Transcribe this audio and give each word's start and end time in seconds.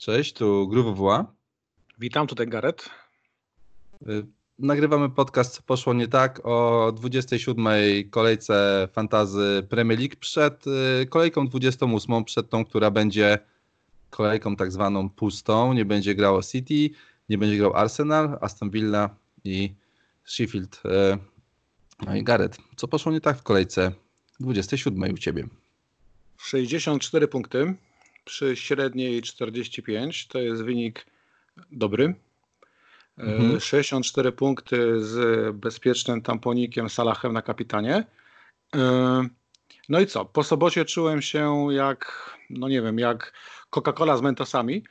Cześć, 0.00 0.32
tu 0.32 0.68
Gruwowła. 0.68 1.32
Witam, 1.98 2.26
tutaj 2.26 2.46
Gareth. 2.46 2.90
Y, 4.08 4.26
nagrywamy 4.58 5.10
podcast 5.10 5.56
Co 5.56 5.62
poszło 5.62 5.94
nie 5.94 6.08
tak 6.08 6.40
o 6.46 6.92
27. 6.92 7.66
kolejce 8.10 8.88
fantazy 8.92 9.66
Premier 9.68 9.98
League 9.98 10.16
przed 10.20 10.64
y, 10.66 11.06
kolejką 11.06 11.48
28, 11.48 12.24
przed 12.24 12.50
tą, 12.50 12.64
która 12.64 12.90
będzie 12.90 13.38
kolejką 14.10 14.56
tak 14.56 14.72
zwaną 14.72 15.10
pustą. 15.10 15.72
Nie 15.72 15.84
będzie 15.84 16.14
grało 16.14 16.42
City, 16.42 16.96
nie 17.28 17.38
będzie 17.38 17.58
grał 17.58 17.76
Arsenal, 17.76 18.38
Aston 18.40 18.70
Villa 18.70 19.16
i 19.44 19.74
Sheffield. 20.24 20.82
Y, 20.84 21.18
no 22.06 22.16
i 22.16 22.24
Gareth, 22.24 22.58
co 22.76 22.88
poszło 22.88 23.12
nie 23.12 23.20
tak 23.20 23.38
w 23.38 23.42
kolejce 23.42 23.92
27 24.40 25.14
u 25.14 25.18
Ciebie? 25.18 25.48
64 26.36 27.28
punkty 27.28 27.74
przy 28.24 28.56
średniej 28.56 29.22
45 29.22 30.26
to 30.26 30.38
jest 30.38 30.62
wynik 30.62 31.06
dobry. 31.72 32.14
Mhm. 33.18 33.60
64 33.60 34.32
punkty 34.32 35.04
z 35.04 35.56
bezpiecznym 35.56 36.22
tamponikiem 36.22 36.90
Salahem 36.90 37.32
na 37.32 37.42
kapitanie. 37.42 38.04
No 39.88 40.00
i 40.00 40.06
co? 40.06 40.24
Po 40.24 40.42
sobocie 40.42 40.84
czułem 40.84 41.22
się 41.22 41.66
jak, 41.70 42.30
no 42.50 42.68
nie 42.68 42.82
wiem, 42.82 42.98
jak 42.98 43.32
Coca-Cola 43.70 44.18
z 44.18 44.22
Mentosami, 44.22 44.82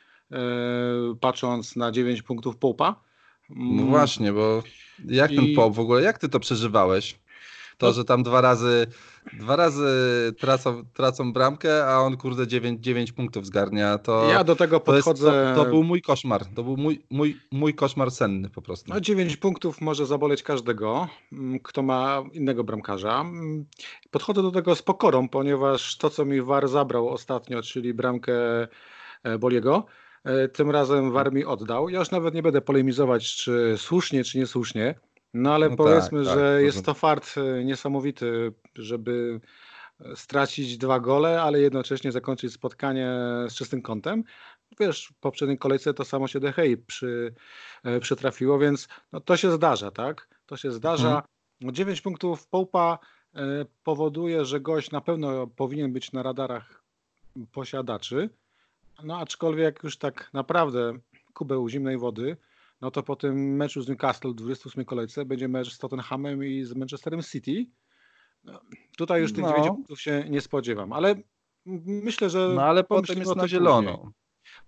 patrząc 1.21 1.75
na 1.75 1.91
9 1.91 2.21
punktów 2.21 2.57
Popa. 2.57 3.03
No 3.49 3.83
właśnie, 3.83 4.33
bo 4.33 4.63
jak 5.05 5.31
I... 5.31 5.35
ten 5.35 5.55
Pop 5.55 5.75
w 5.75 5.79
ogóle, 5.79 6.01
jak 6.01 6.17
ty 6.17 6.29
to 6.29 6.39
przeżywałeś? 6.39 7.19
To, 7.79 7.93
że 7.93 8.05
tam 8.05 8.23
dwa 8.23 8.41
razy 8.41 8.87
Dwa 9.33 9.55
razy 9.55 9.87
tracą, 10.39 10.83
tracą 10.93 11.33
bramkę, 11.33 11.87
a 11.87 11.99
on 11.99 12.17
kurde 12.17 12.47
9, 12.47 12.83
9 12.83 13.11
punktów 13.11 13.45
zgarnia. 13.45 13.97
To, 13.97 14.29
ja 14.29 14.43
do 14.43 14.55
tego 14.55 14.79
podchodzę. 14.79 15.31
To, 15.31 15.41
jest, 15.41 15.55
to, 15.55 15.63
to, 15.63 15.69
był 15.69 15.83
mój 15.83 16.01
koszmar. 16.01 16.45
To 16.45 16.63
był 16.63 16.77
mój, 16.77 17.03
mój, 17.09 17.37
mój 17.51 17.73
koszmar 17.73 18.11
senny 18.11 18.49
po 18.49 18.61
prostu. 18.61 18.93
No 18.93 19.01
9 19.01 19.37
punktów 19.37 19.81
może 19.81 20.05
zaboleć 20.05 20.43
każdego, 20.43 21.07
mm, 21.33 21.59
kto 21.59 21.81
ma 21.81 22.23
innego 22.33 22.63
bramkarza. 22.63 23.21
Mm, 23.21 23.65
podchodzę 24.11 24.41
do 24.41 24.51
tego 24.51 24.75
z 24.75 24.81
pokorą, 24.81 25.29
ponieważ 25.29 25.97
to, 25.97 26.09
co 26.09 26.25
mi 26.25 26.41
War 26.41 26.67
zabrał 26.67 27.09
ostatnio, 27.09 27.61
czyli 27.61 27.93
bramkę 27.93 28.33
e, 29.23 29.37
Boliego, 29.39 29.85
e, 30.23 30.47
tym 30.47 30.71
razem 30.71 31.11
War 31.11 31.33
mi 31.33 31.45
oddał. 31.45 31.89
Ja 31.89 31.99
już 31.99 32.11
nawet 32.11 32.33
nie 32.33 32.43
będę 32.43 32.61
polemizować, 32.61 33.35
czy 33.35 33.75
słusznie, 33.77 34.23
czy 34.23 34.37
niesłusznie. 34.37 34.95
No 35.33 35.53
ale 35.53 35.69
no 35.69 35.75
powiedzmy, 35.75 36.25
tak, 36.25 36.33
że 36.33 36.53
tak, 36.55 36.63
jest 36.63 36.85
to 36.85 36.93
fart 36.93 37.35
e, 37.37 37.63
niesamowity, 37.63 38.53
żeby 38.75 39.41
e, 39.99 40.15
stracić 40.15 40.77
dwa 40.77 40.99
gole, 40.99 41.41
ale 41.41 41.59
jednocześnie 41.59 42.11
zakończyć 42.11 42.53
spotkanie 42.53 43.11
z 43.47 43.53
czystym 43.53 43.81
kątem. 43.81 44.23
Wiesz, 44.79 45.07
w 45.07 45.19
poprzedniej 45.19 45.57
kolejce 45.57 45.93
to 45.93 46.05
samo 46.05 46.27
się 46.27 46.39
Dehei 46.39 46.77
przy, 46.77 47.33
e, 47.83 47.99
przytrafiło, 47.99 48.59
więc 48.59 48.87
no, 49.11 49.19
to 49.19 49.37
się 49.37 49.51
zdarza, 49.51 49.91
tak? 49.91 50.27
To 50.45 50.57
się 50.57 50.71
zdarza. 50.71 51.07
Mhm. 51.07 51.23
9 51.73 52.01
punktów 52.01 52.47
Połpa 52.47 52.99
powoduje, 53.83 54.45
że 54.45 54.59
gość 54.59 54.91
na 54.91 55.01
pewno 55.01 55.47
powinien 55.47 55.93
być 55.93 56.11
na 56.11 56.23
radarach 56.23 56.83
posiadaczy, 57.51 58.29
no 59.03 59.17
aczkolwiek 59.17 59.83
już 59.83 59.97
tak 59.97 60.29
naprawdę 60.33 60.93
kubeł 61.33 61.69
zimnej 61.69 61.97
wody, 61.97 62.37
no 62.81 62.91
to 62.91 63.03
po 63.03 63.15
tym 63.15 63.55
meczu 63.55 63.81
z 63.81 63.87
Newcastle 63.87 64.29
w 64.29 64.35
28 64.35 64.85
kolejce 64.85 65.25
będzie 65.25 65.47
mecz 65.47 65.73
z 65.73 65.77
Tottenhamem 65.77 66.43
i 66.43 66.63
z 66.63 66.75
Manchesterem 66.75 67.21
City. 67.21 67.65
No, 68.43 68.61
tutaj 68.97 69.21
już 69.21 69.33
tych 69.33 69.43
no. 69.43 69.49
9 69.49 69.67
punktów 69.67 70.01
się 70.01 70.25
nie 70.29 70.41
spodziewam, 70.41 70.93
ale 70.93 71.15
myślę, 71.85 72.29
że. 72.29 72.51
No 72.55 72.63
ale 72.63 72.83
potem 72.83 73.19
jest 73.19 73.35
na 73.35 73.47
zielono. 73.47 74.11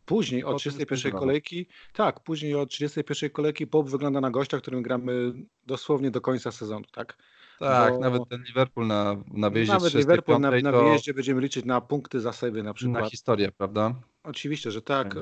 Później, 0.06 0.42
później 0.42 0.44
od 0.44 0.58
31 0.58 1.12
kolejki, 1.12 1.67
tak, 1.94 2.23
później 2.23 2.56
od 2.56 2.70
31 2.70 3.30
kolejki 3.30 3.67
Pop 3.67 3.89
wygląda 3.89 4.22
na 4.22 4.32
gościa, 4.32 4.58
którym 4.58 4.82
gramy 4.82 5.33
dosłownie 5.64 6.11
do 6.11 6.21
końca 6.21 6.52
sezonu, 6.52 6.86
tak? 6.92 7.17
Tak, 7.60 7.94
Bo... 7.94 8.00
nawet 8.00 8.30
ten 8.30 8.44
Liverpool 8.44 8.88
na, 8.88 9.23
na 9.33 9.50
wyjeździe 9.50 9.73
Nawet 9.73 9.94
Liverpool 9.94 10.39
na, 10.39 10.52
na 10.52 10.71
wyjeździe 10.71 11.14
będziemy 11.14 11.42
liczyć 11.42 11.66
na 11.66 11.82
punkty 11.82 12.20
za 12.20 12.33
save 12.33 12.64
na 12.64 12.73
przykład. 12.73 13.04
Na 13.04 13.10
historię, 13.10 13.52
prawda? 13.52 13.95
Oczywiście, 14.23 14.71
że 14.71 14.82
tak. 14.82 15.16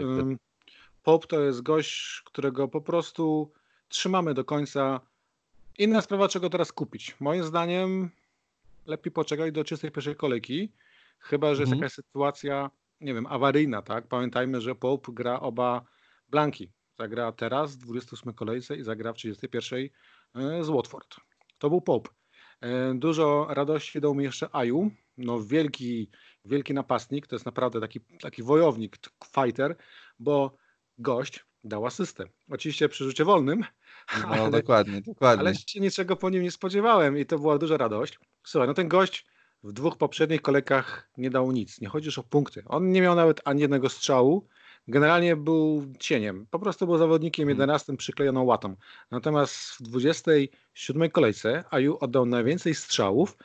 Pop 1.10 1.28
to 1.28 1.42
jest 1.42 1.62
gość, 1.62 2.22
którego 2.26 2.68
po 2.68 2.82
prostu 2.82 3.52
trzymamy 3.88 4.34
do 4.34 4.46
końca. 4.46 5.02
Inna 5.78 6.02
sprawa, 6.02 6.28
czego 6.28 6.50
teraz 6.50 6.72
kupić. 6.72 7.16
Moim 7.20 7.44
zdaniem 7.44 8.10
lepiej 8.86 9.12
poczekać 9.12 9.52
do 9.52 9.64
czystej 9.64 9.92
pierwszej 9.92 10.16
kolejki, 10.16 10.72
chyba 11.20 11.56
że 11.56 11.62
jest 11.62 11.72
mhm. 11.72 11.82
jakaś 11.82 11.94
sytuacja, 11.94 12.70
nie 13.02 13.14
wiem, 13.14 13.26
awaryjna, 13.26 13.82
tak? 13.82 14.08
Pamiętajmy, 14.08 14.62
że 14.62 14.76
Pope 14.76 15.12
gra 15.14 15.40
oba 15.40 15.86
blanki. 16.28 16.72
Zagra 17.00 17.32
teraz 17.32 17.76
w 17.76 17.78
28 17.78 18.34
kolejce 18.34 18.78
i 18.78 18.84
zagra 18.84 19.14
w 19.14 19.16
31 19.16 19.90
e, 20.36 20.64
z 20.64 20.70
Watford. 20.70 21.16
To 21.58 21.70
był 21.70 21.82
Pope. 21.82 22.10
Dużo 22.96 23.48
radości 23.50 24.02
dał 24.02 24.16
mi 24.16 24.24
jeszcze 24.24 24.50
Aju. 24.52 24.92
No 25.18 25.44
wielki, 25.44 26.10
wielki 26.46 26.74
napastnik, 26.74 27.28
to 27.28 27.36
jest 27.36 27.46
naprawdę 27.46 27.82
taki, 27.82 28.00
taki 28.22 28.44
wojownik, 28.44 28.98
fighter, 29.36 29.76
bo 30.20 30.58
gość 31.00 31.46
dał 31.64 31.86
asystę. 31.86 32.26
Oczywiście 32.50 32.90
przy 32.90 33.04
rzucie 33.04 33.26
wolnym. 33.26 33.64
No 34.22 34.28
ale, 34.34 34.52
dokładnie, 34.52 35.02
dokładnie. 35.02 35.40
Ale 35.40 35.56
się 35.56 35.80
niczego 35.80 36.16
po 36.16 36.30
nim 36.30 36.44
nie 36.44 36.52
spodziewałem 36.52 37.18
i 37.18 37.26
to 37.26 37.40
była 37.40 37.58
duża 37.58 37.78
radość. 37.78 38.20
Słuchaj, 38.44 38.68
no 38.68 38.74
ten 38.74 38.88
gość 38.88 39.26
w 39.64 39.72
dwóch 39.74 39.98
poprzednich 39.98 40.42
kolejkach 40.42 41.10
nie 41.18 41.30
dał 41.30 41.52
nic. 41.52 41.82
Nie 41.82 41.88
chodzi 41.88 42.06
już 42.06 42.18
o 42.18 42.24
punkty. 42.24 42.64
On 42.66 42.92
nie 42.92 43.02
miał 43.02 43.16
nawet 43.16 43.42
ani 43.46 43.62
jednego 43.62 43.90
strzału. 43.90 44.48
Generalnie 44.88 45.36
był 45.36 45.94
cieniem. 46.00 46.48
Po 46.52 46.60
prostu 46.60 46.86
był 46.86 46.98
zawodnikiem 46.98 47.50
11 47.50 47.86
hmm. 47.86 47.98
przyklejoną 47.98 48.44
łatą. 48.44 48.76
Natomiast 49.12 49.56
w 49.56 49.82
27 49.82 51.10
kolejce 51.10 51.64
Aju 51.70 51.98
oddał 52.02 52.26
najwięcej 52.26 52.76
strzałów, 52.76 53.38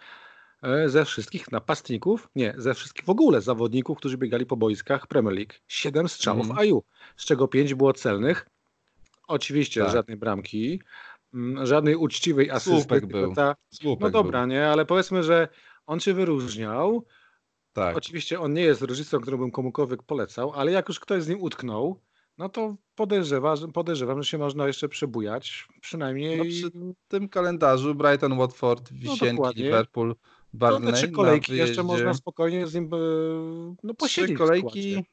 ze 0.86 1.04
wszystkich 1.04 1.52
napastników, 1.52 2.28
nie, 2.34 2.54
ze 2.56 2.74
wszystkich 2.74 3.04
w 3.04 3.10
ogóle 3.10 3.40
zawodników, 3.40 3.98
którzy 3.98 4.18
biegali 4.18 4.46
po 4.46 4.56
boiskach 4.56 5.06
Premier 5.06 5.34
League. 5.34 5.52
Siedem 5.68 6.08
strzałów 6.08 6.50
mm. 6.50 6.80
Z 7.16 7.24
czego 7.24 7.48
pięć 7.48 7.74
było 7.74 7.92
celnych. 7.92 8.46
Oczywiście 9.28 9.80
tak. 9.82 9.92
żadnej 9.92 10.16
bramki, 10.16 10.80
mm, 11.34 11.66
żadnej 11.66 11.96
uczciwej 11.96 12.50
asysty. 12.50 12.80
Słupek 12.80 13.06
był. 13.06 13.34
Ta, 13.34 13.56
Słupek 13.70 14.00
no 14.00 14.10
dobra, 14.10 14.40
był. 14.40 14.48
nie, 14.48 14.68
ale 14.68 14.86
powiedzmy, 14.86 15.22
że 15.22 15.48
on 15.86 16.00
się 16.00 16.14
wyróżniał. 16.14 17.04
Tak. 17.72 17.96
Oczywiście 17.96 18.40
on 18.40 18.52
nie 18.52 18.62
jest 18.62 18.82
reżyserem, 18.82 19.22
którym 19.22 19.50
komukolwiek 19.50 20.02
polecał, 20.02 20.52
ale 20.52 20.72
jak 20.72 20.88
już 20.88 21.00
ktoś 21.00 21.22
z 21.22 21.28
nim 21.28 21.42
utknął, 21.42 22.00
no 22.38 22.48
to 22.48 22.76
podejrzewa, 22.94 23.54
podejrzewam, 23.74 24.22
że 24.22 24.30
się 24.30 24.38
można 24.38 24.66
jeszcze 24.66 24.88
przebujać. 24.88 25.68
Przynajmniej. 25.80 26.38
No 26.38 26.44
przy 26.44 26.70
tym 27.08 27.28
kalendarzu 27.28 27.94
Brighton, 27.94 28.38
Watford, 28.38 28.90
no 28.90 28.98
Wisienki, 28.98 29.42
no 29.42 29.50
Liverpool, 29.50 30.14
Barney. 30.54 30.90
No, 30.90 30.92
trzy 30.92 31.08
kolejki 31.08 31.56
jeszcze 31.56 31.82
można 31.82 32.14
spokojnie 32.14 32.66
z 32.66 32.74
nim 32.74 32.84
e, 32.84 32.96
no, 33.82 33.94
posiedzieć. 33.94 34.30
Trzy 34.30 34.38
kolejki. 34.38 35.04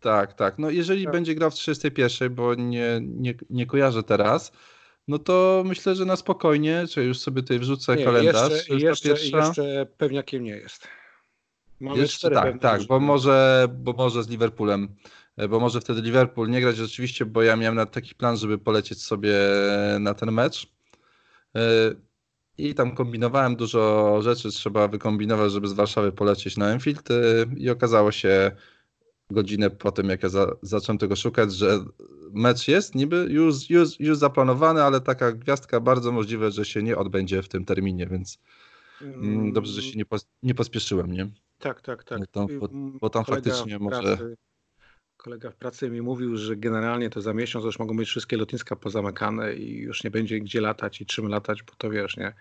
Tak, 0.00 0.34
tak. 0.34 0.58
No 0.58 0.70
jeżeli 0.70 1.04
tak. 1.04 1.12
będzie 1.12 1.34
grał 1.34 1.50
w 1.50 1.54
31, 1.54 2.34
bo 2.34 2.54
nie, 2.54 3.00
nie, 3.02 3.34
nie 3.50 3.66
kojarzę 3.66 4.02
teraz, 4.02 4.52
no 5.08 5.18
to 5.18 5.62
myślę, 5.66 5.94
że 5.94 6.04
na 6.04 6.16
spokojnie, 6.16 6.84
czy 6.90 7.04
już 7.04 7.18
sobie 7.18 7.42
tutaj 7.42 7.58
wrzucę 7.58 7.96
nie, 7.96 8.04
kalendarz. 8.04 8.52
Jeszcze, 8.68 9.08
jeszcze, 9.08 9.36
jeszcze 9.36 9.86
pewniakiem 9.98 10.44
nie 10.44 10.56
jest. 10.56 10.88
Mamy 11.80 11.98
jeszcze 11.98 12.30
tak, 12.30 12.60
tak, 12.60 12.84
bo 12.84 13.00
może, 13.00 13.68
bo 13.72 13.92
może 13.92 14.22
z 14.22 14.28
Liverpoolem, 14.28 14.96
e, 15.36 15.48
bo 15.48 15.60
może 15.60 15.80
wtedy 15.80 16.02
Liverpool 16.02 16.50
nie 16.50 16.60
grać 16.60 16.76
rzeczywiście, 16.76 17.26
bo 17.26 17.42
ja 17.42 17.56
miałem 17.56 17.74
na 17.74 17.86
taki 17.86 18.14
plan, 18.14 18.36
żeby 18.36 18.58
polecieć 18.58 19.02
sobie 19.02 19.34
na 20.00 20.14
ten 20.14 20.32
mecz. 20.32 20.66
I 22.58 22.74
tam 22.74 22.94
kombinowałem 22.94 23.56
dużo 23.56 24.18
rzeczy, 24.22 24.50
trzeba 24.50 24.88
wykombinować, 24.88 25.52
żeby 25.52 25.68
z 25.68 25.72
Warszawy 25.72 26.12
polecieć 26.12 26.56
na 26.56 26.68
Enfield 26.68 27.10
y, 27.10 27.14
i 27.56 27.70
okazało 27.70 28.12
się 28.12 28.50
godzinę 29.30 29.70
po 29.70 29.92
tym, 29.92 30.08
jak 30.08 30.22
ja 30.22 30.28
za, 30.28 30.56
zacząłem 30.62 30.98
tego 30.98 31.16
szukać, 31.16 31.54
że 31.54 31.84
mecz 32.32 32.68
jest 32.68 32.94
niby 32.94 33.26
już, 33.30 33.70
już, 33.70 34.00
już 34.00 34.18
zaplanowany, 34.18 34.82
ale 34.82 35.00
taka 35.00 35.32
gwiazdka 35.32 35.80
bardzo 35.80 36.12
możliwe, 36.12 36.50
że 36.50 36.64
się 36.64 36.82
nie 36.82 36.96
odbędzie 36.96 37.42
w 37.42 37.48
tym 37.48 37.64
terminie, 37.64 38.06
więc 38.06 38.38
mm, 39.00 39.52
dobrze, 39.52 39.72
że 39.72 39.82
się 39.82 39.98
nie, 39.98 40.04
pos, 40.04 40.28
nie 40.42 40.54
pospieszyłem, 40.54 41.12
nie? 41.12 41.28
Tak, 41.58 41.82
tak, 41.82 42.04
tak. 42.04 42.18
Bo 42.18 42.26
tam, 42.26 42.58
bo, 42.58 42.68
bo 43.00 43.10
tam 43.10 43.24
faktycznie 43.24 43.78
może 43.78 44.18
kolega 45.26 45.50
w 45.50 45.56
pracy 45.56 45.90
mi 45.90 46.02
mówił, 46.02 46.36
że 46.36 46.56
generalnie 46.56 47.10
to 47.10 47.20
za 47.20 47.34
miesiąc 47.34 47.64
już 47.64 47.78
mogą 47.78 47.96
być 47.96 48.08
wszystkie 48.08 48.36
lotniska 48.36 48.76
pozamykane 48.76 49.54
i 49.54 49.78
już 49.78 50.04
nie 50.04 50.10
będzie 50.10 50.40
gdzie 50.40 50.60
latać 50.60 51.00
i 51.00 51.06
czym 51.06 51.28
latać, 51.28 51.62
bo 51.62 51.72
to 51.78 51.90
wiesz, 51.90 52.16
nie? 52.16 52.34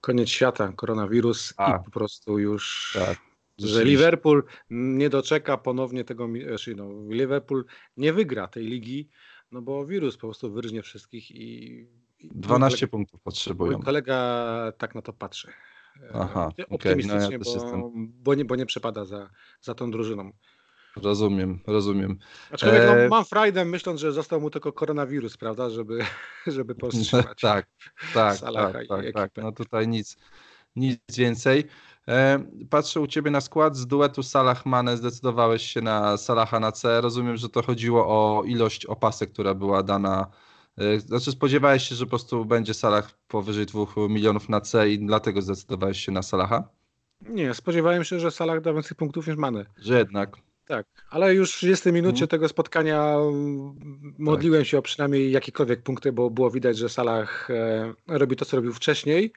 Koniec 0.00 0.28
świata, 0.28 0.72
koronawirus 0.76 1.54
A. 1.56 1.76
i 1.76 1.84
po 1.84 1.90
prostu 1.90 2.38
już... 2.38 2.92
Tak. 2.98 3.18
Że 3.58 3.84
Liverpool 3.84 4.44
nie 4.70 5.10
doczeka 5.10 5.56
ponownie 5.56 6.04
tego, 6.04 6.28
znaczy 6.48 6.74
no, 6.74 6.90
Liverpool 7.08 7.64
nie 7.96 8.12
wygra 8.12 8.48
tej 8.48 8.66
ligi, 8.66 9.08
no 9.52 9.62
bo 9.62 9.86
wirus 9.86 10.16
po 10.16 10.20
prostu 10.20 10.52
wyrżnie 10.52 10.82
wszystkich 10.82 11.30
i 11.30 11.86
12 12.20 12.78
kolega, 12.78 12.90
punktów 12.90 13.20
potrzebują. 13.20 13.72
Mój 13.72 13.82
kolega 13.82 14.72
tak 14.78 14.94
na 14.94 15.02
to 15.02 15.12
patrzy. 15.12 15.52
Aha, 16.14 16.52
optymistycznie, 16.70 17.26
okay. 17.26 17.38
no 17.44 17.72
ja 17.72 17.78
bo, 17.78 17.92
bo, 17.96 18.34
nie, 18.34 18.44
bo 18.44 18.56
nie 18.56 18.66
przepada 18.66 19.04
za, 19.04 19.30
za 19.60 19.74
tą 19.74 19.90
drużyną. 19.90 20.32
Rozumiem, 21.02 21.58
rozumiem. 21.66 22.18
Aczkolwiek 22.50 22.82
no, 22.86 22.96
e... 22.96 23.08
mam 23.08 23.24
frajdę 23.24 23.64
myśląc, 23.64 24.00
że 24.00 24.12
został 24.12 24.40
mu 24.40 24.50
tylko 24.50 24.72
koronawirus, 24.72 25.36
prawda, 25.36 25.70
żeby, 25.70 25.98
żeby 26.46 26.74
powstrzymać 26.80 27.40
tak, 27.40 27.66
tak, 28.14 28.40
tak, 28.40 28.88
tak, 28.88 29.12
tak, 29.14 29.30
no 29.36 29.52
tutaj 29.52 29.88
nic, 29.88 30.16
nic 30.76 30.98
więcej. 31.16 31.64
E, 32.08 32.44
patrzę 32.70 33.00
u 33.00 33.06
Ciebie 33.06 33.30
na 33.30 33.40
skład. 33.40 33.76
Z 33.76 33.86
duetu 33.86 34.22
Salah-Mane 34.22 34.96
zdecydowałeś 34.96 35.62
się 35.62 35.80
na 35.80 36.16
Salaha 36.16 36.60
na 36.60 36.72
C. 36.72 37.00
Rozumiem, 37.00 37.36
że 37.36 37.48
to 37.48 37.62
chodziło 37.62 38.06
o 38.06 38.44
ilość 38.44 38.86
opasek, 38.86 39.32
która 39.32 39.54
była 39.54 39.82
dana. 39.82 40.26
E, 40.78 41.00
znaczy 41.00 41.30
spodziewałeś 41.30 41.88
się, 41.88 41.94
że 41.94 42.04
po 42.04 42.10
prostu 42.10 42.44
będzie 42.44 42.74
Salah 42.74 43.10
powyżej 43.28 43.66
2 43.66 43.84
milionów 44.08 44.48
na 44.48 44.60
C 44.60 44.90
i 44.90 44.98
dlatego 44.98 45.42
zdecydowałeś 45.42 46.00
się 46.00 46.12
na 46.12 46.22
Salaha? 46.22 46.68
Nie, 47.20 47.54
spodziewałem 47.54 48.04
się, 48.04 48.20
że 48.20 48.30
Salah 48.30 48.60
da 48.60 48.72
więcej 48.72 48.96
punktów 48.96 49.26
niż 49.26 49.36
Mane. 49.36 49.64
Że 49.76 49.98
jednak. 49.98 50.36
Tak, 50.68 50.86
ale 51.10 51.34
już 51.34 51.52
w 51.52 51.56
30 51.56 51.92
minucie 51.92 52.18
hmm. 52.18 52.28
tego 52.28 52.48
spotkania 52.48 53.16
modliłem 54.18 54.60
tak. 54.60 54.68
się 54.68 54.78
o 54.78 54.82
przynajmniej 54.82 55.32
jakiekolwiek 55.32 55.82
punkty, 55.82 56.12
bo 56.12 56.30
było 56.30 56.50
widać, 56.50 56.78
że 56.78 56.88
Salah 56.88 57.50
e, 57.50 57.94
robi 58.06 58.36
to, 58.36 58.44
co 58.44 58.56
robił 58.56 58.72
wcześniej 58.72 59.32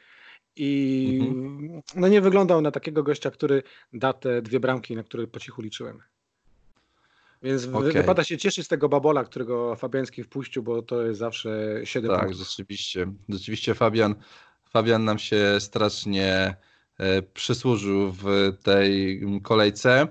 i 0.56 1.20
mhm. 1.22 1.82
no 1.96 2.08
nie 2.08 2.22
wyglądał 2.22 2.62
na 2.62 2.72
takiego 2.72 3.04
gościa, 3.04 3.32
który 3.32 3.64
da 3.94 4.14
te 4.14 4.42
dwie 4.42 4.60
bramki, 4.60 4.96
na 4.96 5.04
które 5.04 5.28
po 5.28 5.40
cichu 5.40 5.62
liczyłem. 5.62 6.00
Więc 7.44 7.68
okay. 7.68 7.92
wypada 7.92 8.24
się 8.24 8.38
cieszyć 8.38 8.66
z 8.66 8.70
tego 8.70 8.90
babola, 8.90 9.24
którego 9.24 9.76
Fabiański 9.76 10.24
wpuścił, 10.24 10.64
bo 10.64 10.82
to 10.82 11.06
jest 11.06 11.20
zawsze 11.20 11.82
7 11.84 12.12
tak, 12.12 12.20
punktów. 12.20 12.40
Tak, 12.40 12.50
rzeczywiście. 12.50 13.14
Rzeczywiście 13.30 13.76
Fabian, 13.76 14.16
Fabian 14.70 15.06
nam 15.06 15.20
się 15.20 15.60
strasznie 15.60 16.56
e, 16.98 17.22
przysłużył 17.22 18.12
w 18.12 18.52
tej 18.64 19.22
kolejce. 19.44 20.08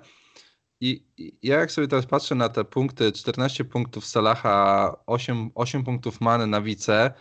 I, 0.81 1.05
ja 1.43 1.59
jak 1.59 1.73
sobie 1.73 1.89
teraz 1.89 2.07
patrzę 2.07 2.35
na 2.35 2.49
te 2.49 2.65
punkty, 2.65 3.13
14 3.13 3.65
punktów 3.65 4.07
Salaha, 4.07 4.97
8, 5.07 5.51
8 5.55 5.85
punktów 5.85 6.21
Many 6.21 6.47
na 6.47 6.61
wice, 6.61 7.13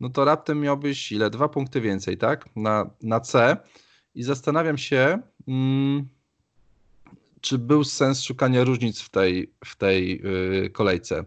no 0.00 0.08
to 0.08 0.24
raptem 0.24 0.60
miałbyś 0.60 1.12
ile? 1.12 1.30
Dwa 1.30 1.48
punkty 1.48 1.80
więcej, 1.80 2.18
tak? 2.18 2.56
Na, 2.56 2.90
na 3.02 3.20
C. 3.20 3.56
I 4.14 4.22
zastanawiam 4.22 4.78
się, 4.78 5.18
mm, 5.48 6.08
czy 7.40 7.58
był 7.58 7.84
sens 7.84 8.22
szukania 8.22 8.64
różnic 8.64 9.00
w 9.00 9.08
tej, 9.10 9.54
w 9.64 9.76
tej 9.76 10.22
yy, 10.22 10.70
kolejce. 10.70 11.24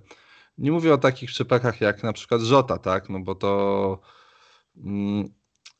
Nie 0.57 0.71
mówię 0.71 0.93
o 0.93 0.97
takich 0.97 1.29
przypadkach 1.29 1.81
jak 1.81 2.03
na 2.03 2.13
przykład 2.13 2.41
Żota, 2.41 2.77
tak? 2.77 3.09
No 3.09 3.19
bo 3.19 3.35
to. 3.35 3.99
Yy, 4.75 5.23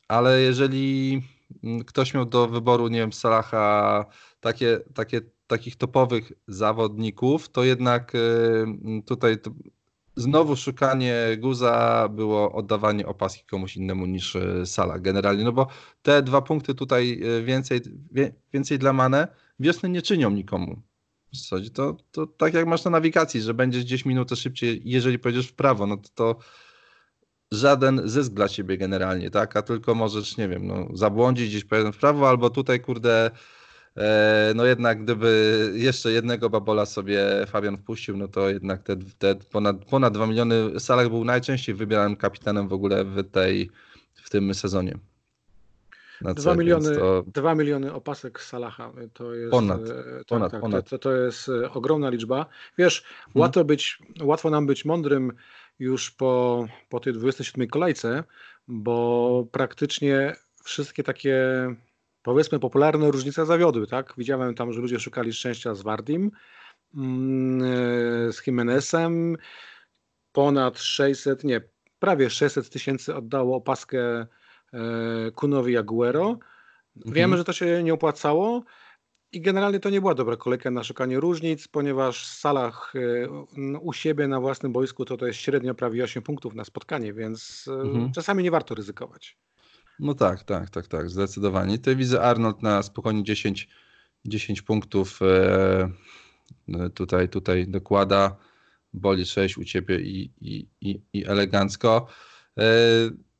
ale 0.08 0.40
jeżeli 0.40 1.22
mm, 1.64 1.84
ktoś 1.84 2.14
miał 2.14 2.24
do 2.26 2.48
wyboru, 2.48 2.88
nie 2.88 2.98
wiem, 2.98 3.12
Salaha, 3.12 4.06
takie, 4.40 4.80
takie, 4.94 5.20
takich 5.46 5.76
topowych 5.76 6.32
zawodników, 6.48 7.48
to 7.48 7.64
jednak 7.64 8.12
yy, 8.14 9.02
tutaj 9.02 9.40
to 9.40 9.50
znowu 10.16 10.56
szukanie 10.56 11.16
guza 11.38 12.08
było 12.08 12.52
oddawanie 12.52 13.06
opaski 13.06 13.44
komuś 13.44 13.76
innemu 13.76 14.06
niż 14.06 14.36
e, 14.36 14.66
Sala 14.66 14.98
generalnie, 14.98 15.44
no 15.44 15.52
bo 15.52 15.66
te 16.02 16.22
dwa 16.22 16.42
punkty 16.42 16.74
tutaj 16.74 17.22
e, 17.22 17.42
więcej, 17.42 17.80
więcej 18.52 18.78
dla 18.78 18.92
Mane 18.92 19.28
wiosny 19.60 19.88
nie 19.88 20.02
czynią 20.02 20.30
nikomu. 20.30 20.82
To, 21.74 21.96
to 22.12 22.26
tak 22.26 22.54
jak 22.54 22.66
masz 22.66 22.84
na 22.84 22.90
nawigacji, 22.90 23.40
że 23.40 23.54
będziesz 23.54 23.84
gdzieś 23.84 24.04
minutę 24.04 24.36
szybciej, 24.36 24.82
jeżeli 24.84 25.18
pojedziesz 25.18 25.46
w 25.46 25.52
prawo, 25.52 25.86
no 25.86 25.96
to, 25.96 26.08
to 26.14 26.38
żaden 27.52 28.00
zysk 28.04 28.32
dla 28.32 28.48
ciebie 28.48 28.78
generalnie, 28.78 29.30
tak? 29.30 29.56
A 29.56 29.62
tylko 29.62 29.94
możesz, 29.94 30.36
nie 30.36 30.48
wiem, 30.48 30.66
no, 30.66 30.88
zabłądzić 30.92 31.48
gdzieś 31.48 31.64
w 31.92 31.98
prawo, 32.00 32.28
albo 32.28 32.50
tutaj, 32.50 32.80
kurde, 32.80 33.30
no 34.54 34.64
jednak 34.64 35.02
gdyby 35.02 35.72
jeszcze 35.74 36.12
jednego 36.12 36.50
babola 36.50 36.86
sobie 36.86 37.24
Fabian 37.46 37.76
wpuścił, 37.76 38.16
no 38.16 38.28
to 38.28 38.48
jednak 38.48 38.82
te, 38.82 38.96
te 39.18 39.34
ponad, 39.34 39.84
ponad 39.84 40.14
2 40.14 40.26
miliony, 40.26 40.80
Salah 40.80 41.08
był 41.08 41.24
najczęściej 41.24 41.74
wybieranym 41.74 42.16
kapitanem 42.16 42.68
w 42.68 42.72
ogóle 42.72 43.04
w 43.04 43.30
tej, 43.30 43.70
w 44.14 44.30
tym 44.30 44.54
sezonie. 44.54 44.98
2 46.20 46.54
miliony, 46.54 46.96
to... 46.96 47.24
2 47.26 47.54
miliony 47.54 47.92
opasek 47.92 48.40
Salaha 48.40 48.92
to 49.12 49.34
jest, 49.34 49.50
ponad, 49.50 49.80
e, 49.80 49.86
tak, 49.86 50.24
ponad, 50.26 50.52
tak, 50.52 50.60
ponad. 50.60 50.88
To, 50.88 50.98
to 50.98 51.12
jest 51.12 51.48
e, 51.48 51.72
ogromna 51.72 52.10
liczba. 52.10 52.46
Wiesz, 52.78 53.02
hmm. 53.02 53.40
łatwo, 53.40 53.64
być, 53.64 53.98
łatwo 54.22 54.50
nam 54.50 54.66
być 54.66 54.84
mądrym 54.84 55.32
już 55.78 56.10
po, 56.10 56.66
po 56.88 57.00
tej 57.00 57.12
27 57.12 57.68
kolejce, 57.68 58.24
bo 58.68 59.46
praktycznie 59.52 60.36
wszystkie 60.64 61.02
takie 61.02 61.40
powiedzmy 62.24 62.58
popularne 62.58 63.10
różnice 63.10 63.46
zawiodły, 63.46 63.86
tak? 63.86 64.14
Widziałem 64.18 64.54
tam, 64.54 64.72
że 64.72 64.80
ludzie 64.80 65.00
szukali 65.00 65.32
szczęścia 65.32 65.74
z 65.74 65.82
Wardim, 65.82 66.30
mm, 66.94 67.62
e, 67.62 68.32
z 68.32 68.46
Jimenezem, 68.46 69.36
ponad 70.32 70.78
600, 70.78 71.44
nie, 71.44 71.60
prawie 71.98 72.30
600 72.30 72.70
tysięcy 72.70 73.14
oddało 73.14 73.56
opaskę 73.56 74.00
e, 74.20 74.26
Kunowi 75.34 75.76
Aguero. 75.76 76.38
Wiemy, 76.96 77.24
mhm. 77.24 77.38
że 77.38 77.44
to 77.44 77.52
się 77.52 77.82
nie 77.82 77.94
opłacało 77.94 78.64
i 79.32 79.40
generalnie 79.40 79.80
to 79.80 79.90
nie 79.90 80.00
była 80.00 80.14
dobra 80.14 80.36
kolejka 80.36 80.70
na 80.70 80.84
szukanie 80.84 81.20
różnic, 81.20 81.68
ponieważ 81.68 82.24
w 82.24 82.34
salach 82.34 82.92
e, 82.96 83.78
u 83.80 83.92
siebie 83.92 84.28
na 84.28 84.40
własnym 84.40 84.72
boisku 84.72 85.04
to 85.04 85.16
to 85.16 85.26
jest 85.26 85.38
średnio 85.38 85.74
prawie 85.74 86.04
8 86.04 86.22
punktów 86.22 86.54
na 86.54 86.64
spotkanie, 86.64 87.12
więc 87.12 87.68
mhm. 87.68 88.12
czasami 88.12 88.42
nie 88.42 88.50
warto 88.50 88.74
ryzykować. 88.74 89.36
No 89.98 90.14
tak, 90.14 90.42
tak, 90.42 90.70
tak, 90.70 90.86
tak, 90.86 91.10
zdecydowanie. 91.10 91.78
Tutaj 91.78 91.96
widzę 91.96 92.22
Arnold 92.22 92.62
na 92.62 92.82
spokojnie 92.82 93.24
10, 93.24 93.68
10 94.24 94.62
punktów 94.62 95.20
e, 95.22 95.90
e, 96.68 96.90
tutaj, 96.90 97.28
tutaj 97.28 97.68
dokłada. 97.68 98.36
Boli 98.92 99.26
6 99.26 99.58
u 99.58 99.64
ciebie 99.64 100.00
i, 100.00 100.30
i, 100.40 100.68
i, 100.80 101.02
i 101.12 101.26
elegancko. 101.26 102.06
E, 102.58 102.64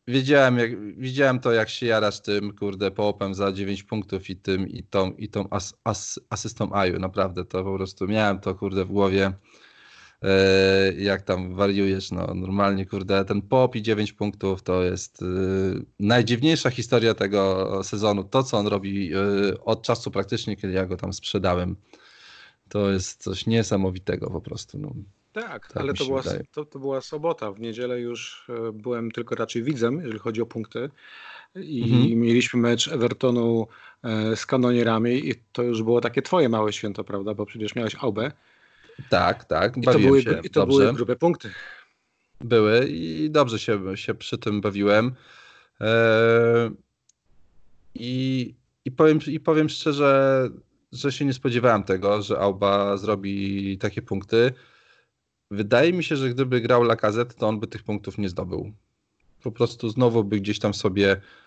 wiedziałem, 0.09 0.59
jak, 0.59 0.97
widziałem 0.97 1.41
to, 1.41 1.53
jak 1.53 1.69
się 1.69 1.87
jarasz 1.87 2.21
tym, 2.21 2.57
kurde, 2.57 2.91
połopem 2.91 3.35
za 3.35 3.53
9 3.53 3.83
punktów 3.83 4.31
i 4.31 4.37
tym, 4.37 4.69
i 4.69 4.83
tą, 4.83 5.13
i 5.13 5.29
tą 5.29 5.49
as, 5.51 5.75
as, 5.85 6.21
asystą 6.31 6.73
Aju. 6.73 6.99
Naprawdę, 6.99 7.45
to 7.45 7.65
po 7.65 7.77
prostu 7.77 8.07
miałem 8.07 8.39
to, 8.39 8.55
kurde, 8.55 8.85
w 8.85 8.89
głowie. 8.89 9.33
E, 10.25 10.93
jak 10.99 11.23
tam 11.23 11.55
wariujesz, 11.55 12.11
no 12.11 12.35
normalnie 12.35 12.87
kurde, 12.87 13.25
ten 13.25 13.43
pop 13.43 13.77
i 13.77 13.83
9 13.83 14.13
punktów 14.13 14.63
to 14.63 14.83
jest 14.83 15.21
yy, 15.21 15.85
najdziwniejsza 16.01 16.71
historia 16.71 17.15
tego 17.15 17.81
sezonu, 17.85 18.25
to 18.25 18.43
co 18.43 18.59
on 18.59 18.67
robi 18.67 19.09
yy, 19.09 19.65
od 19.65 19.83
czasu 19.83 20.11
praktycznie, 20.11 20.57
kiedy 20.57 20.73
ja 20.73 20.87
go 20.87 20.97
tam 20.97 21.13
sprzedałem, 21.13 21.77
to 22.69 22.91
jest 22.91 23.23
coś 23.23 23.47
niesamowitego 23.47 24.31
po 24.31 24.41
prostu. 24.41 24.79
No. 24.79 24.95
Tak, 25.33 25.69
tak 25.69 25.77
ale 25.77 25.95
to 25.95 26.05
była, 26.05 26.23
to, 26.53 26.65
to, 26.65 26.79
była 26.79 27.01
sobota, 27.01 27.53
w 27.53 27.61
niedzielę 27.61 28.01
już 28.01 28.47
byłem 28.73 29.11
tylko 29.11 29.35
raczej 29.35 29.63
widzem, 29.63 30.01
jeżeli 30.01 30.19
chodzi 30.19 30.43
o 30.43 30.47
punkty 30.47 30.91
i 31.55 31.83
mhm. 31.83 32.21
mieliśmy 32.21 32.61
mecz 32.61 32.89
Evertonu 32.89 33.67
z 34.35 34.47
kanonierami 34.47 35.29
i 35.29 35.35
to 35.53 35.63
już 35.63 35.83
było 35.83 36.01
takie 36.01 36.23
twoje 36.23 36.49
małe 36.49 36.73
święto, 36.73 37.05
prawda, 37.05 37.35
bo 37.35 37.47
przecież 37.47 37.75
miałeś 37.75 37.97
Aubę, 38.01 38.33
tak, 39.09 39.45
tak. 39.45 39.77
I 39.77 39.83
to, 39.83 39.99
były, 39.99 40.23
się 40.23 40.41
i 40.45 40.51
to 40.51 40.67
były 40.67 40.93
grube 40.93 41.17
punkty. 41.17 41.51
Były 42.41 42.89
i 42.89 43.31
dobrze 43.31 43.59
się, 43.59 43.97
się 43.97 44.15
przy 44.15 44.39
tym 44.39 44.61
bawiłem. 44.61 45.15
Eee, 45.81 46.71
i, 47.95 48.55
i, 48.85 48.91
powiem, 48.91 49.19
I 49.27 49.41
powiem 49.41 49.69
szczerze, 49.69 50.49
że 50.93 51.13
się 51.13 51.25
nie 51.25 51.33
spodziewałem 51.33 51.83
tego, 51.83 52.23
że 52.23 52.39
Auba 52.39 52.97
zrobi 52.97 53.79
takie 53.79 54.03
punkty. 54.03 54.53
Wydaje 55.51 55.93
mi 55.93 56.05
się, 56.05 56.17
że 56.17 56.31
gdyby 56.31 56.61
grał 56.61 56.83
Lacazette, 56.83 57.35
to 57.35 57.49
on 57.49 57.61
by 57.61 57.67
tych 57.67 57.83
punktów 57.83 58.19
nie 58.19 58.29
zdobył. 58.29 58.73
Po 59.43 59.53
prostu 59.53 59.89
znowu 59.89 60.25
by 60.25 60.41
gdzieś 60.41 60.59
tam 60.59 60.75
sobie 60.75 61.17
E, 61.17 61.44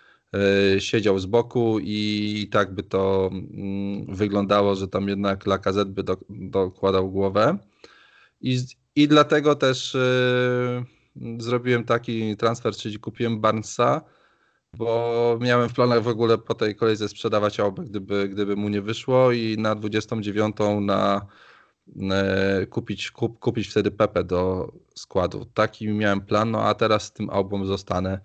siedział 0.80 1.20
z 1.20 1.26
boku 1.26 1.80
i 1.82 2.50
tak 2.52 2.74
by 2.74 2.84
to 2.84 3.30
mm, 3.32 4.16
wyglądało, 4.16 4.76
że 4.76 4.88
tam 4.88 5.08
jednak 5.08 5.46
Lacazette 5.46 5.92
by 5.92 6.04
do, 6.04 6.18
dokładał 6.30 7.12
głowę. 7.12 7.58
I, 8.42 8.60
I 8.96 9.08
dlatego 9.08 9.56
też 9.56 9.96
y, 9.96 10.86
zrobiłem 11.38 11.84
taki 11.84 12.38
transfer, 12.38 12.76
czyli 12.76 13.00
kupiłem 13.00 13.42
Barnesa, 13.42 14.02
bo 14.78 15.38
miałem 15.42 15.70
w 15.70 15.74
planach 15.74 16.04
w 16.04 16.08
ogóle 16.08 16.38
po 16.38 16.56
tej 16.56 16.76
kolejce 16.76 17.10
sprzedawać 17.10 17.60
Aubę, 17.60 17.84
gdyby, 17.84 18.30
gdyby 18.30 18.56
mu 18.56 18.70
nie 18.70 18.82
wyszło 18.82 19.32
i 19.32 19.58
na 19.58 19.76
29 19.76 20.56
na 20.82 21.28
e, 22.12 22.66
kupić, 22.66 23.12
kup, 23.12 23.40
kupić 23.40 23.68
wtedy 23.68 23.92
Pepe 23.92 24.24
do 24.24 24.72
składu. 24.96 25.46
Taki 25.54 25.88
miałem 25.88 26.22
plan, 26.22 26.52
no 26.52 26.64
a 26.64 26.74
teraz 26.74 27.04
z 27.04 27.14
tym 27.14 27.30
Aubą 27.30 27.66
zostanę 27.66 28.20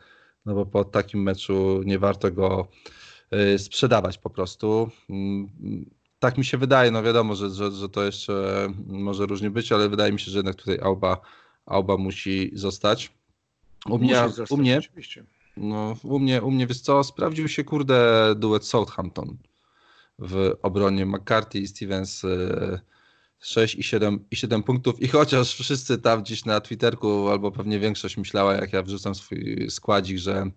no 0.47 0.55
bo 0.55 0.67
po 0.67 0.85
takim 0.85 1.23
meczu 1.23 1.83
nie 1.85 1.99
warto 1.99 2.31
go 2.31 2.69
y, 3.55 3.59
sprzedawać 3.59 4.19
po 4.19 4.31
prostu. 4.31 4.91
Mm, 5.11 5.51
tak 6.19 6.39
mi 6.39 6.45
się 6.45 6.59
wydaje, 6.59 6.91
no 6.91 7.03
wiadomo, 7.03 7.35
że, 7.35 7.51
że, 7.51 7.73
że 7.73 7.89
to 7.89 8.05
jeszcze 8.05 8.69
może 8.87 9.27
różnie 9.27 9.51
być, 9.51 9.73
ale 9.73 9.89
wydaje 9.89 10.13
mi 10.13 10.21
się, 10.21 10.31
że 10.31 10.39
jednak 10.39 10.57
tutaj 10.57 10.79
Alba, 10.79 11.21
Alba 11.67 11.97
musi 11.97 12.51
zostać. 12.55 13.13
U 13.87 13.99
mnie, 13.99 14.15
zostać, 14.15 14.51
u 14.51 14.57
mnie, 14.57 14.79
oczywiście. 14.79 15.25
No, 15.57 15.97
u 16.03 16.19
mnie, 16.19 16.43
u 16.43 16.51
mnie, 16.51 16.67
wiesz 16.67 16.81
co, 16.81 17.05
sprawdził 17.05 17.49
się, 17.49 17.65
kurde, 17.65 18.35
duet 18.37 18.65
Southampton 18.65 19.37
w 20.19 20.55
obronie 20.63 21.07
McCarthy 21.07 21.59
i 21.59 21.67
Stevens 21.67 22.25
y, 22.25 22.81
6 23.43 23.75
i 23.75 23.83
7, 23.83 24.25
i 24.31 24.37
7 24.37 24.63
punktów. 24.63 25.03
I 25.03 25.09
chociaż 25.09 25.55
wszyscy 25.55 25.99
tam 25.99 26.23
gdzieś 26.23 26.45
na 26.45 26.61
Twitterku 26.61 27.29
albo 27.29 27.53
pewnie 27.53 27.79
większość 27.79 28.17
myślała, 28.17 28.55
jak 28.55 28.73
ja 28.73 28.83
wrzucam 28.83 29.15
swój 29.15 29.71
składzik, 29.71 30.19
że 30.19 30.51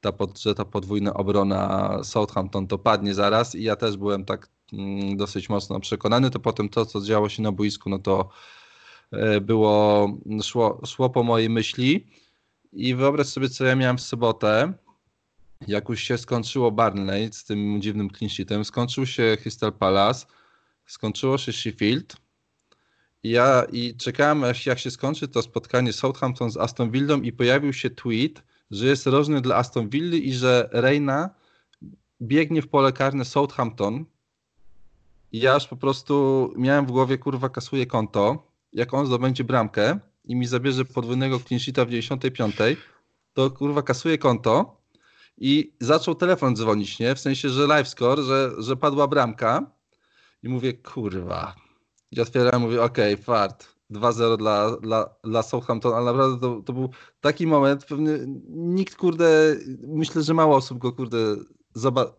ta, 0.00 0.12
pod, 0.12 0.38
że 0.38 0.54
ta 0.54 0.64
podwójna 0.64 1.14
obrona 1.14 1.98
Southampton 2.04 2.66
to 2.66 2.78
padnie 2.78 3.14
zaraz 3.14 3.54
i 3.54 3.62
ja 3.62 3.76
też 3.76 3.96
byłem 3.96 4.24
tak 4.24 4.48
mm, 4.72 5.16
dosyć 5.16 5.48
mocno 5.48 5.80
przekonany, 5.80 6.30
to 6.30 6.40
potem 6.40 6.68
to, 6.68 6.86
co 6.86 7.00
działo 7.00 7.28
się 7.28 7.42
na 7.42 7.52
boisku, 7.52 7.90
no 7.90 7.98
to 7.98 8.28
e, 9.12 9.40
było, 9.40 10.08
szło, 10.42 10.80
szło 10.86 11.10
po 11.10 11.22
mojej 11.22 11.50
myśli. 11.50 12.06
I 12.72 12.94
wyobraź 12.94 13.26
sobie, 13.26 13.48
co 13.48 13.64
ja 13.64 13.76
miałem 13.76 13.98
w 13.98 14.02
sobotę, 14.02 14.72
jak 15.66 15.88
już 15.88 16.00
się 16.00 16.18
skończyło 16.18 16.70
Barnley 16.70 17.32
z 17.32 17.44
tym 17.44 17.82
dziwnym 17.82 18.10
clean 18.10 18.64
skończył 18.64 19.06
się 19.06 19.36
Crystal 19.42 19.72
Palace, 19.72 20.26
skończyło 20.90 21.38
się 21.38 21.52
Sheffield. 21.52 22.16
Ja 23.22 23.66
i 23.72 23.96
czekałem, 23.96 24.44
jak 24.66 24.78
się 24.78 24.90
skończy 24.90 25.28
to 25.28 25.42
spotkanie 25.42 25.92
Southampton 25.92 26.50
z 26.50 26.56
Aston 26.56 26.90
Villą 26.90 27.20
i 27.20 27.32
pojawił 27.32 27.72
się 27.72 27.90
tweet, 27.90 28.42
że 28.70 28.86
jest 28.86 29.06
rożny 29.06 29.40
dla 29.40 29.56
Aston 29.56 29.88
Villa 29.88 30.16
i 30.16 30.32
że 30.32 30.68
Reina 30.72 31.30
biegnie 32.22 32.62
w 32.62 32.68
pole 32.68 32.92
karne 32.92 33.24
Southampton. 33.24 34.04
I 35.32 35.40
ja 35.40 35.54
już 35.54 35.66
po 35.66 35.76
prostu 35.76 36.52
miałem 36.56 36.86
w 36.86 36.90
głowie, 36.90 37.18
kurwa, 37.18 37.48
kasuje 37.48 37.86
konto, 37.86 38.52
jak 38.72 38.94
on 38.94 39.06
zdobędzie 39.06 39.44
bramkę 39.44 39.98
i 40.24 40.36
mi 40.36 40.46
zabierze 40.46 40.84
podwójnego 40.84 41.40
clean 41.40 41.60
sheeta 41.60 41.84
w 41.84 41.88
95, 41.88 42.56
to 43.34 43.50
kurwa 43.50 43.82
kasuje 43.82 44.18
konto. 44.18 44.80
I 45.42 45.72
zaczął 45.80 46.14
telefon 46.14 46.56
dzwonić, 46.56 46.98
nie? 46.98 47.14
W 47.14 47.20
sensie, 47.20 47.48
że 47.48 47.66
live 47.66 47.88
score, 47.88 48.22
że, 48.22 48.50
że 48.58 48.76
padła 48.76 49.08
bramka 49.08 49.70
i 50.42 50.48
mówię, 50.48 50.72
kurwa. 50.72 51.54
I 52.10 52.20
otwieram, 52.20 52.62
mówię, 52.62 52.82
okej, 52.82 53.14
okay, 53.14 53.24
fart. 53.24 53.80
2-0 53.90 54.36
dla, 54.36 54.76
dla, 54.76 55.14
dla 55.24 55.42
Southampton, 55.42 55.94
ale 55.94 56.04
naprawdę 56.04 56.40
to, 56.40 56.62
to 56.62 56.72
był 56.72 56.90
taki 57.20 57.46
moment, 57.46 57.84
pewnie 57.84 58.18
nikt, 58.48 58.96
kurde, 58.96 59.56
myślę, 59.86 60.22
że 60.22 60.34
mało 60.34 60.56
osób 60.56 60.78
go, 60.78 60.92
kurde, 60.92 61.18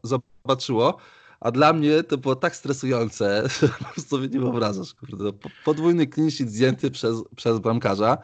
zobaczyło, 0.04 0.98
a 1.40 1.52
dla 1.52 1.74
mnie 1.74 2.04
to 2.04 2.18
było 2.18 2.36
tak 2.36 2.56
stresujące, 2.56 3.44
że 3.60 3.68
po 3.68 3.86
prostu 3.86 4.20
nie 4.20 4.40
wyobrażasz, 4.40 4.94
kurde. 4.94 5.32
Podwójny 5.66 6.08
clean 6.08 6.30
zdjęty 6.30 6.92
przez, 6.92 7.24
przez 7.36 7.60
bramkarza, 7.60 8.18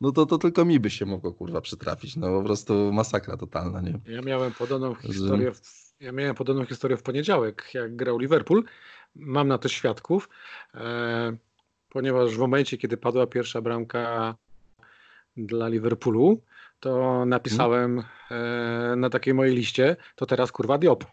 no 0.00 0.12
to, 0.12 0.26
to 0.26 0.38
tylko 0.38 0.64
mi 0.64 0.80
by 0.80 0.90
się 0.90 1.06
mogło, 1.06 1.32
kurwa, 1.32 1.60
przytrafić. 1.60 2.16
No 2.16 2.26
po 2.26 2.42
prostu 2.42 2.92
masakra 2.92 3.36
totalna, 3.36 3.80
nie? 3.80 3.98
Ja 4.06 4.22
miałem 4.22 4.52
podobną 4.52 4.94
historię, 4.94 5.52
w, 5.52 5.60
ja 6.00 6.12
miałem 6.12 6.34
podobną 6.34 6.66
historię 6.66 6.96
w 6.96 7.02
poniedziałek, 7.02 7.70
jak 7.74 7.96
grał 7.96 8.18
Liverpool. 8.18 8.64
Mam 9.14 9.48
na 9.48 9.58
to 9.58 9.68
świadków. 9.68 10.28
E, 10.74 11.36
ponieważ 11.88 12.34
w 12.34 12.38
momencie, 12.38 12.78
kiedy 12.78 12.96
padła 12.96 13.26
pierwsza 13.26 13.60
bramka 13.60 14.34
dla 15.36 15.68
Liverpoolu, 15.68 16.42
to 16.80 17.24
napisałem 17.24 18.02
hmm. 18.28 19.00
na 19.00 19.10
takiej 19.10 19.34
mojej 19.34 19.56
liście, 19.56 19.96
to 20.16 20.26
teraz 20.26 20.52
kurwa 20.52 20.78
Diop. 20.78 21.04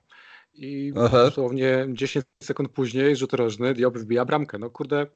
I 0.54 0.94
Aha. 0.98 1.18
dosłownie 1.18 1.88
10 1.90 2.26
sekund 2.44 2.72
później 2.72 3.16
rzut 3.16 3.34
rożny, 3.34 3.74
Diop 3.74 3.98
wbija 3.98 4.26
bramkę. 4.26 4.58
No 4.60 4.70
kurde, 4.70 5.08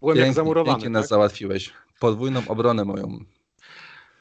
byłem 0.00 0.14
pięknie, 0.14 0.26
jak 0.26 0.34
zamurowany. 0.34 0.74
Pięknie 0.74 0.86
tak? 0.86 0.92
nas 0.92 1.08
załatwiłeś. 1.08 1.72
Podwójną 2.00 2.42
obronę 2.48 2.84
moją. 2.84 3.18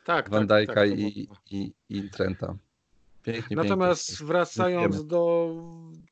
Tak, 0.05 0.29
Van 0.29 0.47
tak, 0.47 0.73
tak, 0.73 0.89
i, 0.89 1.29
i, 1.51 1.73
i 1.89 2.09
Trenta. 2.09 2.55
Pięknie, 3.33 3.55
Natomiast 3.55 4.07
pięknie. 4.07 4.27
wracając 4.27 5.05
do 5.05 5.53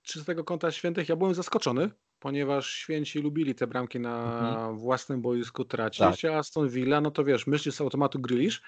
czystego 0.04 0.44
kąta 0.44 0.72
świętych, 0.72 1.10
ja 1.10 1.16
byłem 1.16 1.34
zaskoczony, 1.34 1.90
ponieważ 2.20 2.72
święci 2.72 3.20
lubili 3.20 3.56
te 3.56 3.68
bramki 3.68 4.00
na 4.00 4.24
mhm. 4.24 4.78
własnym 4.78 5.22
boisku 5.22 5.66
tracić, 5.66 6.22
tak. 6.22 6.32
a 6.32 6.38
Aston 6.38 6.70
Villa, 6.70 7.02
no 7.02 7.12
to 7.12 7.24
wiesz, 7.24 7.48
myślisz 7.48 7.76
z 7.76 7.82
automatu 7.82 8.20
Grealish 8.20 8.62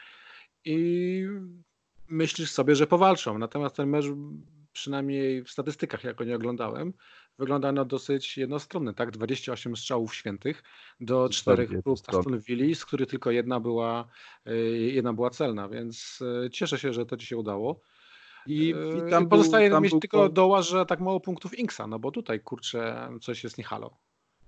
i 0.65 1.27
myślisz 2.09 2.51
sobie, 2.51 2.75
że 2.75 2.87
powalczą. 2.87 3.37
Natomiast 3.37 3.75
ten 3.75 3.89
mecz, 3.89 4.05
przynajmniej 4.73 5.43
w 5.43 5.49
statystykach, 5.49 6.03
jak 6.03 6.19
nie 6.19 6.35
oglądałem, 6.35 6.93
wygląda 7.39 7.71
na 7.71 7.85
dosyć 7.85 8.37
jednostronny, 8.37 8.93
tak? 8.93 9.11
28 9.11 9.75
strzałów 9.75 10.15
świętych 10.15 10.63
do 10.99 11.29
czterech 11.29 11.69
prób 11.83 11.99
Aston 12.07 12.39
Villa, 12.39 12.75
z 12.75 12.85
których 12.85 13.07
tylko 13.07 13.31
jedna 13.31 13.59
była, 13.59 14.07
y, 14.47 14.91
jedna 14.93 15.13
była 15.13 15.29
celna, 15.29 15.69
więc 15.69 16.19
y, 16.45 16.49
cieszę 16.49 16.79
się, 16.79 16.93
że 16.93 17.05
to 17.05 17.17
ci 17.17 17.27
się 17.27 17.37
udało. 17.37 17.81
I, 18.47 18.69
i 18.69 19.09
tam 19.09 19.29
pozostaje 19.29 19.69
tam 19.69 19.83
mieć 19.83 19.91
był... 19.91 19.99
tylko 19.99 20.29
doła, 20.29 20.61
że 20.61 20.85
tak 20.85 20.99
mało 20.99 21.19
punktów 21.19 21.59
Inksa, 21.59 21.87
no 21.87 21.99
bo 21.99 22.11
tutaj 22.11 22.39
kurczę 22.39 23.09
coś 23.21 23.43
jest 23.43 23.57
nie 23.57 23.63
halo. 23.63 23.97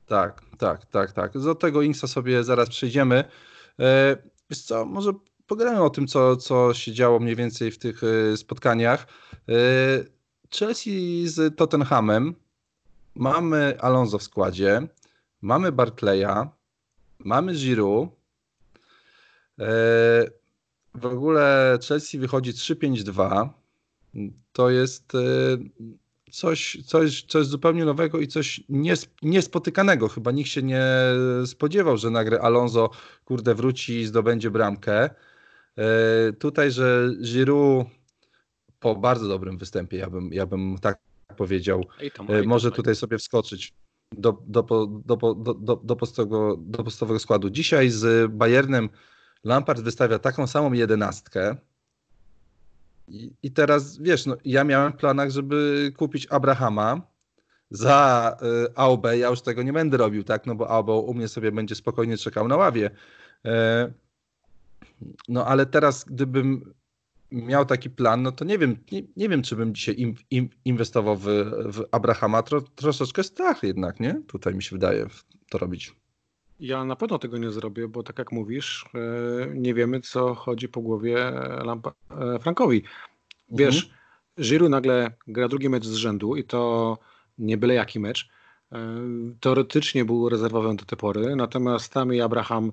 Tak, 0.06 0.42
tak, 0.58 0.86
tak, 0.86 1.12
tak. 1.12 1.38
Do 1.40 1.56
tego 1.56 1.82
Inksa 1.82 2.08
sobie 2.08 2.44
zaraz 2.44 2.70
przejdziemy. 2.70 3.24
E, 3.80 4.18
wiesz 4.50 4.62
co, 4.62 4.86
może 4.86 5.12
pogadamy 5.48 5.84
o 5.84 5.90
tym, 5.90 6.08
co, 6.08 6.38
co 6.38 6.74
się 6.74 6.94
działo 6.94 7.20
mniej 7.20 7.36
więcej 7.36 7.72
w 7.72 7.78
tych 7.78 8.02
e, 8.04 8.38
spotkaniach. 8.38 9.08
E, 9.50 9.54
Chelsea 10.56 11.28
z 11.28 11.58
Tottenhamem. 11.58 12.36
Mamy 13.16 13.78
Alonso 13.82 14.18
w 14.18 14.24
składzie, 14.24 14.88
mamy 15.42 15.72
Barclaya, 15.72 16.50
mamy 17.20 17.54
Giroud. 17.54 18.10
W 20.96 21.06
ogóle 21.06 21.78
Chelsea 21.88 22.20
wychodzi 22.20 22.54
3-5-2 22.54 23.50
to 24.54 24.70
jest 24.70 25.16
e, 25.16 25.20
coś, 26.32 26.78
coś, 26.86 27.24
coś 27.24 27.46
zupełnie 27.46 27.86
nowego 27.86 28.20
i 28.20 28.28
coś 28.28 28.64
niespotykanego. 29.22 30.08
Chyba 30.08 30.32
nikt 30.32 30.50
się 30.50 30.64
nie 30.64 30.86
spodziewał, 31.46 31.98
że 31.98 32.10
nagle 32.10 32.42
Alonso 32.42 32.90
kurde 33.26 33.56
wróci 33.56 33.94
i 34.00 34.06
zdobędzie 34.06 34.52
bramkę. 34.52 35.10
E, 35.78 36.34
tutaj, 36.40 36.72
że 36.72 37.10
Giroud 37.24 37.88
po 38.80 38.96
bardzo 38.96 39.28
dobrym 39.28 39.58
występie, 39.58 39.98
ja 39.98 40.10
bym, 40.10 40.34
ja 40.34 40.46
bym 40.46 40.78
tak 40.82 41.00
powiedział, 41.38 41.86
e, 42.30 42.44
może 42.44 42.72
tutaj 42.72 42.96
sobie 42.96 43.18
wskoczyć 43.18 43.74
do, 44.12 44.44
do, 44.48 44.64
do, 44.64 44.88
do, 45.06 45.56
do, 45.56 45.82
do, 45.84 45.96
podstawowego, 45.96 46.58
do 46.60 46.84
podstawowego 46.84 47.20
składu. 47.20 47.50
Dzisiaj 47.50 47.90
z 47.90 48.32
Bayernem 48.32 48.90
Lampard 49.44 49.82
wystawia 49.82 50.20
taką 50.20 50.48
samą 50.48 50.74
jedenastkę, 50.74 51.56
i, 53.44 53.52
teraz 53.52 53.98
wiesz, 53.98 54.26
no, 54.26 54.38
ja 54.46 54.64
miałem 54.64 54.94
w 54.94 54.96
planach, 54.96 55.30
żeby 55.30 55.92
kupić 55.98 56.28
Abrahama 56.30 57.02
za 57.70 58.38
y, 58.68 58.76
Aubę. 58.76 59.18
Ja 59.18 59.30
już 59.30 59.42
tego 59.42 59.64
nie 59.64 59.74
będę 59.74 59.98
robił, 59.98 60.24
tak? 60.24 60.46
No 60.46 60.56
bo 60.56 60.70
Aubę 60.70 60.94
u 60.94 61.14
mnie 61.14 61.28
sobie 61.28 61.52
będzie 61.52 61.76
spokojnie 61.76 62.18
czekał 62.18 62.48
na 62.48 62.58
ławie. 62.58 62.92
E, 63.46 63.92
no 65.28 65.46
ale 65.46 65.66
teraz, 65.66 66.04
gdybym 66.04 66.74
miał 67.32 67.66
taki 67.66 67.90
plan, 67.90 68.22
no 68.22 68.32
to 68.32 68.46
nie 68.46 68.58
wiem, 68.58 68.78
nie, 68.92 69.02
nie 69.16 69.30
wiem, 69.30 69.42
czy 69.42 69.56
bym 69.56 69.76
dzisiaj 69.76 69.96
im, 69.98 70.16
im, 70.32 70.50
inwestował 70.66 71.18
w, 71.18 71.26
w 71.74 71.84
Abrahama. 71.92 72.44
Tro, 72.44 72.62
troszeczkę 72.62 73.24
strach 73.24 73.64
jednak, 73.64 74.00
nie? 74.00 74.22
Tutaj 74.28 74.56
mi 74.56 74.64
się 74.64 74.76
wydaje 74.76 75.08
to 75.50 75.58
robić. 75.58 75.96
Ja 76.60 76.86
na 76.86 76.96
pewno 76.96 77.20
tego 77.20 77.38
nie 77.38 77.52
zrobię, 77.52 77.88
bo 77.88 78.04
tak 78.04 78.20
jak 78.20 78.32
mówisz, 78.32 78.86
e, 78.96 79.00
nie 79.54 79.74
wiemy, 79.74 80.02
co 80.02 80.36
chodzi 80.36 80.70
po 80.70 80.82
głowie 80.82 81.32
Lampa, 81.66 81.92
e, 82.12 82.40
Frankowi. 82.40 82.84
Wiesz, 83.52 83.84
mhm. 83.84 84.00
Giroud 84.42 84.72
nagle 84.72 85.12
gra 85.28 85.48
drugi 85.48 85.70
mecz 85.70 85.86
z 85.86 85.94
rzędu 85.94 86.36
i 86.36 86.44
to 86.44 86.98
nie 87.38 87.58
byle 87.58 87.74
jaki 87.74 88.00
mecz. 88.00 88.30
E, 88.72 88.78
teoretycznie 89.40 90.06
był 90.06 90.30
rezerwowym 90.30 90.76
do 90.76 90.86
tej 90.86 90.98
pory, 90.98 91.36
natomiast 91.36 91.94
tam 91.94 92.14
i 92.14 92.22
Abraham 92.22 92.72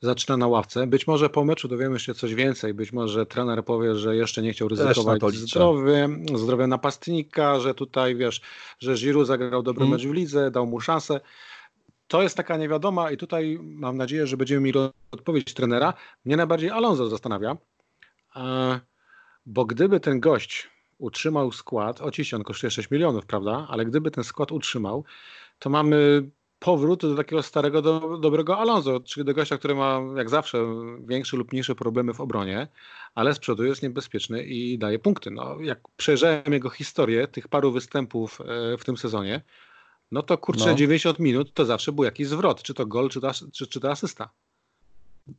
zaczyna 0.00 0.36
na 0.36 0.46
ławce. 0.46 0.86
Być 0.86 1.06
może 1.06 1.30
po 1.30 1.44
meczu 1.44 1.68
dowiemy 1.68 1.98
się 1.98 2.14
coś 2.14 2.34
więcej. 2.34 2.74
Być 2.74 2.92
może 2.92 3.26
trener 3.26 3.64
powie, 3.64 3.94
że 3.94 4.16
jeszcze 4.16 4.42
nie 4.42 4.52
chciał 4.52 4.68
ryzykować 4.68 5.34
zdrowiem, 5.34 6.26
zdrowia 6.34 6.66
napastnika, 6.66 7.60
że 7.60 7.74
tutaj 7.74 8.16
wiesz, 8.16 8.40
że 8.78 8.94
Giroud 8.94 9.26
zagrał 9.26 9.62
dobry 9.62 9.84
mm. 9.84 9.92
mecz 9.92 10.06
w 10.06 10.12
lidze, 10.12 10.50
dał 10.50 10.66
mu 10.66 10.80
szansę 10.80 11.20
to 12.08 12.22
jest 12.22 12.36
taka 12.36 12.56
niewiadoma 12.56 13.10
i 13.10 13.16
tutaj 13.16 13.58
mam 13.62 13.96
nadzieję, 13.96 14.26
że 14.26 14.36
będziemy 14.36 14.60
mieli 14.60 14.78
odpowiedź 15.10 15.54
trenera. 15.54 15.94
Mnie 16.24 16.36
najbardziej 16.36 16.70
Alonso 16.70 17.08
zastanawia, 17.08 17.56
e, 18.36 18.80
bo 19.46 19.64
gdyby 19.64 20.00
ten 20.00 20.20
gość 20.20 20.70
utrzymał 20.98 21.52
skład, 21.52 22.00
oczywiście 22.00 22.36
on 22.36 22.44
kosztuje 22.44 22.70
6 22.70 22.90
milionów, 22.90 23.26
prawda, 23.26 23.66
ale 23.70 23.84
gdyby 23.84 24.10
ten 24.10 24.24
skład 24.24 24.52
utrzymał, 24.52 25.04
to 25.58 25.70
mamy 25.70 26.30
powrót 26.58 27.00
do 27.00 27.16
takiego 27.16 27.42
starego, 27.42 27.82
do, 27.82 28.18
dobrego 28.18 28.58
Alonso, 28.58 29.00
czyli 29.00 29.26
do 29.26 29.34
gościa, 29.34 29.58
który 29.58 29.74
ma 29.74 30.00
jak 30.16 30.30
zawsze 30.30 30.58
większe 31.00 31.36
lub 31.36 31.52
mniejsze 31.52 31.74
problemy 31.74 32.14
w 32.14 32.20
obronie, 32.20 32.68
ale 33.14 33.34
z 33.34 33.38
przodu 33.38 33.64
jest 33.64 33.82
niebezpieczny 33.82 34.42
i 34.42 34.78
daje 34.78 34.98
punkty. 34.98 35.30
No, 35.30 35.60
jak 35.60 35.80
przejrzałem 35.96 36.52
jego 36.52 36.70
historię, 36.70 37.28
tych 37.28 37.48
paru 37.48 37.72
występów 37.72 38.40
e, 38.40 38.76
w 38.76 38.84
tym 38.84 38.96
sezonie, 38.96 39.42
no 40.12 40.22
to 40.22 40.38
kurczę, 40.38 40.66
no. 40.66 40.74
90 40.74 41.18
minut 41.18 41.54
to 41.54 41.64
zawsze 41.64 41.92
był 41.92 42.04
jakiś 42.04 42.28
zwrot, 42.28 42.62
czy 42.62 42.74
to 42.74 42.86
gol, 42.86 43.08
czy 43.08 43.20
to, 43.20 43.32
czy, 43.52 43.66
czy 43.66 43.80
to 43.80 43.90
asysta. 43.90 44.30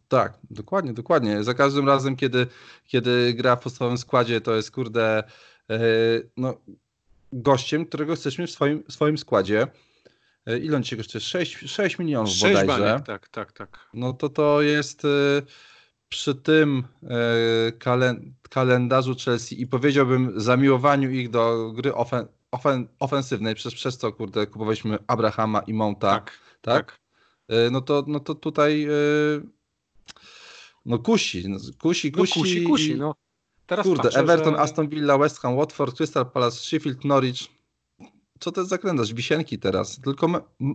Tak, 0.07 0.33
dokładnie, 0.50 0.93
dokładnie. 0.93 1.43
Za 1.43 1.53
każdym 1.53 1.88
razem, 1.88 2.15
kiedy, 2.15 2.47
kiedy 2.88 3.33
gra 3.33 3.55
w 3.55 3.59
podstawowym 3.59 3.97
składzie, 3.97 4.41
to 4.41 4.55
jest 4.55 4.71
kurde 4.71 5.24
yy, 5.69 5.77
no, 6.38 6.57
gościem, 7.33 7.86
którego 7.86 8.15
chcesz 8.15 8.38
mieć 8.38 8.50
w 8.50 8.53
swoim, 8.53 8.83
swoim 8.89 9.17
składzie. 9.17 9.67
e, 10.45 10.57
ile 10.57 10.77
on 10.77 10.83
dzisiaj 10.83 10.97
kosztuje? 10.97 11.21
6, 11.21 11.57
6 11.57 12.00
milionów 12.00 12.29
6 12.29 12.41
bodajże. 12.41 12.67
Baniek, 12.67 13.05
tak, 13.05 13.29
tak, 13.29 13.51
tak. 13.51 13.89
No 13.93 14.13
to 14.13 14.29
to 14.29 14.62
jest 14.62 15.03
przy 16.09 16.36
tym 16.36 16.83
kalendarzu 18.50 19.15
Chelsea 19.25 19.62
i 19.62 19.67
powiedziałbym 19.67 20.41
zamiłowaniu 20.41 21.12
ich 21.12 21.29
do 21.29 21.71
gry 21.71 21.95
ofen, 21.95 22.27
ofen, 22.51 22.88
ofensywnej, 23.00 23.56
przez, 23.56 23.74
przez 23.74 23.98
co 23.98 24.12
kurde 24.12 24.48
kupowaliśmy 24.48 24.98
Abrahama 25.08 25.60
i 25.60 25.74
Monta, 25.74 26.12
tak, 26.12 26.39
tak? 26.62 26.86
tak. 26.86 27.00
No, 27.72 27.82
to, 27.82 28.04
no 28.08 28.20
to 28.20 28.36
tutaj 28.36 28.88
no 30.86 31.00
kusi, 31.00 31.50
no, 31.50 31.58
kusi, 31.82 32.12
kusi. 32.12 32.39
No 32.39 32.42
kusi, 32.42 32.63
kusi, 32.63 32.96
no. 32.96 33.16
Teraz 33.68 33.86
Kurde, 33.86 34.04
patrzę, 34.04 34.20
Everton, 34.20 34.54
że... 34.54 34.60
Aston 34.60 34.89
Villa, 34.89 35.18
West 35.18 35.39
Ham, 35.39 35.56
Watford, 35.56 35.98
Crystal 35.98 36.32
Palace, 36.32 36.58
Sheffield, 36.58 37.06
Norwich. 37.06 37.39
Co 38.39 38.51
to 38.51 38.62
jest 38.62 38.70
za 38.70 38.77
kalendarz? 38.77 39.13
Wisienki 39.13 39.60
teraz. 39.60 40.01
Tylko 40.01 40.27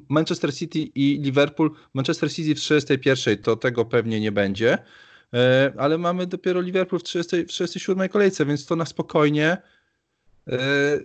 Manchester 0.09 0.55
City 0.55 0.79
i 0.79 1.19
Liverpool. 1.23 1.71
Manchester 1.95 2.33
City 2.33 2.55
w 2.55 2.59
31 2.59 3.39
to 3.39 3.57
tego 3.57 3.85
pewnie 3.85 4.21
nie 4.21 4.33
będzie. 4.33 4.79
E, 5.35 5.73
ale 5.79 5.99
mamy 5.99 6.27
dopiero 6.27 6.61
Liverpool 6.61 7.01
w, 7.01 7.03
30, 7.03 7.45
w 7.45 7.49
37 7.49 8.09
kolejce, 8.09 8.47
więc 8.47 8.67
to 8.67 8.77
na 8.77 8.87
spokojnie. 8.87 9.63
E, 10.49 10.59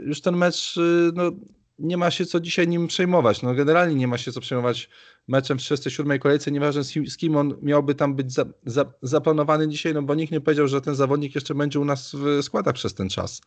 już 0.06 0.22
ten 0.22 0.38
mecz 0.38 0.78
e, 0.78 1.12
no, 1.14 1.32
nie 1.80 1.98
ma 1.98 2.12
się 2.12 2.26
co 2.26 2.40
dzisiaj 2.40 2.68
nim 2.68 2.88
przejmować. 2.88 3.42
No 3.42 3.54
generalnie 3.54 3.96
nie 3.96 4.08
ma 4.08 4.18
się 4.18 4.32
co 4.32 4.42
przejmować 4.42 4.90
meczem 5.28 5.58
w 5.58 5.62
37 5.62 6.20
kolejce, 6.20 6.52
nieważne 6.52 6.84
z 6.84 7.18
kim 7.18 7.36
on 7.36 7.58
miałby 7.62 7.96
tam 7.96 8.16
być 8.16 8.34
za, 8.34 8.46
za, 8.66 8.94
zaplanowany 9.02 9.68
dzisiaj, 9.68 9.94
no 9.94 10.02
bo 10.02 10.16
nikt 10.16 10.32
nie 10.32 10.42
powiedział, 10.42 10.68
że 10.68 10.82
ten 10.82 10.96
zawodnik 10.96 11.36
jeszcze 11.36 11.56
będzie 11.56 11.80
u 11.80 11.86
nas 11.86 12.16
w 12.16 12.44
składach 12.44 12.74
przez 12.74 12.94
ten 12.94 13.10
czas. 13.10 13.42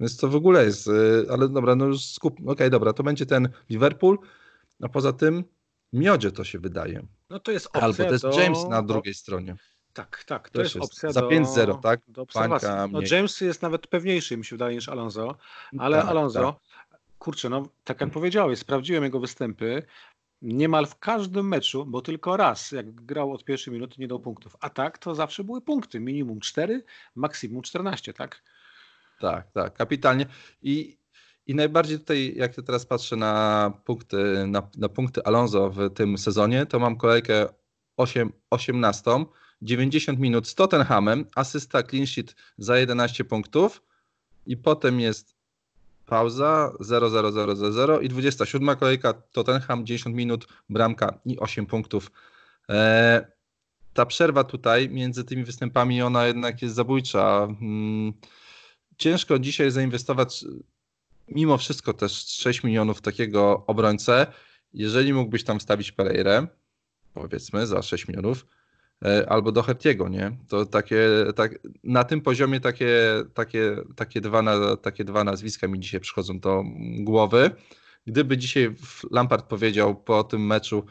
Więc 0.00 0.16
to 0.16 0.28
w 0.28 0.36
ogóle 0.36 0.64
jest, 0.64 0.86
y, 0.86 1.26
ale 1.30 1.48
dobra, 1.48 1.76
no 1.76 1.86
już 1.86 2.04
skup, 2.04 2.34
okej, 2.34 2.52
okay, 2.52 2.70
dobra, 2.70 2.92
to 2.92 3.02
będzie 3.02 3.26
ten 3.26 3.48
Liverpool, 3.70 4.18
a 4.82 4.88
poza 4.88 5.12
tym 5.12 5.44
Miodzie 5.92 6.32
to 6.32 6.44
się 6.44 6.58
wydaje. 6.58 7.06
No 7.30 7.38
to 7.38 7.52
jest 7.52 7.66
opcja 7.66 7.80
Albo 7.80 8.04
to 8.04 8.12
jest 8.12 8.24
James 8.38 8.68
na 8.70 8.82
drugiej 8.82 9.14
stronie. 9.14 9.56
Tak, 9.94 10.24
tak, 10.24 10.50
to 10.50 10.62
jest, 10.62 10.74
jest 10.74 10.86
opcja 10.86 11.12
za 11.12 11.20
5-0, 11.20 11.80
tak? 11.80 12.00
Do 12.08 12.22
obserwacji. 12.22 12.68
No, 12.90 13.00
James 13.10 13.40
jest 13.40 13.62
nawet 13.62 13.86
pewniejszy, 13.86 14.36
mi 14.36 14.44
się 14.44 14.56
wydaje, 14.56 14.74
niż 14.74 14.88
Alonso, 14.88 15.36
ale 15.78 15.98
tak, 15.98 16.06
Alonso, 16.06 16.52
tak 16.52 16.74
kurczę, 17.24 17.48
no 17.48 17.68
tak 17.84 18.00
jak 18.00 18.10
powiedziałeś, 18.10 18.58
sprawdziłem 18.58 19.04
jego 19.04 19.20
występy. 19.20 19.82
Niemal 20.42 20.86
w 20.86 20.98
każdym 20.98 21.48
meczu, 21.48 21.86
bo 21.86 22.02
tylko 22.02 22.36
raz, 22.36 22.72
jak 22.72 22.94
grał 22.94 23.32
od 23.32 23.44
pierwszej 23.44 23.74
minuty, 23.74 23.94
nie 23.98 24.08
dał 24.08 24.20
punktów. 24.20 24.56
A 24.60 24.70
tak, 24.70 24.98
to 24.98 25.14
zawsze 25.14 25.44
były 25.44 25.60
punkty. 25.60 26.00
Minimum 26.00 26.40
4, 26.40 26.84
maksimum 27.14 27.62
14, 27.62 28.12
tak? 28.12 28.42
Tak, 29.20 29.52
tak, 29.52 29.74
kapitalnie. 29.74 30.26
I, 30.62 30.98
i 31.46 31.54
najbardziej 31.54 31.98
tutaj, 31.98 32.34
jak 32.36 32.54
teraz 32.66 32.86
patrzę 32.86 33.16
na 33.16 33.72
punkty, 33.84 34.44
na, 34.46 34.68
na 34.76 34.88
punkty 34.88 35.24
Alonso 35.24 35.70
w 35.70 35.90
tym 35.94 36.18
sezonie, 36.18 36.66
to 36.66 36.78
mam 36.78 36.96
kolejkę 36.96 37.46
8, 37.96 38.32
18, 38.50 39.10
90 39.64 40.18
minut 40.18 40.48
z 40.48 40.54
Tottenhamem, 40.54 41.26
asysta 41.34 41.82
clean 41.82 42.06
sheet 42.06 42.34
za 42.58 42.78
11 42.78 43.24
punktów 43.24 43.82
i 44.46 44.56
potem 44.56 45.00
jest 45.00 45.34
pauza 46.06 46.72
0, 46.80 47.10
0, 47.10 47.32
0, 47.32 47.56
0, 47.56 47.72
0 47.72 48.00
i 48.00 48.08
27 48.08 48.76
kolejka 48.76 49.12
Tottenham 49.12 49.86
10 49.86 50.16
minut, 50.16 50.46
bramka 50.68 51.18
i 51.24 51.38
8 51.38 51.66
punktów. 51.66 52.10
E, 52.68 53.26
ta 53.94 54.06
przerwa 54.06 54.44
tutaj 54.44 54.88
między 54.88 55.24
tymi 55.24 55.44
występami, 55.44 56.02
ona 56.02 56.26
jednak 56.26 56.62
jest 56.62 56.74
zabójcza. 56.74 57.48
Hmm, 57.60 58.12
ciężko 58.98 59.38
dzisiaj 59.38 59.70
zainwestować 59.70 60.44
mimo 61.28 61.58
wszystko 61.58 61.92
też 61.92 62.26
6 62.26 62.62
milionów 62.62 63.00
takiego 63.00 63.64
obrońcę. 63.66 64.26
Jeżeli 64.72 65.12
mógłbyś 65.12 65.44
tam 65.44 65.58
wstawić 65.58 65.92
Pereirę, 65.92 66.46
powiedzmy 67.14 67.66
za 67.66 67.82
6 67.82 68.08
milionów, 68.08 68.46
albo 69.28 69.52
do 69.52 69.62
Hertiego, 69.62 70.08
nie? 70.08 70.36
To 70.48 70.66
takie, 70.66 71.08
tak, 71.36 71.58
na 71.84 72.04
tym 72.04 72.20
poziomie 72.20 72.60
takie, 72.60 72.92
takie, 73.34 73.76
takie, 73.96 74.20
dwa, 74.20 74.42
takie 74.76 75.04
dwa 75.04 75.24
nazwiska 75.24 75.68
mi 75.68 75.80
dzisiaj 75.80 76.00
przychodzą 76.00 76.40
do 76.40 76.64
głowy. 76.98 77.50
Gdyby 78.06 78.38
dzisiaj 78.38 78.74
Lampard 79.10 79.46
powiedział 79.46 79.96
po 79.96 80.24
tym 80.24 80.46
meczu, 80.46 80.84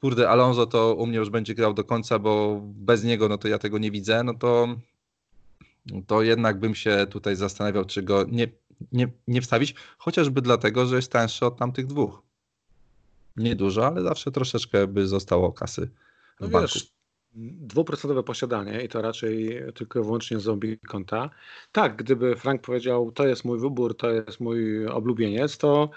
kurde, 0.00 0.30
Alonso 0.30 0.66
to 0.66 0.94
u 0.94 1.06
mnie 1.06 1.18
już 1.18 1.30
będzie 1.30 1.54
grał 1.54 1.74
do 1.74 1.84
końca, 1.84 2.18
bo 2.18 2.60
bez 2.64 3.04
niego 3.04 3.28
no 3.28 3.38
to 3.38 3.48
ja 3.48 3.58
tego 3.58 3.78
nie 3.78 3.90
widzę, 3.90 4.24
no 4.24 4.34
to, 4.34 4.68
to 6.06 6.22
jednak 6.22 6.60
bym 6.60 6.74
się 6.74 7.06
tutaj 7.10 7.36
zastanawiał, 7.36 7.84
czy 7.84 8.02
go 8.02 8.24
nie, 8.24 8.48
nie, 8.92 9.08
nie 9.28 9.42
wstawić, 9.42 9.74
chociażby 9.98 10.42
dlatego, 10.42 10.86
że 10.86 10.96
jest 10.96 11.12
tańszy 11.12 11.46
od 11.46 11.58
tamtych 11.58 11.86
dwóch. 11.86 12.22
Nie 13.36 13.56
dużo, 13.56 13.86
ale 13.86 14.02
zawsze 14.02 14.30
troszeczkę 14.30 14.86
by 14.86 15.06
zostało 15.06 15.52
kasy 15.52 15.90
w 16.36 16.40
no 16.40 16.48
banku. 16.48 16.74
Wiesz, 16.74 16.92
dwuprocentowe 17.34 18.22
posiadanie 18.22 18.84
i 18.84 18.88
to 18.88 19.02
raczej 19.02 19.62
tylko 19.74 20.00
i 20.00 20.02
wyłącznie 20.02 20.40
z 20.40 20.42
zombie 20.42 20.78
konta. 20.78 21.30
Tak, 21.72 21.96
gdyby 21.96 22.36
Frank 22.36 22.62
powiedział, 22.62 23.12
to 23.12 23.26
jest 23.26 23.44
mój 23.44 23.58
wybór, 23.58 23.96
to 23.96 24.10
jest 24.10 24.40
mój 24.40 24.86
oblubieniec, 24.86 25.58
to, 25.58 25.90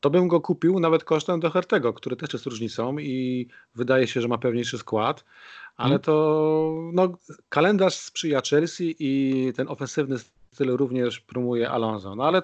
to 0.00 0.10
bym 0.10 0.28
go 0.28 0.40
kupił 0.40 0.80
nawet 0.80 1.04
kosztem 1.04 1.40
Dohertego, 1.40 1.92
który 1.92 2.16
też 2.16 2.32
jest 2.32 2.46
różnicą 2.46 2.98
i 2.98 3.48
wydaje 3.74 4.06
się, 4.06 4.20
że 4.20 4.28
ma 4.28 4.38
pewniejszy 4.38 4.78
skład, 4.78 5.24
ale 5.76 5.88
hmm. 5.88 6.02
to 6.02 6.74
no, 6.92 7.18
kalendarz 7.48 7.94
sprzyja 7.94 8.40
Chelsea 8.50 8.96
i 8.98 9.52
ten 9.56 9.68
ofensywny 9.68 10.16
styl 10.52 10.76
również 10.76 11.20
promuje 11.20 11.70
Alonso. 11.70 12.14
No 12.14 12.24
ale 12.24 12.42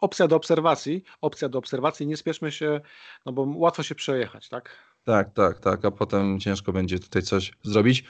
opcja 0.00 0.28
do 0.28 0.36
obserwacji, 0.36 1.02
opcja 1.20 1.48
do 1.48 1.58
obserwacji, 1.58 2.06
nie 2.06 2.16
spieszmy 2.16 2.52
się, 2.52 2.80
no 3.26 3.32
bo 3.32 3.42
łatwo 3.42 3.82
się 3.82 3.94
przejechać, 3.94 4.48
tak? 4.48 4.91
Tak, 5.04 5.32
tak, 5.32 5.60
tak, 5.60 5.84
a 5.84 5.90
potem 5.90 6.40
ciężko 6.40 6.72
będzie 6.72 6.98
tutaj 6.98 7.22
coś 7.22 7.52
zrobić. 7.62 8.04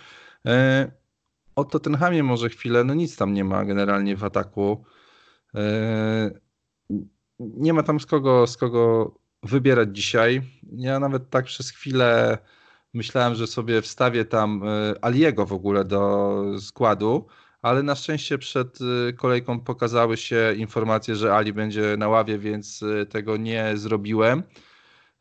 E, 0.46 0.92
o 1.56 1.64
Tottenhamie 1.64 2.22
może 2.22 2.48
chwilę, 2.48 2.84
no 2.84 2.94
nic 2.94 3.16
tam 3.16 3.34
nie 3.34 3.44
ma 3.44 3.64
generalnie 3.64 4.16
w 4.16 4.24
ataku. 4.24 4.84
E, 5.54 6.30
nie 7.40 7.72
ma 7.72 7.82
tam 7.82 8.00
z 8.00 8.06
kogo, 8.06 8.46
z 8.46 8.56
kogo 8.56 9.14
wybierać 9.42 9.88
dzisiaj. 9.96 10.42
Ja 10.72 11.00
nawet 11.00 11.30
tak 11.30 11.44
przez 11.44 11.70
chwilę 11.70 12.38
myślałem, 12.94 13.34
że 13.34 13.46
sobie 13.46 13.82
wstawię 13.82 14.24
tam 14.24 14.62
e, 14.62 15.04
Aliego 15.04 15.46
w 15.46 15.52
ogóle 15.52 15.84
do 15.84 16.44
składu, 16.60 17.26
ale 17.62 17.82
na 17.82 17.94
szczęście 17.94 18.38
przed 18.38 18.78
kolejką 19.16 19.60
pokazały 19.60 20.16
się 20.16 20.54
informacje, 20.56 21.16
że 21.16 21.34
Ali 21.34 21.52
będzie 21.52 21.96
na 21.96 22.08
ławie, 22.08 22.38
więc 22.38 22.84
tego 23.10 23.36
nie 23.36 23.76
zrobiłem. 23.76 24.42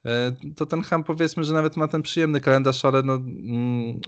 E, 0.05 0.35
to 0.55 0.65
ten 0.65 0.81
Ham 0.81 1.03
powiedzmy, 1.03 1.43
że 1.43 1.53
nawet 1.53 1.77
ma 1.77 1.87
ten 1.87 2.01
przyjemny 2.01 2.41
kalendarz, 2.41 2.85
ale 2.85 3.03
no, 3.03 3.13
mm, 3.15 3.99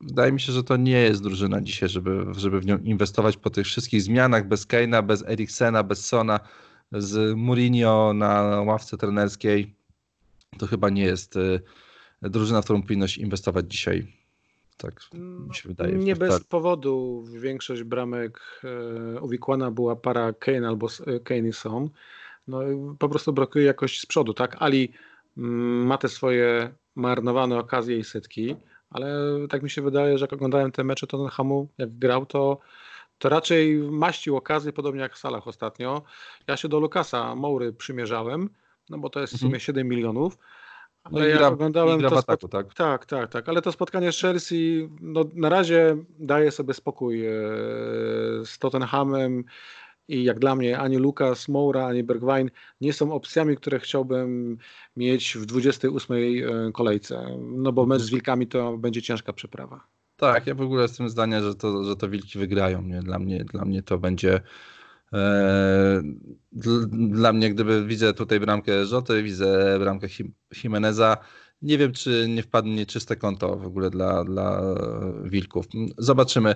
wydaje 0.00 0.32
mi 0.32 0.40
się, 0.40 0.52
że 0.52 0.64
to 0.64 0.76
nie 0.76 1.00
jest 1.00 1.22
drużyna 1.22 1.60
dzisiaj, 1.60 1.88
żeby, 1.88 2.26
żeby 2.36 2.60
w 2.60 2.66
nią 2.66 2.78
inwestować 2.78 3.36
po 3.36 3.50
tych 3.50 3.66
wszystkich 3.66 4.02
zmianach, 4.02 4.48
bez 4.48 4.66
Keina, 4.66 5.02
bez 5.02 5.22
Eriksena, 5.22 5.82
bez 5.82 6.06
Sona, 6.06 6.40
z 6.92 7.36
Mourinho 7.36 8.12
na 8.14 8.42
ławce 8.42 8.96
trenerskiej. 8.96 9.74
To 10.58 10.66
chyba 10.66 10.90
nie 10.90 11.04
jest 11.04 11.36
e, 11.36 11.60
drużyna, 12.22 12.62
w 12.62 12.64
którą 12.64 12.82
powinno 12.82 13.08
się 13.08 13.22
inwestować 13.22 13.72
dzisiaj. 13.72 14.12
Tak 14.76 15.00
mi 15.48 15.54
się 15.54 15.68
wydaje. 15.68 15.94
Nie 15.94 16.16
bez 16.16 16.44
powodu 16.44 17.24
większość 17.40 17.82
bramek 17.82 18.40
e, 18.64 19.20
uwikłana 19.20 19.70
była 19.70 19.96
para 19.96 20.32
Kane 20.32 20.68
albo 20.68 20.88
Kane 21.24 21.48
i 21.48 21.52
Son. 21.52 21.90
No, 22.48 22.60
po 22.98 23.08
prostu 23.08 23.32
brakuje 23.32 23.64
jakoś 23.64 24.00
z 24.00 24.06
przodu, 24.06 24.34
tak? 24.34 24.56
Ali 24.58 24.92
ma 25.36 25.98
te 25.98 26.08
swoje 26.08 26.74
marnowane 26.94 27.58
okazje 27.58 27.98
i 27.98 28.04
setki, 28.04 28.56
ale 28.90 29.08
tak 29.48 29.62
mi 29.62 29.70
się 29.70 29.82
wydaje, 29.82 30.18
że 30.18 30.24
jak 30.24 30.32
oglądałem 30.32 30.72
te 30.72 30.84
mecze 30.84 31.06
Tottenhamu, 31.06 31.68
jak 31.78 31.98
grał, 31.98 32.26
to, 32.26 32.58
to 33.18 33.28
raczej 33.28 33.78
maścił 33.78 34.36
okazję, 34.36 34.72
podobnie 34.72 35.00
jak 35.00 35.14
w 35.14 35.18
salach 35.18 35.48
ostatnio. 35.48 36.02
Ja 36.48 36.56
się 36.56 36.68
do 36.68 36.80
Lukasa 36.80 37.34
Moury 37.34 37.72
przymierzałem, 37.72 38.50
no 38.90 38.98
bo 38.98 39.10
to 39.10 39.20
jest 39.20 39.34
w 39.34 39.40
sumie 39.40 39.60
7 39.60 39.80
mhm. 39.80 39.88
milionów. 39.88 40.38
Ale 41.04 41.20
no 41.20 41.26
ja 41.26 41.36
gra, 41.36 41.48
oglądałem 41.48 41.98
gra 41.98 42.10
to 42.10 42.18
ataku, 42.18 42.48
tak? 42.48 42.74
Tak, 42.74 43.06
tak, 43.06 43.30
tak. 43.30 43.48
Ale 43.48 43.62
to 43.62 43.72
spotkanie 43.72 44.12
z 44.12 44.20
Chelsea 44.20 44.88
no, 45.00 45.24
na 45.34 45.48
razie 45.48 45.96
daje 46.18 46.50
sobie 46.50 46.74
spokój 46.74 47.26
e, 47.26 47.30
z 48.44 48.58
Tottenhamem 48.58 49.44
i 50.08 50.24
jak 50.24 50.38
dla 50.38 50.56
mnie 50.56 50.78
ani 50.78 50.96
Lukas 50.96 51.48
Moura, 51.48 51.86
ani 51.86 52.02
Bergwijn 52.02 52.50
nie 52.80 52.92
są 52.92 53.12
opcjami, 53.12 53.56
które 53.56 53.78
chciałbym 53.78 54.58
mieć 54.96 55.36
w 55.36 55.46
28 55.46 56.16
e, 56.16 56.72
kolejce, 56.72 57.38
no 57.40 57.72
bo 57.72 57.86
mecz 57.86 58.02
z 58.02 58.10
Wilkami 58.10 58.46
to 58.46 58.78
będzie 58.78 59.02
ciężka 59.02 59.32
przeprawa. 59.32 59.86
Tak, 60.16 60.46
ja 60.46 60.54
w 60.54 60.60
ogóle 60.60 60.82
jestem 60.82 61.08
zdania, 61.08 61.42
że 61.42 61.54
to, 61.54 61.84
że 61.84 61.96
to 61.96 62.08
Wilki 62.08 62.38
wygrają. 62.38 62.82
Nie? 62.82 63.02
Dla, 63.02 63.18
mnie, 63.18 63.44
dla 63.44 63.64
mnie 63.64 63.82
to 63.82 63.98
będzie 63.98 64.40
e, 65.12 66.02
dla 66.92 67.32
mnie, 67.32 67.50
gdyby 67.50 67.86
widzę 67.86 68.14
tutaj 68.14 68.40
bramkę 68.40 68.86
Rzoty, 68.86 69.22
widzę 69.22 69.78
bramkę 69.78 70.06
Jimeneza 70.62 71.16
nie 71.62 71.78
wiem, 71.78 71.92
czy 71.92 72.26
nie 72.28 72.42
wpadnie 72.42 72.86
czyste 72.86 73.16
konto 73.16 73.56
w 73.56 73.66
ogóle 73.66 73.90
dla, 73.90 74.24
dla 74.24 74.62
Wilków. 75.24 75.66
Zobaczymy. 75.98 76.54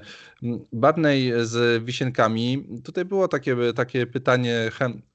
Barney 0.72 1.32
z 1.42 1.84
Wisienkami. 1.84 2.66
Tutaj 2.84 3.04
było 3.04 3.28
takie, 3.28 3.56
takie 3.72 4.06
pytanie 4.06 4.70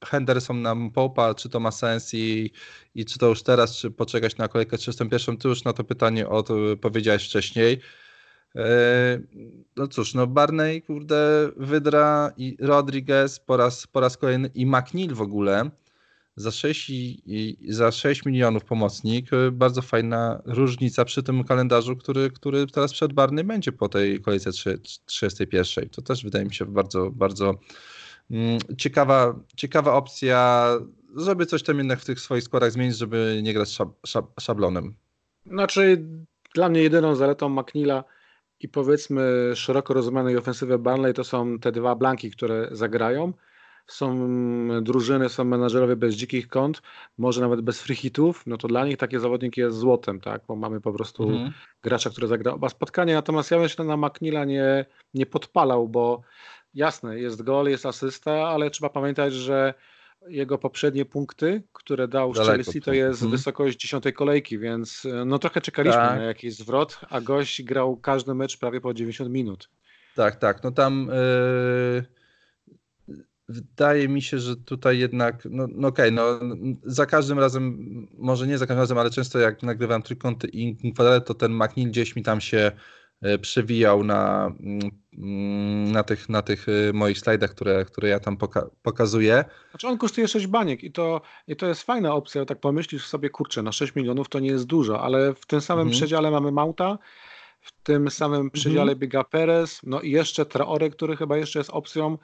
Henderson 0.05 0.61
na 0.61 0.75
Popa, 0.93 1.33
czy 1.33 1.49
to 1.49 1.59
ma 1.59 1.71
sens 1.71 2.13
i, 2.13 2.51
i 2.95 3.05
czy 3.05 3.19
to 3.19 3.27
już 3.27 3.43
teraz, 3.43 3.75
czy 3.77 3.91
poczekać 3.91 4.37
na 4.37 4.47
kolejkę 4.47 4.77
31. 4.77 5.37
Ty 5.37 5.47
już 5.47 5.63
na 5.63 5.73
to 5.73 5.83
pytanie 5.83 6.29
odpowiedziałeś 6.29 7.25
wcześniej. 7.25 7.79
E, 8.55 9.19
no 9.75 9.87
cóż, 9.87 10.13
no 10.13 10.27
Barney, 10.27 10.81
kurde, 10.81 11.49
Wydra 11.57 12.31
i 12.37 12.57
Rodriguez 12.59 13.39
po 13.39 13.57
raz, 13.57 13.87
po 13.87 13.99
raz 13.99 14.17
kolejny 14.17 14.49
i 14.55 14.65
McNeil 14.65 15.13
w 15.13 15.21
ogóle 15.21 15.69
za 16.35 16.51
6, 16.51 16.89
i, 16.89 17.57
za 17.69 17.91
6 17.91 18.25
milionów 18.25 18.65
pomocnik. 18.65 19.33
E, 19.33 19.51
bardzo 19.51 19.81
fajna 19.81 20.41
różnica 20.45 21.05
przy 21.05 21.23
tym 21.23 21.43
kalendarzu, 21.43 21.95
który, 21.95 22.31
który 22.31 22.67
teraz 22.67 22.93
przed 22.93 23.13
Barney 23.13 23.43
będzie 23.43 23.71
po 23.71 23.89
tej 23.89 24.21
kolejce 24.21 24.51
31. 25.05 25.89
To 25.89 26.01
też 26.01 26.23
wydaje 26.23 26.45
mi 26.45 26.53
się 26.53 26.65
bardzo, 26.65 27.11
bardzo 27.11 27.53
mm, 28.31 28.59
ciekawa, 28.77 29.39
ciekawa 29.55 29.93
opcja, 29.93 30.67
żeby 31.15 31.45
coś 31.45 31.63
tam 31.63 31.77
jednak 31.77 31.99
w 31.99 32.05
tych 32.05 32.19
swoich 32.19 32.43
składach 32.43 32.71
zmienić, 32.71 32.97
żeby 32.97 33.39
nie 33.43 33.53
grać 33.53 33.69
szab, 33.69 33.89
szab, 34.05 34.25
szablonem. 34.39 34.95
Znaczy, 35.45 36.05
dla 36.55 36.69
mnie 36.69 36.81
jedyną 36.81 37.15
zaletą 37.15 37.49
McNeila 37.49 38.03
i 38.59 38.69
powiedzmy 38.69 39.51
szeroko 39.55 39.93
rozumianej 39.93 40.37
ofensywy 40.37 40.79
Barnley 40.79 41.13
to 41.13 41.23
są 41.23 41.59
te 41.59 41.71
dwa 41.71 41.95
blanki, 41.95 42.31
które 42.31 42.69
zagrają. 42.71 43.33
Są 43.87 44.27
drużyny, 44.81 45.29
są 45.29 45.43
menadżerowie 45.43 45.95
bez 45.95 46.15
dzikich 46.15 46.47
kąt, 46.47 46.81
może 47.17 47.41
nawet 47.41 47.61
bez 47.61 47.81
free 47.81 47.95
hitów, 47.95 48.43
no 48.47 48.57
to 48.57 48.67
dla 48.67 48.85
nich 48.85 48.97
taki 48.97 49.19
zawodnik 49.19 49.57
jest 49.57 49.77
złotem, 49.77 50.19
tak, 50.19 50.41
bo 50.47 50.55
mamy 50.55 50.81
po 50.81 50.93
prostu 50.93 51.23
mhm. 51.23 51.51
gracza, 51.81 52.09
który 52.09 52.27
zagra 52.27 52.53
oba 52.53 52.69
spotkania, 52.69 53.15
natomiast 53.15 53.51
ja 53.51 53.59
myślę 53.59 53.85
na 53.85 53.97
McNeila 53.97 54.45
nie, 54.45 54.85
nie 55.13 55.25
podpalał, 55.25 55.89
bo 55.89 56.21
jasne, 56.73 57.19
jest 57.19 57.43
gol, 57.43 57.67
jest 57.67 57.85
asysta, 57.85 58.31
ale 58.31 58.69
trzeba 58.69 58.89
pamiętać, 58.89 59.33
że 59.33 59.73
jego 60.27 60.57
poprzednie 60.57 61.05
punkty, 61.05 61.63
które 61.73 62.07
dał 62.07 62.35
z 62.35 62.39
Chelsea, 62.39 62.81
to 62.81 62.93
jest 62.93 63.19
hmm. 63.19 63.37
wysokość 63.37 63.77
dziesiątej 63.77 64.13
kolejki, 64.13 64.59
więc 64.59 65.05
e, 65.05 65.25
no 65.25 65.39
trochę 65.39 65.61
czekaliśmy 65.61 66.01
tak. 66.01 66.19
na 66.19 66.23
jakiś 66.23 66.55
zwrot, 66.55 66.99
a 67.09 67.21
gość 67.21 67.63
grał 67.63 67.97
każdy 67.97 68.33
mecz 68.33 68.57
prawie 68.57 68.81
po 68.81 68.93
90 68.93 69.29
minut. 69.29 69.69
Tak, 70.15 70.35
tak. 70.35 70.63
No 70.63 70.71
tam 70.71 71.09
yy, 71.95 72.03
wydaje 73.49 74.07
mi 74.07 74.21
się, 74.21 74.39
że 74.39 74.55
tutaj 74.55 74.99
jednak, 74.99 75.47
no, 75.49 75.67
no 75.75 75.87
okej, 75.87 76.13
okay, 76.13 76.39
no 76.39 76.39
za 76.83 77.05
każdym 77.05 77.39
razem, 77.39 77.77
może 78.17 78.47
nie 78.47 78.57
za 78.57 78.67
każdym 78.67 78.81
razem, 78.81 78.97
ale 78.97 79.09
często 79.09 79.39
jak 79.39 79.63
nagrywam 79.63 80.01
trójkąty 80.01 80.47
i 80.47 80.93
kwadraty, 80.93 81.25
to 81.25 81.33
ten 81.33 81.53
McNeil 81.53 81.89
gdzieś 81.89 82.15
mi 82.15 82.23
tam 82.23 82.41
się 82.41 82.71
E, 83.21 83.37
przewijał 83.37 84.03
na, 84.03 84.51
mm, 85.17 85.91
na, 85.91 86.03
tych, 86.03 86.29
na 86.29 86.41
tych 86.41 86.65
e, 86.69 86.93
moich 86.93 87.19
slajdach, 87.19 87.51
które, 87.51 87.85
które 87.85 88.09
ja 88.09 88.19
tam 88.19 88.37
poka 88.37 88.69
pokazuję. 88.81 89.45
Znaczy 89.69 89.87
on 89.87 89.97
kosztuje 89.97 90.27
6 90.27 90.47
baniek 90.47 90.83
i 90.83 90.91
to, 90.91 91.21
i 91.47 91.55
to 91.55 91.67
jest 91.67 91.83
fajna 91.83 92.13
opcja, 92.13 92.45
tak 92.45 92.59
pomyślisz 92.59 93.07
sobie, 93.07 93.29
kurczę, 93.29 93.61
na 93.61 93.71
6 93.71 93.95
milionów 93.95 94.29
to 94.29 94.39
nie 94.39 94.49
jest 94.49 94.65
dużo, 94.65 95.01
ale 95.01 95.33
w 95.33 95.45
tym 95.45 95.61
samym 95.61 95.81
mhm. 95.81 95.97
przedziale 95.97 96.31
mamy 96.31 96.51
Mauta, 96.51 96.97
w 97.61 97.71
tym 97.83 98.11
samym 98.11 98.51
przedziale 98.51 98.91
mhm. 98.91 98.99
Biga 98.99 99.23
Perez, 99.23 99.79
no 99.83 100.01
i 100.01 100.11
jeszcze 100.11 100.45
Traore, 100.45 100.89
który 100.89 101.17
chyba 101.17 101.37
jeszcze 101.37 101.59
jest 101.59 101.69
opcją, 101.69 102.17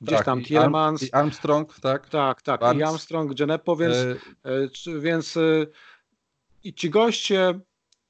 gdzieś 0.00 0.16
tak, 0.16 0.26
tam 0.26 0.42
Tiermans. 0.42 1.02
I 1.02 1.12
Armstrong, 1.12 1.80
tak? 1.80 2.08
Tak, 2.08 2.42
tak, 2.42 2.60
Barnes. 2.60 2.80
i 2.80 2.84
Armstrong, 2.84 3.34
Genepo, 3.34 3.76
więc, 3.76 3.96
e... 3.96 5.00
więc 5.00 5.38
i 6.64 6.74
ci 6.74 6.90
goście 6.90 7.60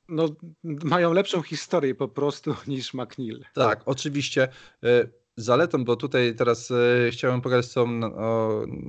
no, 0.09 0.29
mają 0.65 1.13
lepszą 1.13 1.43
historię 1.43 1.95
po 1.95 2.09
prostu 2.09 2.55
niż 2.67 2.95
McNeil. 2.95 3.45
Tak, 3.55 3.83
oczywiście. 3.87 4.49
E, 4.85 5.09
zaletą, 5.37 5.85
bo 5.85 5.97
tutaj 5.97 6.35
teraz 6.35 6.71
e, 6.71 7.11
chciałem 7.11 7.41
pogadać 7.41 7.67
z 7.67 7.73
tobą 7.73 7.93
na, 7.93 8.11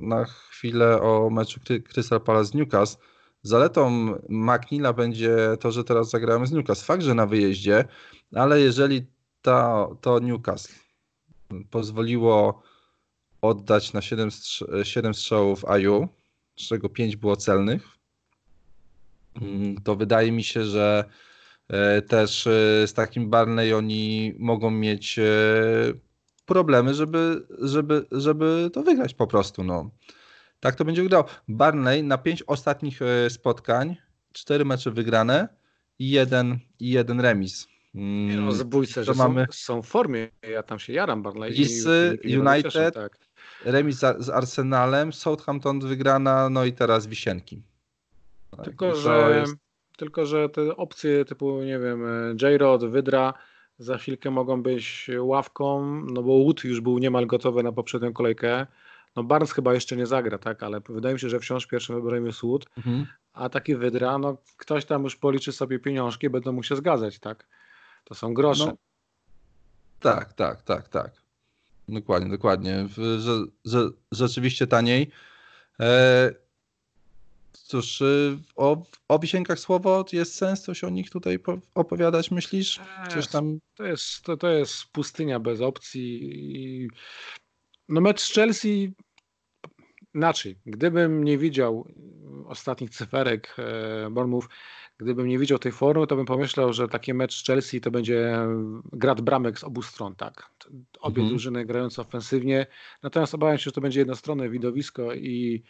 na 0.02 0.24
chwilę 0.24 1.02
o 1.02 1.30
meczu 1.30 1.60
Crystal 1.92 2.20
Palace 2.20 2.50
z 2.50 2.54
Newcastle. 2.54 3.02
Zaletą 3.42 3.90
McNeila 4.28 4.92
będzie 4.92 5.36
to, 5.60 5.72
że 5.72 5.84
teraz 5.84 6.10
zagramy 6.10 6.46
z 6.46 6.52
Newcastle. 6.52 6.84
Fakt, 6.84 7.02
że 7.02 7.14
na 7.14 7.26
wyjeździe, 7.26 7.84
ale 8.34 8.60
jeżeli 8.60 9.06
ta, 9.42 9.88
to 10.00 10.18
Newcastle 10.18 10.74
pozwoliło 11.70 12.62
oddać 13.42 13.92
na 13.92 14.02
7, 14.02 14.28
7 14.82 15.14
strzałów 15.14 15.64
IU, 15.80 16.08
z 16.56 16.68
czego 16.68 16.88
5 16.88 17.16
było 17.16 17.36
celnych, 17.36 17.98
Mm, 19.42 19.76
to 19.76 19.96
wydaje 19.96 20.32
mi 20.32 20.44
się, 20.44 20.64
że 20.64 21.04
e, 21.68 22.02
też 22.02 22.46
e, 22.46 22.86
z 22.86 22.92
takim 22.92 23.30
Barney 23.30 23.72
oni 23.72 24.34
mogą 24.38 24.70
mieć 24.70 25.18
e, 25.18 25.24
problemy, 26.46 26.94
żeby, 26.94 27.46
żeby, 27.62 28.06
żeby 28.12 28.70
to 28.72 28.82
wygrać 28.82 29.14
po 29.14 29.26
prostu. 29.26 29.64
No. 29.64 29.90
Tak 30.60 30.74
to 30.74 30.84
będzie 30.84 31.04
grał. 31.04 31.24
Barney 31.48 32.02
na 32.02 32.18
pięć 32.18 32.42
ostatnich 32.46 33.00
spotkań, 33.28 33.96
cztery 34.32 34.64
mecze 34.64 34.90
wygrane 34.90 35.48
i 35.98 36.10
jeden, 36.10 36.58
i 36.80 36.90
jeden 36.90 37.20
remis. 37.20 37.68
Mm, 37.94 38.44
no, 38.44 38.52
zabójce, 38.52 39.04
że 39.04 39.14
mamy... 39.14 39.46
są, 39.50 39.52
są, 39.52 39.82
w 39.82 39.86
formie. 39.86 40.28
Ja 40.50 40.62
tam 40.62 40.78
się 40.78 40.92
jaram 40.92 41.22
Barney. 41.22 41.50
Lisy, 41.50 42.18
United, 42.24 42.94
tak. 42.94 43.27
Remis 43.70 43.98
z 44.18 44.30
Arsenalem, 44.30 45.12
Southampton 45.12 45.80
wygrana, 45.80 46.50
no 46.50 46.64
i 46.64 46.72
teraz 46.72 47.06
Wisienki. 47.06 47.62
Tak, 48.50 48.64
tylko, 48.64 48.94
że, 48.94 49.36
jest... 49.40 49.56
tylko, 49.96 50.26
że 50.26 50.48
te 50.48 50.76
opcje 50.76 51.24
typu, 51.24 51.62
nie 51.62 51.78
wiem, 51.78 52.02
J-Rod, 52.42 52.84
Wydra 52.84 53.34
za 53.78 53.98
chwilkę 53.98 54.30
mogą 54.30 54.62
być 54.62 55.10
ławką, 55.18 55.84
no 56.00 56.22
bo 56.22 56.38
Wood 56.44 56.64
już 56.64 56.80
był 56.80 56.98
niemal 56.98 57.26
gotowy 57.26 57.62
na 57.62 57.72
poprzednią 57.72 58.12
kolejkę. 58.12 58.66
No 59.16 59.24
Barnes 59.24 59.52
chyba 59.52 59.74
jeszcze 59.74 59.96
nie 59.96 60.06
zagra, 60.06 60.38
tak, 60.38 60.62
ale 60.62 60.80
wydaje 60.88 61.14
mi 61.14 61.20
się, 61.20 61.28
że 61.28 61.40
wciąż 61.40 61.66
pierwszym 61.66 61.96
wyborem 61.96 62.26
jest 62.26 62.40
Wood, 62.40 62.66
mhm. 62.76 63.06
a 63.32 63.48
taki 63.48 63.76
Wydra, 63.76 64.18
no 64.18 64.36
ktoś 64.56 64.84
tam 64.84 65.04
już 65.04 65.16
policzy 65.16 65.52
sobie 65.52 65.78
pieniążki, 65.78 66.30
będą 66.30 66.52
mu 66.52 66.62
się 66.62 66.76
zgadzać, 66.76 67.18
tak. 67.18 67.46
To 68.04 68.14
są 68.14 68.34
grosze. 68.34 68.66
No, 68.66 68.76
tak, 70.00 70.32
tak, 70.32 70.62
tak, 70.62 70.88
tak. 70.88 71.27
Dokładnie, 71.88 72.30
dokładnie. 72.30 72.88
Że, 73.18 73.44
że, 73.64 73.90
rzeczywiście 74.12 74.66
taniej. 74.66 75.10
E, 75.80 76.30
Cóż, 77.68 78.00
y, 78.00 78.38
o, 78.56 78.82
o 79.08 79.18
Wisienkach 79.18 79.58
słowo, 79.58 80.04
jest 80.12 80.34
sens 80.34 80.62
coś 80.62 80.84
o 80.84 80.90
nich 80.90 81.10
tutaj 81.10 81.38
opowiadać, 81.74 82.30
myślisz? 82.30 82.80
Coś 83.10 83.28
tam... 83.28 83.58
To 83.74 83.84
jest, 83.84 84.22
to, 84.22 84.36
to 84.36 84.48
jest 84.48 84.84
pustynia 84.92 85.40
bez 85.40 85.60
opcji. 85.60 86.88
No 87.88 88.00
mecz 88.00 88.20
z 88.20 88.32
Chelsea 88.32 88.92
inaczej. 90.14 90.58
Gdybym 90.66 91.24
nie 91.24 91.38
widział 91.38 91.88
ostatnich 92.46 92.90
cyferek 92.90 93.56
e, 93.58 94.10
gdybym 94.98 95.28
nie 95.28 95.38
widział 95.38 95.58
tej 95.58 95.72
formy, 95.72 96.06
to 96.06 96.16
bym 96.16 96.26
pomyślał, 96.26 96.72
że 96.72 96.88
taki 96.88 97.14
mecz 97.14 97.44
Chelsea 97.44 97.80
to 97.80 97.90
będzie 97.90 98.38
grad 98.92 99.20
bramek 99.20 99.58
z 99.58 99.64
obu 99.64 99.82
stron, 99.82 100.14
tak. 100.14 100.50
Obie 101.00 101.22
mhm. 101.22 101.28
drużyny 101.28 101.64
grające 101.64 102.02
ofensywnie, 102.02 102.66
natomiast 103.02 103.34
obawiam 103.34 103.58
się, 103.58 103.64
że 103.64 103.72
to 103.72 103.80
będzie 103.80 104.00
jednostronne 104.00 104.48
widowisko 104.48 105.14
i 105.14 105.62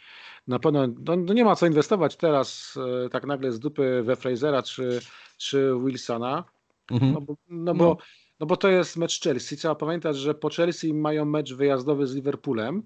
na 0.47 0.59
pewno 0.59 0.87
no, 0.87 1.15
no 1.15 1.33
nie 1.33 1.45
ma 1.45 1.55
co 1.55 1.67
inwestować 1.67 2.15
teraz 2.15 2.77
e, 3.05 3.09
tak 3.09 3.25
nagle 3.25 3.51
z 3.51 3.59
dupy 3.59 4.03
we 4.03 4.15
Frasera 4.15 4.63
czy, 4.63 4.99
czy 5.37 5.73
Wilsona, 5.85 6.43
mhm. 6.91 7.13
no, 7.13 7.21
bo, 7.21 7.35
no, 7.49 7.73
bo, 7.73 7.97
no 8.39 8.45
bo 8.45 8.57
to 8.57 8.67
jest 8.67 8.97
mecz 8.97 9.21
Chelsea. 9.21 9.57
Trzeba 9.57 9.75
pamiętać, 9.75 10.17
że 10.17 10.33
po 10.33 10.49
Chelsea 10.49 10.93
mają 10.93 11.25
mecz 11.25 11.53
wyjazdowy 11.53 12.07
z 12.07 12.15
Liverpoolem, 12.15 12.83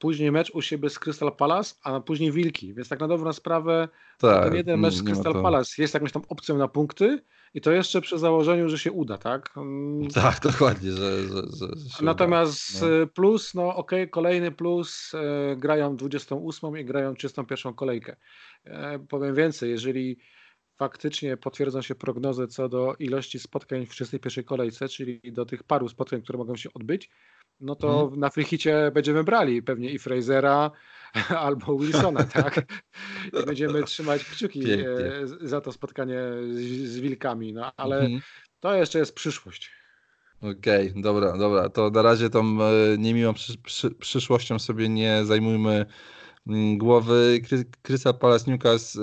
później 0.00 0.32
mecz 0.32 0.50
u 0.50 0.62
siebie 0.62 0.90
z 0.90 0.98
Crystal 0.98 1.36
Palace, 1.36 1.74
a 1.82 2.00
później 2.00 2.32
Wilki, 2.32 2.74
więc 2.74 2.88
tak 2.88 3.00
na 3.00 3.08
dobrą 3.08 3.32
sprawę 3.32 3.88
tak, 4.18 4.44
ten 4.44 4.54
jeden 4.54 4.80
mecz 4.80 4.94
z 4.94 5.02
Crystal 5.02 5.32
to... 5.32 5.42
Palace 5.42 5.82
jest 5.82 5.94
jakąś 5.94 6.12
tam 6.12 6.22
opcją 6.28 6.58
na 6.58 6.68
punkty 6.68 7.22
i 7.54 7.60
to 7.60 7.72
jeszcze 7.72 8.00
przy 8.00 8.18
założeniu, 8.18 8.68
że 8.68 8.78
się 8.78 8.92
uda, 8.92 9.18
tak? 9.18 9.56
Mm. 9.56 10.08
Tak, 10.22 10.40
dokładnie. 10.40 10.92
Że, 10.92 11.22
że, 11.22 11.42
że 11.52 12.04
Natomiast 12.04 12.82
uda. 12.82 12.86
No. 13.00 13.06
plus, 13.06 13.54
no 13.54 13.76
okej, 13.76 14.02
okay, 14.02 14.08
kolejny 14.08 14.52
plus, 14.52 15.12
e, 15.14 15.56
grają 15.56 15.96
28 15.96 16.76
i 16.76 16.84
grają 16.84 17.14
31 17.14 17.74
kolejkę. 17.74 18.16
E, 18.64 18.98
powiem 18.98 19.34
więcej, 19.34 19.70
jeżeli 19.70 20.18
faktycznie 20.78 21.36
potwierdzą 21.36 21.82
się 21.82 21.94
prognozy 21.94 22.46
co 22.46 22.68
do 22.68 22.94
ilości 22.98 23.38
spotkań 23.38 23.86
w 23.86 23.90
31 23.90 24.44
kolejce, 24.44 24.88
czyli 24.88 25.20
do 25.32 25.46
tych 25.46 25.62
paru 25.62 25.88
spotkań, 25.88 26.22
które 26.22 26.38
mogą 26.38 26.56
się 26.56 26.72
odbyć, 26.74 27.10
no 27.60 27.74
to 27.74 27.98
hmm. 27.98 28.20
na 28.20 28.30
Frichicie 28.30 28.90
będziemy 28.94 29.24
brali 29.24 29.62
pewnie 29.62 29.90
i 29.90 29.98
Frasera 29.98 30.70
albo 31.46 31.78
Wilsona, 31.78 32.24
tak? 32.42 32.62
I 33.42 33.46
będziemy 33.46 33.82
trzymać 33.82 34.24
kciuki 34.24 34.60
Pięknie. 34.60 34.88
E, 34.88 35.26
za 35.40 35.60
to 35.60 35.72
spotkanie 35.72 36.18
z, 36.52 36.88
z 36.88 36.98
Wilkami, 37.00 37.52
no 37.52 37.72
ale 37.76 38.00
hmm. 38.00 38.20
to 38.60 38.74
jeszcze 38.74 38.98
jest 38.98 39.14
przyszłość. 39.14 39.70
Okej, 40.40 40.90
okay, 40.90 41.02
dobra, 41.02 41.38
dobra. 41.38 41.68
To 41.68 41.90
na 41.90 42.02
razie 42.02 42.30
tą 42.30 42.62
e, 42.62 42.98
niemiłą 42.98 43.34
przy, 43.34 43.58
przy, 43.58 43.90
przyszłością 43.90 44.58
sobie 44.58 44.88
nie 44.88 45.24
zajmujmy 45.24 45.86
mm, 46.46 46.78
głowy. 46.78 47.40
Krysa 47.82 48.12
Palace 48.12 48.50
Newcastle 48.50 49.02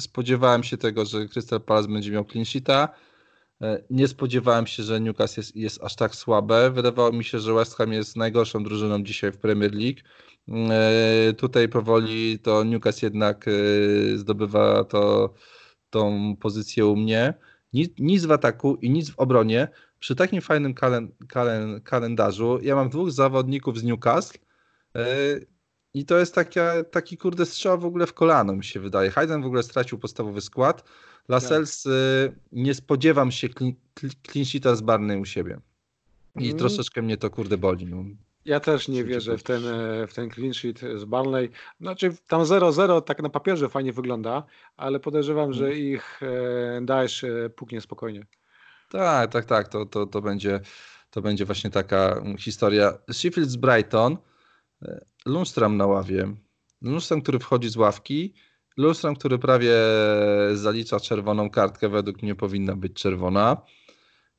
spodziewałem 0.00 0.62
się 0.62 0.76
tego, 0.76 1.04
że 1.04 1.28
Crystal 1.28 1.60
Palace 1.60 1.88
będzie 1.88 2.10
miał 2.10 2.24
clean 2.24 2.44
sheeta. 2.44 2.88
E, 3.62 3.82
nie 3.90 4.08
spodziewałem 4.08 4.66
się, 4.66 4.82
że 4.82 5.00
Newcastle 5.00 5.40
jest, 5.40 5.56
jest 5.56 5.82
aż 5.82 5.96
tak 5.96 6.14
słabe. 6.14 6.70
Wydawało 6.70 7.12
mi 7.12 7.24
się, 7.24 7.38
że 7.38 7.54
West 7.54 7.76
Ham 7.76 7.92
jest 7.92 8.16
najgorszą 8.16 8.64
drużyną 8.64 9.02
dzisiaj 9.02 9.32
w 9.32 9.38
Premier 9.38 9.74
League. 9.74 10.00
E, 10.70 11.32
tutaj 11.32 11.68
powoli 11.68 12.38
to 12.38 12.64
Newcastle 12.64 13.06
jednak 13.06 13.48
e, 13.48 13.52
zdobywa 14.18 14.84
to, 14.84 15.34
tą 15.90 16.36
pozycję 16.40 16.86
u 16.86 16.96
mnie. 16.96 17.34
Nic, 17.72 17.92
nic 17.98 18.24
w 18.24 18.32
ataku 18.32 18.74
i 18.74 18.90
nic 18.90 19.10
w 19.10 19.18
obronie. 19.18 19.68
Przy 19.98 20.14
takim 20.14 20.40
fajnym 20.40 20.74
kalen, 20.74 21.12
kalen, 21.28 21.80
kalendarzu, 21.80 22.58
ja 22.62 22.76
mam 22.76 22.88
dwóch 22.88 23.10
zawodników 23.10 23.78
z 23.78 23.82
Newcastle 23.82 24.38
i 25.94 26.04
to 26.04 26.18
jest 26.18 26.34
taka, 26.34 26.84
taki 26.84 27.16
kurde 27.16 27.46
strzał 27.46 27.78
w 27.78 27.84
ogóle 27.84 28.06
w 28.06 28.14
kolano, 28.14 28.52
mi 28.56 28.64
się 28.64 28.80
wydaje. 28.80 29.10
Hayden 29.10 29.42
w 29.42 29.46
ogóle 29.46 29.62
stracił 29.62 29.98
podstawowy 29.98 30.40
skład. 30.40 30.84
Lascelles 31.28 31.82
tak. 31.82 31.92
y, 31.92 32.38
nie 32.52 32.74
spodziewam 32.74 33.30
się 33.30 33.48
clean 34.28 34.44
sheeta 34.44 34.76
z 34.76 34.80
Barney 34.80 35.20
u 35.20 35.24
siebie. 35.24 35.60
I 36.36 36.46
mm. 36.46 36.58
troszeczkę 36.58 37.02
mnie 37.02 37.16
to 37.16 37.30
kurde 37.30 37.58
boli. 37.58 37.86
No. 37.86 38.04
Ja 38.44 38.60
też 38.60 38.88
nie 38.88 39.04
wierzę 39.04 39.38
w 39.38 39.42
ten, 39.42 39.66
e, 39.66 40.06
w 40.06 40.14
ten 40.14 40.30
clean 40.30 40.54
sheet 40.54 40.80
z 40.96 41.04
Barney. 41.04 41.50
Znaczy 41.80 42.12
tam 42.28 42.42
0-0 42.42 43.02
tak 43.02 43.22
na 43.22 43.28
papierze 43.28 43.68
fajnie 43.68 43.92
wygląda, 43.92 44.44
ale 44.76 45.00
podejrzewam, 45.00 45.44
mm. 45.44 45.54
że 45.54 45.64
mhm. 45.64 45.82
ich 45.82 46.20
e, 46.22 46.80
Daesh 46.82 47.24
e, 47.24 47.50
puknie 47.50 47.80
spokojnie. 47.80 48.26
Tak, 48.88 49.32
tak, 49.32 49.44
tak. 49.44 49.68
To, 49.68 49.86
to, 49.86 50.06
to, 50.06 50.22
będzie, 50.22 50.60
to 51.10 51.22
będzie 51.22 51.44
właśnie 51.44 51.70
taka 51.70 52.22
historia. 52.38 52.98
Sheffield 53.12 53.50
z 53.50 53.56
Brighton 53.56 54.16
Lundstram 55.26 55.76
na 55.76 55.86
ławie. 55.86 56.34
Lundstram, 56.82 57.22
który 57.22 57.38
wchodzi 57.38 57.68
z 57.68 57.76
ławki. 57.76 58.34
Lundstram, 58.76 59.16
który 59.16 59.38
prawie 59.38 59.74
zalicza 60.54 61.00
czerwoną 61.00 61.50
kartkę, 61.50 61.88
według 61.88 62.22
mnie 62.22 62.34
powinna 62.34 62.76
być 62.76 62.92
czerwona. 62.92 63.56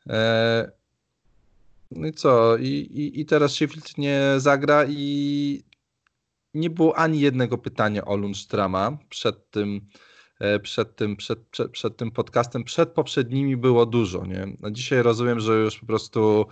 E, 0.09 0.71
no 1.91 2.07
i 2.07 2.13
co? 2.13 2.57
I, 2.57 2.67
i, 2.67 3.19
I 3.19 3.25
teraz 3.25 3.51
Sheffield 3.51 3.97
nie 3.97 4.21
zagra 4.37 4.85
i 4.89 5.63
nie 6.53 6.69
było 6.69 6.97
ani 6.97 7.19
jednego 7.19 7.57
pytania 7.57 8.05
o 8.05 8.15
Lundstrama 8.15 8.97
przed 9.09 9.51
tym, 9.51 9.81
e, 10.39 10.59
przed 10.59 10.95
tym, 10.95 11.15
przed, 11.15 11.39
przed, 11.47 11.71
przed 11.71 11.97
tym 11.97 12.11
podcastem. 12.11 12.63
Przed 12.63 12.89
poprzednimi 12.89 13.57
było 13.57 13.85
dużo. 13.85 14.25
Nie? 14.25 14.47
A 14.63 14.69
dzisiaj 14.69 15.03
rozumiem, 15.03 15.39
że 15.39 15.53
już 15.53 15.79
po 15.79 15.85
prostu. 15.85 16.45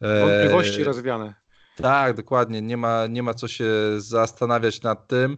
E, 0.00 0.20
Wątpliwości 0.20 0.84
rozwiane. 0.84 1.34
Tak, 1.82 2.16
dokładnie. 2.16 2.62
Nie 2.62 2.76
ma, 2.76 3.06
nie 3.06 3.22
ma 3.22 3.34
co 3.34 3.48
się 3.48 3.70
zastanawiać 3.96 4.82
nad 4.82 5.08
tym. 5.08 5.36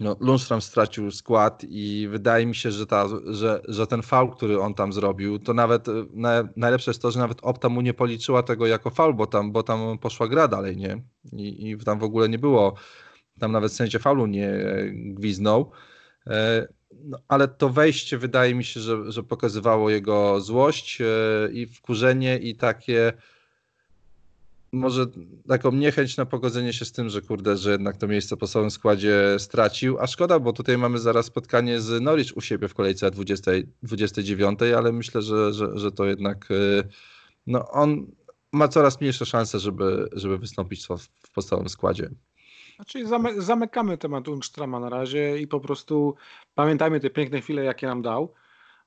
No, 0.00 0.16
Lundstrom 0.20 0.60
stracił 0.60 1.10
skład 1.10 1.64
i 1.68 2.08
wydaje 2.10 2.46
mi 2.46 2.54
się, 2.54 2.70
że, 2.70 2.86
ta, 2.86 3.06
że, 3.26 3.60
że 3.68 3.86
ten 3.86 4.02
faul, 4.02 4.30
który 4.30 4.60
on 4.60 4.74
tam 4.74 4.92
zrobił, 4.92 5.38
to 5.38 5.54
nawet 5.54 5.86
na, 6.12 6.48
najlepsze 6.56 6.90
jest 6.90 7.02
to, 7.02 7.10
że 7.10 7.18
nawet 7.18 7.38
Opta 7.42 7.68
mu 7.68 7.80
nie 7.80 7.94
policzyła 7.94 8.42
tego 8.42 8.66
jako 8.66 8.90
faul, 8.90 9.14
bo 9.14 9.26
tam, 9.26 9.52
bo 9.52 9.62
tam 9.62 9.98
poszła 9.98 10.28
gra 10.28 10.48
dalej, 10.48 10.76
nie? 10.76 11.02
I, 11.32 11.70
I 11.70 11.78
tam 11.78 11.98
w 11.98 12.04
ogóle 12.04 12.28
nie 12.28 12.38
było, 12.38 12.74
tam 13.38 13.52
nawet 13.52 13.72
sędzia 13.72 13.98
faulu 13.98 14.26
nie 14.26 14.50
gwiznął. 14.94 15.72
E, 16.26 16.68
no, 17.04 17.18
ale 17.28 17.48
to 17.48 17.68
wejście 17.68 18.18
wydaje 18.18 18.54
mi 18.54 18.64
się, 18.64 18.80
że, 18.80 19.12
że 19.12 19.22
pokazywało 19.22 19.90
jego 19.90 20.40
złość 20.40 21.00
e, 21.00 21.06
i 21.52 21.66
wkurzenie 21.66 22.38
i 22.38 22.56
takie 22.56 23.12
może 24.72 25.06
taką 25.48 25.72
niechęć 25.72 26.16
na 26.16 26.26
pogodzenie 26.26 26.72
się 26.72 26.84
z 26.84 26.92
tym, 26.92 27.08
że 27.08 27.22
kurde, 27.22 27.56
że 27.56 27.72
jednak 27.72 27.96
to 27.96 28.08
miejsce 28.08 28.36
po 28.36 28.46
całym 28.46 28.70
składzie 28.70 29.36
stracił, 29.38 29.98
a 30.00 30.06
szkoda, 30.06 30.38
bo 30.38 30.52
tutaj 30.52 30.78
mamy 30.78 30.98
zaraz 30.98 31.26
spotkanie 31.26 31.80
z 31.80 32.00
Norwich 32.00 32.36
u 32.36 32.40
siebie 32.40 32.68
w 32.68 32.74
kolejce 32.74 33.10
20, 33.10 33.50
29, 33.82 34.60
ale 34.76 34.92
myślę, 34.92 35.22
że, 35.22 35.52
że, 35.52 35.78
że 35.78 35.92
to 35.92 36.06
jednak 36.06 36.50
y, 36.50 36.88
no 37.46 37.70
on 37.70 38.06
ma 38.52 38.68
coraz 38.68 39.00
mniejsze 39.00 39.26
szanse, 39.26 39.58
żeby, 39.58 40.08
żeby 40.12 40.38
wystąpić 40.38 40.86
w 41.22 41.32
podstawowym 41.32 41.68
składzie. 41.68 42.10
Znaczy 42.76 43.06
zamy, 43.06 43.42
zamykamy 43.42 43.98
temat 43.98 44.28
Unstrama 44.28 44.80
na 44.80 44.88
razie 44.88 45.38
i 45.38 45.46
po 45.46 45.60
prostu 45.60 46.14
pamiętajmy 46.54 47.00
te 47.00 47.10
piękne 47.10 47.40
chwile, 47.40 47.64
jakie 47.64 47.86
nam 47.86 48.02
dał, 48.02 48.34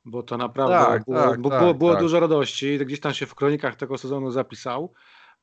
bo 0.05 0.23
to 0.23 0.37
naprawdę 0.37 0.75
tak, 0.75 1.05
było, 1.05 1.17
tak, 1.17 1.41
było, 1.41 1.53
tak, 1.53 1.77
było 1.77 1.91
tak. 1.91 2.01
dużo 2.01 2.19
radości. 2.19 2.77
Gdzieś 2.77 2.99
tam 2.99 3.13
się 3.13 3.25
w 3.25 3.35
kronikach 3.35 3.75
tego 3.75 3.97
sezonu 3.97 4.31
zapisał. 4.31 4.93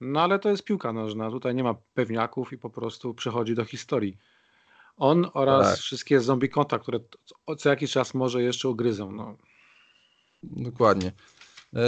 No 0.00 0.20
ale 0.20 0.38
to 0.38 0.50
jest 0.50 0.64
piłka 0.64 0.92
nożna, 0.92 1.30
tutaj 1.30 1.54
nie 1.54 1.62
ma 1.62 1.74
pewniaków 1.94 2.52
i 2.52 2.58
po 2.58 2.70
prostu 2.70 3.14
przechodzi 3.14 3.54
do 3.54 3.64
historii. 3.64 4.16
On 4.96 5.30
oraz 5.34 5.70
tak. 5.70 5.78
wszystkie 5.78 6.20
zombie 6.20 6.48
konta, 6.48 6.78
które 6.78 7.00
co 7.58 7.68
jakiś 7.68 7.92
czas 7.92 8.14
może 8.14 8.42
jeszcze 8.42 8.68
ugryzą. 8.68 9.12
No. 9.12 9.36
Dokładnie. 10.42 11.12
Yy, 11.72 11.80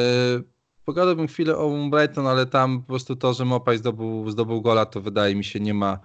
pogadałbym 0.84 1.28
chwilę 1.28 1.56
o 1.56 1.88
Brighton, 1.90 2.26
ale 2.26 2.46
tam 2.46 2.80
po 2.80 2.86
prostu 2.86 3.16
to, 3.16 3.34
że 3.34 3.44
Mopaj 3.44 3.78
zdobył, 3.78 4.30
zdobył 4.30 4.62
gola, 4.62 4.86
to 4.86 5.00
wydaje 5.00 5.34
mi 5.34 5.44
się 5.44 5.60
nie 5.60 5.74
ma, 5.74 5.98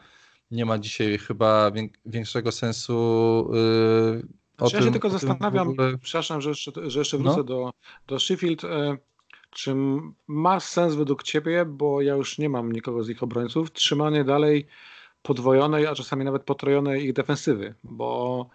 nie 0.52 0.66
ma 0.66 0.78
dzisiaj 0.78 1.18
chyba 1.18 1.72
większego 2.06 2.52
sensu. 2.52 3.50
Yy, 3.54 4.28
znaczy, 4.58 4.76
ja 4.76 4.80
tym, 4.80 4.88
się 4.88 4.92
tylko 4.92 5.10
zastanawiam, 5.10 5.68
ogóle... 5.68 5.98
przepraszam, 5.98 6.42
że 6.42 6.50
jeszcze, 6.50 6.72
że 6.90 7.00
jeszcze 7.00 7.18
wrócę 7.18 7.38
no? 7.38 7.44
do, 7.44 7.72
do 8.08 8.20
Sheffield. 8.20 8.64
Yy, 8.64 8.98
czy 9.58 9.76
ma 10.28 10.60
sens 10.60 10.96
według 10.96 11.24
Ciebie, 11.24 11.66
bo 11.66 12.02
ja 12.02 12.16
już 12.16 12.38
nie 12.38 12.50
mam 12.50 12.72
nikogo 12.72 13.04
z 13.04 13.10
ich 13.10 13.24
obrońców, 13.24 13.72
trzymanie 13.72 14.24
dalej 14.24 14.68
podwojonej, 15.22 15.88
a 15.88 15.96
czasami 15.96 16.26
nawet 16.26 16.44
potrojonej 16.44 17.06
ich 17.06 17.14
defensywy? 17.14 17.76
Bo 17.84 18.50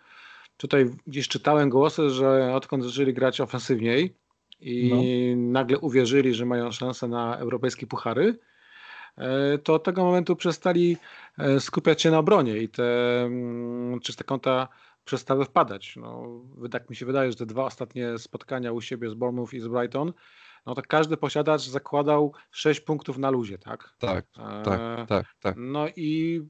tutaj 0.57 0.91
gdzieś 1.07 1.29
czytałem 1.29 1.71
głosy, 1.71 2.11
że 2.11 2.55
odkąd 2.55 2.85
zaczęli 2.85 3.15
grać 3.15 3.41
ofensywniej 3.41 4.17
i 4.61 4.91
no. 5.37 5.53
nagle 5.53 5.79
uwierzyli, 5.79 6.35
że 6.35 6.47
mają 6.47 6.73
szansę 6.73 7.09
na 7.09 7.37
europejskie 7.38 7.87
puchary, 7.87 8.38
e, 9.17 9.59
to 9.59 9.75
od 9.75 9.85
tego 9.85 10.05
momentu 10.05 10.37
przestali 10.37 10.97
e, 11.38 11.61
skupiać 11.61 12.03
się 12.03 12.11
na 12.11 12.19
obronie 12.19 12.59
i 12.59 12.69
te 12.69 12.85
czyste 14.03 14.25
konta 14.25 14.69
przestały 15.05 15.45
wpadać. 15.45 15.97
No, 15.97 16.41
tak 16.71 16.91
mi 16.91 16.97
się 16.97 17.07
wydaje, 17.07 17.31
że 17.31 17.37
te 17.37 17.47
dwa 17.47 17.65
ostatnie 17.65 18.19
spotkania 18.19 18.73
u 18.73 18.81
siebie 18.81 19.11
z 19.11 19.15
Bournemouth 19.15 19.55
i 19.55 19.61
z 19.61 19.69
Brighton 19.69 20.12
no 20.66 20.75
to 20.75 20.83
każdy 20.83 21.16
posiadacz 21.16 21.62
zakładał 21.62 22.33
6 22.51 22.81
punktów 22.81 23.18
na 23.18 23.31
luzie, 23.31 23.59
tak? 23.59 23.94
Tak, 23.98 24.25
e, 24.38 24.62
tak, 24.62 25.09
tak, 25.09 25.27
tak. 25.40 25.55
No 25.59 25.88
i 25.88 26.40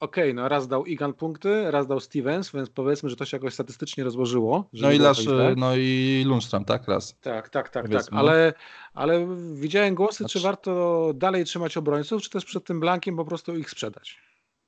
okej, 0.00 0.24
okay, 0.24 0.34
no 0.34 0.48
raz 0.48 0.68
dał 0.68 0.86
Igan 0.86 1.14
punkty, 1.14 1.70
raz 1.70 1.86
dał 1.86 2.00
Stevens, 2.00 2.52
więc 2.52 2.70
powiedzmy, 2.70 3.10
że 3.10 3.16
to 3.16 3.24
się 3.24 3.36
jakoś 3.36 3.54
statystycznie 3.54 4.04
rozłożyło. 4.04 4.68
No 4.72 4.92
i, 4.92 4.98
Lasz, 4.98 5.26
no 5.56 5.76
i 5.76 6.24
Lundstrom, 6.26 6.64
tak, 6.64 6.88
raz. 6.88 7.16
Tak, 7.20 7.48
tak, 7.48 7.68
tak, 7.68 7.88
tak. 7.88 8.04
Ale, 8.10 8.52
ale 8.94 9.26
widziałem 9.54 9.94
głosy, 9.94 10.16
znaczy... 10.16 10.38
czy 10.38 10.44
warto 10.44 11.12
dalej 11.14 11.44
trzymać 11.44 11.76
obrońców, 11.76 12.22
czy 12.22 12.30
też 12.30 12.44
przed 12.44 12.64
tym 12.64 12.80
blankiem 12.80 13.16
po 13.16 13.24
prostu 13.24 13.56
ich 13.56 13.70
sprzedać? 13.70 14.18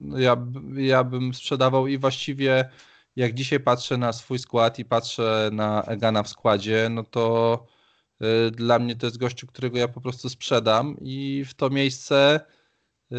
No 0.01 0.19
ja, 0.19 0.37
ja 0.75 1.05
bym 1.05 1.35
sprzedawał 1.35 1.87
i 1.87 1.99
właściwie 1.99 2.71
jak 3.17 3.35
dzisiaj 3.35 3.61
patrzę 3.61 3.97
na 3.97 4.13
swój 4.13 4.39
skład 4.39 4.79
i 4.79 4.85
patrzę 4.85 5.51
na 5.53 5.83
Egana 5.83 6.23
w 6.23 6.29
składzie, 6.29 6.89
no 6.91 7.03
to 7.03 7.67
dla 8.53 8.79
mnie 8.79 8.97
to 8.97 9.07
jest 9.07 9.19
gościu, 9.19 9.47
którego 9.47 9.79
ja 9.79 9.89
po 9.89 10.01
prostu 10.01 10.29
sprzedam 10.29 10.97
i 11.01 11.45
w 11.49 11.55
to 11.55 11.71
miejsce 11.71 12.41
y, 13.13 13.17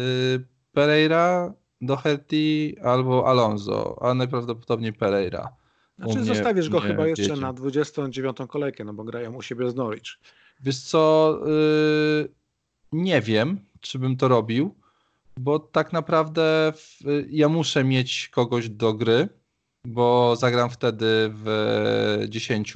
Pereira, 0.72 1.54
Doherty 1.80 2.74
albo 2.82 3.28
Alonso, 3.28 3.98
a 4.02 4.14
najprawdopodobniej 4.14 4.92
Pereira. 4.92 5.56
Znaczy 5.98 6.16
mnie, 6.16 6.24
zostawisz 6.24 6.68
go 6.68 6.80
chyba 6.80 7.06
jeszcze 7.06 7.36
na 7.36 7.52
29 7.52 8.36
kolejkę, 8.48 8.84
no 8.84 8.94
bo 8.94 9.04
grają 9.04 9.34
u 9.34 9.42
siebie 9.42 9.70
z 9.70 9.74
Norwich. 9.74 10.18
Wiesz 10.60 10.80
co, 10.80 11.38
yy, 11.46 12.28
nie 12.92 13.20
wiem, 13.20 13.60
czy 13.80 13.98
bym 13.98 14.16
to 14.16 14.28
robił, 14.28 14.74
bo 15.36 15.58
tak 15.58 15.92
naprawdę 15.92 16.72
w, 16.76 17.00
ja 17.30 17.48
muszę 17.48 17.84
mieć 17.84 18.28
kogoś 18.28 18.68
do 18.68 18.94
gry, 18.94 19.28
bo 19.84 20.36
zagram 20.36 20.70
wtedy 20.70 21.06
w 21.34 22.26
10 22.28 22.74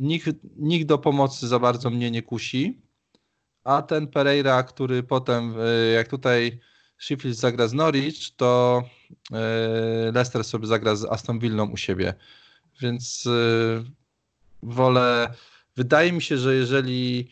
nikt, 0.00 0.36
nikt 0.56 0.86
do 0.86 0.98
pomocy 0.98 1.48
za 1.48 1.58
bardzo 1.58 1.90
mnie 1.90 2.10
nie 2.10 2.22
kusi, 2.22 2.82
a 3.64 3.82
ten 3.82 4.06
Pereira, 4.06 4.62
który 4.62 5.02
potem, 5.02 5.54
e, 5.60 5.92
jak 5.92 6.08
tutaj 6.08 6.60
Sheffield 6.98 7.36
zagra 7.36 7.68
z 7.68 7.72
Norwich, 7.72 8.36
to 8.36 8.82
e, 9.32 10.12
Leicester 10.12 10.44
sobie 10.44 10.66
zagra 10.66 10.96
z 10.96 11.04
Aston 11.04 11.38
Villą 11.38 11.70
u 11.70 11.76
siebie. 11.76 12.14
Więc 12.80 13.26
e, 13.26 13.84
wolę. 14.62 15.34
Wydaje 15.76 16.12
mi 16.12 16.22
się, 16.22 16.38
że 16.38 16.54
jeżeli 16.54 17.28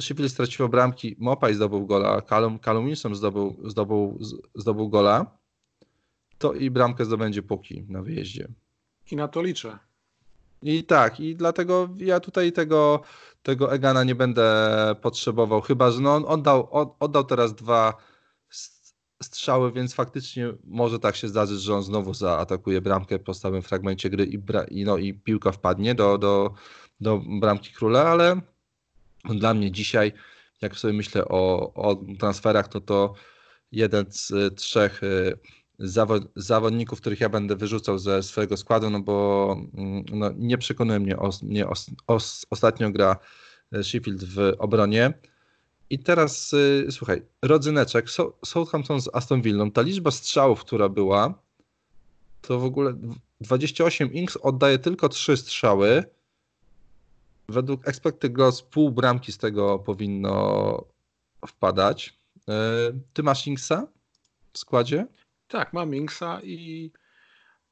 Sheffield 0.00 0.32
straciło 0.32 0.68
bramki, 0.68 1.16
Mopaj 1.18 1.54
zdobył 1.54 1.86
gola, 1.86 2.22
Callum, 2.22 2.58
Callum 2.58 2.86
Wilson 2.86 3.14
zdobył, 3.14 3.56
zdobył, 3.64 4.18
zdobył 4.54 4.88
gola, 4.88 5.38
to 6.38 6.52
i 6.52 6.70
bramkę 6.70 7.04
zdobędzie 7.04 7.42
Puki 7.42 7.84
na 7.88 8.02
wyjeździe. 8.02 8.48
I 9.10 9.16
na 9.16 9.28
to 9.28 9.42
liczę. 9.42 9.78
I 10.62 10.84
tak, 10.84 11.20
i 11.20 11.36
dlatego 11.36 11.88
ja 11.96 12.20
tutaj 12.20 12.52
tego, 12.52 13.02
tego 13.42 13.72
Egana 13.72 14.04
nie 14.04 14.14
będę 14.14 14.66
potrzebował, 15.02 15.60
chyba 15.60 15.90
że 15.90 16.00
no 16.00 16.14
on 16.14 16.24
oddał, 16.26 16.68
oddał 17.00 17.24
teraz 17.24 17.54
dwa 17.54 17.94
strzały, 19.22 19.72
więc 19.72 19.94
faktycznie 19.94 20.52
może 20.64 20.98
tak 20.98 21.16
się 21.16 21.28
zdarzyć, 21.28 21.60
że 21.60 21.74
on 21.74 21.82
znowu 21.82 22.14
zaatakuje 22.14 22.80
bramkę 22.80 23.18
po 23.18 23.34
stałym 23.34 23.62
fragmencie 23.62 24.10
gry 24.10 24.24
i, 24.24 24.38
i, 24.70 24.84
no, 24.84 24.96
i 24.96 25.14
piłka 25.14 25.52
wpadnie 25.52 25.94
do, 25.94 26.18
do, 26.18 26.54
do 27.00 27.22
bramki 27.40 27.72
króla, 27.72 28.04
ale 28.04 28.40
dla 29.24 29.54
mnie 29.54 29.72
dzisiaj, 29.72 30.12
jak 30.62 30.76
sobie 30.76 30.94
myślę 30.94 31.24
o, 31.28 31.72
o 31.74 31.96
transferach, 32.18 32.68
to 32.68 32.80
to 32.80 33.14
jeden 33.72 34.06
z 34.10 34.32
trzech 34.56 35.00
y, 35.80 35.86
zawodników, 36.36 37.00
których 37.00 37.20
ja 37.20 37.28
będę 37.28 37.56
wyrzucał 37.56 37.98
ze 37.98 38.22
swojego 38.22 38.56
składu, 38.56 38.90
no 38.90 39.00
bo 39.00 39.56
mm, 39.74 40.04
no, 40.12 40.30
nie 40.36 40.58
przekonuje 40.58 41.00
mnie, 41.00 41.18
os, 41.18 41.42
mnie 41.42 41.68
os, 41.68 41.90
os, 42.06 42.46
ostatnio 42.50 42.90
gra 42.90 43.16
Sheffield 43.82 44.24
w 44.24 44.52
obronie. 44.58 45.12
I 45.90 45.98
teraz 45.98 46.52
y, 46.52 46.86
słuchaj, 46.90 47.22
rodzyneczek, 47.42 48.06
Southampton 48.44 49.00
z 49.00 49.08
Aston 49.12 49.42
Villa, 49.42 49.70
ta 49.70 49.82
liczba 49.82 50.10
strzałów, 50.10 50.60
która 50.60 50.88
była, 50.88 51.34
to 52.42 52.58
w 52.58 52.64
ogóle 52.64 52.94
28 53.40 54.12
Inks 54.12 54.36
oddaje 54.36 54.78
tylko 54.78 55.08
3 55.08 55.36
strzały. 55.36 56.04
Według 57.48 57.88
expected 57.88 58.32
goals 58.32 58.62
pół 58.62 58.90
bramki 58.90 59.32
z 59.32 59.38
tego 59.38 59.78
powinno 59.78 60.84
wpadać. 61.46 62.20
Y, 62.38 62.52
ty 63.12 63.22
masz 63.22 63.46
Inksa 63.46 63.86
w 64.52 64.58
składzie? 64.58 65.06
Tak, 65.50 65.72
mam 65.72 65.94
Inksa 65.94 66.40
i, 66.42 66.90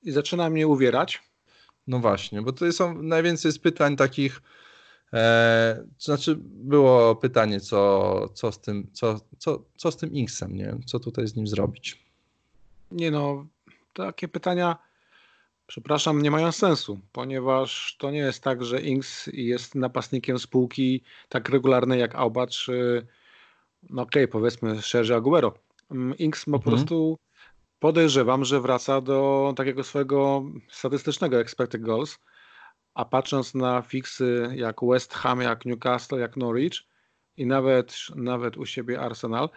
i 0.02 0.12
zaczyna 0.12 0.50
mnie 0.50 0.66
uwierać. 0.66 1.22
No 1.86 1.98
właśnie, 1.98 2.42
bo 2.42 2.52
to 2.52 2.72
są 2.72 3.02
najwięcej 3.02 3.52
z 3.52 3.58
pytań 3.58 3.96
takich 3.96 4.40
E, 5.12 5.84
to 5.98 6.04
znaczy, 6.04 6.36
było 6.40 7.16
pytanie, 7.16 7.60
co, 7.60 8.28
co, 8.34 8.52
z 8.52 8.60
tym, 8.60 8.90
co, 8.92 9.20
co, 9.38 9.62
co 9.76 9.90
z 9.90 9.96
tym 9.96 10.12
Inksem, 10.12 10.56
nie? 10.56 10.76
Co 10.86 11.00
tutaj 11.00 11.26
z 11.26 11.36
nim 11.36 11.46
zrobić? 11.46 12.04
Nie 12.90 13.10
no, 13.10 13.46
takie 13.92 14.28
pytania, 14.28 14.76
przepraszam, 15.66 16.22
nie 16.22 16.30
mają 16.30 16.52
sensu, 16.52 17.00
ponieważ 17.12 17.96
to 17.98 18.10
nie 18.10 18.18
jest 18.18 18.42
tak, 18.42 18.64
że 18.64 18.80
Inks 18.80 19.26
jest 19.32 19.74
napastnikiem 19.74 20.38
spółki 20.38 21.02
tak 21.28 21.48
regularnej 21.48 22.00
jak 22.00 22.14
Auba, 22.14 22.46
czy 22.46 23.06
no 23.90 24.02
okej, 24.02 24.24
okay, 24.24 24.32
powiedzmy 24.32 24.82
Sergio 24.82 25.16
Aguero. 25.16 25.54
Mm, 25.90 26.18
Inks 26.18 26.46
ma 26.46 26.56
mhm. 26.56 26.64
po 26.64 26.70
prostu 26.70 27.18
podejrzewam, 27.78 28.44
że 28.44 28.60
wraca 28.60 29.00
do 29.00 29.52
takiego 29.56 29.84
swojego 29.84 30.42
statystycznego 30.70 31.40
expected 31.40 31.82
goals, 31.82 32.18
a 32.94 33.04
patrząc 33.04 33.54
na 33.54 33.82
fiksy 33.82 34.50
jak 34.54 34.76
West 34.82 35.14
Ham, 35.14 35.40
jak 35.40 35.64
Newcastle, 35.64 36.18
jak 36.18 36.36
Norwich 36.36 36.72
i 37.36 37.46
nawet, 37.46 37.96
nawet 38.16 38.56
u 38.56 38.66
siebie 38.66 39.00
Arsenal, 39.00 39.48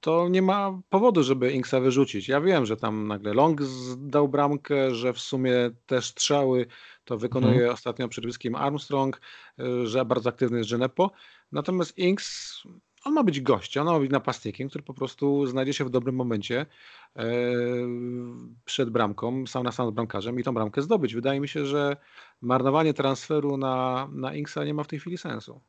to 0.00 0.28
nie 0.28 0.42
ma 0.42 0.80
powodu, 0.88 1.22
żeby 1.22 1.52
Inksa 1.52 1.80
wyrzucić. 1.80 2.28
Ja 2.28 2.40
wiem, 2.40 2.66
że 2.66 2.76
tam 2.76 3.06
nagle 3.06 3.34
Long 3.34 3.60
dał 3.96 4.28
bramkę, 4.28 4.94
że 4.94 5.12
w 5.12 5.20
sumie 5.20 5.70
te 5.86 6.02
strzały 6.02 6.66
to 7.04 7.18
wykonuje 7.18 7.54
hmm. 7.54 7.74
ostatnio 7.74 8.08
przed 8.08 8.24
bliskim 8.24 8.54
Armstrong, 8.54 9.20
że 9.84 10.04
bardzo 10.04 10.28
aktywny 10.28 10.58
jest 10.58 10.70
Genepo. 10.70 11.10
Natomiast 11.52 11.98
Inks 11.98 12.62
on 13.04 13.12
ma 13.12 13.24
być 13.24 13.40
gościem, 13.40 13.88
on 13.88 13.94
ma 13.94 14.00
być 14.00 14.10
napastnikiem, 14.10 14.68
który 14.68 14.84
po 14.84 14.94
prostu 14.94 15.46
znajdzie 15.46 15.72
się 15.72 15.84
w 15.84 15.90
dobrym 15.90 16.14
momencie 16.14 16.66
e, 17.16 17.24
przed 18.64 18.90
bramką, 18.90 19.46
sam 19.46 19.62
na 19.62 19.72
sam 19.72 19.90
z 19.90 19.94
bramkarzem 19.94 20.40
i 20.40 20.42
tą 20.42 20.54
bramkę 20.54 20.82
zdobyć. 20.82 21.14
Wydaje 21.14 21.40
mi 21.40 21.48
się, 21.48 21.66
że 21.66 21.96
marnowanie 22.40 22.94
transferu 22.94 23.56
na, 23.56 24.08
na 24.12 24.34
Inksa 24.34 24.64
nie 24.64 24.74
ma 24.74 24.84
w 24.84 24.88
tej 24.88 25.00
chwili 25.00 25.18
sensu. 25.18 25.60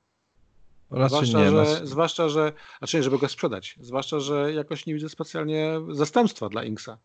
zwłaszcza, 0.91 1.39
nie, 1.39 1.51
że, 1.51 1.87
zwłaszcza, 1.87 2.29
że, 2.29 2.53
znaczy 2.77 2.97
nie, 2.97 3.03
żeby 3.03 3.19
go 3.19 3.27
sprzedać, 3.27 3.75
zwłaszcza, 3.81 4.19
że 4.19 4.53
jakoś 4.53 4.85
nie 4.85 4.93
widzę 4.93 5.09
specjalnie 5.09 5.79
zastępstwa 5.91 6.49
dla 6.49 6.63
Inksa. 6.63 6.97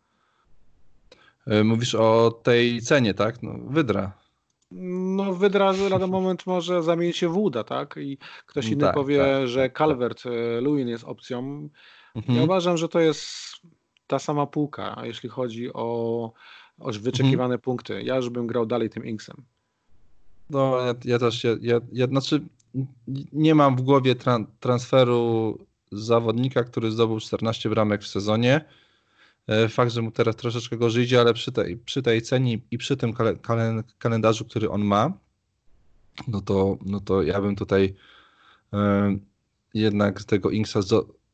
E, 1.47 1.63
mówisz 1.63 1.95
o 1.95 2.39
tej 2.43 2.81
cenie, 2.81 3.13
tak? 3.13 3.43
No, 3.43 3.53
wydra. 3.67 4.11
No, 4.71 5.33
Wydra 5.33 5.71
lada 5.89 6.07
moment 6.07 6.47
może 6.47 6.83
zamienić 6.83 7.17
się 7.17 7.29
w 7.29 7.37
Uda, 7.37 7.63
tak? 7.63 7.95
I 8.01 8.17
ktoś 8.45 8.67
inny 8.67 8.81
tak, 8.81 8.95
powie, 8.95 9.17
tak, 9.17 9.47
że 9.47 9.69
Calvert 9.69 10.23
tak. 10.23 10.33
Lewin 10.61 10.87
jest 10.87 11.03
opcją. 11.03 11.69
Mhm. 12.15 12.37
Ja 12.37 12.43
uważam, 12.43 12.77
że 12.77 12.89
to 12.89 12.99
jest 12.99 13.27
ta 14.07 14.19
sama 14.19 14.47
półka, 14.47 15.01
jeśli 15.03 15.29
chodzi 15.29 15.73
o, 15.73 16.33
o 16.79 16.91
wyczekiwane 16.91 17.43
mhm. 17.43 17.61
punkty. 17.61 18.01
Ja 18.03 18.15
już 18.15 18.29
bym 18.29 18.47
grał 18.47 18.65
dalej 18.65 18.89
tym 18.89 19.05
Inksem. 19.05 19.35
No, 20.49 20.77
ja, 20.77 20.93
ja 21.05 21.19
też, 21.19 21.43
ja, 21.43 21.51
ja, 21.61 21.79
ja, 21.91 22.07
znaczy 22.07 22.41
nie 23.33 23.55
mam 23.55 23.75
w 23.75 23.81
głowie 23.81 24.15
tra 24.15 24.39
transferu 24.59 25.57
zawodnika, 25.91 26.63
który 26.63 26.91
zdobył 26.91 27.19
14 27.19 27.69
bramek 27.69 28.01
w 28.01 28.07
sezonie 28.07 28.55
E, 28.55 28.80
fakt, 29.69 29.91
że 29.91 30.01
mu 30.01 30.11
teraz 30.11 30.35
troszeczkę 30.35 30.77
gorzej 30.77 31.03
idzie, 31.03 31.21
ale 31.21 31.33
przy 31.33 31.51
tej, 31.51 31.77
przy 31.77 32.01
tej 32.01 32.21
cenie 32.21 32.59
i 32.71 32.77
przy 32.77 32.97
tym 32.97 33.13
kalendarzu, 33.99 34.45
który 34.45 34.69
on 34.69 34.81
ma, 34.81 35.13
no 36.27 36.41
to, 36.41 36.77
no 36.85 36.99
to 36.99 37.21
ja 37.21 37.41
bym 37.41 37.55
tutaj 37.55 37.95
e, 38.73 39.17
jednak 39.73 40.23
tego 40.23 40.49
Inksa 40.49 40.79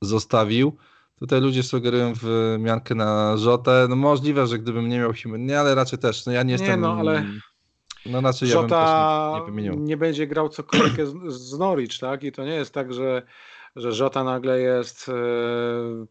zostawił. 0.01 0.77
Tutaj 1.19 1.41
ludzie 1.41 1.63
sugerują 1.63 2.13
w 2.21 2.55
miankę 2.59 2.95
na 2.95 3.37
Rzotę. 3.37 3.87
No 3.89 3.95
możliwe, 3.95 4.47
że 4.47 4.59
gdybym 4.59 4.89
nie 4.89 4.99
miał 4.99 5.13
Himy, 5.13 5.39
nie, 5.39 5.59
ale 5.59 5.75
raczej 5.75 5.99
też. 5.99 6.25
No 6.25 6.31
ja 6.31 6.43
nie, 6.43 6.47
nie 6.47 6.51
jestem. 6.51 6.81
No, 6.81 6.97
ale 6.99 7.25
no 8.05 8.21
raczej 8.21 8.49
Żota 8.49 9.33
ja 9.35 9.45
bym 9.45 9.45
też 9.45 9.55
nie, 9.55 9.59
nie 9.59 9.71
wymienił. 9.71 9.85
Nie 9.87 9.97
będzie 9.97 10.27
grał 10.27 10.49
co 10.49 10.63
kolejkę 10.63 11.05
z, 11.05 11.13
z 11.33 11.59
Norwich, 11.59 11.99
tak? 11.99 12.23
I 12.23 12.31
to 12.31 12.45
nie 12.45 12.55
jest 12.55 12.73
tak, 12.73 12.93
że, 12.93 13.21
że 13.75 13.91
Żota 13.91 14.23
nagle 14.23 14.59
jest. 14.59 15.07
Yy 15.07 16.07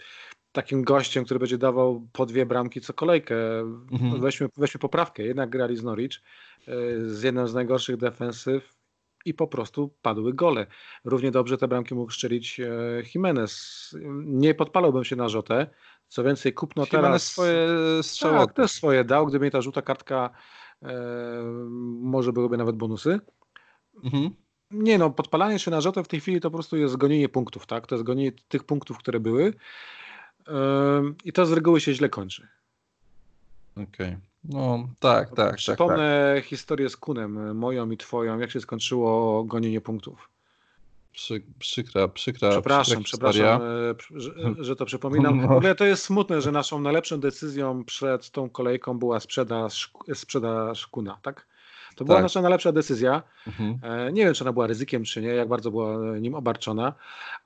takim 0.56 0.84
gościem, 0.84 1.24
który 1.24 1.40
będzie 1.40 1.58
dawał 1.58 2.08
po 2.12 2.26
dwie 2.26 2.46
bramki 2.46 2.80
co 2.80 2.92
kolejkę. 2.92 3.60
Mhm. 3.92 4.20
Weźmy, 4.20 4.48
weźmy 4.56 4.80
poprawkę. 4.80 5.22
Jednak 5.22 5.50
grali 5.50 5.76
z 5.76 5.82
Norwich 5.82 6.22
e, 6.68 6.72
z 7.08 7.22
jedną 7.22 7.46
z 7.46 7.54
najgorszych 7.54 7.96
defensyw 7.96 8.76
i 9.24 9.34
po 9.34 9.46
prostu 9.46 9.94
padły 10.02 10.34
gole. 10.34 10.66
Równie 11.04 11.30
dobrze 11.30 11.58
te 11.58 11.68
bramki 11.68 11.94
mógł 11.94 12.12
szczelić 12.12 12.60
e, 12.60 12.68
Jimenez. 13.14 13.94
Nie 14.24 14.54
podpalałbym 14.54 15.04
się 15.04 15.16
na 15.16 15.28
Rzotę. 15.28 15.66
Co 16.08 16.24
więcej, 16.24 16.52
kupno 16.52 16.82
Jimenez 16.84 17.02
teraz... 17.02 17.22
swoje 17.22 17.68
strzały. 18.02 18.46
Tak, 18.46 18.56
też 18.56 18.70
swoje 18.70 19.04
dał. 19.04 19.26
Gdyby 19.26 19.44
nie 19.44 19.50
ta 19.50 19.60
żółta 19.60 19.82
kartka, 19.82 20.30
e, 20.82 20.94
może 22.00 22.32
byłyby 22.32 22.56
nawet 22.56 22.76
bonusy. 22.76 23.20
Mhm. 24.04 24.30
Nie 24.70 24.98
no, 24.98 25.10
podpalanie 25.10 25.58
się 25.58 25.70
na 25.70 25.80
Rzotę 25.80 26.04
w 26.04 26.08
tej 26.08 26.20
chwili 26.20 26.40
to 26.40 26.50
po 26.50 26.56
prostu 26.56 26.76
jest 26.76 26.96
gonienie 26.96 27.28
punktów, 27.28 27.66
tak? 27.66 27.86
To 27.86 27.94
jest 27.94 28.04
gonienie 28.04 28.32
tych 28.48 28.64
punktów, 28.64 28.98
które 28.98 29.20
były. 29.20 29.52
I 31.24 31.32
to 31.32 31.46
z 31.46 31.52
reguły 31.52 31.80
się 31.80 31.94
źle 31.94 32.08
kończy. 32.08 32.48
Okej. 33.72 33.86
Okay. 33.86 34.16
No 34.44 34.88
tak, 35.00 35.28
tak. 35.28 35.36
tak 35.36 35.56
Przypomnę 35.56 36.32
tak, 36.34 36.42
tak. 36.42 36.50
historię 36.50 36.88
z 36.88 36.96
Kunem, 36.96 37.56
moją 37.56 37.90
i 37.90 37.96
twoją, 37.96 38.38
jak 38.38 38.50
się 38.50 38.60
skończyło 38.60 39.44
gonienie 39.44 39.80
punktów. 39.80 40.28
Przy, 41.12 41.42
przykra, 41.58 42.08
przykra. 42.08 42.50
Przepraszam, 42.50 43.02
przykra 43.02 43.30
przepraszam, 43.30 43.62
e, 43.62 44.20
że, 44.20 44.30
że, 44.58 44.76
to 44.76 44.84
przypominam. 44.84 45.40
No. 45.40 45.48
W 45.48 45.52
ogóle 45.52 45.74
to 45.74 45.84
jest 45.84 46.02
smutne, 46.02 46.40
że 46.40 46.52
naszą 46.52 46.80
najlepszą 46.80 47.20
decyzją 47.20 47.84
przed 47.84 48.30
tą 48.30 48.50
kolejką 48.50 48.98
była 48.98 49.20
sprzedaż, 49.20 49.90
sprzedaż 50.14 50.86
Kuna, 50.86 51.18
tak? 51.22 51.46
To 51.96 52.04
była 52.04 52.16
tak. 52.16 52.22
nasza 52.22 52.42
najlepsza 52.42 52.72
decyzja. 52.72 53.22
Mhm. 53.46 53.78
E, 53.82 54.12
nie 54.12 54.24
wiem, 54.24 54.34
czy 54.34 54.44
ona 54.44 54.52
była 54.52 54.66
ryzykiem, 54.66 55.04
czy 55.04 55.22
nie, 55.22 55.28
jak 55.28 55.48
bardzo 55.48 55.70
była 55.70 56.18
nim 56.18 56.34
obarczona, 56.34 56.94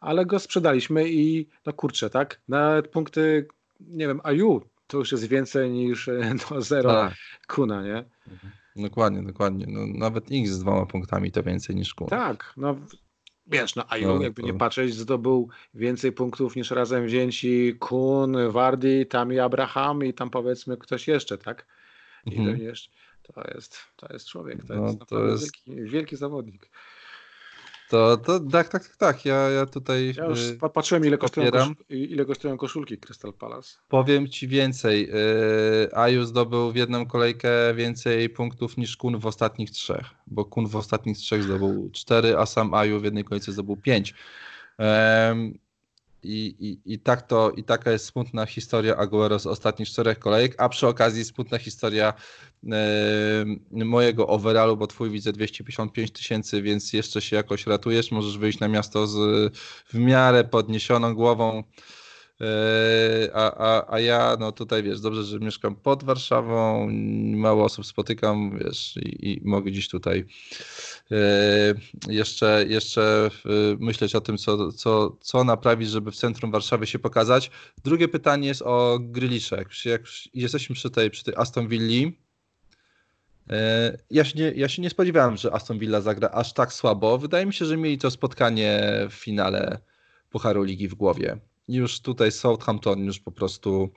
ale 0.00 0.26
go 0.26 0.38
sprzedaliśmy 0.38 1.08
i 1.08 1.48
no 1.66 1.72
kurczę, 1.72 2.10
tak? 2.10 2.40
Nawet 2.48 2.88
punkty, 2.88 3.48
nie 3.80 4.06
wiem, 4.06 4.20
AU 4.24 4.60
to 4.86 4.98
już 4.98 5.12
jest 5.12 5.28
więcej 5.28 5.70
niż 5.70 6.10
no, 6.50 6.62
zero 6.62 6.90
tak. 6.90 7.14
Kuna, 7.48 7.82
nie? 7.82 8.04
Mhm. 8.32 8.52
Dokładnie, 8.76 9.22
dokładnie. 9.22 9.66
No, 9.68 9.86
nawet 9.86 10.24
X 10.32 10.50
z 10.50 10.60
dwoma 10.60 10.86
punktami 10.86 11.32
to 11.32 11.42
więcej 11.42 11.76
niż 11.76 11.94
Kuna. 11.94 12.10
Tak, 12.10 12.52
no 12.56 12.76
wiesz, 13.46 13.76
no 13.76 13.84
Aju, 13.88 14.06
no, 14.06 14.22
jakby 14.22 14.42
to... 14.42 14.48
nie 14.48 14.54
patrzeć, 14.54 14.94
zdobył 14.94 15.48
więcej 15.74 16.12
punktów 16.12 16.56
niż 16.56 16.70
razem 16.70 17.06
wzięci 17.06 17.76
Kun, 17.78 18.36
Wardy, 18.50 19.06
tam 19.06 19.32
i 19.32 19.38
Abraham 19.38 20.04
i 20.04 20.14
tam 20.14 20.30
powiedzmy 20.30 20.76
ktoś 20.76 21.08
jeszcze, 21.08 21.38
tak? 21.38 21.66
I 22.26 22.36
mhm. 22.36 22.60
jeszcze 22.60 22.90
to 23.32 23.42
jest, 23.54 23.78
to 23.96 24.12
jest 24.12 24.28
człowiek, 24.28 24.64
to 24.66 24.74
no, 24.74 24.86
jest, 24.86 24.98
to 25.08 25.26
jest... 25.26 25.42
Wielki, 25.42 25.90
wielki 25.90 26.16
zawodnik. 26.16 26.70
To, 27.90 28.16
to 28.16 28.40
tak, 28.40 28.68
tak, 28.68 28.88
tak, 28.88 28.96
tak. 28.96 29.24
Ja, 29.24 29.34
ja 29.34 29.66
tutaj. 29.66 30.14
Ja 30.16 30.24
już 30.24 30.40
y, 30.40 30.58
patrzyłem, 30.74 31.04
ile 31.04 31.18
kosztują, 31.18 31.50
koszul, 31.50 31.74
ile 31.88 32.24
kosztują 32.24 32.56
koszulki 32.56 32.98
Crystal 32.98 33.32
Palace. 33.32 33.78
Powiem 33.88 34.28
ci 34.28 34.48
więcej. 34.48 35.08
Yy, 35.08 35.94
Aju 35.94 36.24
zdobył 36.24 36.72
w 36.72 36.76
jedną 36.76 37.06
kolejkę 37.06 37.74
więcej 37.74 38.28
punktów 38.28 38.76
niż 38.76 38.96
Kun 38.96 39.18
w 39.18 39.26
ostatnich 39.26 39.70
trzech, 39.70 40.06
bo 40.26 40.44
Kun 40.44 40.66
w 40.66 40.76
ostatnich 40.76 41.18
trzech 41.18 41.42
zdobył 41.42 41.90
cztery, 41.92 42.36
a 42.36 42.46
sam 42.46 42.74
Aju 42.74 43.00
w 43.00 43.04
jednej 43.04 43.24
kolejce 43.24 43.52
zdobył 43.52 43.76
pięć. 43.76 44.14
I, 46.22 46.54
i, 46.58 46.92
i, 46.94 46.98
tak 46.98 47.22
to, 47.22 47.50
I 47.50 47.64
taka 47.64 47.90
jest 47.90 48.06
smutna 48.06 48.46
historia 48.46 48.96
Aguero 48.96 49.38
z 49.38 49.46
ostatnich 49.46 49.88
czterech 49.88 50.18
kolejek, 50.18 50.54
a 50.58 50.68
przy 50.68 50.86
okazji 50.86 51.24
smutna 51.24 51.58
historia 51.58 52.14
e, 52.72 52.74
mojego 53.70 54.26
overallu, 54.26 54.76
bo 54.76 54.86
twój 54.86 55.10
widzę 55.10 55.32
255 55.32 56.10
tysięcy, 56.10 56.62
więc 56.62 56.92
jeszcze 56.92 57.20
się 57.22 57.36
jakoś 57.36 57.66
ratujesz, 57.66 58.10
możesz 58.10 58.38
wyjść 58.38 58.60
na 58.60 58.68
miasto 58.68 59.06
z 59.06 59.16
w 59.86 59.94
miarę 59.94 60.44
podniesioną 60.44 61.14
głową. 61.14 61.62
E, 62.40 63.30
a, 63.34 63.52
a, 63.56 63.94
a 63.94 64.00
ja, 64.00 64.36
no 64.40 64.52
tutaj 64.52 64.82
wiesz, 64.82 65.00
dobrze, 65.00 65.24
że 65.24 65.38
mieszkam 65.38 65.76
pod 65.76 66.04
Warszawą, 66.04 66.88
mało 67.34 67.64
osób 67.64 67.86
spotykam, 67.86 68.58
wiesz, 68.58 68.96
i, 68.96 69.30
i 69.30 69.40
mogę 69.44 69.70
gdzieś 69.70 69.88
tutaj 69.88 70.24
jeszcze, 72.08 72.64
jeszcze 72.68 73.30
myśleć 73.78 74.14
o 74.14 74.20
tym, 74.20 74.38
co, 74.38 74.72
co, 74.72 75.16
co 75.20 75.44
naprawić, 75.44 75.90
żeby 75.90 76.10
w 76.10 76.16
centrum 76.16 76.50
Warszawy 76.50 76.86
się 76.86 76.98
pokazać. 76.98 77.50
Drugie 77.84 78.08
pytanie 78.08 78.48
jest 78.48 78.62
o 78.62 78.98
Grylisze. 79.00 79.56
Jak, 79.56 79.84
jak 79.84 80.02
jesteśmy 80.34 80.74
przy 80.74 80.90
tej, 80.90 81.10
przy 81.10 81.24
tej 81.24 81.34
Aston 81.36 81.68
Villi, 81.68 82.18
e, 83.50 83.98
ja 84.10 84.24
się, 84.24 84.38
nie, 84.38 84.52
ja 84.56 84.68
się 84.68 84.82
nie 84.82 84.90
spodziewałem, 84.90 85.36
że 85.36 85.52
Aston 85.52 85.78
Villa 85.78 86.00
zagra 86.00 86.28
aż 86.28 86.52
tak 86.52 86.72
słabo. 86.72 87.18
Wydaje 87.18 87.46
mi 87.46 87.54
się, 87.54 87.64
że 87.64 87.76
mieli 87.76 87.98
to 87.98 88.10
spotkanie 88.10 88.82
w 89.10 89.14
finale 89.14 89.78
Pucharu 90.30 90.62
Ligi 90.62 90.88
w 90.88 90.94
głowie 90.94 91.40
już 91.70 92.00
tutaj 92.00 92.32
Southampton 92.32 93.04
już 93.04 93.20
po 93.20 93.32
prostu 93.32 93.90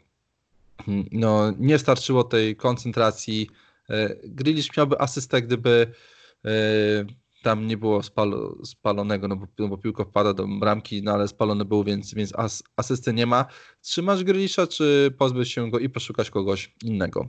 no, 1.11 1.53
nie 1.59 1.79
starczyło 1.79 2.23
tej 2.23 2.55
koncentracji. 2.55 3.49
Grealish 4.23 4.77
miałby 4.77 4.99
asystę, 4.99 5.41
gdyby 5.41 5.93
tam 7.43 7.67
nie 7.67 7.77
było 7.77 8.03
spalo, 8.03 8.55
spalonego, 8.65 9.27
no 9.27 9.35
bo, 9.35 9.47
no 9.59 9.67
bo 9.67 9.77
piłka 9.77 10.03
wpada 10.03 10.33
do 10.33 10.47
bramki, 10.47 11.03
no 11.03 11.11
ale 11.11 11.27
spalony 11.27 11.65
był, 11.65 11.83
więc, 11.83 12.13
więc 12.13 12.35
as, 12.35 12.63
asysty 12.75 13.13
nie 13.13 13.25
ma. 13.25 13.45
Trzymasz 13.81 14.23
Grealisha, 14.23 14.67
czy 14.67 15.13
pozbyć 15.17 15.51
się 15.51 15.71
go 15.71 15.79
i 15.79 15.89
poszukać 15.89 16.29
kogoś 16.29 16.73
innego? 16.83 17.27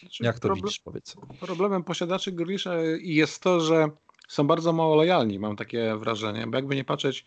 Znaczy, 0.00 0.24
Jak 0.24 0.38
to 0.38 0.48
problem, 0.48 0.64
widzisz, 0.64 0.78
powiedz? 0.78 1.16
Problemem 1.40 1.84
posiadaczy 1.84 2.32
Grealisha 2.32 2.74
jest 3.00 3.42
to, 3.42 3.60
że 3.60 3.88
są 4.28 4.46
bardzo 4.46 4.72
mało 4.72 4.96
lojalni, 4.96 5.38
mam 5.38 5.56
takie 5.56 5.96
wrażenie, 5.96 6.46
bo 6.46 6.56
jakby 6.56 6.76
nie 6.76 6.84
patrzeć, 6.84 7.24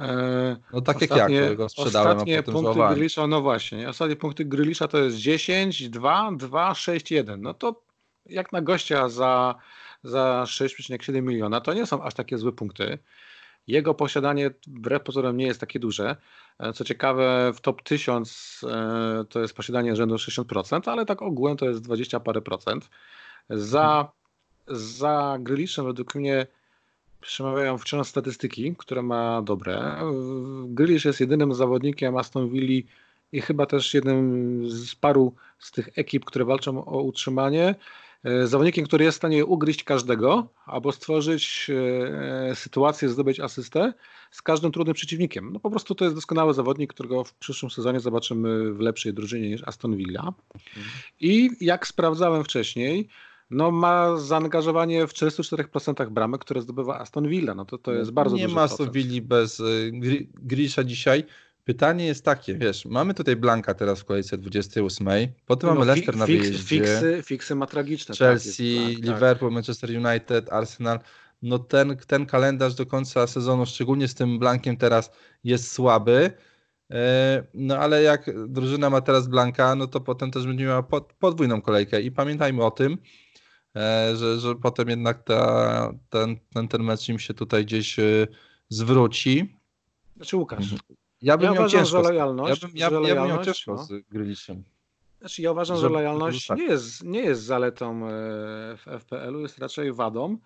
E, 0.00 0.56
no 0.72 0.80
tak 0.80 0.96
ostatnie, 0.96 1.36
jak 1.36 1.50
ja, 1.50 1.54
go 1.54 1.68
sprzedałem, 1.68 2.08
ostatnie 2.08 2.38
a 2.38 2.42
potem 2.42 2.64
punkty 2.64 2.94
Grylisza, 2.94 3.26
no 3.26 3.40
właśnie, 3.40 3.88
ostatnie 3.88 4.16
punkty 4.16 4.44
Grylisza 4.44 4.88
to 4.88 4.98
jest 4.98 5.16
10, 5.16 5.88
2, 5.88 6.30
2, 6.36 6.74
6, 6.74 7.10
1. 7.10 7.42
No 7.42 7.54
to 7.54 7.82
jak 8.26 8.52
na 8.52 8.62
gościa 8.62 9.08
za, 9.08 9.54
za 10.02 10.44
6,7 10.46 11.22
miliona, 11.22 11.60
to 11.60 11.74
nie 11.74 11.86
są 11.86 12.02
aż 12.02 12.14
takie 12.14 12.38
złe 12.38 12.52
punkty. 12.52 12.98
Jego 13.66 13.94
posiadanie 13.94 14.50
wbrew 14.66 15.02
pozorom 15.02 15.36
nie 15.36 15.46
jest 15.46 15.60
takie 15.60 15.78
duże. 15.78 16.16
E, 16.58 16.72
co 16.72 16.84
ciekawe, 16.84 17.52
w 17.54 17.60
top 17.60 17.82
1000 17.82 18.60
e, 18.64 19.24
to 19.28 19.40
jest 19.40 19.54
posiadanie 19.54 19.96
rzędu 19.96 20.14
60%, 20.14 20.90
ale 20.90 21.06
tak 21.06 21.22
ogółem 21.22 21.56
to 21.56 21.68
jest 21.68 21.80
20 21.80 22.20
parę 22.20 22.40
procent. 22.40 22.90
Za, 23.50 24.12
za 24.66 25.36
Gryliszem 25.40 25.86
według 25.86 26.14
mnie 26.14 26.46
przemawiają 27.20 27.78
wciąż 27.78 28.06
statystyki, 28.06 28.74
które 28.78 29.02
ma 29.02 29.42
dobre. 29.42 29.96
Grealish 30.64 31.04
jest 31.04 31.20
jedynym 31.20 31.54
zawodnikiem 31.54 32.16
Aston 32.16 32.48
Villa 32.48 32.88
i 33.32 33.40
chyba 33.40 33.66
też 33.66 33.94
jednym 33.94 34.62
z 34.70 34.94
paru 34.94 35.34
z 35.58 35.70
tych 35.70 35.88
ekip, 35.98 36.24
które 36.24 36.44
walczą 36.44 36.84
o 36.84 37.02
utrzymanie. 37.02 37.74
E, 38.24 38.46
zawodnikiem, 38.46 38.84
który 38.84 39.04
jest 39.04 39.16
w 39.16 39.20
stanie 39.20 39.46
ugryźć 39.46 39.84
każdego 39.84 40.48
albo 40.66 40.92
stworzyć 40.92 41.70
e, 42.50 42.54
sytuację, 42.54 43.08
zdobyć 43.08 43.40
asystę 43.40 43.92
z 44.30 44.42
każdym 44.42 44.72
trudnym 44.72 44.94
przeciwnikiem. 44.94 45.52
No 45.52 45.60
po 45.60 45.70
prostu 45.70 45.94
to 45.94 46.04
jest 46.04 46.16
doskonały 46.16 46.54
zawodnik, 46.54 46.94
którego 46.94 47.24
w 47.24 47.34
przyszłym 47.34 47.70
sezonie 47.70 48.00
zobaczymy 48.00 48.72
w 48.72 48.80
lepszej 48.80 49.14
drużynie 49.14 49.48
niż 49.50 49.62
Aston 49.68 49.96
Villa. 49.96 50.32
I 51.20 51.50
jak 51.60 51.86
sprawdzałem 51.86 52.44
wcześniej, 52.44 53.08
no 53.50 53.70
ma 53.70 54.16
zaangażowanie 54.16 55.06
w 55.06 55.12
44% 55.12 56.10
bramek, 56.10 56.40
które 56.40 56.62
zdobywa 56.62 56.98
Aston 56.98 57.28
Villa. 57.28 57.54
No 57.54 57.64
to, 57.64 57.78
to 57.78 57.92
jest 57.92 58.10
bardzo 58.10 58.36
Nie 58.36 58.48
ma 58.48 58.62
Aston 58.62 58.90
Villa 58.90 59.22
bez 59.22 59.62
Grisza 60.34 60.84
dzisiaj. 60.84 61.24
Pytanie 61.70 62.06
jest 62.06 62.24
takie, 62.24 62.54
wiesz, 62.54 62.84
mamy 62.84 63.14
tutaj 63.14 63.36
Blanka 63.36 63.74
teraz 63.74 64.00
w 64.00 64.04
kolejce 64.04 64.38
28, 64.38 65.08
potem 65.46 65.70
no, 65.70 65.74
mamy 65.74 65.86
Leicester 65.86 66.16
na 66.16 66.26
wyjeździe. 66.26 66.58
Fiksy, 66.58 67.22
fiksy 67.24 67.54
ma 67.54 67.66
tragiczne. 67.66 68.14
Tak, 68.14 68.18
Chelsea, 68.18 68.76
tak, 68.76 68.88
jest, 68.88 69.00
tak, 69.00 69.14
Liverpool, 69.14 69.52
Manchester 69.52 69.90
United, 69.90 70.52
Arsenal. 70.52 71.00
No 71.42 71.58
ten, 71.58 71.96
ten 72.06 72.26
kalendarz 72.26 72.74
do 72.74 72.86
końca 72.86 73.26
sezonu, 73.26 73.66
szczególnie 73.66 74.08
z 74.08 74.14
tym 74.14 74.38
Blankiem 74.38 74.76
teraz 74.76 75.10
jest 75.44 75.72
słaby. 75.72 76.30
E, 76.90 77.42
no 77.54 77.76
ale 77.76 78.02
jak 78.02 78.30
drużyna 78.48 78.90
ma 78.90 79.00
teraz 79.00 79.28
Blanka, 79.28 79.74
no 79.74 79.86
to 79.86 80.00
potem 80.00 80.30
też 80.30 80.46
będzie 80.46 80.64
miała 80.64 80.82
podwójną 81.18 81.62
kolejkę 81.62 82.02
i 82.02 82.10
pamiętajmy 82.10 82.64
o 82.64 82.70
tym, 82.70 82.98
E, 83.76 84.16
że, 84.16 84.40
że 84.40 84.54
potem 84.54 84.88
jednak 84.88 85.22
ta, 85.22 85.92
ten, 86.10 86.36
ten, 86.54 86.68
ten 86.68 86.82
mecz 86.82 87.08
im 87.08 87.18
się 87.18 87.34
tutaj 87.34 87.64
gdzieś 87.64 87.98
e, 87.98 88.26
zwróci. 88.68 89.56
Znaczy 90.16 90.36
Łukasz, 90.36 90.72
mhm. 90.72 90.80
Ja 91.22 91.36
bym 91.36 91.44
ja 91.44 91.52
miał 91.52 91.62
uważam, 91.62 91.80
ciężko, 91.80 92.02
że 92.02 92.08
lojalność, 92.08 92.62
ja 92.62 92.68
bym, 92.68 92.76
ja, 92.76 92.90
lojalność, 92.90 93.08
ja 93.08 93.22
bym 93.22 93.36
miał 93.36 93.44
ciężko 93.44 93.74
no. 93.74 93.84
z 93.84 94.08
Gryliszem. 94.08 94.62
Znaczy 95.20 95.42
ja 95.42 95.52
uważam, 95.52 95.76
że, 95.76 95.82
że 95.82 95.88
lojalność 95.88 96.50
nie 96.50 96.64
jest, 96.64 97.04
nie 97.04 97.20
jest 97.20 97.42
zaletą 97.42 98.06
e, 98.06 98.10
w 98.76 98.84
FPL-u, 99.00 99.40
jest 99.40 99.58
raczej 99.58 99.92
wadą, 99.92 100.38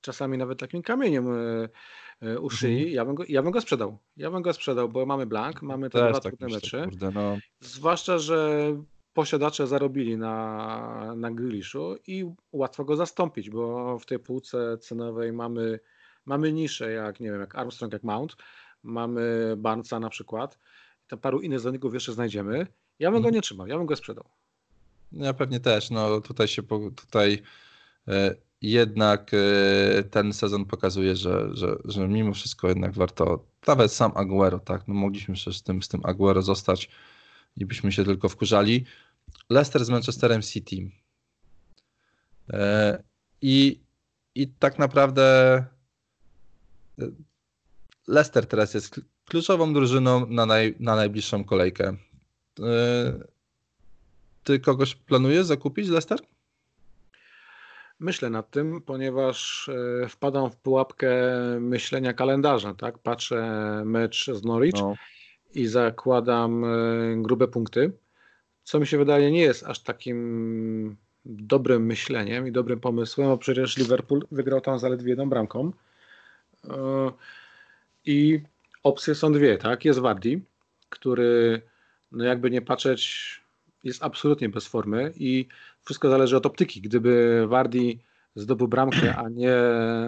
czasami 0.00 0.38
nawet 0.38 0.58
takim 0.58 0.82
kamieniem 0.82 1.26
u 2.40 2.50
szyi. 2.50 2.76
Mhm. 2.76 2.94
Ja, 2.94 3.04
bym 3.04 3.14
go, 3.14 3.24
ja 3.28 3.42
bym 3.42 3.52
go 3.52 3.60
sprzedał. 3.60 3.98
Ja 4.16 4.30
bym 4.30 4.42
go 4.42 4.52
sprzedał, 4.52 4.88
bo 4.88 5.06
mamy 5.06 5.26
blank, 5.26 5.62
mamy 5.62 5.90
te 5.90 6.10
dwa 6.10 6.20
trudne 6.20 6.48
mecze. 6.48 6.84
Kurde, 6.84 7.10
no. 7.10 7.38
Zwłaszcza, 7.60 8.18
że 8.18 8.60
posiadacze 9.12 9.66
zarobili 9.66 10.16
na, 10.16 11.14
na 11.16 11.30
Grealishu 11.30 11.96
i 12.06 12.24
łatwo 12.52 12.84
go 12.84 12.96
zastąpić, 12.96 13.50
bo 13.50 13.98
w 13.98 14.06
tej 14.06 14.18
półce 14.18 14.78
cenowej 14.78 15.32
mamy, 15.32 15.80
mamy 16.24 16.52
nisze 16.52 16.92
jak, 16.92 17.20
nie 17.20 17.30
wiem, 17.30 17.40
jak 17.40 17.54
Armstrong, 17.54 17.92
jak 17.92 18.02
Mount, 18.02 18.36
mamy 18.86 19.54
Barnesa 19.56 20.00
na 20.00 20.10
przykład, 20.10 20.58
tam 21.08 21.18
paru 21.18 21.40
innych 21.40 21.60
zawodników 21.60 21.94
jeszcze 21.94 22.12
znajdziemy. 22.12 22.66
Ja 22.98 23.10
bym 23.10 23.22
go 23.22 23.28
mhm. 23.28 23.34
nie 23.34 23.40
trzymał, 23.40 23.66
ja 23.66 23.76
bym 23.76 23.86
go 23.86 23.96
sprzedał. 23.96 24.24
Ja 25.12 25.34
pewnie 25.34 25.60
też, 25.60 25.90
no 25.90 26.20
tutaj 26.20 26.48
się, 26.48 26.62
tutaj 26.96 27.42
e, 28.08 28.34
jednak 28.62 29.30
e, 29.34 30.02
ten 30.02 30.32
sezon 30.32 30.64
pokazuje, 30.64 31.16
że, 31.16 31.48
że, 31.52 31.76
że 31.84 32.08
mimo 32.08 32.32
wszystko 32.32 32.68
jednak 32.68 32.94
warto, 32.94 33.44
nawet 33.66 33.92
sam 33.92 34.12
Aguero, 34.14 34.58
tak, 34.58 34.88
no 34.88 34.94
mogliśmy 34.94 35.34
przecież 35.34 35.56
z 35.56 35.62
tym, 35.62 35.82
z 35.82 35.88
tym 35.88 36.00
Aguero 36.04 36.42
zostać 36.42 36.90
i 37.56 37.66
byśmy 37.66 37.92
się 37.92 38.04
tylko 38.04 38.28
wkurzali. 38.28 38.84
Leicester 39.50 39.84
z 39.84 39.90
Manchesterem 39.90 40.42
City. 40.42 40.90
E, 42.50 43.02
I, 43.42 43.80
i 44.34 44.48
tak 44.48 44.78
naprawdę 44.78 45.64
Leicester 48.08 48.46
teraz 48.46 48.74
jest 48.74 49.00
kluczową 49.24 49.74
drużyną 49.74 50.26
na, 50.26 50.46
naj, 50.46 50.74
na 50.80 50.96
najbliższą 50.96 51.44
kolejkę. 51.44 51.96
E, 52.60 53.12
ty 54.44 54.60
kogoś 54.60 54.94
planujesz 54.94 55.46
zakupić 55.46 55.88
Leicester? 55.88 56.18
Myślę 58.00 58.30
nad 58.30 58.50
tym, 58.50 58.80
ponieważ 58.82 59.70
wpadam 60.08 60.50
w 60.50 60.56
pułapkę 60.56 61.10
myślenia 61.60 62.12
kalendarza. 62.12 62.74
Tak? 62.74 62.98
Patrzę 62.98 63.42
mecz 63.84 64.30
z 64.32 64.44
Norwich 64.44 64.74
no. 64.74 64.94
i 65.54 65.66
zakładam 65.66 66.64
grube 67.22 67.48
punkty 67.48 67.92
co 68.66 68.80
mi 68.80 68.86
się 68.86 68.98
wydaje 68.98 69.32
nie 69.32 69.40
jest 69.40 69.66
aż 69.66 69.80
takim 69.80 70.96
dobrym 71.24 71.86
myśleniem 71.86 72.48
i 72.48 72.52
dobrym 72.52 72.80
pomysłem, 72.80 73.28
bo 73.28 73.38
przecież 73.38 73.76
Liverpool 73.76 74.26
wygrał 74.30 74.60
tam 74.60 74.78
zaledwie 74.78 75.08
jedną 75.08 75.28
bramką. 75.28 75.72
I 78.06 78.40
opcje 78.82 79.14
są 79.14 79.32
dwie, 79.32 79.58
tak? 79.58 79.84
Jest 79.84 79.98
Wardi, 79.98 80.42
który 80.88 81.62
no 82.12 82.24
jakby 82.24 82.50
nie 82.50 82.62
patrzeć 82.62 83.46
jest 83.84 84.02
absolutnie 84.02 84.48
bez 84.48 84.66
formy 84.66 85.12
i 85.16 85.48
wszystko 85.84 86.10
zależy 86.10 86.36
od 86.36 86.46
optyki. 86.46 86.80
Gdyby 86.80 87.44
Wardi 87.48 88.00
zdobył 88.34 88.68
bramkę, 88.68 89.16
a 89.16 89.28
nie 89.28 89.56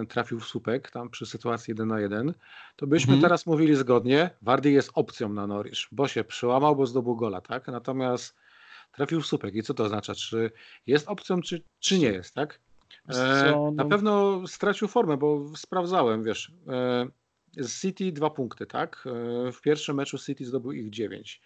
trafił 0.09 0.41
w 0.41 0.45
słupek 0.45 0.91
tam 0.91 1.11
przy 1.11 1.27
sytuacji 1.27 1.71
1 1.71 1.89
na 1.89 2.01
1, 2.01 2.35
to 2.77 2.87
byśmy 2.87 3.15
mhm. 3.15 3.23
teraz 3.23 3.47
mówili 3.47 3.77
zgodnie, 3.77 4.31
Wardi 4.43 4.73
jest 4.73 4.91
opcją 4.95 5.29
na 5.29 5.47
Norwich, 5.47 5.79
bo 5.93 6.09
się 6.09 6.25
przełamał, 6.25 6.77
bo 6.77 6.87
zdobył 6.87 7.17
gola, 7.17 7.41
tak? 7.41 7.67
Natomiast 7.67 8.35
trafił 8.93 9.21
w 9.21 9.27
słupek. 9.27 9.55
I 9.55 9.63
co 9.63 9.75
to 9.75 9.85
oznacza? 9.85 10.15
Czy 10.15 10.51
jest 10.87 11.09
opcją, 11.09 11.41
czy, 11.41 11.63
czy 11.81 11.99
nie 11.99 12.09
jest, 12.09 12.35
tak? 12.35 12.61
E, 13.09 13.53
na 13.75 13.85
no. 13.85 13.89
pewno 13.89 14.43
stracił 14.47 14.89
formę, 14.89 15.17
bo 15.17 15.57
sprawdzałem, 15.57 16.25
wiesz, 16.25 16.53
e, 16.69 17.07
z 17.59 17.81
City 17.81 18.13
dwa 18.13 18.31
punkty, 18.31 18.67
tak? 18.67 19.05
E, 19.07 19.53
w 19.53 19.61
pierwszym 19.61 19.97
meczu 19.97 20.19
City 20.19 20.45
zdobył 20.45 20.73
ich 20.73 20.91
dziewięć. 20.91 21.43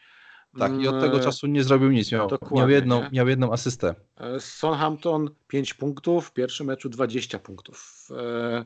Tak, 0.59 0.73
i 0.81 0.89
od 0.89 1.01
tego 1.01 1.13
mm, 1.13 1.25
czasu 1.25 1.47
nie 1.47 1.65
zrobił 1.65 1.91
nic. 1.91 2.13
Miał, 2.13 2.29
miał, 2.51 2.71
jedną, 2.71 3.11
miał 3.13 3.29
jedną 3.29 3.53
asystę. 3.53 3.95
E, 4.17 4.41
Southampton 4.41 5.31
5 5.49 5.75
punktów, 5.75 6.27
w 6.27 6.33
pierwszym 6.33 6.67
meczu 6.67 6.89
20 6.89 7.39
punktów. 7.39 8.09
E, 8.11 8.65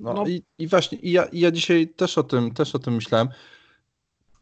no, 0.00 0.14
no. 0.14 0.26
I, 0.26 0.42
i, 0.58 0.68
właśnie, 0.68 0.98
i 0.98 1.12
ja, 1.12 1.24
i 1.24 1.40
ja 1.40 1.50
dzisiaj 1.50 1.88
też 1.88 2.18
o 2.18 2.22
tym, 2.22 2.54
też 2.54 2.74
o 2.74 2.78
tym 2.78 2.94
myślałem. 2.94 3.28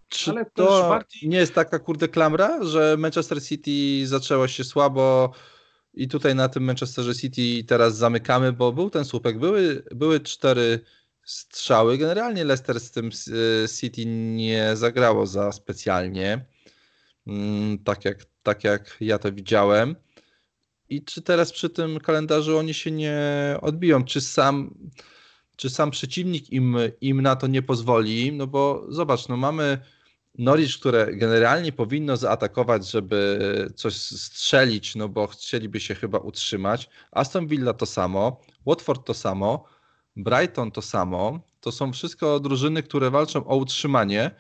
Czy 0.09 0.30
Ale 0.30 0.45
to 0.55 0.89
bardziej... 0.89 1.28
nie 1.28 1.39
jest 1.39 1.55
taka 1.55 1.78
kurde 1.78 2.09
klamra, 2.09 2.64
że 2.64 2.97
Manchester 2.99 3.43
City 3.43 4.07
zaczęło 4.07 4.49
się 4.49 4.64
słabo 4.64 5.32
i 5.95 6.09
tutaj 6.09 6.34
na 6.34 6.49
tym 6.49 6.64
Manchesterze 6.64 7.14
City 7.14 7.64
teraz 7.66 7.97
zamykamy, 7.97 8.53
bo 8.53 8.72
był 8.72 8.91
ten 8.91 9.05
słupek, 9.05 9.39
były, 9.39 9.84
były 9.95 10.20
cztery 10.20 10.80
strzały. 11.27 11.99
Generalnie 11.99 12.45
Leicester 12.45 12.81
z 12.81 12.91
tym 12.91 13.11
City 13.81 14.07
nie 14.07 14.77
zagrało 14.77 15.27
za 15.27 15.53
specjalnie, 15.53 16.47
mm, 17.27 17.79
tak 17.79 18.05
jak, 18.05 18.18
tak 18.43 18.64
jak 18.64 18.97
ja 19.01 19.18
to 19.18 19.33
widziałem. 19.33 19.97
I 20.89 21.05
czy 21.05 21.22
teraz 21.22 21.53
przy 21.53 21.70
tym 21.70 22.01
kalendarzu 22.01 22.59
oni 22.59 22.74
się 22.74 22.91
nie 22.91 23.18
odbiją? 23.61 24.05
Czy 24.05 24.20
sam, 24.20 24.74
czy 25.57 25.70
sam 25.70 25.91
przeciwnik 25.91 26.51
im, 26.51 26.77
im 27.01 27.22
na 27.22 27.37
to 27.37 27.47
nie 27.47 27.62
pozwoli? 27.62 28.33
No 28.33 28.47
bo 28.47 28.87
zobacz, 28.89 29.29
no 29.29 29.37
mamy 29.37 29.79
Norwich, 30.39 30.79
które 30.79 31.16
generalnie 31.16 31.72
powinno 31.72 32.16
zaatakować, 32.16 32.91
żeby 32.91 33.39
coś 33.74 33.95
strzelić, 33.97 34.95
no 34.95 35.09
bo 35.09 35.27
chcieliby 35.27 35.81
się 35.81 35.95
chyba 35.95 36.18
utrzymać. 36.18 36.91
Aston 37.12 37.47
Villa 37.47 37.72
to 37.72 37.87
samo, 37.87 38.41
Watford 38.66 39.07
to 39.07 39.14
samo, 39.14 39.64
Brighton 40.17 40.71
to 40.71 40.83
samo. 40.83 41.41
To 41.61 41.73
są 41.73 41.93
wszystko 41.93 42.41
drużyny, 42.41 42.83
które 42.83 43.11
walczą 43.11 43.47
o 43.47 43.57
utrzymanie 43.57 44.31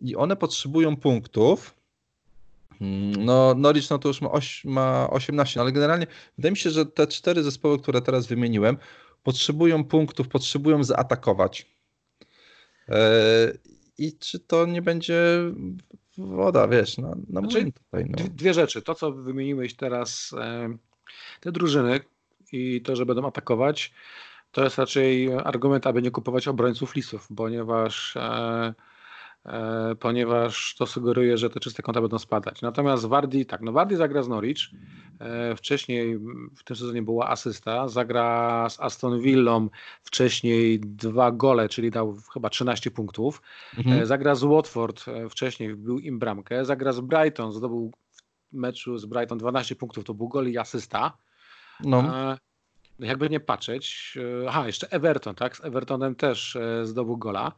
i 0.00 0.16
one 0.16 0.36
potrzebują 0.36 0.96
punktów. 0.96 1.74
Hmm, 2.78 3.24
no, 3.24 3.54
Norwich 3.54 3.90
no 3.90 3.98
to 3.98 4.08
już 4.08 4.20
ma, 4.20 4.30
oś, 4.30 4.64
ma 4.64 5.10
18, 5.10 5.60
no 5.60 5.62
ale 5.62 5.72
generalnie 5.72 6.06
wydaje 6.36 6.50
mi 6.50 6.56
się, 6.56 6.70
że 6.70 6.86
te 6.86 7.06
cztery 7.06 7.42
zespoły, 7.42 7.78
które 7.78 8.02
teraz 8.02 8.26
wymieniłem, 8.26 8.76
potrzebują 9.22 9.84
punktów, 9.84 10.28
potrzebują 10.28 10.84
zaatakować. 10.84 11.66
E, 12.88 13.52
I 13.98 14.18
czy 14.18 14.40
to 14.40 14.66
nie 14.66 14.82
będzie 14.82 15.38
woda, 16.18 16.68
wiesz, 16.68 16.98
na, 16.98 17.08
na 17.08 17.40
znaczy, 17.40 17.72
tutaj. 17.72 18.04
No. 18.08 18.24
Dwie 18.28 18.54
rzeczy. 18.54 18.82
To, 18.82 18.94
co 18.94 19.12
wymieniłeś 19.12 19.74
teraz, 19.74 20.34
e, 20.38 20.76
te 21.40 21.52
drużyny 21.52 22.00
i 22.52 22.82
to, 22.82 22.96
że 22.96 23.06
będą 23.06 23.26
atakować, 23.26 23.92
to 24.54 24.64
jest 24.64 24.78
raczej 24.78 25.34
argument, 25.34 25.86
aby 25.86 26.02
nie 26.02 26.10
kupować 26.10 26.48
obrońców 26.48 26.94
lisów, 26.94 27.28
ponieważ 27.36 28.16
e, 28.16 28.74
E, 29.46 29.94
ponieważ 29.94 30.74
to 30.78 30.86
sugeruje, 30.86 31.38
że 31.38 31.50
te 31.50 31.60
czyste 31.60 31.82
konta 31.82 32.00
będą 32.00 32.18
spadać. 32.18 32.62
Natomiast 32.62 33.06
Wardi, 33.06 33.46
tak, 33.46 33.60
no 33.60 33.72
Wardi 33.72 33.96
zagra 33.96 34.22
z 34.22 34.28
Norwich, 34.28 34.58
e, 35.20 35.56
wcześniej 35.56 36.18
w 36.56 36.64
tym 36.64 36.76
sezonie 36.76 37.02
była 37.02 37.28
asysta, 37.28 37.88
zagra 37.88 38.68
z 38.70 38.80
Aston 38.80 39.20
Villą 39.20 39.68
wcześniej 40.02 40.80
dwa 40.80 41.32
gole, 41.32 41.68
czyli 41.68 41.90
dał 41.90 42.16
chyba 42.32 42.50
13 42.50 42.90
punktów, 42.90 43.42
mhm. 43.78 44.02
E, 44.02 44.06
zagra 44.06 44.34
z 44.34 44.44
Watford 44.44 45.04
wcześniej, 45.30 45.74
był 45.74 45.98
im 45.98 46.18
bramkę, 46.18 46.64
zagra 46.64 46.92
z 46.92 47.00
Brighton, 47.00 47.52
zdobył 47.52 47.92
w 48.52 48.56
meczu 48.56 48.98
z 48.98 49.06
Brighton 49.06 49.38
12 49.38 49.76
punktów, 49.76 50.04
to 50.04 50.14
był 50.14 50.28
gol 50.28 50.48
i 50.48 50.58
asysta. 50.58 51.16
No. 51.80 52.02
no 52.02 52.36
jakby 52.98 53.30
nie 53.30 53.40
patrzeć, 53.40 54.18
aha, 54.48 54.66
jeszcze 54.66 54.90
Everton, 54.90 55.34
tak, 55.34 55.56
z 55.56 55.64
Evertonem 55.64 56.14
też 56.14 56.58
zdobył 56.84 57.16
gola. 57.16 57.52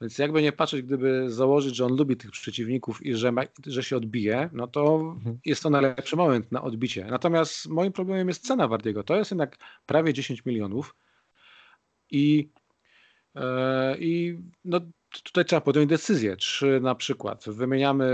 Więc 0.00 0.18
jakby 0.18 0.42
nie 0.42 0.52
patrzeć, 0.52 0.82
gdyby 0.82 1.30
założyć, 1.30 1.76
że 1.76 1.84
on 1.84 1.96
lubi 1.96 2.16
tych 2.16 2.30
przeciwników 2.30 3.06
i 3.06 3.14
że, 3.14 3.32
ma, 3.32 3.42
że 3.66 3.82
się 3.82 3.96
odbije, 3.96 4.50
no 4.52 4.66
to 4.66 4.96
mhm. 4.96 5.38
jest 5.44 5.62
to 5.62 5.70
najlepszy 5.70 6.16
moment 6.16 6.52
na 6.52 6.62
odbicie. 6.62 7.04
Natomiast 7.04 7.68
moim 7.68 7.92
problemem 7.92 8.28
jest 8.28 8.46
cena 8.46 8.68
Wardiego. 8.68 9.02
To 9.02 9.16
jest 9.16 9.30
jednak 9.30 9.56
prawie 9.86 10.14
10 10.14 10.44
milionów 10.44 10.96
i, 12.10 12.50
e, 13.34 13.96
i 13.98 14.38
no, 14.64 14.80
tutaj 15.22 15.44
trzeba 15.44 15.60
podjąć 15.60 15.88
decyzję, 15.88 16.36
czy 16.36 16.80
na 16.80 16.94
przykład 16.94 17.44
wymieniamy 17.48 18.04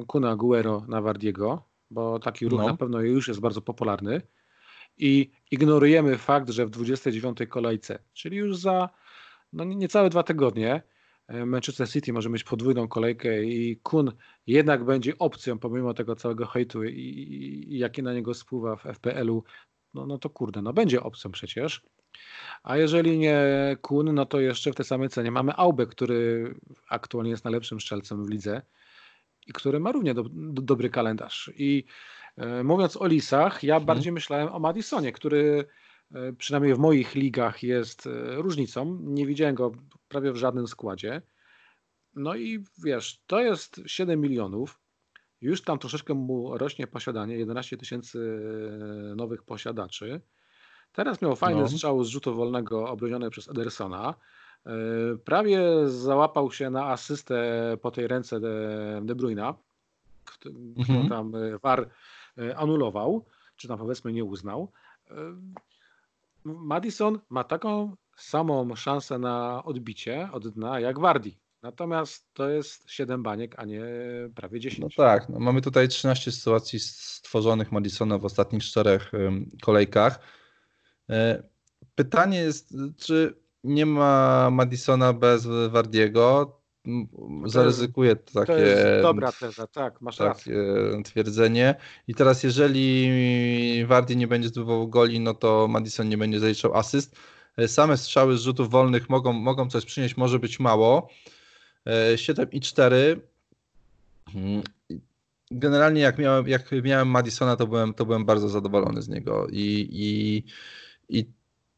e, 0.00 0.04
Kuna 0.06 0.36
Guero 0.36 0.84
na 0.88 1.02
Wardiego, 1.02 1.62
bo 1.90 2.18
taki 2.18 2.48
ruch 2.48 2.60
no. 2.60 2.66
na 2.66 2.76
pewno 2.76 3.00
już 3.00 3.28
jest 3.28 3.40
bardzo 3.40 3.62
popularny 3.62 4.22
i 4.98 5.30
ignorujemy 5.50 6.18
fakt, 6.18 6.50
że 6.50 6.66
w 6.66 6.70
29 6.70 7.38
kolejce, 7.48 7.98
czyli 8.12 8.36
już 8.36 8.56
za 8.56 8.88
no 9.52 9.64
niecałe 9.64 10.10
dwa 10.10 10.22
tygodnie. 10.22 10.82
E, 11.28 11.46
Manchester 11.46 11.88
City 11.88 12.12
może 12.12 12.30
mieć 12.30 12.44
podwójną 12.44 12.88
kolejkę 12.88 13.44
i 13.44 13.76
Kun 13.76 14.12
jednak 14.46 14.84
będzie 14.84 15.18
opcją 15.18 15.58
pomimo 15.58 15.94
tego 15.94 16.16
całego 16.16 16.46
hejtu 16.46 16.84
i, 16.84 16.90
i, 16.90 17.74
i 17.74 17.78
jaki 17.78 18.02
na 18.02 18.14
niego 18.14 18.34
spływa 18.34 18.76
w 18.76 18.82
FPL-u, 18.82 19.44
no, 19.94 20.06
no 20.06 20.18
to 20.18 20.30
kurde, 20.30 20.62
no 20.62 20.72
będzie 20.72 21.02
opcją 21.02 21.30
przecież. 21.30 21.82
A 22.62 22.76
jeżeli 22.76 23.18
nie 23.18 23.40
Kun, 23.82 24.14
no 24.14 24.26
to 24.26 24.40
jeszcze 24.40 24.72
w 24.72 24.74
tej 24.74 24.86
samej 24.86 25.08
cenie 25.08 25.30
mamy 25.30 25.52
Aubę, 25.56 25.86
który 25.86 26.54
aktualnie 26.88 27.30
jest 27.30 27.44
najlepszym 27.44 27.80
strzelcem 27.80 28.24
w 28.24 28.30
lidze 28.30 28.62
i 29.46 29.52
który 29.52 29.80
ma 29.80 29.92
równie 29.92 30.14
do, 30.14 30.22
do, 30.32 30.62
dobry 30.62 30.90
kalendarz. 30.90 31.50
I 31.56 31.84
mówiąc 32.64 32.96
o 32.96 33.06
Lisach, 33.06 33.62
ja 33.62 33.74
hmm. 33.74 33.86
bardziej 33.86 34.12
myślałem 34.12 34.48
o 34.48 34.58
Madisonie, 34.58 35.12
który 35.12 35.66
E, 36.14 36.32
przynajmniej 36.32 36.74
w 36.74 36.78
moich 36.78 37.14
ligach 37.14 37.62
jest 37.62 38.06
e, 38.06 38.34
różnicą. 38.34 38.98
Nie 39.02 39.26
widziałem 39.26 39.54
go 39.54 39.72
prawie 40.08 40.32
w 40.32 40.36
żadnym 40.36 40.66
składzie. 40.66 41.22
No 42.14 42.34
i 42.34 42.64
wiesz, 42.84 43.20
to 43.26 43.40
jest 43.40 43.80
7 43.86 44.20
milionów. 44.20 44.80
Już 45.40 45.62
tam 45.62 45.78
troszeczkę 45.78 46.14
mu 46.14 46.58
rośnie 46.58 46.86
posiadanie, 46.86 47.36
11 47.36 47.76
tysięcy 47.76 48.40
e, 49.12 49.14
nowych 49.14 49.42
posiadaczy. 49.42 50.20
Teraz 50.92 51.22
miał 51.22 51.36
fajny 51.36 51.60
no. 51.60 51.68
strzał 51.68 52.04
z 52.04 52.08
rzutu 52.08 52.34
wolnego 52.34 52.88
obroniony 52.88 53.30
przez 53.30 53.48
Edersona. 53.48 54.14
Prawie 55.24 55.62
załapał 55.86 56.52
się 56.52 56.70
na 56.70 56.86
asystę 56.86 57.76
po 57.82 57.90
tej 57.90 58.06
ręce 58.06 58.40
De, 58.40 59.00
De 59.04 59.14
Bruyna, 59.14 59.54
którą 60.24 60.54
mhm. 60.78 61.08
tam 61.08 61.32
VAR 61.62 61.90
anulował, 62.56 63.26
czy 63.56 63.68
tam 63.68 63.78
powiedzmy 63.78 64.12
nie 64.12 64.24
uznał. 64.24 64.72
Madison 66.44 67.20
ma 67.28 67.44
taką 67.44 67.96
samą 68.16 68.74
szansę 68.74 69.18
na 69.18 69.64
odbicie 69.64 70.28
od 70.32 70.48
dna 70.48 70.80
jak 70.80 70.98
Wardi. 70.98 71.38
Natomiast 71.62 72.34
to 72.34 72.48
jest 72.48 72.90
7 72.90 73.22
baniek, 73.22 73.54
a 73.58 73.64
nie 73.64 73.84
prawie 74.34 74.60
10. 74.60 74.96
No 74.96 75.04
tak, 75.04 75.28
no 75.28 75.38
mamy 75.38 75.60
tutaj 75.62 75.88
13 75.88 76.32
sytuacji 76.32 76.78
stworzonych 76.80 77.72
Madisona 77.72 78.18
w 78.18 78.24
ostatnich 78.24 78.64
czterech 78.64 79.12
kolejkach. 79.62 80.20
E, 81.10 81.42
pytanie 81.94 82.38
jest, 82.38 82.74
czy 82.98 83.40
nie 83.64 83.86
ma 83.86 84.48
Madisona 84.50 85.12
bez 85.12 85.48
Wardiego? 85.70 86.55
Zaryzykuję 87.44 88.16
takie. 88.16 88.46
To 88.46 88.58
jest 88.58 89.02
dobra 89.02 89.32
teza, 89.32 89.66
tak, 89.66 90.00
masz 90.00 90.16
takie 90.16 90.28
rację. 90.28 90.54
twierdzenie. 91.04 91.74
I 92.08 92.14
teraz, 92.14 92.42
jeżeli 92.42 93.86
Wardy 93.86 94.16
nie 94.16 94.26
będzie 94.26 94.48
zdobywał 94.48 94.88
goli, 94.88 95.20
no 95.20 95.34
to 95.34 95.68
Madison 95.68 96.08
nie 96.08 96.18
będzie 96.18 96.40
zaliczał 96.40 96.74
asyst. 96.74 97.16
Same 97.66 97.96
strzały 97.96 98.38
z 98.38 98.42
rzutów 98.42 98.70
wolnych 98.70 99.10
mogą, 99.10 99.32
mogą 99.32 99.70
coś 99.70 99.84
przynieść, 99.84 100.16
może 100.16 100.38
być 100.38 100.60
mało. 100.60 101.08
7 102.16 102.50
i 102.50 102.60
4. 102.60 103.20
Hmm. 104.32 104.62
Generalnie 105.50 106.00
jak 106.00 106.18
miałem, 106.18 106.48
jak 106.48 106.70
miałem 106.82 107.08
Madisona, 107.08 107.56
to 107.56 107.66
byłem, 107.66 107.94
to 107.94 108.06
byłem 108.06 108.24
bardzo 108.24 108.48
zadowolony 108.48 109.02
z 109.02 109.08
niego. 109.08 109.46
I, 109.50 109.88
i, 109.92 110.44
i 111.18 111.26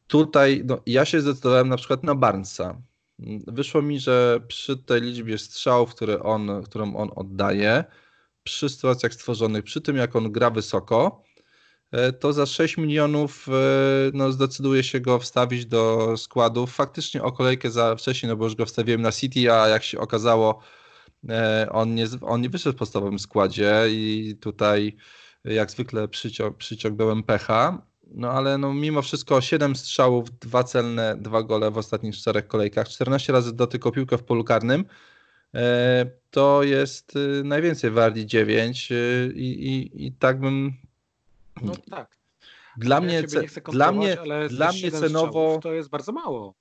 tutaj 0.07 0.63
no, 0.65 0.81
ja 0.85 1.05
się 1.05 1.21
zdecydowałem 1.21 1.69
na 1.69 1.77
przykład 1.77 2.03
na 2.03 2.15
Barnesa 2.15 2.81
wyszło 3.47 3.81
mi, 3.81 3.99
że 3.99 4.39
przy 4.47 4.77
tej 4.77 5.01
liczbie 5.01 5.37
strzałów, 5.37 5.95
które 5.95 6.23
on, 6.23 6.63
którą 6.63 6.95
on 6.95 7.09
oddaje, 7.15 7.83
przy 8.43 8.69
sytuacjach 8.69 9.13
stworzonych, 9.13 9.63
przy 9.63 9.81
tym 9.81 9.95
jak 9.95 10.15
on 10.15 10.31
gra 10.31 10.49
wysoko, 10.49 11.23
e, 11.91 12.13
to 12.13 12.33
za 12.33 12.45
6 12.45 12.77
milionów 12.77 13.47
e, 13.49 13.51
no, 14.13 14.31
zdecyduje 14.31 14.83
się 14.83 14.99
go 14.99 15.19
wstawić 15.19 15.65
do 15.65 16.13
składu. 16.17 16.67
Faktycznie 16.67 17.23
o 17.23 17.31
kolejkę 17.31 17.71
za 17.71 17.95
wcześniej, 17.95 18.29
no 18.29 18.35
bo 18.35 18.45
już 18.45 18.55
go 18.55 18.65
wstawiłem 18.65 19.01
na 19.01 19.11
City, 19.11 19.51
a 19.53 19.67
jak 19.67 19.83
się 19.83 19.99
okazało, 19.99 20.59
e, 21.29 21.67
on 21.71 21.95
nie, 21.95 22.07
on 22.21 22.41
nie 22.41 22.49
wyszedł 22.49 22.75
w 22.75 22.79
podstawowym 22.79 23.19
składzie 23.19 23.73
i 23.89 24.37
tutaj 24.41 24.97
jak 25.43 25.71
zwykle 25.71 26.07
przyciąg, 26.07 26.57
przyciągnąłem 26.57 27.23
pecha. 27.23 27.88
No 28.11 28.31
ale 28.31 28.57
no, 28.57 28.73
mimo 28.73 29.01
wszystko 29.01 29.41
7 29.41 29.75
strzałów, 29.75 30.39
dwa 30.39 30.63
celne, 30.63 31.15
dwa 31.17 31.43
gole 31.43 31.71
w 31.71 31.77
ostatnich 31.77 32.15
czterech 32.15 32.47
kolejkach, 32.47 32.89
14 32.89 33.33
razy 33.33 33.53
dotykał 33.53 33.91
piłkę 33.91 34.17
w 34.17 34.23
polu 34.23 34.43
karnym. 34.43 34.85
E, 35.55 36.05
to 36.31 36.63
jest 36.63 37.15
y, 37.15 37.43
najwięcej 37.43 37.91
Wardi 37.91 38.25
9 38.25 38.91
y, 38.91 39.33
i, 39.35 39.67
i, 39.67 40.05
i 40.05 40.11
tak 40.11 40.39
bym. 40.39 40.73
No 41.61 41.73
tak. 41.89 42.17
Dla 42.77 42.95
ja 42.95 43.01
mnie, 43.01 43.23
dla 43.71 43.91
mnie, 43.91 44.17
dla 44.49 44.71
mnie 44.71 44.91
cenowo. 44.91 45.59
To 45.63 45.73
jest 45.73 45.89
bardzo 45.89 46.11
mało. 46.11 46.53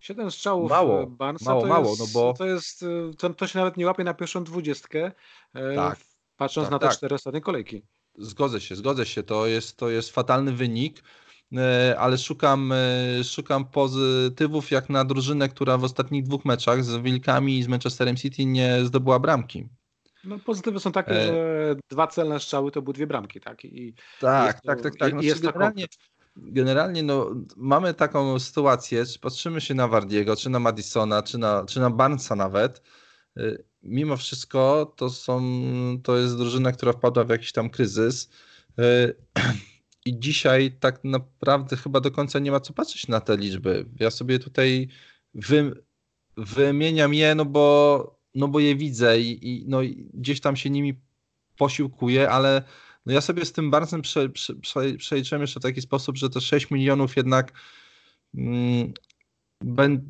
7 0.00 0.30
strzałów 0.30 0.70
mało, 0.70 1.02
e, 1.02 1.06
Barnsa 1.06 1.50
mało, 1.50 1.62
to, 1.62 1.68
mało, 1.68 1.88
jest, 1.88 2.00
no 2.00 2.06
bo... 2.12 2.32
to 2.32 2.46
jest 2.46 2.84
to, 3.18 3.30
to 3.30 3.46
się 3.46 3.58
nawet 3.58 3.76
nie 3.76 3.86
łapie 3.86 4.04
na 4.04 4.14
pierwszą 4.14 4.44
dwudziestkę, 4.44 5.12
e, 5.54 5.74
tak, 5.74 5.98
patrząc 6.36 6.66
tak, 6.66 6.70
na 6.72 6.78
te 6.78 6.86
tak. 6.86 6.96
cztery 6.96 7.14
ostatnie 7.14 7.40
kolejki. 7.40 7.82
Zgodzę 8.18 8.60
się, 8.60 8.76
zgodzę 8.76 9.06
się. 9.06 9.22
To 9.22 9.46
jest, 9.46 9.76
to 9.76 9.90
jest 9.90 10.10
fatalny 10.10 10.52
wynik, 10.52 11.02
e, 11.56 11.96
ale 11.98 12.18
szukam, 12.18 12.72
e, 12.72 13.24
szukam 13.24 13.64
pozytywów 13.64 14.70
jak 14.70 14.90
na 14.90 15.04
drużynę, 15.04 15.48
która 15.48 15.78
w 15.78 15.84
ostatnich 15.84 16.22
dwóch 16.24 16.44
meczach 16.44 16.84
z 16.84 16.96
Wilkami 16.96 17.58
i 17.58 17.62
z 17.62 17.68
Manchesterem 17.68 18.16
City 18.16 18.44
nie 18.44 18.84
zdobyła 18.84 19.18
bramki. 19.18 19.68
No, 20.24 20.38
pozytywy 20.38 20.80
są 20.80 20.92
takie, 20.92 21.12
e... 21.12 21.26
że 21.26 21.76
dwa 21.90 22.06
celne 22.06 22.40
strzały 22.40 22.70
to 22.70 22.82
były 22.82 22.94
dwie 22.94 23.06
bramki, 23.06 23.40
tak? 23.40 23.64
I 23.64 23.94
tak, 24.20 24.60
to, 24.60 24.66
tak, 24.66 24.80
tak, 24.80 24.96
tak. 24.96 25.14
No, 25.14 25.22
jest 25.22 25.42
generalnie, 25.42 25.86
generalnie 26.36 27.02
no, 27.02 27.30
mamy 27.56 27.94
taką 27.94 28.38
sytuację, 28.38 29.06
czy 29.06 29.18
patrzymy 29.18 29.60
się 29.60 29.74
na 29.74 29.88
Wardiego, 29.88 30.36
czy 30.36 30.50
na 30.50 30.58
Madisona, 30.58 31.22
czy 31.22 31.38
na, 31.38 31.64
czy 31.64 31.80
na 31.80 31.90
Barnesa 31.90 32.36
nawet, 32.36 32.82
y, 33.38 33.64
mimo 33.82 34.16
wszystko 34.16 34.92
to 34.96 35.10
są, 35.10 35.42
to 36.02 36.16
jest 36.16 36.36
drużyna, 36.36 36.72
która 36.72 36.92
wpadła 36.92 37.24
w 37.24 37.28
jakiś 37.28 37.52
tam 37.52 37.70
kryzys 37.70 38.30
y, 38.78 39.14
i 40.06 40.20
dzisiaj 40.20 40.72
tak 40.80 41.04
naprawdę 41.04 41.76
chyba 41.76 42.00
do 42.00 42.10
końca 42.10 42.38
nie 42.38 42.50
ma 42.50 42.60
co 42.60 42.72
patrzeć 42.72 43.08
na 43.08 43.20
te 43.20 43.36
liczby. 43.36 43.86
Ja 44.00 44.10
sobie 44.10 44.38
tutaj 44.38 44.88
wy, 45.34 45.84
wymieniam 46.36 47.14
je, 47.14 47.34
no 47.34 47.44
bo, 47.44 48.20
no 48.34 48.48
bo 48.48 48.60
je 48.60 48.76
widzę 48.76 49.20
i, 49.20 49.48
i 49.48 49.64
no, 49.68 49.78
gdzieś 50.14 50.40
tam 50.40 50.56
się 50.56 50.70
nimi 50.70 50.94
posiłkuję, 51.56 52.30
ale 52.30 52.62
no 53.06 53.12
ja 53.12 53.20
sobie 53.20 53.44
z 53.44 53.52
tym 53.52 53.70
Barnesem 53.70 54.02
prze, 54.02 54.28
prze, 54.28 54.54
prze, 54.54 54.94
przejrzałem 54.94 55.40
jeszcze 55.40 55.60
w 55.60 55.62
taki 55.62 55.82
sposób, 55.82 56.16
że 56.16 56.30
te 56.30 56.40
6 56.40 56.70
milionów 56.70 57.16
jednak 57.16 57.52
mm, 58.34 58.92
ben, 59.60 60.02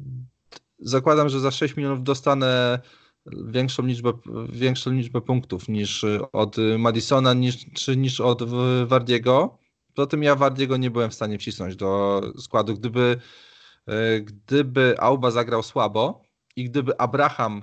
zakładam, 0.79 1.29
że 1.29 1.41
za 1.41 1.51
6 1.51 1.77
milionów 1.77 2.03
dostanę 2.03 2.81
większą 3.27 3.87
liczbę, 3.87 4.13
większą 4.49 4.91
liczbę 4.91 5.21
punktów 5.21 5.69
niż 5.69 6.05
od 6.33 6.57
Madisona, 6.79 7.35
niż, 7.35 7.67
czy 7.75 7.97
niż 7.97 8.21
od 8.21 8.43
Wardiego. 8.87 9.59
Poza 9.95 10.07
tym 10.07 10.23
ja 10.23 10.37
Wardiego 10.37 10.77
nie 10.77 10.91
byłem 10.91 11.11
w 11.11 11.15
stanie 11.15 11.39
wcisnąć 11.39 11.77
do 11.77 12.21
składu. 12.39 12.75
Gdyby, 12.75 13.21
e, 13.87 14.21
gdyby 14.21 14.95
Auba 15.01 15.31
zagrał 15.31 15.63
słabo 15.63 16.23
i 16.57 16.65
gdyby 16.65 17.01
Abraham 17.01 17.63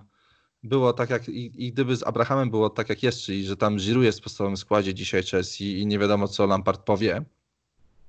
było 0.64 0.94
tak 0.94 1.10
jak, 1.10 1.30
i, 1.30 1.66
i, 1.66 1.74
gdyby 1.74 1.96
z 1.96 2.04
Abrahamem 2.04 2.50
było 2.50 2.70
tak 2.70 2.90
jak 2.90 3.04
jest, 3.04 3.22
czyli 3.22 3.46
że 3.46 3.58
tam 3.58 3.78
Giroud 3.78 4.06
jest 4.06 4.20
w 4.20 4.24
podstawowym 4.24 4.58
składzie 4.58 4.94
dzisiaj 4.94 5.24
Chelsea 5.24 5.80
i 5.80 5.88
nie 5.88 6.00
wiadomo 6.00 6.28
co 6.28 6.46
Lampard 6.48 6.82
powie, 6.82 7.26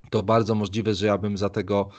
to 0.09 0.23
bardzo 0.23 0.55
możliwe, 0.55 0.93
że 0.93 1.05
ja 1.05 1.17
bym 1.17 1.37
za 1.37 1.49
tego 1.49 1.89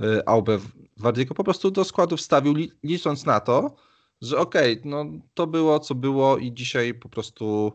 y, 0.00 0.26
Aubę 0.26 0.58
Wardiego 0.96 1.34
po 1.34 1.44
prostu 1.44 1.70
do 1.70 1.84
składu 1.84 2.16
wstawił, 2.16 2.54
licząc 2.82 3.26
na 3.26 3.40
to, 3.40 3.76
że 4.22 4.38
okej, 4.38 4.78
okay, 4.78 4.90
no 4.90 5.04
to 5.34 5.46
było 5.46 5.80
co 5.80 5.94
było 5.94 6.38
i 6.38 6.52
dzisiaj 6.52 6.94
po 6.94 7.08
prostu 7.08 7.72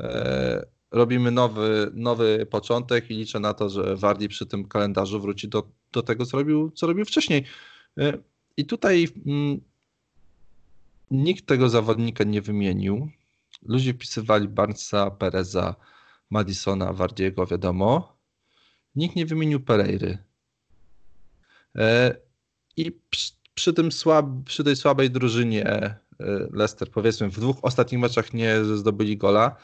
e, 0.00 0.66
robimy 0.90 1.30
nowy, 1.30 1.90
nowy 1.94 2.46
początek 2.50 3.10
i 3.10 3.14
liczę 3.14 3.40
na 3.40 3.54
to, 3.54 3.70
że 3.70 3.96
Wardi 3.96 4.28
przy 4.28 4.46
tym 4.46 4.68
kalendarzu 4.68 5.20
wróci 5.20 5.48
do, 5.48 5.68
do 5.92 6.02
tego, 6.02 6.26
co 6.26 6.36
robił, 6.36 6.70
co 6.70 6.86
robił 6.86 7.04
wcześniej. 7.04 7.44
E, 7.98 8.18
I 8.56 8.64
tutaj 8.64 9.08
mm, 9.26 9.60
Nikt 11.10 11.46
tego 11.46 11.68
zawodnika 11.68 12.24
nie 12.24 12.42
wymienił. 12.42 13.10
Ludzie 13.62 13.94
wpisywali 13.94 14.48
Barnesa, 14.48 15.10
Pereza, 15.10 15.74
Madisona, 16.30 16.92
Wardiego, 16.92 17.46
wiadomo. 17.46 18.16
Nikt 18.94 19.16
nie 19.16 19.26
wymienił 19.26 19.60
Pereiry. 19.60 20.18
E, 21.76 22.16
I 22.76 22.92
przy, 23.10 23.32
przy, 23.56 23.72
tym 23.72 23.92
słab, 23.92 24.26
przy 24.44 24.64
tej 24.64 24.76
słabej 24.76 25.10
drużynie 25.10 25.66
e, 25.66 25.98
Leicester, 26.52 26.90
powiedzmy, 26.90 27.28
w 27.28 27.40
dwóch 27.40 27.56
ostatnich 27.62 28.00
meczach 28.00 28.32
nie 28.32 28.64
zdobyli 28.64 29.16
gola. 29.16 29.56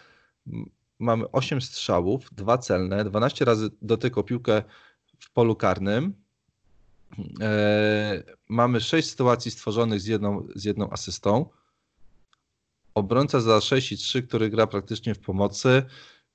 Mamy 0.99 1.31
8 1.31 1.61
strzałów, 1.61 2.35
dwa 2.35 2.59
celne, 2.59 3.05
12 3.05 3.45
razy 3.45 3.71
dotykał 3.83 4.25
piłkę 4.25 4.63
w 5.19 5.33
polu 5.33 5.57
karnym. 5.57 6.15
E, 7.41 8.23
mamy 8.49 8.81
sześć 8.81 9.11
sytuacji 9.11 9.51
stworzonych 9.51 10.01
z 10.01 10.07
jedną, 10.07 10.47
z 10.55 10.65
jedną 10.65 10.91
asystą. 10.91 11.47
Obrońca 12.95 13.41
za 13.41 13.61
6 13.61 13.93
i 13.93 13.97
3, 13.97 14.23
który 14.23 14.51
gra 14.51 14.67
praktycznie 14.67 15.15
w 15.15 15.21
pomocy. 15.21 15.83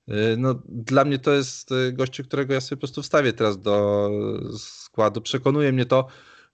E, 0.07 0.37
no, 0.37 0.61
dla 0.65 1.05
mnie 1.05 1.19
to 1.19 1.31
jest 1.31 1.69
gościu, 1.93 2.23
którego 2.23 2.53
ja 2.53 2.61
sobie 2.61 2.77
po 2.77 2.81
prostu 2.81 3.01
wstawię 3.01 3.33
teraz 3.33 3.61
do 3.61 4.09
składu. 4.57 5.21
Przekonuje 5.21 5.71
mnie 5.71 5.85
to, 5.85 6.07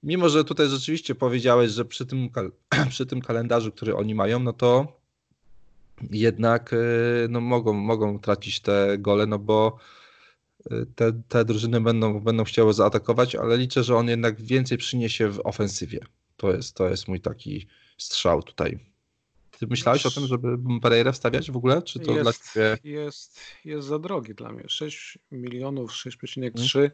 mimo 0.03 0.29
że 0.29 0.43
tutaj 0.43 0.67
rzeczywiście 0.67 1.15
powiedziałeś, 1.15 1.71
że 1.71 1.85
przy 1.85 2.05
tym, 2.05 2.29
przy 2.89 3.05
tym 3.05 3.21
kalendarzu, 3.21 3.71
który 3.71 3.95
oni 3.95 4.15
mają, 4.15 4.39
no 4.39 4.53
to 4.53 4.99
jednak 6.11 6.75
no, 7.29 7.41
mogą, 7.41 7.73
mogą 7.73 8.19
tracić 8.19 8.59
te 8.59 8.97
gole, 8.97 9.25
no 9.25 9.39
bo 9.39 9.77
te, 10.95 11.21
te 11.27 11.45
drużyny 11.45 11.81
będą, 11.81 12.19
będą 12.19 12.43
chciały 12.43 12.73
zaatakować, 12.73 13.35
ale 13.35 13.57
liczę, 13.57 13.83
że 13.83 13.95
on 13.95 14.07
jednak 14.07 14.41
więcej 14.41 14.77
przyniesie 14.77 15.29
w 15.29 15.39
ofensywie. 15.43 15.99
To 16.37 16.53
jest, 16.53 16.75
to 16.75 16.89
jest 16.89 17.07
mój 17.07 17.21
taki 17.21 17.67
strzał 17.97 18.43
tutaj. 18.43 18.79
Ty 19.59 19.67
myślałeś 19.67 20.05
o 20.05 20.11
tym, 20.11 20.27
żeby 20.27 20.57
Pereira 20.81 21.11
wstawiać 21.11 21.51
w 21.51 21.57
ogóle? 21.57 21.81
Czy 21.81 21.99
to 21.99 22.11
jest, 22.11 22.21
dla 22.21 22.33
ciebie... 22.33 22.91
jest, 22.91 23.39
jest 23.65 23.87
za 23.87 23.99
drogi 23.99 24.35
dla 24.35 24.51
mnie. 24.51 24.63
6 24.67 25.17
milionów, 25.31 25.91
6,3 25.91 26.71
hmm. 26.71 26.91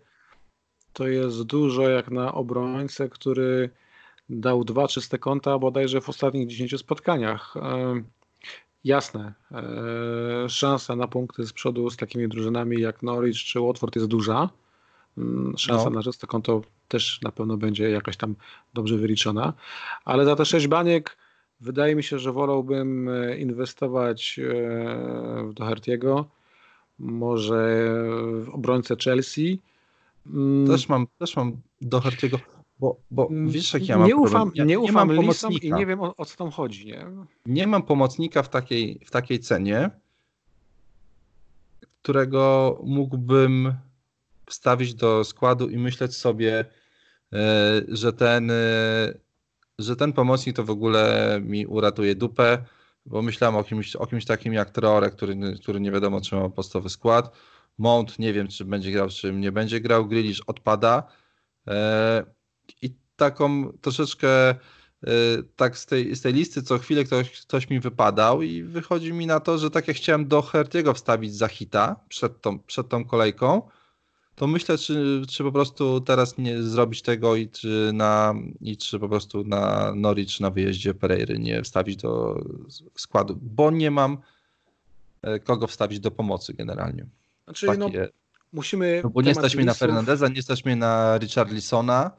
To 0.93 1.07
jest 1.07 1.43
dużo 1.43 1.89
jak 1.89 2.11
na 2.11 2.33
obrońcę, 2.33 3.09
który 3.09 3.69
dał 4.29 4.63
dwa 4.63 4.87
czyste 4.87 5.17
konta 5.17 5.59
bodajże 5.59 6.01
w 6.01 6.09
ostatnich 6.09 6.47
10 6.47 6.77
spotkaniach. 6.77 7.55
Jasne, 8.83 9.33
e, 9.51 10.49
szansa 10.49 10.95
na 10.95 11.07
punkty 11.07 11.45
z 11.45 11.53
przodu 11.53 11.89
z 11.89 11.97
takimi 11.97 12.27
drużynami 12.27 12.81
jak 12.81 13.03
Norwich 13.03 13.37
czy 13.37 13.59
Watford 13.59 13.95
jest 13.95 14.07
duża. 14.07 14.49
Mm, 15.17 15.57
szansa 15.57 15.89
no. 15.89 15.89
na 15.89 16.03
czyste 16.03 16.27
konto 16.27 16.61
też 16.87 17.21
na 17.21 17.31
pewno 17.31 17.57
będzie 17.57 17.89
jakaś 17.89 18.17
tam 18.17 18.35
dobrze 18.73 18.97
wyliczona, 18.97 19.53
ale 20.05 20.25
za 20.25 20.35
te 20.35 20.45
sześć 20.45 20.67
baniek 20.67 21.17
wydaje 21.61 21.95
mi 21.95 22.03
się, 22.03 22.19
że 22.19 22.31
wolałbym 22.31 23.09
e, 23.09 23.37
inwestować 23.37 24.39
e, 24.39 24.43
w 25.43 25.53
Doherty'ego, 25.53 26.23
może 26.99 27.93
w 28.43 28.49
obrońcę 28.53 28.95
Chelsea. 29.03 29.59
Mm. 30.25 30.67
Też 30.67 30.89
mam, 30.89 31.07
też 31.17 31.35
mam 31.35 31.61
Doherty'ego. 31.81 32.37
Bo, 32.79 33.01
bo 33.11 33.27
mm, 33.27 33.49
wiesz, 33.49 33.73
jak 33.73 33.87
ja 33.87 33.97
mam 33.97 34.07
nie 34.07 34.15
ufam, 34.15 34.51
ja, 34.55 34.63
nie, 34.63 34.79
ufam 34.79 35.09
nie 35.09 35.15
mam 35.15 35.15
pomocnika. 35.15 35.67
i 35.67 35.73
nie 35.73 35.85
wiem 35.85 36.01
o, 36.01 36.15
o, 36.15 36.25
co 36.25 36.37
tam 36.37 36.51
chodzi. 36.51 36.85
Nie? 36.85 37.05
nie 37.45 37.67
mam 37.67 37.83
pomocnika 37.83 38.43
w 38.43 38.49
takiej, 38.49 39.01
w 39.05 39.11
takiej 39.11 39.39
cenie, 39.39 39.89
którego 42.01 42.77
mógłbym 42.83 43.73
wstawić 44.45 44.93
do 44.93 45.23
składu 45.23 45.69
i 45.69 45.77
myśleć 45.77 46.15
sobie, 46.15 46.65
e, 47.33 47.81
że 47.87 48.13
ten, 48.13 48.51
e, 48.51 48.55
że 49.79 49.95
ten 49.95 50.13
pomocnik 50.13 50.55
to 50.55 50.63
w 50.63 50.69
ogóle 50.69 51.39
mi 51.43 51.65
uratuje 51.65 52.15
dupę, 52.15 52.57
bo 53.05 53.21
myślałem 53.21 53.55
o 53.55 53.63
kimś, 53.63 53.95
o 53.95 54.07
kimś 54.07 54.25
takim 54.25 54.53
jak 54.53 54.69
Traore, 54.69 55.09
który, 55.09 55.37
który 55.61 55.79
nie 55.79 55.91
wiadomo, 55.91 56.21
czy 56.21 56.35
ma 56.35 56.49
podstawowy 56.49 56.89
skład. 56.89 57.35
Mount 57.79 58.19
nie 58.19 58.33
wiem, 58.33 58.47
czy 58.47 58.65
będzie 58.65 58.91
grał, 58.91 59.09
czy 59.09 59.33
nie 59.33 59.51
będzie 59.51 59.81
grał. 59.81 60.07
Grealish 60.07 60.41
odpada. 60.47 61.03
E, 61.67 62.23
i 62.81 62.95
taką 63.15 63.71
troszeczkę 63.81 64.51
y, 64.51 64.57
tak 65.55 65.77
z 65.77 65.85
tej, 65.85 66.15
z 66.15 66.21
tej 66.21 66.33
listy 66.33 66.63
co 66.63 66.77
chwilę 66.77 67.03
ktoś, 67.03 67.41
ktoś 67.41 67.69
mi 67.69 67.79
wypadał 67.79 68.41
i 68.41 68.63
wychodzi 68.63 69.13
mi 69.13 69.27
na 69.27 69.39
to, 69.39 69.57
że 69.57 69.71
tak 69.71 69.87
jak 69.87 69.97
chciałem 69.97 70.27
do 70.27 70.41
Hertiego 70.41 70.93
wstawić 70.93 71.35
za 71.35 71.47
hita 71.47 71.95
przed 72.09 72.41
tą, 72.41 72.59
przed 72.59 72.89
tą 72.89 73.05
kolejką, 73.05 73.61
to 74.39 74.47
myślę, 74.47 74.77
czy, 74.77 75.21
czy 75.29 75.43
po 75.43 75.51
prostu 75.51 76.01
teraz 76.01 76.37
nie 76.37 76.63
zrobić 76.63 77.01
tego 77.01 77.35
i 77.35 77.49
czy, 77.49 77.91
na, 77.93 78.35
i 78.61 78.77
czy 78.77 78.99
po 78.99 79.09
prostu 79.09 79.43
na 79.43 79.93
Norwich 79.95 80.39
na 80.39 80.49
wyjeździe 80.49 80.93
Pereiry 80.93 81.39
nie 81.39 81.63
wstawić 81.63 81.95
do 81.97 82.41
składu, 82.95 83.39
bo 83.41 83.71
nie 83.71 83.91
mam 83.91 84.17
e, 85.21 85.39
kogo 85.39 85.67
wstawić 85.67 85.99
do 85.99 86.11
pomocy 86.11 86.53
generalnie. 86.53 87.05
Znaczy, 87.49 87.65
no, 87.77 87.89
no, 87.89 87.89
musimy... 88.53 89.01
No 89.03 89.09
bo 89.09 89.21
nie 89.21 89.35
stać 89.35 89.55
mnie 89.55 89.65
na 89.65 89.73
Fernandeza, 89.73 90.27
nie 90.27 90.41
stać 90.41 90.65
mnie 90.65 90.75
na 90.75 91.17
Richarlisona, 91.17 92.11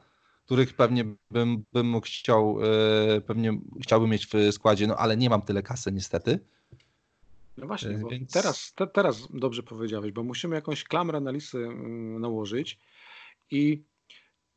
których 0.45 0.73
pewnie 0.73 1.05
bym, 1.31 1.63
bym 1.73 1.89
mógł 1.89 2.07
chciał, 2.07 2.57
e, 3.17 3.21
pewnie 3.21 3.59
chciałbym 3.83 4.09
mieć 4.09 4.27
w 4.27 4.53
składzie, 4.53 4.87
no 4.87 4.95
ale 4.95 5.17
nie 5.17 5.29
mam 5.29 5.41
tyle 5.41 5.63
kasy 5.63 5.91
niestety. 5.91 6.39
No 7.57 7.67
właśnie, 7.67 7.89
e, 7.89 8.01
Więc... 8.11 8.31
teraz, 8.31 8.73
te, 8.73 8.87
teraz 8.87 9.27
dobrze 9.33 9.63
powiedziałeś, 9.63 10.11
bo 10.11 10.23
musimy 10.23 10.55
jakąś 10.55 10.83
klamrę 10.83 11.17
analizy 11.17 11.57
mm, 11.57 12.21
nałożyć 12.21 12.79
i 13.51 13.83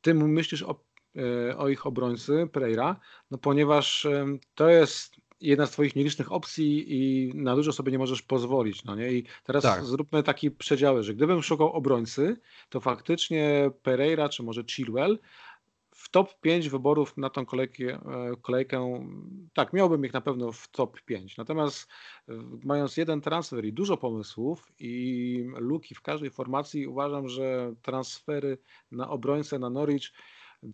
ty 0.02 0.14
myślisz 0.14 0.62
o, 0.62 0.80
e, 1.16 1.56
o 1.56 1.68
ich 1.68 1.86
obrońcy 1.86 2.48
Pereira, 2.52 3.00
no 3.30 3.38
ponieważ 3.38 4.06
to 4.54 4.68
jest 4.68 5.16
jedna 5.44 5.66
z 5.66 5.70
twoich 5.70 5.96
nielicznych 5.96 6.32
opcji 6.32 6.84
i 6.88 7.32
na 7.34 7.56
dużo 7.56 7.72
sobie 7.72 7.92
nie 7.92 7.98
możesz 7.98 8.22
pozwolić, 8.22 8.84
no 8.84 8.94
nie? 8.94 9.12
I 9.12 9.24
teraz 9.44 9.62
tak. 9.62 9.84
zróbmy 9.84 10.22
taki 10.22 10.50
przedziały, 10.50 11.02
że 11.02 11.14
gdybym 11.14 11.42
szukał 11.42 11.72
obrońcy, 11.72 12.36
to 12.68 12.80
faktycznie 12.80 13.70
Pereira 13.82 14.28
czy 14.28 14.42
może 14.42 14.64
Chilwell 14.64 15.18
w 15.94 16.08
top 16.08 16.40
5 16.40 16.68
wyborów 16.68 17.16
na 17.16 17.30
tą 17.30 17.46
kolejkę, 17.46 17.84
e, 17.84 18.00
kolejkę, 18.42 19.06
tak, 19.54 19.72
miałbym 19.72 20.04
ich 20.04 20.12
na 20.12 20.20
pewno 20.20 20.52
w 20.52 20.68
top 20.68 21.00
5. 21.02 21.36
Natomiast 21.36 21.88
e, 22.28 22.32
mając 22.64 22.96
jeden 22.96 23.20
transfer 23.20 23.64
i 23.64 23.72
dużo 23.72 23.96
pomysłów 23.96 24.72
i 24.78 25.44
luki 25.56 25.94
w 25.94 26.00
każdej 26.00 26.30
formacji, 26.30 26.86
uważam, 26.86 27.28
że 27.28 27.74
transfery 27.82 28.58
na 28.90 29.10
obrońcę, 29.10 29.58
na 29.58 29.70
Norwich 29.70 30.12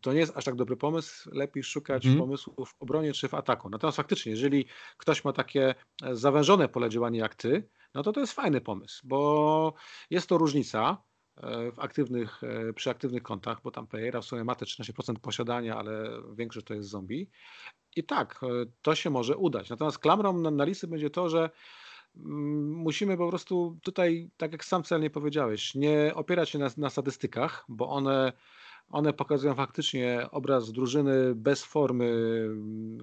to 0.02 0.12
nie 0.12 0.18
jest 0.18 0.36
aż 0.36 0.44
tak 0.44 0.54
dobry 0.54 0.76
pomysł. 0.76 1.30
Lepiej 1.32 1.62
szukać 1.62 2.02
hmm. 2.02 2.20
pomysłów 2.20 2.68
w 2.68 2.82
obronie 2.82 3.12
czy 3.12 3.28
w 3.28 3.34
ataku. 3.34 3.70
Natomiast 3.70 3.96
faktycznie, 3.96 4.32
jeżeli 4.32 4.66
ktoś 4.96 5.24
ma 5.24 5.32
takie 5.32 5.74
e, 6.02 6.16
zawężone 6.16 6.68
pole 6.68 6.90
działania 6.90 7.20
jak 7.20 7.34
ty, 7.34 7.68
no 7.94 8.02
to 8.02 8.12
to 8.12 8.20
jest 8.20 8.32
fajny 8.32 8.60
pomysł, 8.60 9.00
bo 9.04 9.74
jest 10.10 10.28
to 10.28 10.38
różnica 10.38 11.02
w 11.72 11.78
aktywnych, 11.78 12.40
przy 12.74 12.90
aktywnych 12.90 13.22
kontach, 13.22 13.60
bo 13.62 13.70
tam 13.70 13.86
Pereira 13.86 14.20
w 14.20 14.24
sumie 14.24 14.44
ma 14.44 14.54
te 14.54 14.64
13% 14.64 15.14
posiadania, 15.18 15.76
ale 15.76 16.10
większość 16.34 16.66
to 16.66 16.74
jest 16.74 16.88
zombie. 16.88 17.30
I 17.96 18.04
tak, 18.04 18.40
to 18.82 18.94
się 18.94 19.10
może 19.10 19.36
udać. 19.36 19.70
Natomiast 19.70 19.98
klamrą 19.98 20.38
na, 20.38 20.50
na 20.50 20.64
listy 20.64 20.86
będzie 20.86 21.10
to, 21.10 21.28
że 21.28 21.50
mm, 22.16 22.72
musimy 22.72 23.16
po 23.16 23.28
prostu 23.28 23.78
tutaj, 23.82 24.30
tak 24.36 24.52
jak 24.52 24.64
sam 24.64 24.82
celnie 24.82 25.10
powiedziałeś, 25.10 25.74
nie 25.74 26.12
opierać 26.14 26.50
się 26.50 26.58
na, 26.58 26.70
na 26.76 26.90
statystykach, 26.90 27.64
bo 27.68 27.88
one 27.88 28.32
one 28.90 29.12
pokazują 29.12 29.54
faktycznie 29.54 30.26
obraz 30.30 30.72
drużyny 30.72 31.34
bez 31.34 31.64
formy, 31.64 32.10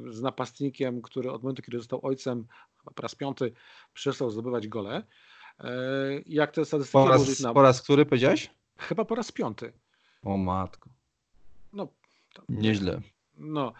z 0.10 0.22
napastnikiem, 0.22 1.02
który 1.02 1.32
od 1.32 1.44
momentu, 1.44 1.62
kiedy 1.62 1.78
został 1.78 2.00
ojcem, 2.04 2.48
po 2.96 3.02
raz 3.02 3.16
piąty, 3.16 3.54
przestał 3.94 4.30
zdobywać 4.30 4.68
gole. 4.68 5.04
E, 5.60 5.72
jak 6.26 6.52
te 6.52 6.66
statystyki 6.66 7.04
po 7.04 7.08
raz, 7.08 7.40
na... 7.40 7.54
po 7.54 7.62
raz 7.62 7.82
który 7.82 8.06
powiedziałeś? 8.06 8.50
Chyba 8.78 9.06
po 9.06 9.16
raz 9.16 9.32
piąty. 9.32 9.74
O 10.24 10.38
matko. 10.38 10.90
No. 11.74 11.88
To... 12.34 12.44
Nieźle. 12.50 13.02
No. 13.38 13.74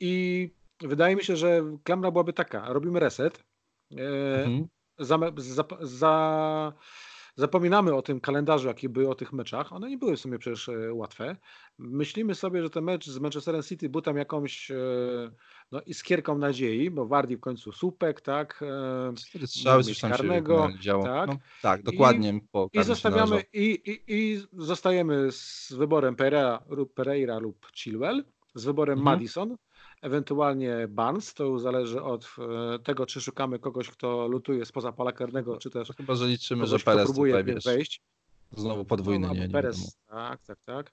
I 0.00 0.50
wydaje 0.80 1.16
mi 1.16 1.24
się, 1.24 1.36
że 1.36 1.62
klamra 1.84 2.10
byłaby 2.10 2.32
taka. 2.32 2.72
Robimy 2.72 3.00
reset. 3.00 3.44
E, 3.92 4.44
mhm. 4.44 4.68
za, 4.98 5.18
za, 5.36 5.64
za 5.80 6.72
Zapominamy 7.36 7.94
o 7.94 8.02
tym 8.02 8.20
kalendarzu, 8.20 8.68
jaki 8.68 8.88
był 8.88 9.10
o 9.10 9.14
tych 9.14 9.32
meczach. 9.32 9.72
One 9.72 9.90
nie 9.90 9.98
były 9.98 10.16
w 10.16 10.20
sumie 10.20 10.38
przecież 10.38 10.68
e, 10.68 10.94
łatwe. 10.94 11.36
Myślimy 11.78 12.34
sobie, 12.34 12.62
że 12.62 12.70
ten 12.70 12.84
mecz 12.84 13.06
z 13.06 13.18
Manchesterem 13.18 13.62
City 13.62 13.88
był 13.88 14.02
tam 14.02 14.16
jakąś 14.16 14.70
e, 14.70 14.76
no, 15.72 15.80
iskierką 15.80 16.38
nadziei, 16.38 16.90
bo 16.90 17.06
Wardi 17.06 17.36
w 17.36 17.40
końcu 17.40 17.72
słupek, 17.72 18.20
tak? 18.20 18.62
E, 18.62 19.14
Cztery 19.16 19.46
strzały 19.46 19.84
z 19.84 20.00
karnego. 20.00 20.68
Tak, 21.04 21.28
no, 21.28 21.38
tak 21.62 21.82
dokładnie. 21.82 22.40
I, 22.72 22.78
i 22.78 22.84
zostawiamy 22.84 23.44
i, 23.52 23.80
i, 23.84 24.02
i 24.14 24.42
zostajemy 24.52 25.32
z 25.32 25.72
wyborem 25.72 26.16
Pereira, 26.16 26.64
Pereira 26.94 27.38
lub 27.38 27.66
Chilwell, 27.74 28.24
z 28.54 28.64
wyborem 28.64 28.98
mhm. 28.98 29.16
Madison, 29.16 29.56
ewentualnie 30.04 30.88
Barnes. 30.88 31.34
To 31.34 31.58
zależy 31.58 32.02
od 32.02 32.28
e, 32.74 32.78
tego, 32.78 33.06
czy 33.06 33.20
szukamy 33.20 33.58
kogoś, 33.58 33.88
kto 33.88 34.28
lutuje 34.28 34.66
spoza 34.66 34.92
pola 34.92 35.12
karnego, 35.12 35.56
czy 35.56 35.70
też. 35.70 35.88
chyba, 35.96 36.14
że 36.14 36.26
liczymy, 36.26 36.64
kogoś, 36.64 36.80
że 36.80 36.84
Perez 36.84 37.04
próbuje 37.04 37.32
tutaj, 37.32 37.54
wiesz, 37.54 37.64
wejść. 37.64 38.02
Znowu 38.56 38.84
podwójny, 38.84 39.26
no, 39.26 39.34
nie, 39.34 39.48
Perez, 39.48 39.80
nie 39.80 39.90
tak, 40.08 40.42
tak, 40.42 40.58
tak. 40.64 40.92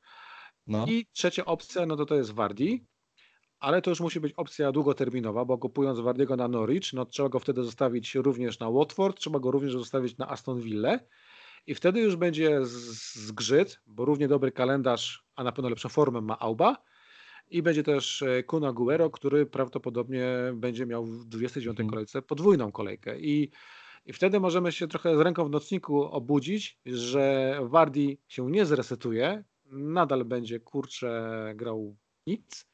No. 0.67 0.85
I 0.87 1.05
trzecia 1.11 1.45
opcja, 1.45 1.85
no 1.85 1.95
to 1.95 2.05
to 2.05 2.15
jest 2.15 2.31
Wardi, 2.31 2.85
ale 3.59 3.81
to 3.81 3.89
już 3.89 3.99
musi 3.99 4.19
być 4.19 4.33
opcja 4.33 4.71
długoterminowa, 4.71 5.45
bo 5.45 5.57
kupując 5.57 5.99
Wardiego 5.99 6.35
na 6.35 6.47
Norwich, 6.47 6.93
no 6.93 7.05
trzeba 7.05 7.29
go 7.29 7.39
wtedy 7.39 7.63
zostawić 7.63 8.15
również 8.15 8.59
na 8.59 8.69
Watford, 8.69 9.19
trzeba 9.19 9.39
go 9.39 9.51
również 9.51 9.73
zostawić 9.73 10.17
na 10.17 10.29
Aston 10.29 10.61
Villa 10.61 10.99
i 11.67 11.75
wtedy 11.75 11.99
już 11.99 12.15
będzie 12.15 12.59
zgrzyt, 12.65 13.81
bo 13.85 14.05
równie 14.05 14.27
dobry 14.27 14.51
kalendarz, 14.51 15.25
a 15.35 15.43
na 15.43 15.51
pewno 15.51 15.69
lepszą 15.69 15.89
formę 15.89 16.21
ma 16.21 16.39
Auba, 16.39 16.77
i 17.51 17.61
będzie 17.61 17.83
też 17.83 18.21
e, 18.21 18.43
Kuna 18.43 18.73
Guero, 18.73 19.09
który 19.09 19.45
prawdopodobnie 19.45 20.27
będzie 20.53 20.85
miał 20.85 21.05
w 21.05 21.25
29 21.25 21.79
mhm. 21.79 21.89
kolejce 21.89 22.21
podwójną 22.21 22.71
kolejkę. 22.71 23.19
I, 23.19 23.51
I 24.05 24.13
wtedy 24.13 24.39
możemy 24.39 24.71
się 24.71 24.87
trochę 24.87 25.17
z 25.17 25.19
ręką 25.19 25.45
w 25.45 25.49
nocniku 25.49 26.03
obudzić, 26.03 26.79
że 26.85 27.57
Wardi 27.63 28.19
się 28.27 28.51
nie 28.51 28.65
zresetuje, 28.65 29.43
nadal 29.65 30.25
będzie 30.25 30.59
kurczę 30.59 31.53
grał 31.55 31.97
nic, 32.27 32.65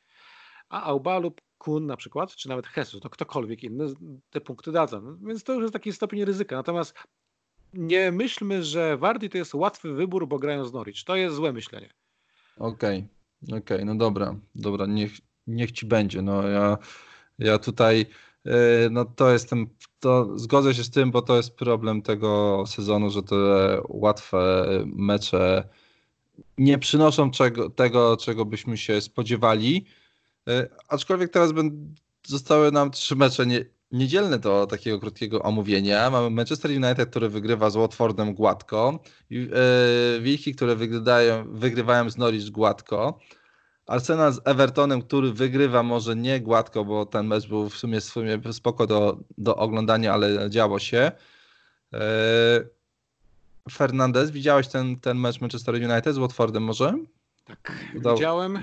a 0.69 0.83
Auba 0.83 1.19
lub 1.19 1.41
Kun 1.57 1.85
na 1.85 1.97
przykład, 1.97 2.35
czy 2.35 2.49
nawet 2.49 2.65
Jesus, 2.77 3.03
no 3.03 3.09
ktokolwiek 3.09 3.63
inny 3.63 3.85
te 4.29 4.41
punkty 4.41 4.71
dadzą. 4.71 5.17
Więc 5.21 5.43
to 5.43 5.53
już 5.53 5.61
jest 5.61 5.73
taki 5.73 5.93
stopień 5.93 6.25
ryzyka. 6.25 6.55
Natomiast 6.55 6.93
nie 7.73 8.11
myślmy, 8.11 8.63
że 8.63 8.97
Wardi 8.97 9.29
to 9.29 9.37
jest 9.37 9.53
łatwy 9.53 9.93
wybór, 9.93 10.27
bo 10.27 10.39
grają 10.39 10.65
z 10.65 10.73
Norwich. 10.73 11.03
To 11.03 11.15
jest 11.15 11.35
złe 11.35 11.53
myślenie. 11.53 11.89
Okej. 12.57 12.97
Okay. 12.97 13.16
Okej, 13.43 13.57
okay, 13.57 13.85
no 13.85 13.95
dobra, 13.95 14.35
dobra, 14.55 14.85
niech, 14.85 15.11
niech 15.47 15.71
ci 15.71 15.85
będzie. 15.85 16.21
No 16.21 16.47
ja, 16.47 16.77
ja 17.39 17.57
tutaj, 17.57 18.05
yy, 18.45 18.53
no 18.91 19.05
to 19.05 19.31
jestem, 19.31 19.69
to 19.99 20.39
zgodzę 20.39 20.75
się 20.75 20.83
z 20.83 20.89
tym, 20.89 21.11
bo 21.11 21.21
to 21.21 21.37
jest 21.37 21.55
problem 21.55 22.01
tego 22.01 22.63
sezonu, 22.67 23.09
że 23.09 23.23
te 23.23 23.35
łatwe 23.89 24.65
mecze 24.85 25.69
nie 26.57 26.77
przynoszą 26.77 27.31
czego, 27.31 27.69
tego, 27.69 28.17
czego 28.17 28.45
byśmy 28.45 28.77
się 28.77 29.01
spodziewali. 29.01 29.85
Yy, 30.47 30.69
aczkolwiek 30.87 31.31
teraz 31.31 31.51
będą, 31.51 31.93
zostały 32.27 32.71
nam 32.71 32.91
trzy 32.91 33.15
mecze 33.15 33.45
nie, 33.45 33.65
niedzielne 33.91 34.39
do 34.39 34.67
takiego 34.67 34.99
krótkiego 34.99 35.41
omówienia. 35.41 36.09
Mamy 36.09 36.29
Manchester 36.29 36.71
United, 36.71 37.09
który 37.09 37.29
wygrywa 37.29 37.69
z 37.69 37.75
Watfordem 37.75 38.33
gładko, 38.33 38.99
yy, 39.29 39.47
Wilki, 40.21 40.55
które 40.55 40.75
wygrywają, 40.75 41.51
wygrywają 41.51 42.09
z 42.09 42.17
Norwich 42.17 42.49
gładko, 42.49 43.19
Arsenal 43.85 44.33
z 44.33 44.41
Evertonem, 44.45 45.01
który 45.01 45.33
wygrywa 45.33 45.83
może 45.83 46.15
nie 46.15 46.41
gładko, 46.41 46.85
bo 46.85 47.05
ten 47.05 47.27
mecz 47.27 47.47
był 47.47 47.69
w 47.69 47.77
sumie, 47.77 48.01
w 48.01 48.03
sumie 48.03 48.39
spoko 48.51 48.87
do, 48.87 49.17
do 49.37 49.55
oglądania, 49.55 50.13
ale 50.13 50.49
działo 50.49 50.79
się. 50.79 51.11
Yy, 51.91 51.99
Fernandez, 53.71 54.31
widziałeś 54.31 54.67
ten, 54.67 54.99
ten 54.99 55.17
mecz 55.17 55.41
Manchester 55.41 55.75
United 55.75 56.15
z 56.15 56.17
Watfordem 56.17 56.63
może? 56.63 56.93
Tak, 57.45 57.85
widziałem. 57.93 58.59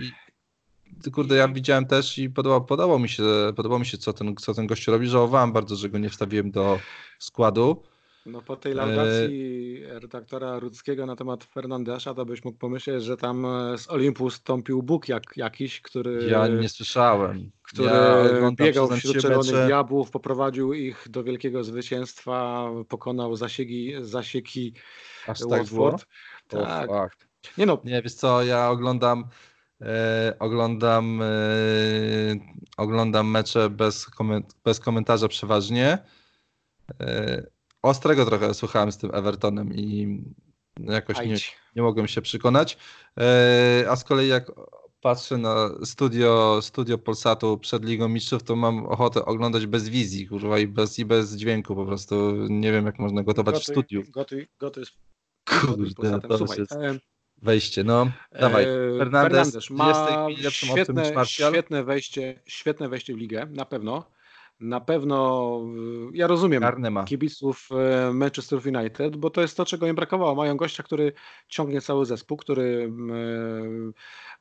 Kurde, 1.12 1.36
ja 1.36 1.48
widziałem 1.48 1.86
też 1.86 2.18
i 2.18 2.30
podobało, 2.30 2.60
podobało 2.60 2.98
mi 2.98 3.08
się, 3.08 3.22
podobało 3.56 3.78
mi 3.78 3.86
się 3.86 3.98
co 3.98 4.12
ten, 4.12 4.36
co 4.36 4.54
ten 4.54 4.66
gość 4.66 4.86
robi. 4.86 5.06
Żałowałem 5.06 5.52
bardzo, 5.52 5.76
że 5.76 5.88
go 5.88 5.98
nie 5.98 6.10
wstawiłem 6.10 6.50
do 6.50 6.78
składu. 7.18 7.82
No 8.26 8.42
po 8.42 8.56
tej 8.56 8.74
laudacji 8.74 9.82
e... 9.90 10.00
redaktora 10.00 10.58
Rudzkiego 10.58 11.06
na 11.06 11.16
temat 11.16 11.44
Fernandesza, 11.44 12.14
to 12.14 12.24
byś 12.24 12.44
mógł 12.44 12.58
pomyśleć, 12.58 13.04
że 13.04 13.16
tam 13.16 13.46
e, 13.46 13.78
z 13.78 13.90
Olimpu 13.90 14.30
stąpił 14.30 14.82
Bóg 14.82 15.08
jak, 15.08 15.22
jakiś, 15.36 15.80
który... 15.80 16.26
Ja 16.30 16.48
nie 16.48 16.68
słyszałem. 16.68 17.50
Który 17.62 17.88
ja 17.88 18.50
biegał 18.52 18.88
wśród 18.88 19.22
czerwonych 19.22 19.52
mecze... 19.52 19.66
diabłów, 19.66 20.10
poprowadził 20.10 20.72
ich 20.72 21.06
do 21.10 21.24
wielkiego 21.24 21.64
zwycięstwa, 21.64 22.70
pokonał 22.88 23.36
zasiegi, 23.36 23.94
zasieki 24.00 24.74
Aż 25.26 25.38
tak 25.38 25.48
Watford. 25.50 26.06
Tak. 26.48 26.88
tak. 26.88 27.16
Nie 27.58 27.66
no. 27.66 27.80
Nie, 27.84 28.02
wiesz 28.02 28.14
co, 28.14 28.44
ja 28.44 28.70
oglądam 28.70 29.24
oglądam 30.38 31.22
e, 31.22 31.26
oglądam 32.76 33.30
mecze 33.30 33.70
bez, 33.70 34.06
koment 34.06 34.56
bez 34.64 34.80
komentarza 34.80 35.28
przeważnie. 35.28 35.98
E, 37.00 37.46
ostrego 37.82 38.26
trochę 38.26 38.54
słuchałem 38.54 38.92
z 38.92 38.98
tym 38.98 39.14
Evertonem 39.14 39.74
i 39.74 40.18
jakoś 40.80 41.18
nie, 41.18 41.36
nie 41.76 41.82
mogłem 41.82 42.08
się 42.08 42.22
przekonać. 42.22 42.78
E, 43.20 43.86
a 43.90 43.96
z 43.96 44.04
kolei 44.04 44.28
jak 44.28 44.52
patrzę 45.00 45.38
na 45.38 45.70
studio, 45.84 46.62
studio 46.62 46.98
Polsatu 46.98 47.58
przed 47.58 47.84
Ligą 47.84 48.08
Mistrzów, 48.08 48.42
to 48.42 48.56
mam 48.56 48.86
ochotę 48.86 49.24
oglądać 49.24 49.66
bez 49.66 49.88
wizji, 49.88 50.28
kurwa, 50.28 50.58
i 50.58 50.66
bez, 50.66 50.98
i 50.98 51.04
bez 51.04 51.36
dźwięku 51.36 51.74
po 51.74 51.86
prostu. 51.86 52.32
Nie 52.48 52.72
wiem, 52.72 52.86
jak 52.86 52.98
można 52.98 53.22
gotować 53.22 53.54
gotuj, 53.54 53.74
w 53.74 53.78
studiu. 53.78 54.02
Gotuj, 54.10 54.48
gotuj. 54.58 54.84
Kurde, 55.44 56.20
to 56.20 56.38
już 56.38 56.58
jest 56.58 56.74
wejście. 57.44 57.84
No, 57.84 58.10
dawaj. 58.40 58.64
E, 58.64 58.98
Fernandez, 58.98 59.52
Fernandez 59.52 59.70
ma 59.70 60.50
świetne, 60.50 61.26
świetne, 61.26 61.84
wejście, 61.84 62.40
świetne 62.46 62.88
wejście 62.88 63.14
w 63.14 63.16
ligę, 63.18 63.46
na 63.50 63.64
pewno. 63.64 64.10
Na 64.60 64.80
pewno 64.80 65.60
ja 66.12 66.26
rozumiem 66.26 66.64
kibiców 67.06 67.68
e, 67.72 68.12
Manchester 68.12 68.60
United, 68.76 69.16
bo 69.16 69.30
to 69.30 69.40
jest 69.40 69.56
to, 69.56 69.66
czego 69.66 69.86
im 69.86 69.96
brakowało. 69.96 70.34
Mają 70.34 70.56
gościa, 70.56 70.82
który 70.82 71.12
ciągnie 71.48 71.80
cały 71.80 72.06
zespół, 72.06 72.36
który 72.36 72.92
e, 72.92 73.92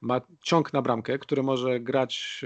ma 0.01 0.22
ciąg 0.41 0.74
na 0.74 0.82
bramkę, 0.82 1.20
który 1.20 1.43
może 1.43 1.80
grać 1.80 2.45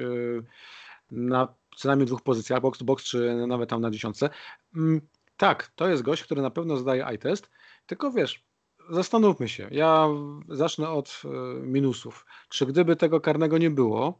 na 1.12 1.47
co 1.78 1.88
najmniej 1.88 2.08
dwóch 2.08 2.22
pozycjach, 2.22 2.62
box 2.62 2.80
to 2.80 2.86
box, 2.86 3.03
czy 3.03 3.47
nawet 3.47 3.70
tam 3.70 3.82
na 3.82 3.91
dziesiątce. 3.91 4.30
Mm, 4.76 5.01
tak, 5.38 5.68
to 5.76 5.89
jest 5.89 6.03
gość, 6.03 6.24
który 6.24 6.41
na 6.41 6.49
pewno 6.49 6.78
zdaje 6.78 7.05
eye-test, 7.05 7.49
tylko 7.86 8.12
wiesz, 8.12 8.47
zastanówmy 8.89 9.49
się. 9.49 9.67
Ja 9.71 10.07
zacznę 10.49 10.89
od 10.89 11.21
minusów. 11.61 12.25
Czy 12.49 12.65
gdyby 12.65 12.95
tego 12.95 13.21
karnego 13.21 13.57
nie 13.57 13.69
było, 13.69 14.19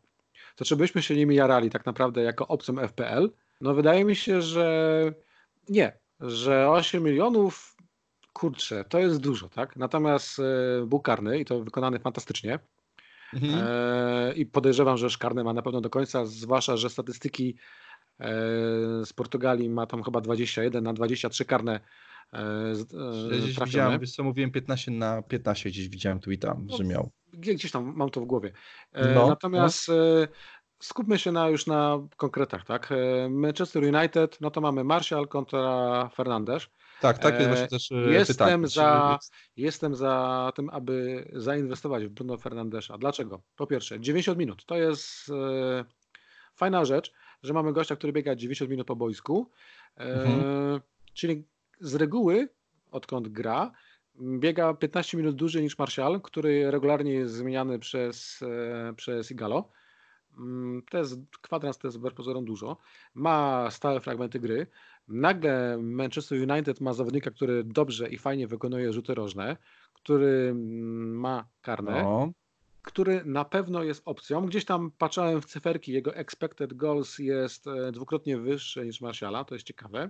to 0.56 0.66
czy 0.66 0.76
byśmy 0.76 1.02
się 1.02 1.16
nimi 1.16 1.36
jarali 1.36 1.70
tak 1.70 1.86
naprawdę 1.86 2.22
jako 2.22 2.48
opcją 2.48 2.88
FPL? 2.88 3.32
No 3.62 3.74
wydaje 3.74 4.06
mi 4.06 4.16
się, 4.16 4.42
że 4.42 5.14
nie, 5.70 5.98
że 6.20 6.70
8 6.70 7.04
milionów, 7.04 7.76
kurczę, 8.34 8.86
to 8.90 9.00
jest 9.00 9.22
dużo, 9.22 9.50
tak? 9.50 9.76
Natomiast 9.76 10.40
e, 10.40 10.44
był 10.86 11.00
karny 11.00 11.40
i 11.40 11.46
to 11.46 11.64
wykonany 11.64 12.00
fantastycznie. 12.00 12.60
Mhm. 13.34 13.68
E, 13.68 14.34
I 14.34 14.46
podejrzewam, 14.46 14.98
że 14.98 15.10
szkarny 15.10 15.44
ma 15.44 15.54
na 15.54 15.62
pewno 15.62 15.82
do 15.82 15.90
końca, 15.90 16.26
zwłaszcza, 16.26 16.78
że 16.78 16.90
statystyki 16.90 17.56
e, 18.20 18.26
z 19.06 19.14
Portugalii 19.14 19.70
ma 19.70 19.86
tam 19.86 20.04
chyba 20.04 20.22
21 20.22 20.84
na 20.84 20.94
23 20.94 21.46
karne 21.46 21.74
e, 21.76 21.80
gdzieś 23.40 23.60
widziałem, 23.60 24.00
wiesz 24.00 24.12
co, 24.12 24.24
mówiłem 24.24 24.52
15 24.52 24.92
na 24.92 25.22
15, 25.22 25.70
gdzieś 25.70 25.90
widziałem 25.90 26.20
tweeta, 26.20 26.58
no, 26.66 26.78
że 26.78 26.84
miał. 26.84 27.12
Gdzieś 27.34 27.72
tam 27.72 27.94
mam 27.96 28.10
to 28.10 28.22
w 28.22 28.26
głowie. 28.26 28.52
E, 28.94 29.16
no, 29.16 29.28
natomiast 29.28 29.88
no 29.88 29.96
skupmy 30.80 31.20
się 31.20 31.32
na, 31.32 31.50
już 31.50 31.68
na 31.68 32.08
konkretach, 32.18 32.66
tak? 32.66 32.92
E, 32.92 33.30
Manchester 33.30 33.84
United, 33.84 34.42
no 34.42 34.52
to 34.52 34.62
mamy 34.62 34.84
Martial 34.84 35.28
kontra 35.28 36.10
Fernandes. 36.16 36.68
Tak, 37.02 37.18
tak 37.18 37.34
jest 37.34 37.48
właśnie 37.48 37.68
też 37.68 37.92
jestem 38.10 38.62
pytanie. 38.62 38.68
Za, 38.68 39.20
jestem 39.56 39.96
za 39.96 40.52
tym, 40.56 40.70
aby 40.70 41.26
zainwestować 41.34 42.06
w 42.06 42.10
Bruno 42.10 42.38
Fernandesza. 42.38 42.98
Dlaczego? 42.98 43.42
Po 43.56 43.68
pierwsze, 43.68 44.00
90 44.00 44.40
minut 44.40 44.66
to 44.66 44.78
jest 44.78 45.30
e, 45.30 45.86
fajna 46.56 46.86
rzecz, 46.86 47.14
że 47.44 47.54
mamy 47.54 47.74
gościa, 47.74 47.96
który 47.96 48.14
biega 48.14 48.36
90 48.36 48.72
minut 48.72 48.88
po 48.88 48.96
boisku. 48.96 49.52
E, 49.98 50.04
mhm. 50.04 50.82
Czyli 51.14 51.44
z 51.80 51.96
reguły, 51.96 52.50
odkąd 52.92 53.28
gra, 53.28 53.72
biega 54.22 54.74
15 54.74 55.18
minut 55.18 55.36
dłużej 55.36 55.64
niż 55.64 55.78
Martial, 55.78 56.22
który 56.22 56.72
regularnie 56.72 57.14
jest 57.14 57.34
zmieniany 57.34 57.80
przez, 57.80 58.42
e, 58.42 58.94
przez 58.94 59.32
Igalo. 59.32 59.70
Mm, 60.38 60.82
to 60.90 60.98
jest 60.98 61.20
kwadrans, 61.42 61.78
to 61.78 61.88
jest 61.88 61.98
wbrew 61.98 62.14
pozorom 62.14 62.46
dużo. 62.46 62.78
Ma 63.14 63.68
stałe 63.72 64.00
fragmenty 64.00 64.40
gry. 64.40 64.68
Nagle 65.08 65.78
Manchester 65.78 66.52
United 66.52 66.82
ma 66.82 66.94
zawodnika, 66.94 67.32
który 67.32 67.64
dobrze 67.64 68.10
i 68.10 68.18
fajnie 68.18 68.48
wykonuje 68.48 68.94
rzuty 68.94 69.14
rożne, 69.14 69.58
który 69.94 70.48
mm, 70.52 71.20
ma 71.20 71.48
karne, 71.62 72.04
no. 72.04 72.32
który 72.82 73.26
na 73.26 73.46
pewno 73.46 73.84
jest 73.84 74.02
opcją. 74.06 74.46
Gdzieś 74.46 74.66
tam 74.66 74.92
patrzałem 74.98 75.42
w 75.42 75.46
cyferki, 75.46 75.92
jego 75.92 76.16
expected 76.16 76.74
goals 76.74 77.20
jest 77.20 77.68
e, 77.68 77.92
dwukrotnie 77.92 78.38
wyższy 78.38 78.86
niż 78.86 79.02
Martiala, 79.02 79.44
to 79.44 79.56
jest 79.56 79.68
ciekawe. 79.68 80.10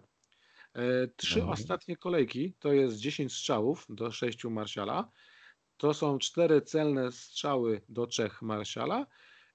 E, 0.76 1.08
trzy 1.16 1.40
no. 1.40 1.50
ostatnie 1.50 1.98
kolejki 1.98 2.54
to 2.60 2.74
jest 2.74 2.98
10 2.98 3.34
strzałów 3.34 3.86
do 3.90 4.12
6 4.12 4.44
Martiala. 4.46 5.12
To 5.78 5.94
są 5.94 6.20
cztery 6.20 6.62
celne 6.62 7.12
strzały 7.12 7.82
do 7.90 8.08
trzech 8.08 8.42
Martiala 8.42 9.06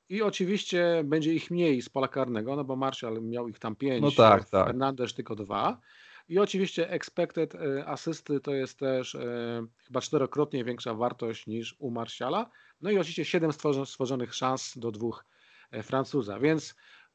i 0.09 0.23
oczywiście 0.23 1.03
będzie 1.05 1.35
ich 1.35 1.51
mniej 1.51 1.83
z 1.83 1.89
pola 1.89 2.09
karnego, 2.09 2.57
no 2.57 2.65
bo 2.65 2.77
Marshall 2.77 3.23
miał 3.23 3.49
ich 3.49 3.59
tam 3.59 3.77
pięć, 3.77 4.03
no 4.03 4.11
tak, 4.11 4.51
tak. 4.51 4.67
Fernandez 4.67 5.15
tylko 5.15 5.35
dwa. 5.35 5.81
I 6.29 6.39
oczywiście 6.39 6.91
expected 6.91 7.55
e, 7.55 7.87
asysty 7.87 8.41
to 8.41 8.55
jest 8.55 8.79
też 8.79 9.15
e, 9.15 9.67
chyba 9.87 10.01
czterokrotnie 10.01 10.65
większa 10.65 10.95
wartość 10.95 11.47
niż 11.47 11.77
u 11.79 11.91
Martiala. 11.91 12.51
No 12.81 12.91
i 12.91 12.99
oczywiście 12.99 13.25
siedem 13.25 13.53
stworzonych 13.85 14.35
szans 14.35 14.73
do 14.77 14.91
dwóch 14.91 15.25
e, 15.71 15.83
Francuza. 15.83 16.41
Więc 16.41 16.75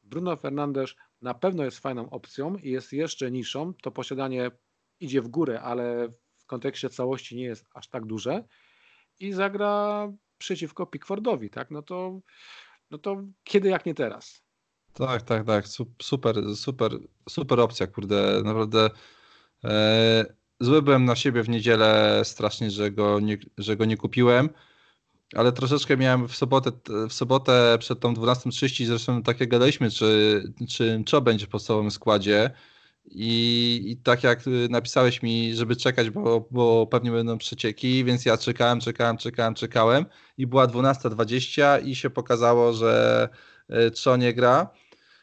Bruno 0.09 0.37
Fernandes 0.37 0.95
na 1.21 1.33
pewno 1.33 1.63
jest 1.63 1.79
fajną 1.79 2.09
opcją 2.09 2.55
i 2.55 2.69
jest 2.69 2.93
jeszcze 2.93 3.31
niższą. 3.31 3.73
To 3.73 3.91
posiadanie 3.91 4.51
idzie 4.99 5.21
w 5.21 5.27
górę, 5.27 5.61
ale 5.61 6.09
w 6.37 6.45
kontekście 6.45 6.89
całości 6.89 7.35
nie 7.35 7.43
jest 7.43 7.65
aż 7.73 7.89
tak 7.89 8.05
duże. 8.05 8.43
I 9.19 9.33
zagra 9.33 10.07
przeciwko 10.37 10.85
Pickfordowi, 10.85 11.49
tak? 11.49 11.71
No 11.71 11.81
to 11.81 12.19
no 12.91 12.97
to 12.97 13.23
kiedy 13.43 13.69
jak 13.69 13.85
nie 13.85 13.93
teraz? 13.93 14.43
Tak, 14.93 15.21
tak, 15.21 15.45
tak. 15.45 15.65
Super, 16.01 16.55
super, 16.55 16.91
super 17.29 17.59
opcja, 17.59 17.87
kurde. 17.87 18.41
Naprawdę 18.43 18.89
e, 19.63 20.25
zły 20.59 20.81
byłem 20.81 21.05
na 21.05 21.15
siebie 21.15 21.43
w 21.43 21.49
niedzielę 21.49 22.21
strasznie, 22.25 22.71
że 22.71 22.91
go 22.91 23.19
nie, 23.19 23.37
że 23.57 23.77
go 23.77 23.85
nie 23.85 23.97
kupiłem. 23.97 24.49
Ale 25.35 25.51
troszeczkę 25.51 25.97
miałem 25.97 26.27
w 26.27 26.35
sobotę, 26.35 26.71
w 27.09 27.13
sobotę 27.13 27.77
przed 27.79 27.99
tą 27.99 28.13
12.30, 28.13 28.85
zresztą 28.85 29.23
takie 29.23 29.47
gadaliśmy, 29.47 29.91
czy, 29.91 30.43
czy 30.69 31.03
co 31.07 31.21
będzie 31.21 31.45
w 31.45 31.49
podstawowym 31.49 31.91
składzie. 31.91 32.51
I, 33.11 33.81
I, 33.85 33.97
tak 33.97 34.23
jak 34.23 34.43
napisałeś 34.69 35.21
mi, 35.21 35.55
żeby 35.55 35.75
czekać, 35.75 36.09
bo, 36.09 36.47
bo 36.51 36.87
pewnie 36.87 37.11
będą 37.11 37.37
przecieki, 37.37 38.03
więc 38.03 38.25
ja 38.25 38.37
czekałem, 38.37 38.79
czekałem, 38.79 39.17
czekałem, 39.17 39.53
czekałem 39.53 40.05
i 40.37 40.47
była 40.47 40.67
12.20 40.67 41.85
i 41.85 41.95
się 41.95 42.09
pokazało, 42.09 42.73
że 42.73 43.29
e, 43.69 44.17
nie 44.17 44.33
gra. 44.33 44.69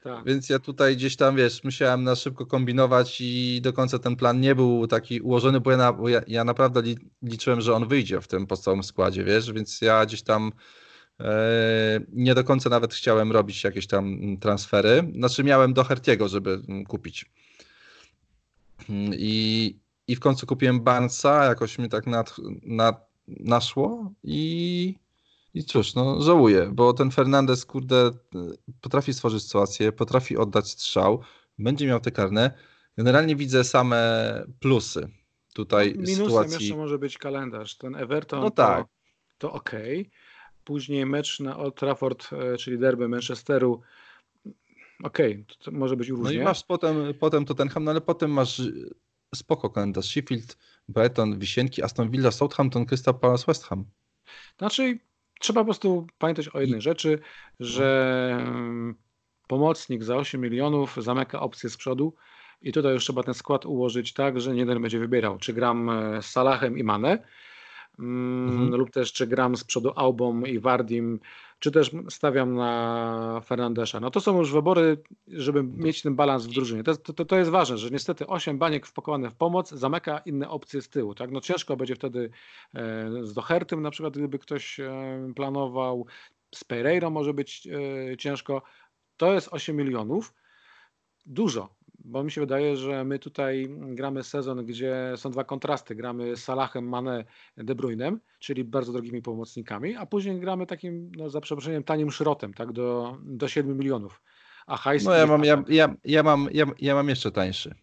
Tak. 0.04 0.24
Więc 0.24 0.48
ja 0.48 0.58
tutaj 0.58 0.96
gdzieś 0.96 1.16
tam, 1.16 1.36
wiesz, 1.36 1.64
musiałem 1.64 2.04
na 2.04 2.14
szybko 2.14 2.46
kombinować 2.46 3.20
i 3.20 3.60
do 3.62 3.72
końca 3.72 3.98
ten 3.98 4.16
plan 4.16 4.40
nie 4.40 4.54
był 4.54 4.86
taki 4.86 5.20
ułożony, 5.20 5.60
bo 5.60 5.70
ja, 5.70 5.76
na, 5.76 5.92
bo 5.92 6.08
ja, 6.08 6.20
ja 6.26 6.44
naprawdę 6.44 6.82
li, 6.82 6.96
liczyłem, 7.22 7.60
że 7.60 7.74
on 7.74 7.88
wyjdzie 7.88 8.20
w 8.20 8.28
tym 8.28 8.46
podstawowym 8.46 8.82
składzie, 8.82 9.24
wiesz, 9.24 9.52
więc 9.52 9.80
ja 9.80 10.06
gdzieś 10.06 10.22
tam 10.22 10.52
e, 11.20 12.00
nie 12.12 12.34
do 12.34 12.44
końca 12.44 12.70
nawet 12.70 12.94
chciałem 12.94 13.32
robić 13.32 13.64
jakieś 13.64 13.86
tam 13.86 14.18
transfery. 14.40 15.12
Znaczy 15.14 15.44
miałem 15.44 15.74
do 15.74 15.84
Hertiego, 15.84 16.28
żeby 16.28 16.62
kupić. 16.88 17.30
I, 19.12 19.76
i 20.08 20.16
w 20.16 20.20
końcu 20.20 20.46
kupiłem 20.46 20.80
Barnesa, 20.80 21.44
jakoś 21.44 21.78
mi 21.78 21.88
tak 21.88 22.06
nad, 22.06 22.36
nad, 22.62 23.10
naszło 23.28 24.12
i, 24.22 24.94
i 25.54 25.64
cóż, 25.64 25.94
no 25.94 26.22
żałuję, 26.22 26.70
bo 26.72 26.92
ten 26.92 27.10
Fernandez, 27.10 27.66
kurde, 27.66 28.10
potrafi 28.80 29.14
stworzyć 29.14 29.42
sytuację, 29.42 29.92
potrafi 29.92 30.36
oddać 30.36 30.70
strzał, 30.70 31.22
będzie 31.58 31.86
miał 31.86 32.00
te 32.00 32.10
karne. 32.10 32.50
Generalnie 32.96 33.36
widzę 33.36 33.64
same 33.64 34.44
plusy 34.60 35.08
tutaj 35.54 35.94
no, 35.96 36.00
Minusem 36.00 36.26
sytuacji. 36.26 36.54
jeszcze 36.54 36.76
może 36.76 36.98
być 36.98 37.18
kalendarz. 37.18 37.76
Ten 37.76 37.96
Everton 37.96 38.40
no 38.40 38.50
tak. 38.50 38.86
to, 39.38 39.48
to 39.48 39.52
ok. 39.52 39.70
Później 40.64 41.06
mecz 41.06 41.40
na 41.40 41.56
Old 41.56 41.74
Trafford, 41.74 42.32
e, 42.32 42.56
czyli 42.56 42.78
derby 42.78 43.08
Manchesteru 43.08 43.80
okej, 45.02 45.32
okay, 45.32 45.44
to 45.58 45.70
może 45.70 45.96
być 45.96 46.08
różnie. 46.08 46.24
No 46.24 46.42
i 46.42 46.44
masz 46.44 46.64
potem, 46.64 46.96
potem 47.20 47.44
Tottenham, 47.44 47.84
no 47.84 47.90
ale 47.90 48.00
potem 48.00 48.30
masz 48.30 48.62
spoko 49.34 49.70
kalendarz. 49.70 50.06
Sheffield, 50.06 50.56
Brighton, 50.88 51.38
Wisienki, 51.38 51.82
Aston 51.82 52.10
Villa, 52.10 52.30
Southampton, 52.30 52.86
Crystal 52.86 53.18
Palace, 53.18 53.44
West 53.46 53.64
Ham. 53.64 53.84
Znaczy, 54.58 54.98
trzeba 55.40 55.60
po 55.60 55.64
prostu 55.64 56.06
pamiętać 56.18 56.48
o 56.48 56.60
jednej 56.60 56.80
rzeczy, 56.80 57.18
że 57.60 58.38
no. 58.44 58.94
pomocnik 59.48 60.04
za 60.04 60.16
8 60.16 60.40
milionów 60.40 60.96
zamyka 60.96 61.40
opcję 61.40 61.70
z 61.70 61.76
przodu 61.76 62.14
i 62.60 62.72
tutaj 62.72 62.92
już 62.92 63.04
trzeba 63.04 63.22
ten 63.22 63.34
skład 63.34 63.66
ułożyć 63.66 64.12
tak, 64.12 64.40
że 64.40 64.56
jeden 64.56 64.82
będzie 64.82 64.98
wybierał, 64.98 65.38
czy 65.38 65.52
gram 65.52 65.90
e, 65.90 66.22
z 66.22 66.26
Salahem 66.26 66.78
i 66.78 66.84
Mane, 66.84 67.08
mm, 67.10 67.28
mhm. 67.98 68.74
lub 68.74 68.90
też 68.90 69.12
czy 69.12 69.26
gram 69.26 69.56
z 69.56 69.64
przodu 69.64 69.92
Aubą 69.96 70.40
i 70.40 70.58
Wardim 70.58 71.20
czy 71.58 71.70
też 71.70 71.90
stawiam 72.08 72.54
na 72.54 73.40
Fernandesza. 73.44 74.00
No 74.00 74.10
to 74.10 74.20
są 74.20 74.38
już 74.38 74.52
wybory, 74.52 74.98
żeby 75.28 75.62
mieć 75.62 76.02
ten 76.02 76.14
balans 76.14 76.46
w 76.46 76.52
drużynie. 76.52 76.84
To, 76.84 76.96
to, 76.96 77.24
to 77.24 77.36
jest 77.36 77.50
ważne, 77.50 77.78
że 77.78 77.90
niestety 77.90 78.26
8 78.26 78.58
baniek 78.58 78.86
wpakowane 78.86 79.30
w 79.30 79.34
pomoc 79.34 79.70
zamyka 79.70 80.18
inne 80.18 80.48
opcje 80.48 80.82
z 80.82 80.88
tyłu. 80.88 81.14
Tak? 81.14 81.30
No 81.30 81.40
ciężko 81.40 81.76
będzie 81.76 81.94
wtedy 81.94 82.30
e, 82.74 83.10
z 83.22 83.34
Dohertym 83.34 83.82
na 83.82 83.90
przykład, 83.90 84.18
gdyby 84.18 84.38
ktoś 84.38 84.80
e, 84.80 85.32
planował, 85.36 86.06
z 86.54 86.64
Pereiro 86.64 87.10
może 87.10 87.34
być 87.34 87.66
e, 88.12 88.16
ciężko. 88.16 88.62
To 89.16 89.32
jest 89.32 89.48
8 89.50 89.76
milionów. 89.76 90.34
Dużo, 91.26 91.74
bo 92.04 92.24
mi 92.24 92.30
się 92.30 92.40
wydaje, 92.40 92.76
że 92.76 93.04
my 93.04 93.18
tutaj 93.18 93.68
gramy 93.70 94.22
sezon, 94.22 94.66
gdzie 94.66 95.12
są 95.16 95.30
dwa 95.30 95.44
kontrasty. 95.44 95.94
Gramy 95.94 96.36
Salahem, 96.36 96.88
Mane, 96.88 97.24
De 97.56 97.74
Bruynem, 97.74 98.20
czyli 98.38 98.64
bardzo 98.64 98.92
drogimi 98.92 99.22
pomocnikami, 99.22 99.96
a 99.96 100.06
później 100.06 100.40
gramy 100.40 100.66
takim, 100.66 101.12
no, 101.16 101.30
za 101.30 101.40
przeproszeniem, 101.40 101.84
tanim 101.84 102.10
szrotem, 102.10 102.54
tak, 102.54 102.72
do, 102.72 103.18
do 103.22 103.48
7 103.48 103.78
milionów. 103.78 104.22
A 104.66 104.76
hajs... 104.76 105.04
No 105.04 105.14
ja 105.14 105.26
mam, 105.26 105.44
ja, 105.44 105.64
ja, 105.68 105.94
ja, 106.04 106.22
mam, 106.22 106.48
ja, 106.52 106.66
ja 106.80 106.94
mam 106.94 107.08
jeszcze 107.08 107.30
tańszy. 107.30 107.74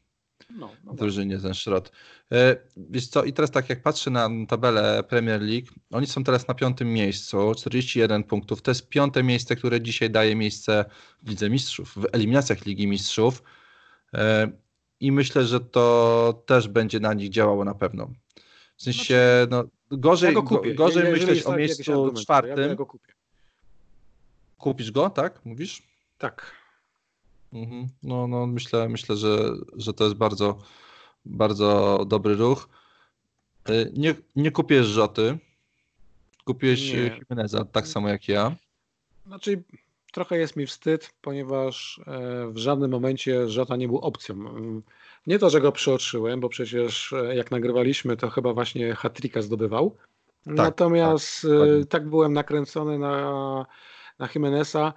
No, 0.50 0.70
no 0.84 0.94
drużynie 0.94 1.40
ten 1.40 1.54
szrot. 1.54 1.92
E, 2.32 2.56
wiesz 2.78 3.08
co, 3.08 3.24
i 3.24 3.34
teraz 3.34 3.52
tak 3.52 3.70
jak 3.70 3.82
patrzę 3.82 4.12
na 4.12 4.30
tabelę 4.48 5.04
Premier 5.10 5.42
League, 5.42 5.68
oni 5.92 6.08
są 6.08 6.24
teraz 6.24 6.48
na 6.48 6.54
piątym 6.54 6.94
miejscu, 6.94 7.56
41 7.56 8.24
punktów. 8.24 8.62
To 8.62 8.72
jest 8.72 8.90
piąte 8.90 9.24
miejsce, 9.24 9.56
które 9.56 9.82
dzisiaj 9.82 10.10
daje 10.10 10.36
miejsce 10.36 10.86
w 11.24 11.30
Lidze 11.30 11.50
Mistrzów, 11.50 11.94
w 11.96 12.06
eliminacjach 12.12 12.66
Ligi 12.66 12.88
Mistrzów. 12.88 13.44
E, 14.14 14.52
I 15.00 15.12
myślę, 15.12 15.46
że 15.46 15.60
to 15.60 16.44
też 16.46 16.68
będzie 16.68 17.00
na 17.00 17.14
nich 17.14 17.30
działało 17.30 17.66
na 17.66 17.74
pewno. 17.74 18.10
W 18.78 18.84
sensie, 18.84 19.48
no, 19.50 19.64
gorzej, 19.92 20.34
ja 20.36 20.42
go 20.42 20.62
gorzej 20.76 21.06
ja, 21.06 21.12
myśleć 21.12 21.46
o 21.46 21.56
miejscu 21.56 22.14
czwartym. 22.14 22.70
Ja, 22.70 22.76
go 22.76 22.86
kupię. 22.86 23.14
Kupisz 24.58 24.92
go, 24.92 25.10
tak? 25.10 25.46
Mówisz? 25.46 25.84
Tak. 26.18 26.52
Mhm. 27.54 27.88
No, 28.04 28.28
no 28.28 28.48
myślę, 28.48 28.90
myślę 28.90 29.16
że, 29.16 29.54
że 29.78 29.94
to 29.94 30.04
jest 30.04 30.16
bardzo, 30.16 30.58
bardzo 31.26 32.00
dobry 32.08 32.36
ruch. 32.36 32.70
E, 33.66 33.86
nie, 33.94 34.16
nie 34.36 34.52
kupisz 34.52 34.86
Rzoty. 34.86 35.38
Kupiłeś 36.46 36.94
nie. 36.94 37.20
Jimeneza, 37.30 37.66
tak 37.66 37.88
samo 37.88 38.10
jak 38.10 38.28
ja. 38.28 38.56
Znaczy, 39.26 39.64
trochę 40.12 40.38
jest 40.38 40.56
mi 40.56 40.66
wstyd, 40.66 41.14
ponieważ 41.22 42.02
e, 42.08 42.48
w 42.52 42.58
żadnym 42.58 42.92
momencie 42.92 43.50
Żota 43.50 43.76
nie 43.76 43.88
był 43.88 43.98
opcją. 43.98 44.36
Nie 45.28 45.40
to, 45.40 45.50
że 45.50 45.62
go 45.62 45.72
przeoczyłem, 45.72 46.40
bo 46.40 46.50
przecież 46.50 47.14
e, 47.14 47.36
jak 47.36 47.52
nagrywaliśmy, 47.52 48.18
to 48.18 48.30
chyba 48.30 48.54
właśnie 48.54 48.96
hat 48.96 49.18
zdobywał. 49.40 49.96
Tak, 50.46 50.56
Natomiast 50.56 51.42
tak, 51.42 51.52
e, 51.82 51.86
tak, 51.86 52.10
byłem 52.10 52.34
nakręcony 52.34 53.00
na, 53.00 53.66
na 54.20 54.30
Jimeneza, 54.36 54.94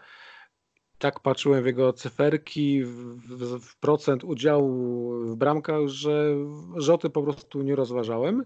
tak 0.98 1.20
patrzyłem 1.20 1.62
w 1.62 1.66
jego 1.66 1.92
cyferki, 1.92 2.84
w, 2.84 3.18
w, 3.60 3.76
procent 3.76 4.24
udziału 4.24 5.12
w 5.26 5.36
bramkach, 5.36 5.88
że 5.88 6.36
Rzoty 6.76 7.10
po 7.10 7.22
prostu 7.22 7.62
nie 7.62 7.76
rozważałem. 7.76 8.44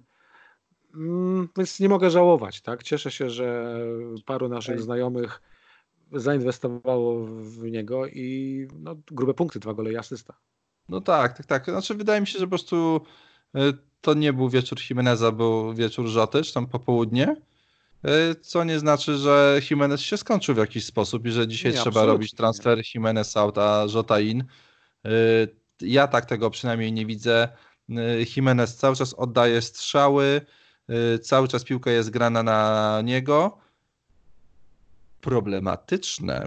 Mm, 0.95 1.49
więc 1.57 1.81
nie 1.81 1.89
mogę 1.89 2.11
żałować. 2.11 2.61
Tak? 2.61 2.83
Cieszę 2.83 3.11
się, 3.11 3.31
że 3.31 3.79
paru 4.27 4.49
naszych 4.49 4.81
znajomych 4.81 5.41
zainwestowało 6.13 7.27
w 7.27 7.63
niego 7.63 8.07
i 8.07 8.69
no, 8.79 8.97
grube 9.11 9.35
punkty, 9.35 9.61
dwa 9.61 9.75
gole 9.75 9.93
i 9.93 9.97
asysta. 9.97 10.35
No 10.89 11.01
tak, 11.01 11.37
tak, 11.37 11.47
tak. 11.47 11.65
Znaczy 11.65 11.95
wydaje 11.95 12.21
mi 12.21 12.27
się, 12.27 12.39
że 12.39 12.45
po 12.45 12.49
prostu 12.49 13.01
to 14.01 14.15
nie 14.15 14.33
był 14.33 14.49
wieczór 14.49 14.79
Jimeneza, 14.91 15.33
był 15.33 15.75
wieczór 15.75 16.07
Rzoty, 16.07 16.43
czy 16.43 16.55
tam 16.55 16.67
popołudnie. 16.67 17.37
Co 18.41 18.65
nie 18.65 18.79
znaczy, 18.79 19.17
że 19.17 19.61
Jimenez 19.71 20.01
się 20.01 20.17
skończył 20.17 20.55
w 20.55 20.59
jakiś 20.59 20.85
sposób 20.85 21.27
i 21.27 21.31
że 21.31 21.49
dzisiaj 21.49 21.73
nie, 21.73 21.79
trzeba 21.79 22.05
robić 22.05 22.35
transfer 22.35 22.83
Jimenez 22.95 23.37
out, 23.37 23.59
a 23.59 23.89
Żota 23.89 24.21
in. 24.21 24.45
Ja 25.81 26.09
tak 26.09 26.27
tego 26.27 26.51
przynajmniej 26.51 26.93
nie 26.93 27.07
widzę. 27.07 27.49
Jimenez 28.37 28.77
cały 28.77 28.97
czas 28.97 29.15
oddaje 29.15 29.63
strzały, 29.63 30.41
cały 31.23 31.49
czas 31.49 31.65
piłka 31.65 31.91
jest 31.91 32.11
grana 32.11 32.43
na 32.43 33.01
niego. 33.05 33.59
Problematyczne 35.21 36.47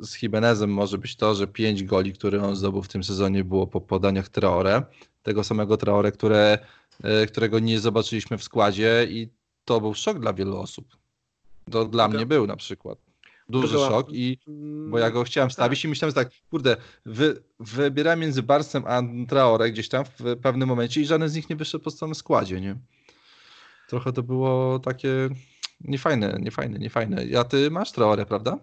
z 0.00 0.22
Jimenezem 0.22 0.70
może 0.70 0.98
być 0.98 1.16
to, 1.16 1.34
że 1.34 1.46
pięć 1.46 1.84
goli, 1.84 2.12
które 2.12 2.42
on 2.42 2.56
zdobył 2.56 2.82
w 2.82 2.88
tym 2.88 3.04
sezonie 3.04 3.44
było 3.44 3.66
po 3.66 3.80
podaniach 3.80 4.28
Traore, 4.28 4.82
tego 5.22 5.44
samego 5.44 5.76
Traore, 5.76 6.12
które, 6.12 6.58
e, 7.02 7.26
którego 7.26 7.58
nie 7.58 7.80
zobaczyliśmy 7.80 8.38
w 8.38 8.44
składzie 8.44 9.06
i 9.10 9.28
to 9.64 9.80
był 9.80 9.94
szok 9.94 10.18
dla 10.18 10.32
wielu 10.32 10.56
osób. 10.56 10.96
To 11.70 11.84
dla 11.84 12.08
mnie 12.08 12.26
był 12.26 12.46
na 12.46 12.56
przykład. 12.56 12.98
Duży 13.48 13.78
szok 13.78 14.12
i 14.12 14.38
bo 14.90 14.98
ja 14.98 15.10
go 15.10 15.24
chciałem 15.24 15.50
stawić 15.50 15.80
tak. 15.80 15.84
i 15.84 15.88
myślałem, 15.88 16.10
że 16.10 16.24
tak, 16.24 16.32
kurde, 16.50 16.76
wy, 17.06 17.42
wybierałem 17.60 18.20
między 18.20 18.42
Barsem 18.42 18.84
a 18.86 19.02
Traore 19.28 19.70
gdzieś 19.70 19.88
tam 19.88 20.04
w 20.04 20.36
pewnym 20.42 20.68
momencie 20.68 21.00
i 21.00 21.06
żaden 21.06 21.28
z 21.28 21.34
nich 21.34 21.50
nie 21.50 21.56
wyszedł 21.56 21.84
po 21.84 21.90
samym 21.90 22.14
składzie, 22.14 22.60
nie? 22.60 22.76
Trochę 23.88 24.12
to 24.12 24.22
było 24.22 24.78
takie 24.78 25.28
niefajne, 25.84 26.38
niefajne, 26.40 26.78
niefajne. 26.78 27.24
Ja 27.24 27.44
ty 27.44 27.70
masz 27.70 27.92
Traore, 27.92 28.26
prawda? 28.26 28.58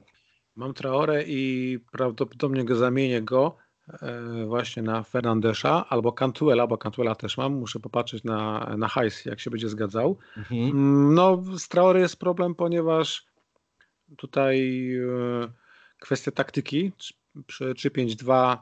Mam 0.55 0.73
Traore 0.73 1.23
i 1.23 1.79
prawdopodobnie 1.91 2.65
go 2.65 2.75
zamienię 2.75 3.21
go 3.21 3.57
e, 4.01 4.45
właśnie 4.45 4.83
na 4.83 5.03
Fernandesza 5.03 5.85
albo 5.89 6.11
Cantuela, 6.11 6.67
bo 6.67 6.77
Cantuela 6.77 7.15
też 7.15 7.37
mam. 7.37 7.53
Muszę 7.53 7.79
popatrzeć 7.79 8.23
na, 8.23 8.69
na 8.77 8.87
hajs, 8.87 9.25
jak 9.25 9.39
się 9.39 9.49
będzie 9.51 9.69
zgadzał. 9.69 10.17
Mhm. 10.37 10.63
Mm, 10.63 11.13
no, 11.13 11.43
z 11.57 11.67
Traore 11.67 11.99
jest 11.99 12.19
problem, 12.19 12.55
ponieważ 12.55 13.25
tutaj 14.17 14.89
e, 14.95 15.51
kwestia 15.99 16.31
taktyki. 16.31 16.91
Przy 17.47 17.73
3-5-2 17.73 18.57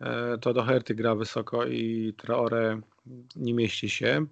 e, 0.00 0.38
to 0.38 0.52
do 0.52 0.62
Herty 0.62 0.94
gra 0.94 1.14
wysoko 1.14 1.66
i 1.66 2.14
Traore 2.16 2.80
nie 3.36 3.54
mieści 3.54 3.90
się. 3.90 4.26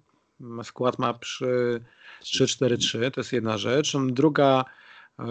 Skład 0.63 0.99
ma 0.99 1.13
przy 1.13 1.81
3-4-3, 2.21 3.11
to 3.11 3.19
jest 3.21 3.33
jedna 3.33 3.57
rzecz. 3.57 3.93
Druga 4.07 4.65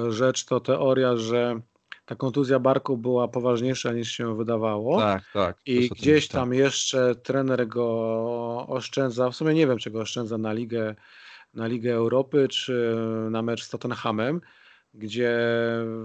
rzecz 0.09 0.45
to 0.45 0.61
teoria, 0.61 1.17
że 1.17 1.61
ta 2.05 2.17
kontuzja 2.17 2.59
barku 2.59 2.97
była 2.97 3.29
poważniejsza 3.29 3.93
niż 3.93 4.13
się 4.13 4.37
wydawało. 4.37 5.01
Tak, 5.01 5.23
tak. 5.33 5.57
I 5.67 5.89
gdzieś 5.89 6.29
tam 6.29 6.55
jeszcze 6.55 7.15
trener 7.15 7.69
go 7.69 7.87
oszczędza, 8.69 9.31
w 9.31 9.37
sumie 9.37 9.55
nie 9.55 9.67
wiem 9.67 9.79
czego 9.79 10.01
oszczędza 10.01 10.39
na 10.39 10.53
Ligę, 10.53 10.95
na 11.55 11.67
Ligę 11.67 11.95
Europy 11.95 12.49
czy 12.49 12.97
na 13.31 13.43
mecz 13.43 13.63
z 13.63 13.69
Tottenhamem, 13.69 14.41
gdzie 14.95 15.39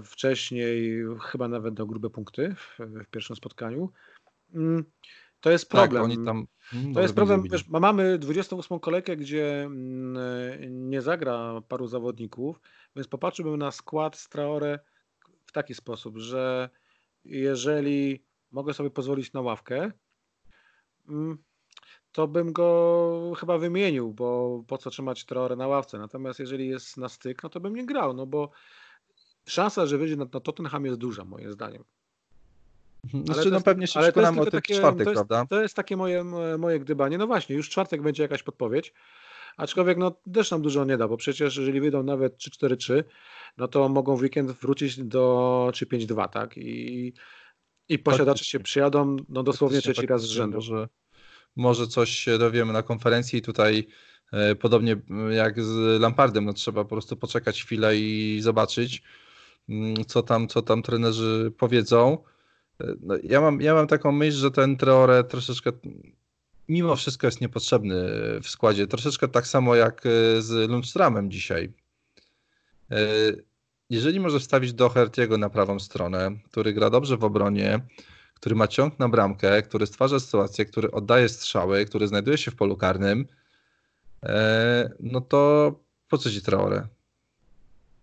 wcześniej 0.04 1.02
chyba 1.22 1.48
nawet 1.48 1.74
dał 1.74 1.86
grube 1.86 2.10
punkty 2.10 2.54
w, 2.54 2.78
w 2.78 3.06
pierwszym 3.06 3.36
spotkaniu. 3.36 3.92
To 5.40 5.50
jest 5.50 5.68
tak, 5.70 5.90
problem. 5.90 6.16
Tak, 6.16 6.24
tam, 6.24 6.46
hmm, 6.62 6.94
to 6.94 7.00
jest 7.00 7.14
problem. 7.14 7.42
Wiesz, 7.52 7.68
mamy 7.68 8.18
28 8.18 8.80
kolejkę, 8.80 9.16
gdzie 9.16 9.62
mm, 9.62 10.90
nie 10.90 11.02
zagra 11.02 11.60
paru 11.68 11.86
zawodników, 11.86 12.60
więc 12.96 13.08
popatrzyłbym 13.08 13.56
na 13.56 13.70
skład 13.70 14.16
Straore 14.16 14.78
w 15.46 15.52
taki 15.52 15.74
sposób, 15.74 16.18
że 16.18 16.70
jeżeli 17.24 18.24
mogę 18.50 18.74
sobie 18.74 18.90
pozwolić 18.90 19.32
na 19.32 19.40
ławkę, 19.40 19.92
mm, 21.08 21.38
to 22.12 22.28
bym 22.28 22.52
go 22.52 23.32
chyba 23.36 23.58
wymienił, 23.58 24.14
bo 24.14 24.60
po 24.66 24.78
co 24.78 24.90
trzymać 24.90 25.24
Traore 25.24 25.56
na 25.56 25.66
ławce. 25.66 25.98
Natomiast 25.98 26.40
jeżeli 26.40 26.68
jest 26.68 26.96
na 26.96 27.08
styk, 27.08 27.42
no 27.42 27.48
to 27.48 27.60
bym 27.60 27.74
nie 27.74 27.86
grał, 27.86 28.14
no 28.14 28.26
bo 28.26 28.50
szansa, 29.46 29.86
że 29.86 29.98
wyjdzie 29.98 30.16
na, 30.16 30.26
na 30.32 30.40
Tottenham 30.40 30.84
jest 30.84 30.98
duża, 30.98 31.24
moim 31.24 31.52
zdaniem. 31.52 31.84
Mhm. 33.14 33.26
Znaczy, 33.26 33.40
ale 33.40 33.50
no 33.50 33.60
pewnie 33.60 33.86
się 33.86 34.00
przekonamy 34.00 34.40
o 34.40 34.44
tym 34.44 34.52
takie, 34.52 34.74
czwartek, 34.74 35.04
to 35.04 35.10
jest, 35.10 35.26
prawda? 35.26 35.46
To 35.46 35.62
jest 35.62 35.74
takie 35.76 35.96
moje, 35.96 36.24
moje 36.58 36.80
gdybanie. 36.80 37.18
No 37.18 37.26
właśnie, 37.26 37.56
już 37.56 37.70
czwartek 37.70 38.02
będzie 38.02 38.22
jakaś 38.22 38.42
podpowiedź. 38.42 38.94
Aczkolwiek 39.56 39.98
no, 39.98 40.20
też 40.34 40.50
nam 40.50 40.62
dużo 40.62 40.84
nie 40.84 40.96
da, 40.96 41.08
bo 41.08 41.16
przecież 41.16 41.56
jeżeli 41.56 41.80
wyjdą 41.80 42.02
nawet 42.02 42.36
3-4-3, 42.36 43.04
no 43.58 43.68
to 43.68 43.88
mogą 43.88 44.16
w 44.16 44.20
weekend 44.20 44.50
wrócić 44.50 45.04
do 45.04 45.68
3-5-2, 45.72 46.28
tak? 46.28 46.56
I, 46.56 47.12
i 47.88 47.98
posiadacze 47.98 48.44
się 48.44 48.60
przyjadą 48.60 49.16
no, 49.28 49.42
dosłownie 49.42 49.80
trzeci 49.80 50.06
raz 50.06 50.22
z 50.22 50.24
rzędu. 50.24 50.56
Może, 50.56 50.88
może 51.56 51.86
coś 51.86 52.10
się 52.10 52.38
dowiemy 52.38 52.72
na 52.72 52.82
konferencji 52.82 53.42
tutaj 53.42 53.88
e, 54.32 54.54
podobnie 54.54 54.96
jak 55.30 55.62
z 55.62 56.00
Lampardem, 56.00 56.44
no 56.44 56.52
trzeba 56.52 56.84
po 56.84 56.90
prostu 56.90 57.16
poczekać 57.16 57.62
chwilę 57.62 57.96
i 57.96 58.38
zobaczyć, 58.42 59.02
mm, 59.68 60.04
co 60.04 60.22
tam, 60.22 60.48
co 60.48 60.62
tam 60.62 60.82
trenerzy 60.82 61.52
powiedzą. 61.58 62.18
No, 63.00 63.14
ja, 63.22 63.40
mam, 63.40 63.60
ja 63.60 63.74
mam 63.74 63.86
taką 63.86 64.12
myśl, 64.12 64.38
że 64.38 64.50
ten 64.50 64.76
Treore 64.76 65.24
troszeczkę 65.24 65.72
mimo 66.68 66.96
wszystko 66.96 67.26
jest 67.26 67.40
niepotrzebny 67.40 67.94
w 68.42 68.48
składzie. 68.48 68.86
Troszeczkę 68.86 69.28
tak 69.28 69.46
samo 69.46 69.74
jak 69.74 70.06
e, 70.06 70.42
z 70.42 70.70
Lundstramem 70.70 71.30
dzisiaj. 71.30 71.72
E, 72.90 72.96
jeżeli 73.90 74.20
może 74.20 74.40
wstawić 74.40 74.72
Doherty'ego 74.72 75.38
na 75.38 75.50
prawą 75.50 75.78
stronę, 75.78 76.30
który 76.50 76.72
gra 76.72 76.90
dobrze 76.90 77.16
w 77.16 77.24
obronie, 77.24 77.80
który 78.34 78.54
ma 78.54 78.68
ciąg 78.68 78.98
na 78.98 79.08
bramkę, 79.08 79.62
który 79.62 79.86
stwarza 79.86 80.20
sytuację, 80.20 80.64
który 80.64 80.90
oddaje 80.90 81.28
strzały, 81.28 81.84
który 81.84 82.08
znajduje 82.08 82.38
się 82.38 82.50
w 82.50 82.56
polu 82.56 82.76
karnym, 82.76 83.26
e, 84.22 84.90
no 85.00 85.20
to 85.20 85.72
po 86.08 86.18
co 86.18 86.30
ci 86.30 86.42
Traore? 86.42 86.88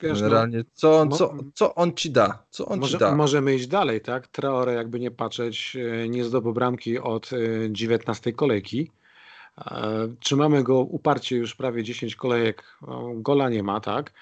Wiesz, 0.02 0.22
Generalnie, 0.22 0.64
co 0.74 1.00
on, 1.00 1.12
co, 1.12 1.34
co 1.54 1.76
on 1.76 1.94
ci 1.94 2.12
da? 2.12 2.44
Co 2.50 2.66
on 2.66 2.80
może, 2.80 2.92
ci 2.92 2.98
da? 2.98 3.16
Możemy 3.16 3.56
iść 3.56 3.68
dalej, 3.68 4.02
tak? 4.02 4.28
Traore, 4.28 4.74
jakby 4.74 5.00
nie 5.00 5.12
patrzeć, 5.12 5.78
e, 6.04 6.10
nie 6.10 6.24
zdobył 6.24 6.54
bramki 6.54 7.00
od 7.00 7.30
19 7.70 8.30
e, 8.30 8.34
kolejki. 8.34 8.92
E, 9.58 10.08
trzymamy 10.20 10.64
go 10.64 10.80
uparcie 10.80 11.36
już 11.38 11.56
prawie 11.56 11.84
10 11.84 12.16
kolejek. 12.16 12.78
Gola 13.16 13.50
nie 13.50 13.64
ma, 13.64 13.80
tak? 13.80 14.14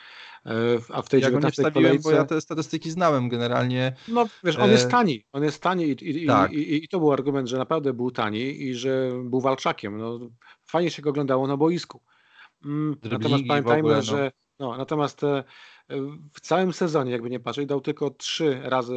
A 0.89 1.01
w 1.01 1.09
tej 1.09 1.21
ja 1.21 1.27
19 1.27 1.71
kolejce... 1.71 2.03
bo 2.03 2.11
ja 2.11 2.25
te 2.25 2.41
statystyki 2.41 2.91
znałem 2.91 3.29
generalnie. 3.29 3.95
No 4.07 4.25
wiesz, 4.43 4.57
on 4.57 4.69
jest 4.69 4.91
tani. 4.91 5.25
On 5.33 5.43
jest 5.43 5.61
tani 5.61 5.83
i, 5.83 6.23
i, 6.23 6.27
tak. 6.27 6.51
i, 6.51 6.83
i, 6.83 6.87
to 6.87 6.99
był 6.99 7.13
argument, 7.13 7.49
że 7.49 7.57
naprawdę 7.57 7.93
był 7.93 8.11
tani 8.11 8.63
i 8.63 8.75
że 8.75 9.11
był 9.23 9.41
walczakiem. 9.41 9.97
No, 9.97 10.19
fajnie 10.65 10.91
się 10.91 11.01
go 11.01 11.09
oglądało 11.09 11.47
na 11.47 11.57
boisku. 11.57 12.01
Mm, 12.65 12.95
natomiast 13.03 13.43
pamiętajmy, 13.47 13.79
ogóle, 13.79 13.95
no. 13.95 14.01
że 14.01 14.31
no, 14.59 14.77
natomiast 14.77 15.23
e, 15.23 15.43
w 16.33 16.41
całym 16.41 16.73
sezonie, 16.73 17.11
jakby 17.11 17.29
nie 17.29 17.39
patrzeć, 17.39 17.65
dał 17.65 17.81
tylko 17.81 18.09
trzy 18.09 18.59
razy 18.63 18.95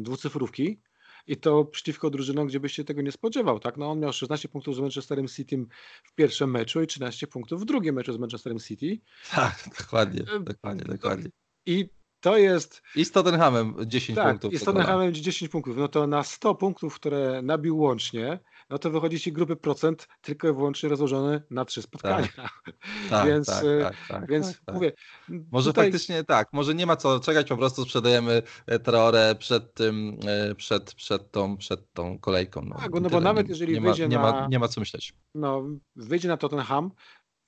dwucyfrówki 0.00 0.80
i 1.26 1.36
to 1.36 1.64
przeciwko 1.64 2.10
drużynom, 2.10 2.46
gdzie 2.46 2.60
byś 2.60 2.72
się 2.72 2.84
tego 2.84 3.02
nie 3.02 3.12
spodziewał. 3.12 3.60
Tak? 3.60 3.76
No, 3.76 3.90
on 3.90 4.00
miał 4.00 4.12
16 4.12 4.48
punktów 4.48 4.76
z 4.76 4.80
Manchesterem 4.80 5.28
City 5.28 5.66
w 6.04 6.14
pierwszym 6.14 6.50
meczu 6.50 6.82
i 6.82 6.86
13 6.86 7.26
punktów 7.26 7.62
w 7.62 7.64
drugim 7.64 7.94
meczu 7.94 8.12
z 8.12 8.18
Manchesterem 8.18 8.58
City. 8.58 8.98
Tak, 9.30 9.64
dokładnie, 9.78 10.20
e, 10.36 10.40
dokładnie, 10.40 10.84
dokładnie. 10.84 11.30
I 11.66 11.88
to 12.20 12.36
jest. 12.36 12.82
I 12.96 13.04
z 13.04 13.12
Tottenhamem 13.12 13.74
10 13.86 14.16
tak, 14.16 14.28
punktów. 14.28 14.52
I 14.52 14.58
z 14.58 14.64
Tottenhamem 14.64 15.14
10 15.14 15.50
punktów. 15.50 15.76
No 15.76 15.88
to 15.88 16.06
na 16.06 16.22
100 16.22 16.54
punktów, 16.54 16.94
które 16.94 17.42
nabił 17.42 17.78
łącznie, 17.78 18.38
no 18.70 18.78
to 18.78 18.90
wychodzi 18.90 19.20
ci 19.20 19.32
grupy 19.32 19.56
procent 19.56 20.08
tylko 20.20 20.48
i 20.48 20.52
wyłącznie 20.52 20.88
rozłożony 20.88 21.42
na 21.50 21.64
trzy 21.64 21.82
spotkania. 21.82 22.28
Tak, 22.36 22.62
tak 23.10 23.26
więc 23.26 23.46
tak, 23.46 23.64
y, 23.64 23.80
tak, 23.82 23.96
tak, 24.08 24.30
więc 24.30 24.46
tak, 24.46 24.64
tak. 24.64 24.74
mówię. 24.74 24.92
Może 25.28 25.70
tutaj... 25.70 25.86
faktycznie 25.86 26.24
tak, 26.24 26.52
może 26.52 26.74
nie 26.74 26.86
ma 26.86 26.96
co 26.96 27.20
czekać, 27.20 27.48
po 27.48 27.56
prostu 27.56 27.84
sprzedajemy 27.84 28.42
e, 28.66 28.78
Traore 28.78 29.34
przed 29.38 29.74
tym, 29.74 30.18
e, 30.26 30.54
przed, 30.54 30.94
przed, 30.94 31.30
tą, 31.30 31.56
przed 31.56 31.92
tą 31.92 32.18
kolejką. 32.18 32.62
No, 32.62 32.76
tak, 32.76 32.90
no 33.00 33.10
bo 33.10 33.20
nawet 33.20 33.48
jeżeli 33.48 33.74
nie 33.74 33.80
wyjdzie 33.80 34.02
ma, 34.02 34.08
nie 34.08 34.16
na... 34.16 34.32
Ma, 34.32 34.46
nie 34.50 34.58
ma 34.58 34.68
co 34.68 34.80
myśleć. 34.80 35.14
No, 35.34 35.62
wyjdzie 35.96 36.28
na 36.28 36.36
Tottenham, 36.36 36.90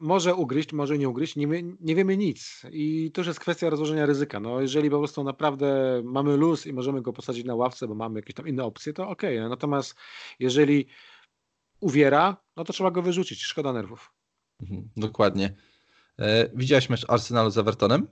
może 0.00 0.34
ugryźć, 0.34 0.72
może 0.72 0.98
nie 0.98 1.08
ugryźć, 1.08 1.36
nie, 1.36 1.46
nie 1.80 1.94
wiemy 1.94 2.16
nic. 2.16 2.62
I 2.72 3.10
to 3.14 3.20
już 3.20 3.28
jest 3.28 3.40
kwestia 3.40 3.70
rozłożenia 3.70 4.06
ryzyka. 4.06 4.40
No, 4.40 4.60
jeżeli 4.60 4.90
po 4.90 4.98
prostu 4.98 5.24
naprawdę 5.24 6.00
mamy 6.04 6.36
luz 6.36 6.66
i 6.66 6.72
możemy 6.72 7.02
go 7.02 7.12
posadzić 7.12 7.44
na 7.44 7.54
ławce, 7.54 7.88
bo 7.88 7.94
mamy 7.94 8.18
jakieś 8.18 8.34
tam 8.34 8.48
inne 8.48 8.64
opcje, 8.64 8.92
to 8.92 9.08
okej. 9.08 9.38
Okay. 9.38 9.48
Natomiast 9.48 9.94
jeżeli 10.38 10.86
uwiera, 11.80 12.36
no 12.56 12.64
to 12.64 12.72
trzeba 12.72 12.90
go 12.90 13.02
wyrzucić. 13.02 13.42
Szkoda 13.42 13.72
nerwów. 13.72 14.12
Mhm, 14.62 14.88
dokładnie. 14.96 15.54
E, 16.18 16.50
widziałeś 16.54 16.90
mecz 16.90 17.10
Arsenalu 17.10 17.50
z 17.50 17.58
Evertonem? 17.58 18.06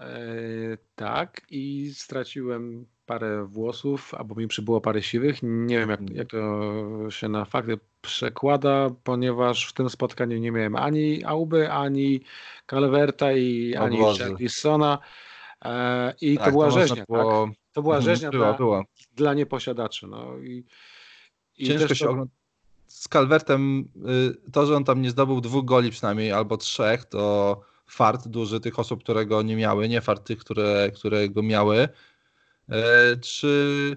E, 0.00 0.78
tak 0.94 1.46
i 1.50 1.92
straciłem 1.94 2.86
parę 3.10 3.46
włosów, 3.46 4.14
albo 4.14 4.34
mi 4.34 4.48
przybyło 4.48 4.80
parę 4.80 5.02
siwych. 5.02 5.38
Nie 5.42 5.78
wiem, 5.78 5.90
jak, 5.90 6.10
jak 6.10 6.28
to 6.28 7.10
się 7.10 7.28
na 7.28 7.44
fakty 7.44 7.78
przekłada, 8.02 8.90
ponieważ 9.04 9.68
w 9.68 9.72
tym 9.72 9.90
spotkaniu 9.90 10.38
nie 10.38 10.52
miałem 10.52 10.76
ani 10.76 11.24
Auby, 11.24 11.70
ani 11.72 12.20
Calverta 12.70 13.32
i 13.32 13.74
ani 13.74 13.98
Charlisona. 14.18 14.98
E, 15.64 16.14
I 16.20 16.36
tak, 16.36 16.46
to 16.46 16.50
była 16.50 16.64
to 16.64 16.70
rzeźnia. 16.70 17.04
Było... 17.08 17.46
Tak? 17.46 17.56
To 17.72 17.82
była 17.82 17.96
mhm, 17.96 18.14
rzeźnia 18.14 18.30
była, 18.30 18.46
dla, 18.46 18.56
była. 18.56 18.82
dla 19.16 19.34
nieposiadaczy. 19.34 20.06
No. 20.06 20.38
I, 20.38 20.64
i 21.58 21.66
Ciężko 21.66 21.94
się 21.94 22.04
to... 22.04 22.10
ogląda 22.10 22.32
z 22.86 23.08
Calvertem 23.08 23.88
y, 24.48 24.50
to, 24.52 24.66
że 24.66 24.76
on 24.76 24.84
tam 24.84 25.02
nie 25.02 25.10
zdobył 25.10 25.40
dwóch 25.40 25.64
goli 25.64 25.90
przynajmniej, 25.90 26.32
albo 26.32 26.56
trzech, 26.56 27.04
to 27.04 27.60
fart 27.86 28.28
duży 28.28 28.60
tych 28.60 28.78
osób, 28.78 29.02
które 29.02 29.26
go 29.26 29.42
nie 29.42 29.56
miały, 29.56 29.88
nie 29.88 30.00
fart 30.00 30.26
tych, 30.26 30.38
które, 30.38 30.90
które 30.94 31.28
go 31.28 31.42
miały. 31.42 31.88
E, 32.70 33.16
czy 33.16 33.96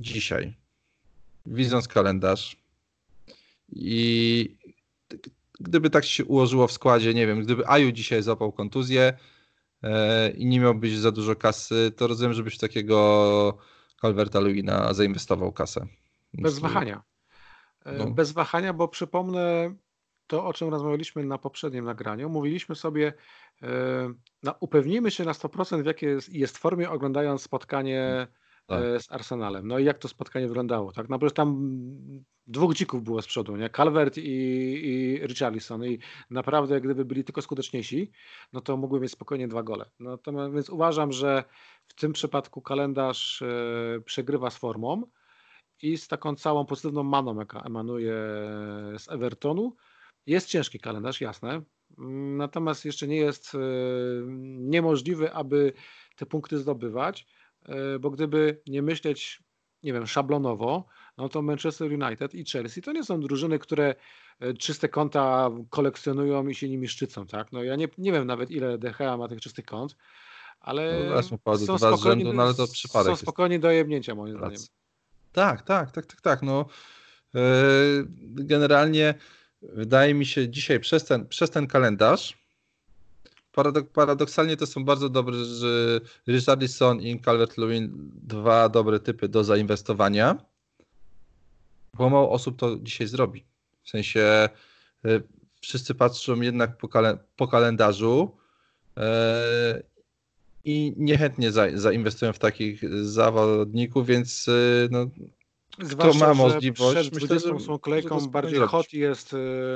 dzisiaj, 0.00 0.54
widząc 1.46 1.88
kalendarz 1.88 2.56
i 3.68 4.56
gdyby 5.60 5.90
tak 5.90 6.04
się 6.04 6.24
ułożyło 6.24 6.66
w 6.66 6.72
składzie, 6.72 7.14
nie 7.14 7.26
wiem, 7.26 7.40
gdyby 7.40 7.66
Aju 7.66 7.92
dzisiaj 7.92 8.22
złapał 8.22 8.52
kontuzję 8.52 9.12
e, 9.82 10.30
i 10.30 10.46
nie 10.46 10.60
miałbyś 10.60 10.96
za 10.96 11.12
dużo 11.12 11.36
kasy, 11.36 11.92
to 11.96 12.06
rozumiem, 12.06 12.34
żebyś 12.34 12.58
takiego 12.58 13.58
Calverta 14.00 14.40
Lewina 14.40 14.94
zainwestował 14.94 15.52
kasę. 15.52 15.86
Bez 16.34 16.58
wahania. 16.58 17.02
E, 17.84 17.92
no. 17.92 18.10
Bez 18.10 18.32
wahania, 18.32 18.72
bo 18.72 18.88
przypomnę 18.88 19.74
to, 20.30 20.44
o 20.44 20.52
czym 20.52 20.68
rozmawialiśmy 20.68 21.24
na 21.24 21.38
poprzednim 21.38 21.84
nagraniu. 21.84 22.28
Mówiliśmy 22.28 22.74
sobie, 22.74 23.12
no, 24.42 24.54
upewnijmy 24.60 25.10
się 25.10 25.24
na 25.24 25.32
100% 25.32 25.82
w 25.82 25.86
jakiej 25.86 26.10
jest, 26.10 26.34
jest 26.34 26.58
formie, 26.58 26.90
oglądając 26.90 27.42
spotkanie 27.42 28.26
tak. 28.66 28.82
E, 28.82 29.00
z 29.00 29.12
Arsenalem. 29.12 29.68
No 29.68 29.78
i 29.78 29.84
jak 29.84 29.98
to 29.98 30.08
spotkanie 30.08 30.48
wyglądało? 30.48 30.92
Tak, 30.92 31.08
no 31.08 31.18
tam 31.30 31.78
dwóch 32.46 32.74
dzików 32.74 33.02
było 33.02 33.22
z 33.22 33.26
przodu, 33.26 33.56
nie? 33.56 33.70
Calvert 33.70 34.18
i, 34.18 34.22
i 34.84 35.26
Richarlison 35.26 35.84
i 35.84 35.98
naprawdę 36.30 36.80
gdyby 36.80 37.04
byli 37.04 37.24
tylko 37.24 37.42
skuteczniejsi, 37.42 38.10
no 38.52 38.60
to 38.60 38.76
mógłby 38.76 39.00
mieć 39.00 39.12
spokojnie 39.12 39.48
dwa 39.48 39.62
gole. 39.62 39.90
Natomiast 40.00 40.54
więc 40.54 40.70
uważam, 40.70 41.12
że 41.12 41.44
w 41.88 41.94
tym 41.94 42.12
przypadku 42.12 42.62
kalendarz 42.62 43.42
e, 43.42 44.00
przegrywa 44.04 44.50
z 44.50 44.56
formą 44.56 45.02
i 45.82 45.98
z 45.98 46.08
taką 46.08 46.34
całą 46.34 46.66
pozytywną 46.66 47.02
maną, 47.02 47.38
jaka 47.38 47.60
emanuje 47.60 48.14
z 48.98 49.08
Evertonu. 49.08 49.76
Jest 50.26 50.48
ciężki 50.48 50.80
kalendarz, 50.80 51.20
jasne. 51.20 51.62
Natomiast 52.36 52.84
jeszcze 52.84 53.08
nie 53.08 53.16
jest 53.16 53.54
e, 53.54 53.58
niemożliwy, 54.58 55.32
aby 55.32 55.72
te 56.16 56.26
punkty 56.26 56.58
zdobywać. 56.58 57.26
E, 57.66 57.98
bo 57.98 58.10
gdyby 58.10 58.62
nie 58.66 58.82
myśleć, 58.82 59.42
nie 59.82 59.92
wiem, 59.92 60.06
szablonowo, 60.06 60.84
no 61.16 61.28
to 61.28 61.42
Manchester 61.42 61.92
United 62.02 62.34
i 62.34 62.44
Chelsea 62.44 62.82
to 62.82 62.92
nie 62.92 63.04
są 63.04 63.20
drużyny, 63.20 63.58
które 63.58 63.94
e, 64.40 64.54
czyste 64.54 64.88
konta 64.88 65.50
kolekcjonują 65.70 66.48
i 66.48 66.54
się 66.54 66.68
nimi 66.68 66.88
szczycą, 66.88 67.26
tak? 67.26 67.52
No 67.52 67.62
ja 67.62 67.76
nie, 67.76 67.88
nie 67.98 68.12
wiem 68.12 68.26
nawet 68.26 68.50
ile 68.50 68.78
DH 68.78 68.98
ma 69.18 69.28
tych 69.28 69.40
czystych 69.40 69.64
kont, 69.64 69.96
ale 70.60 71.10
no 71.10 71.22
są, 71.22 71.38
spokojni, 71.78 72.24
rzędu, 72.24 72.32
no 72.32 72.42
ale 72.42 72.54
to 72.54 72.66
są 72.66 73.16
spokojni 73.16 73.60
do 73.60 73.70
jebnięcia 73.70 74.14
moim 74.14 74.36
zdaniem. 74.36 74.60
Tak, 75.32 75.62
tak, 75.62 75.92
tak, 75.92 76.06
tak, 76.06 76.20
tak. 76.20 76.42
No, 76.42 76.66
yy, 77.34 77.42
generalnie 78.20 79.14
wydaje 79.62 80.14
mi 80.14 80.26
się 80.26 80.48
dzisiaj 80.48 80.80
przez 80.80 81.04
ten, 81.04 81.26
przez 81.26 81.50
ten 81.50 81.66
kalendarz 81.66 82.40
paradok 83.52 83.88
paradoksalnie 83.90 84.56
to 84.56 84.66
są 84.66 84.84
bardzo 84.84 85.08
dobre, 85.08 85.44
że 85.44 86.00
Richardson 86.28 87.00
i 87.00 87.20
Calvert-Lewin 87.20 87.88
dwa 88.22 88.68
dobre 88.68 89.00
typy 89.00 89.28
do 89.28 89.44
zainwestowania, 89.44 90.36
bo 91.94 92.10
mało 92.10 92.30
osób 92.30 92.58
to 92.58 92.76
dzisiaj 92.82 93.06
zrobi. 93.06 93.44
W 93.82 93.90
sensie 93.90 94.48
y, 95.04 95.22
wszyscy 95.60 95.94
patrzą 95.94 96.40
jednak 96.40 96.76
po, 96.76 96.88
po 97.36 97.48
kalendarzu 97.48 98.36
y, 98.98 99.02
i 100.64 100.94
niechętnie 100.96 101.52
za 101.52 101.66
zainwestują 101.74 102.32
w 102.32 102.38
takich 102.38 103.04
zawodników, 103.04 104.06
więc 104.06 104.48
y, 104.48 104.88
no, 104.90 105.06
Zwłaszcza, 105.82 106.26
kto 106.26 106.26
ma 106.26 106.34
możliwość. 106.34 107.10
Przed 107.10 107.14
28 107.14 107.78
kolejką 107.78 108.20
bardziej 108.26 108.60
hot, 108.60 108.92
jest, 108.92 109.34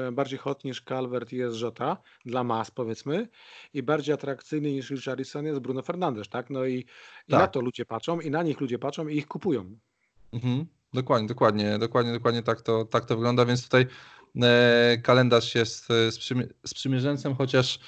e, 0.09 0.13
bardziej 0.13 0.39
hot 0.39 0.65
niż 0.65 0.83
Calvert 0.83 1.33
jest 1.33 1.61
Jota 1.61 1.97
dla 2.25 2.45
mas 2.45 2.71
powiedzmy 2.71 3.29
i 3.75 3.83
bardziej 3.83 4.15
atrakcyjny 4.15 4.73
niż 4.73 4.91
Richarlison 4.91 5.47
jest 5.47 5.61
Bruno 5.61 5.83
Fernandes, 5.83 6.29
tak? 6.29 6.51
No 6.51 6.65
i, 6.67 6.75
i 7.29 7.31
tak. 7.31 7.41
na 7.41 7.47
to 7.47 7.61
ludzie 7.61 7.85
patrzą 7.85 8.21
i 8.21 8.31
na 8.31 8.43
nich 8.43 8.61
ludzie 8.61 8.79
patrzą 8.79 9.09
i 9.09 9.17
ich 9.17 9.27
kupują. 9.27 9.79
Mhm. 10.33 10.67
Dokładnie, 10.95 11.29
dokładnie, 11.29 11.79
dokładnie, 11.79 12.13
dokładnie 12.13 12.43
tak 12.43 12.63
to, 12.63 12.85
tak 12.85 13.05
to 13.05 13.17
wygląda, 13.17 13.45
więc 13.45 13.65
tutaj 13.65 13.87
e, 14.43 14.99
kalendarz 15.03 15.55
jest 15.55 15.91
e, 15.91 16.13
z, 16.65 16.75
przymierzeńcem, 16.75 17.35
chociaż 17.35 17.79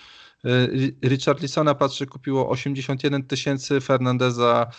e, 0.44 1.08
Richarlisona 1.08 1.74
patrzy 1.74 2.06
kupiło 2.06 2.48
81 2.48 3.26
tysięcy, 3.26 3.80
Fernandeza 3.80 4.70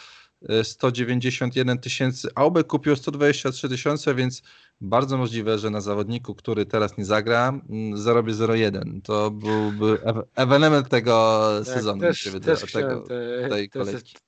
191 0.63 1.79
tysięcy, 1.79 2.29
Aube 2.35 2.63
kupił 2.63 2.95
123 2.95 3.69
tysiące, 3.69 4.15
więc 4.15 4.41
bardzo 4.81 5.17
możliwe, 5.17 5.57
że 5.59 5.69
na 5.69 5.81
zawodniku, 5.81 6.35
który 6.35 6.65
teraz 6.65 6.97
nie 6.97 7.05
zagra, 7.05 7.61
zarobię 7.93 8.33
0,1. 8.33 9.01
To 9.01 9.31
byłby 9.31 9.99
ewenement 10.35 10.89
tego 10.89 11.45
tak, 11.65 11.73
sezonu. 11.73 12.01
Też, 12.01 12.19
się 12.19 12.31
wydaje, 12.31 12.57
też 12.57 12.71
tego, 12.71 13.01
te, 13.01 13.49
tej 13.49 13.69
te, 13.69 13.85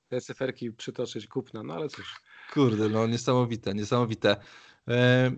te 0.08 0.20
cyferki 0.20 0.72
przytoczyć 0.72 1.26
kupna, 1.26 1.62
no 1.62 1.74
ale 1.74 1.88
cóż. 1.88 2.20
Kurde, 2.52 2.88
no 2.88 3.06
niesamowite, 3.06 3.74
niesamowite. 3.74 4.36
E, 4.88 5.30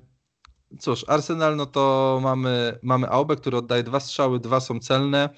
cóż, 0.78 1.04
Arsenal, 1.08 1.56
no 1.56 1.66
to 1.66 2.18
mamy, 2.22 2.78
mamy 2.82 3.08
Aube, 3.08 3.36
który 3.36 3.56
oddaje 3.56 3.82
dwa 3.82 4.00
strzały, 4.00 4.40
dwa 4.40 4.60
są 4.60 4.78
celne. 4.80 5.28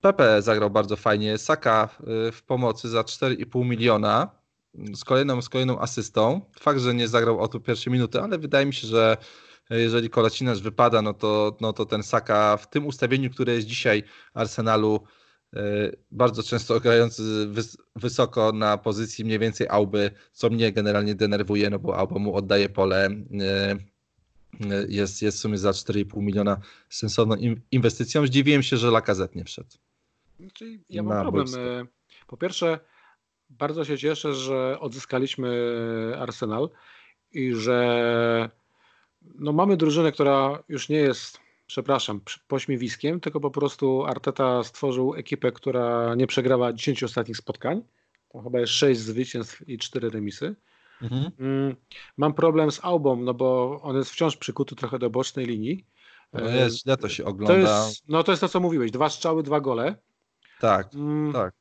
Pepe 0.00 0.42
zagrał 0.42 0.70
bardzo 0.70 0.96
fajnie. 0.96 1.38
Saka 1.38 1.88
y, 2.28 2.32
w 2.32 2.42
pomocy 2.42 2.88
za 2.88 3.00
4,5 3.00 3.64
miliona 3.64 4.30
z 4.94 5.04
kolejną, 5.04 5.42
z 5.42 5.48
kolejną 5.48 5.80
asystą. 5.80 6.40
Fakt, 6.60 6.80
że 6.80 6.94
nie 6.94 7.08
zagrał 7.08 7.40
o 7.40 7.48
tu 7.48 7.60
pierwsze 7.60 7.90
minuty, 7.90 8.20
ale 8.20 8.38
wydaje 8.38 8.66
mi 8.66 8.74
się, 8.74 8.86
że 8.86 9.16
jeżeli 9.70 10.10
Kolacinacz 10.10 10.58
wypada, 10.58 11.02
no 11.02 11.14
to, 11.14 11.56
no 11.60 11.72
to 11.72 11.86
ten 11.86 12.02
Saka 12.02 12.56
w 12.56 12.70
tym 12.70 12.86
ustawieniu, 12.86 13.30
które 13.30 13.54
jest 13.54 13.66
dzisiaj 13.66 14.02
Arsenalu, 14.34 15.00
y, 15.56 15.96
bardzo 16.10 16.42
często 16.42 16.80
grający 16.80 17.22
wysoko 17.96 18.52
na 18.52 18.78
pozycji 18.78 19.24
mniej 19.24 19.38
więcej 19.38 19.66
Auby, 19.70 20.10
co 20.32 20.50
mnie 20.50 20.72
generalnie 20.72 21.14
denerwuje, 21.14 21.70
no 21.70 21.78
bo 21.78 21.96
Auba 21.96 22.18
mu 22.18 22.34
oddaje 22.34 22.68
pole 22.68 23.10
y, 23.10 24.86
jest, 24.88 25.22
jest 25.22 25.38
w 25.38 25.40
sumie 25.40 25.58
za 25.58 25.70
4,5 25.70 26.22
miliona 26.22 26.60
sensowną 26.88 27.36
inwestycją. 27.70 28.26
Zdziwiłem 28.26 28.62
się, 28.62 28.76
że 28.76 28.90
Lakazet 28.90 29.34
nie 29.34 29.44
wszedł. 29.44 29.70
Znaczy, 30.40 30.80
ja 30.90 31.02
mam 31.02 31.22
problem. 31.22 31.46
E, 31.58 31.86
po 32.26 32.36
pierwsze, 32.36 32.80
bardzo 33.50 33.84
się 33.84 33.98
cieszę, 33.98 34.34
że 34.34 34.80
odzyskaliśmy 34.80 35.48
Arsenal 36.18 36.70
i 37.32 37.54
że 37.54 38.50
no 39.22 39.52
mamy 39.52 39.76
drużynę, 39.76 40.12
która 40.12 40.62
już 40.68 40.88
nie 40.88 40.96
jest, 40.96 41.40
przepraszam, 41.66 42.20
pośmiewiskiem, 42.48 43.20
tylko 43.20 43.40
po 43.40 43.50
prostu 43.50 44.04
Arteta 44.04 44.64
stworzył 44.64 45.14
ekipę, 45.14 45.52
która 45.52 46.14
nie 46.14 46.26
przegrała 46.26 46.72
10 46.72 47.02
ostatnich 47.02 47.36
spotkań. 47.36 47.82
To 48.28 48.42
chyba 48.42 48.60
jest 48.60 48.72
6 48.72 49.00
zwycięstw 49.00 49.68
i 49.68 49.78
4 49.78 50.10
remisy. 50.10 50.54
Mhm. 51.02 51.30
Mm, 51.38 51.76
mam 52.16 52.34
problem 52.34 52.72
z 52.72 52.80
Aubą, 52.82 53.16
no 53.16 53.34
bo 53.34 53.80
on 53.82 53.96
jest 53.96 54.10
wciąż 54.10 54.36
przykuty 54.36 54.76
trochę 54.76 54.98
do 54.98 55.10
bocznej 55.10 55.46
linii. 55.46 55.84
No 56.32 56.48
jest, 56.48 56.82
źle 56.82 56.96
to 56.96 57.08
się 57.08 57.24
ogląda. 57.24 57.54
To 57.54 57.60
jest, 57.60 58.08
no 58.08 58.22
to 58.22 58.32
jest 58.32 58.40
to, 58.40 58.48
co 58.48 58.60
mówiłeś. 58.60 58.90
Dwa 58.90 59.10
strzały, 59.10 59.42
dwa 59.42 59.60
gole. 59.60 59.96
Tak, 60.60 60.94
mm, 60.94 61.32
tak. 61.32 61.54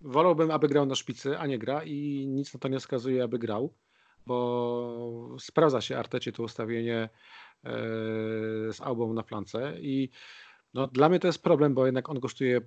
Wolałbym, 0.00 0.50
aby 0.50 0.68
grał 0.68 0.86
na 0.86 0.94
szpicy, 0.94 1.38
a 1.38 1.46
nie 1.46 1.58
gra 1.58 1.84
i 1.84 2.26
nic 2.26 2.54
na 2.54 2.60
to 2.60 2.68
nie 2.68 2.80
wskazuje, 2.80 3.22
aby 3.22 3.38
grał, 3.38 3.74
bo 4.26 5.36
sprawdza 5.38 5.80
się 5.80 5.98
Artecie 5.98 6.32
to 6.32 6.42
ustawienie 6.42 7.08
e, 7.64 7.70
z 8.72 8.80
Albą 8.80 9.12
na 9.12 9.22
flance 9.22 9.74
i 9.80 10.10
no, 10.74 10.86
dla 10.86 11.08
mnie 11.08 11.20
to 11.20 11.26
jest 11.26 11.42
problem, 11.42 11.74
bo 11.74 11.86
jednak 11.86 12.08
on 12.08 12.20
kosztuje 12.20 12.60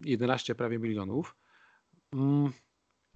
11 0.00 0.54
prawie 0.54 0.78
milionów. 0.78 1.36
Mm, 2.12 2.52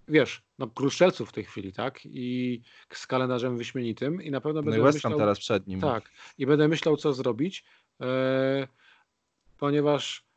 wiesz, 0.08 0.42
no 0.58 0.66
Kruszelców 0.66 1.28
w 1.28 1.32
tej 1.32 1.44
chwili, 1.44 1.72
tak? 1.72 2.00
I 2.04 2.60
z 2.92 3.06
kalendarzem 3.06 3.56
wyśmienitym 3.56 4.22
i 4.22 4.30
na 4.30 4.40
pewno 4.40 4.62
będę 4.62 4.78
no 4.78 4.84
myślał... 4.84 5.18
teraz 5.18 5.38
przed 5.38 5.66
nim. 5.66 5.80
Tak, 5.80 6.10
i 6.38 6.46
będę 6.46 6.68
myślał, 6.68 6.96
co 6.96 7.12
zrobić, 7.12 7.64
e, 8.00 8.68
ponieważ 9.58 10.27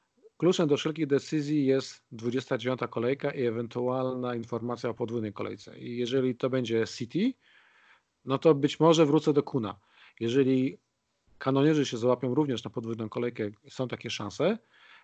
Kluczem 0.42 0.68
do 0.68 0.78
wszelkich 0.78 1.08
decyzji 1.08 1.66
jest 1.66 2.04
29 2.12 2.80
kolejka 2.90 3.32
i 3.32 3.46
ewentualna 3.46 4.36
informacja 4.36 4.90
o 4.90 4.94
podwójnej 4.94 5.34
kolejce. 5.34 5.80
I 5.80 5.98
jeżeli 5.98 6.36
to 6.36 6.50
będzie 6.50 6.88
City, 6.88 7.34
no 8.26 8.38
to 8.38 8.56
być 8.56 8.80
może 8.80 9.06
wrócę 9.06 9.34
do 9.34 9.44
Kuna. 9.44 9.80
Jeżeli 10.20 10.78
kanonierzy 11.38 11.86
się 11.86 11.98
załapią 11.98 12.36
również 12.36 12.64
na 12.64 12.70
podwójną 12.70 13.10
kolejkę, 13.10 13.50
są 13.70 13.88
takie 13.88 14.10
szanse, 14.10 14.58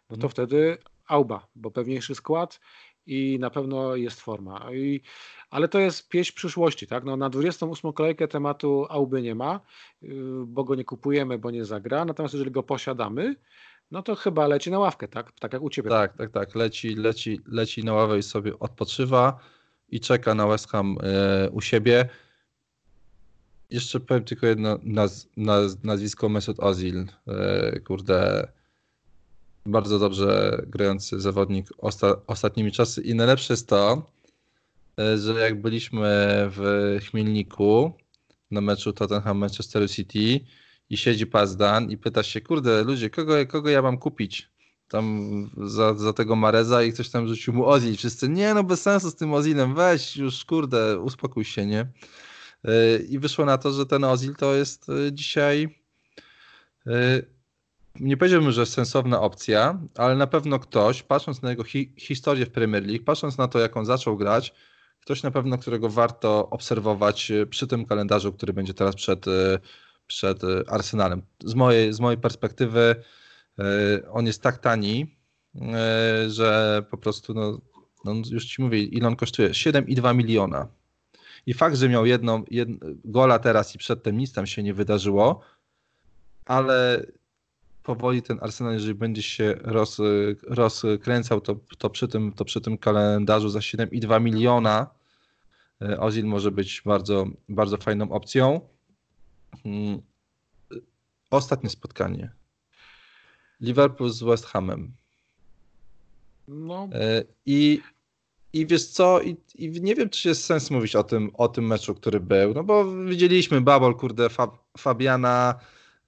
no 0.10 0.18
to 0.18 0.22
hmm. 0.22 0.30
wtedy 0.30 0.78
Auba, 1.08 1.48
bo 1.56 1.72
pewniejszy 1.72 2.16
skład 2.16 2.60
i 3.06 3.38
na 3.40 3.50
pewno 3.50 3.96
jest 3.96 4.22
forma. 4.22 4.70
I, 4.74 5.02
ale 5.50 5.68
to 5.68 5.80
jest 5.80 6.10
pieśń 6.10 6.36
przyszłości. 6.36 6.88
Tak? 6.88 7.04
No, 7.04 7.18
na 7.18 7.30
28 7.30 7.94
kolejkę 7.94 8.28
tematu 8.28 8.86
Auby 8.90 9.22
nie 9.22 9.36
ma, 9.36 9.60
y, 10.04 10.10
bo 10.46 10.64
go 10.64 10.76
nie 10.76 10.86
kupujemy, 10.86 11.38
bo 11.38 11.52
nie 11.52 11.66
zagra. 11.66 12.06
Natomiast 12.06 12.34
jeżeli 12.34 12.52
go 12.52 12.64
posiadamy, 12.64 13.36
no 13.92 14.02
to 14.02 14.16
chyba 14.16 14.48
leci 14.48 14.72
na 14.72 14.80
ławkę, 14.80 15.08
tak? 15.08 15.32
Tak 15.40 15.54
jak 15.54 15.62
u 15.62 15.70
ciebie. 15.70 15.90
Tak, 15.90 16.18
tak, 16.18 16.32
tak. 16.32 16.56
Leci, 16.56 16.96
leci, 16.96 17.40
leci 17.48 17.84
na 17.84 17.94
ławę 17.94 18.18
i 18.18 18.24
sobie 18.24 18.60
odpoczywa 18.60 19.40
i 19.90 20.00
czeka 20.00 20.36
na 20.36 20.48
West 20.48 20.70
Ham 20.70 20.98
e, 21.04 21.50
u 21.50 21.62
siebie. 21.62 22.10
Jeszcze 23.70 24.00
powiem 24.00 24.24
tylko 24.24 24.48
jedno 24.48 24.80
naz, 24.84 25.28
naz, 25.38 25.84
nazwisko 25.84 26.30
Mesut 26.30 26.60
Ozil. 26.60 27.06
E, 27.28 27.80
kurde, 27.80 28.48
bardzo 29.66 30.00
dobrze 30.00 30.62
grający 30.68 31.22
zawodnik 31.22 31.68
osta, 31.78 32.16
ostatnimi 32.28 32.72
czasy. 32.72 33.02
I 33.02 33.16
najlepsze 33.16 33.54
jest 33.54 33.68
to, 33.68 34.12
e, 35.00 35.18
że 35.18 35.34
jak 35.34 35.62
byliśmy 35.62 36.08
w 36.50 36.98
Chmielniku 37.10 37.94
na 38.52 38.62
meczu 38.62 38.94
Tottenham 38.94 39.38
Manchester 39.38 39.90
City 39.90 40.40
i 40.90 40.98
siedzi 40.98 41.28
Pazdan 41.28 41.92
i 41.92 41.98
pyta 41.98 42.24
się, 42.24 42.42
kurde, 42.42 42.84
ludzie, 42.84 43.10
kogo, 43.10 43.34
kogo 43.48 43.70
ja 43.70 43.82
mam 43.82 43.98
kupić? 43.98 44.50
Tam 44.88 45.50
za, 45.58 45.94
za 45.94 46.14
tego 46.14 46.36
Mareza 46.36 46.84
i 46.84 46.94
ktoś 46.94 47.10
tam 47.10 47.28
rzucił 47.28 47.54
mu 47.54 47.66
Ozil. 47.66 47.98
Wszyscy, 47.98 48.30
nie 48.30 48.54
no, 48.54 48.64
bez 48.64 48.82
sensu 48.82 49.10
z 49.10 49.16
tym 49.16 49.34
Ozilem, 49.34 49.76
weź 49.76 50.18
już, 50.18 50.46
kurde, 50.46 51.00
uspokój 51.00 51.46
się, 51.46 51.66
nie? 51.66 51.80
E, 52.64 52.98
I 53.10 53.20
wyszło 53.20 53.46
na 53.46 53.58
to, 53.58 53.72
że 53.72 53.86
ten 53.86 54.04
Ozil 54.04 54.36
to 54.36 54.54
jest 54.54 54.90
e, 54.90 55.14
dzisiaj 55.14 55.80
nie 58.00 58.18
powiedziałbym, 58.18 58.52
że 58.52 58.66
sensowna 58.66 59.22
opcja, 59.22 59.80
ale 59.96 60.16
na 60.16 60.28
pewno 60.28 60.60
ktoś, 60.60 61.04
patrząc 61.04 61.42
na 61.42 61.50
jego 61.50 61.64
hi 61.64 61.94
historię 61.98 62.46
w 62.46 62.50
Premier 62.50 62.88
League, 62.88 63.04
patrząc 63.06 63.38
na 63.38 63.48
to, 63.48 63.60
jak 63.60 63.78
on 63.78 63.86
zaczął 63.86 64.18
grać, 64.18 64.54
ktoś 65.02 65.24
na 65.24 65.32
pewno, 65.32 65.58
którego 65.58 65.90
warto 65.90 66.50
obserwować 66.50 67.32
przy 67.50 67.68
tym 67.68 67.86
kalendarzu, 67.86 68.34
który 68.34 68.54
będzie 68.54 68.74
teraz 68.74 68.96
przed, 68.96 69.26
przed 70.08 70.44
e, 70.44 70.48
Arsenalem. 70.68 71.22
Z 71.46 71.56
mojej, 71.56 71.94
z 71.94 72.00
mojej 72.00 72.18
perspektywy 72.18 72.96
on 74.12 74.26
jest 74.26 74.42
tak 74.42 74.58
tani, 74.58 75.16
że 76.28 76.84
po 76.92 76.98
prostu, 76.98 77.34
no, 77.34 77.62
no 78.06 78.14
już 78.32 78.46
ci 78.46 78.62
mówię, 78.62 78.84
ile 78.84 79.08
on 79.08 79.16
kosztuje? 79.16 79.50
7,2 79.50 80.16
miliona. 80.16 80.68
I 81.46 81.54
fakt, 81.54 81.76
że 81.76 81.90
miał 81.90 82.06
jedną, 82.06 82.44
jedną 82.52 82.78
gola 83.06 83.40
teraz 83.40 83.76
i 83.76 83.78
przedtem 83.78 84.18
nic 84.18 84.34
tam 84.34 84.48
się 84.48 84.64
nie 84.64 84.74
wydarzyło, 84.74 85.42
ale 86.46 87.06
powoli 87.84 88.22
ten 88.22 88.38
Arsenal, 88.42 88.74
jeżeli 88.74 88.94
będzie 88.96 89.22
się 89.22 89.56
roz, 89.62 89.98
rozkręcał, 90.48 91.42
to, 91.42 91.56
to, 91.78 91.90
przy 91.90 92.08
tym, 92.08 92.34
to 92.34 92.46
przy 92.46 92.62
tym 92.62 92.78
kalendarzu 92.78 93.50
za 93.50 93.60
7,2 93.60 94.22
miliona 94.22 94.88
e, 95.82 96.00
Ozil 96.00 96.26
może 96.26 96.52
być 96.52 96.82
bardzo, 96.86 97.26
bardzo 97.50 97.78
fajną 97.78 98.12
opcją. 98.12 98.62
Mm, 99.66 100.02
ostatnie 101.32 101.70
spotkanie. 101.70 102.32
Liverpool 103.62 104.10
z 104.10 104.24
West 104.24 104.46
Hamem. 104.46 104.94
No. 106.48 106.90
E, 106.94 107.24
I, 107.46 107.82
i 108.54 108.66
wiesz 108.66 108.88
co, 108.88 109.22
i, 109.22 109.38
i, 109.56 109.82
nie 109.82 109.96
wiem, 109.96 110.10
czy 110.10 110.30
jest 110.30 110.46
sens 110.46 110.72
mówić 110.72 110.96
o 110.96 111.04
tym, 111.04 111.32
o 111.34 111.48
tym 111.48 111.68
meczu, 111.68 111.96
który 111.96 112.20
był, 112.20 112.54
no 112.54 112.64
bo 112.64 112.96
widzieliśmy 113.06 113.62
Babol, 113.62 113.96
kurde, 113.96 114.30
Fab, 114.30 114.58
Fabiana, 114.78 115.60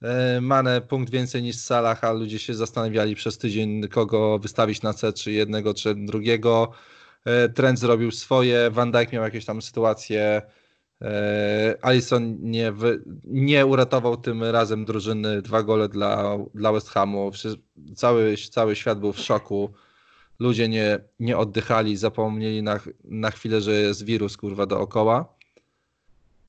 E, 0.02 0.40
Mane 0.40 0.80
punkt 0.80 1.10
więcej 1.10 1.42
niż 1.42 1.56
Salah, 1.56 2.04
a 2.04 2.12
ludzie 2.12 2.38
się 2.38 2.54
zastanawiali 2.54 3.14
przez 3.14 3.38
tydzień, 3.38 3.88
kogo 3.88 4.38
wystawić 4.38 4.82
na 4.82 4.94
C, 4.94 5.12
czy 5.12 5.32
jednego, 5.32 5.74
czy 5.74 5.94
drugiego. 5.94 6.72
E, 7.24 7.48
Trend 7.48 7.78
zrobił 7.78 8.10
swoje, 8.10 8.70
Van 8.70 8.92
Dijk 8.92 9.12
miał 9.12 9.24
jakieś 9.24 9.44
tam 9.44 9.62
sytuacje. 9.62 10.42
E, 11.02 11.78
Alisson 11.82 12.36
nie, 12.40 12.72
nie 13.24 13.66
uratował 13.66 14.16
tym 14.16 14.44
razem 14.44 14.84
drużyny, 14.84 15.42
dwa 15.42 15.62
gole 15.62 15.88
dla, 15.88 16.38
dla 16.54 16.72
West 16.72 16.88
Hamu. 16.88 17.30
Cały, 17.94 18.36
cały 18.36 18.76
świat 18.76 19.00
był 19.00 19.12
w 19.12 19.18
szoku. 19.18 19.72
Ludzie 20.38 20.68
nie, 20.68 20.98
nie 21.20 21.38
oddychali, 21.38 21.96
zapomnieli 21.96 22.62
na, 22.62 22.80
na 23.04 23.30
chwilę, 23.30 23.60
że 23.60 23.72
jest 23.72 24.04
wirus 24.04 24.36
kurwa 24.36 24.66
dookoła. 24.66 25.34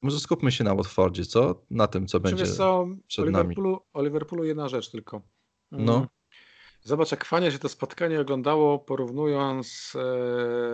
Może 0.02 0.19
skupmy 0.19 0.52
się 0.52 0.64
na 0.64 0.76
Watfordzie, 0.76 1.26
co? 1.26 1.61
Na 1.72 1.88
tym, 1.88 2.07
co 2.07 2.19
będzie 2.19 2.48
co, 2.48 2.88
przed 3.07 3.23
o 3.23 3.28
Liverpoolu, 3.28 3.69
nami. 3.69 3.82
O 3.94 4.03
Liverpoolu 4.03 4.44
jedna 4.44 4.68
rzecz 4.68 4.90
tylko. 4.90 5.22
Mm. 5.72 5.86
No. 5.86 6.07
Zobacz, 6.84 7.11
jak 7.11 7.26
fajnie 7.26 7.52
się 7.52 7.60
to 7.60 7.69
spotkanie 7.69 8.22
oglądało, 8.22 8.80
porównując 8.80 9.94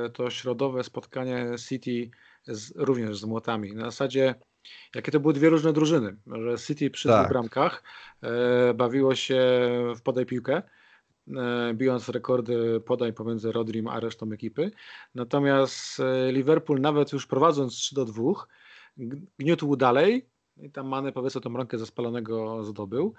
e, 0.05 0.09
to 0.09 0.29
środowe 0.29 0.83
spotkanie 0.83 1.45
City 1.69 2.09
z, 2.47 2.73
również 2.75 3.17
z 3.17 3.23
Młotami. 3.23 3.73
Na 3.73 3.85
zasadzie, 3.85 4.35
jakie 4.95 5.11
to 5.11 5.19
były 5.19 5.33
dwie 5.33 5.49
różne 5.49 5.73
drużyny. 5.73 6.17
Że 6.27 6.57
City 6.57 6.89
przy 6.89 7.07
tak. 7.07 7.29
bramkach 7.29 7.83
e, 8.21 8.73
bawiło 8.73 9.15
się 9.15 9.41
w 9.95 10.01
podaj 10.01 10.25
piłkę, 10.25 10.61
e, 11.37 11.73
bijąc 11.73 12.09
rekordy 12.09 12.79
podań 12.79 13.13
pomiędzy 13.13 13.51
Rodrim 13.51 13.87
a 13.87 13.99
resztą 13.99 14.31
ekipy. 14.31 14.71
Natomiast 15.15 15.99
e, 15.99 16.31
Liverpool 16.31 16.81
nawet 16.81 17.13
już 17.13 17.27
prowadząc 17.27 17.73
3 17.73 17.95
do 17.95 18.05
2 18.05 18.23
gniótł 19.39 19.75
dalej 19.75 20.29
i 20.57 20.71
tam 20.71 20.87
Mane 20.87 21.11
powiedzmy 21.11 21.41
tą 21.41 21.57
rękę 21.57 21.77
zaspalonego 21.77 22.63
zdobył 22.63 23.13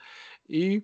i 0.49 0.83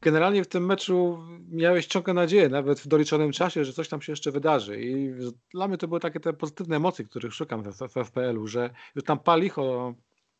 generalnie 0.00 0.44
w 0.44 0.48
tym 0.48 0.66
meczu 0.66 1.18
miałeś 1.48 1.86
ciągle 1.86 2.14
nadzieję, 2.14 2.48
nawet 2.48 2.80
w 2.80 2.86
doliczonym 2.86 3.32
czasie, 3.32 3.64
że 3.64 3.72
coś 3.72 3.88
tam 3.88 4.02
się 4.02 4.12
jeszcze 4.12 4.30
wydarzy 4.30 4.80
i 4.80 5.12
dla 5.54 5.68
mnie 5.68 5.78
to 5.78 5.88
były 5.88 6.00
takie 6.00 6.20
te 6.20 6.32
pozytywne 6.32 6.76
emocje, 6.76 7.04
których 7.04 7.34
szukam 7.34 7.62
w, 7.62 7.72
w 7.72 8.04
FPL-u, 8.04 8.46
że 8.46 8.70
już 8.94 9.04
tam 9.04 9.18
palicho 9.18 9.94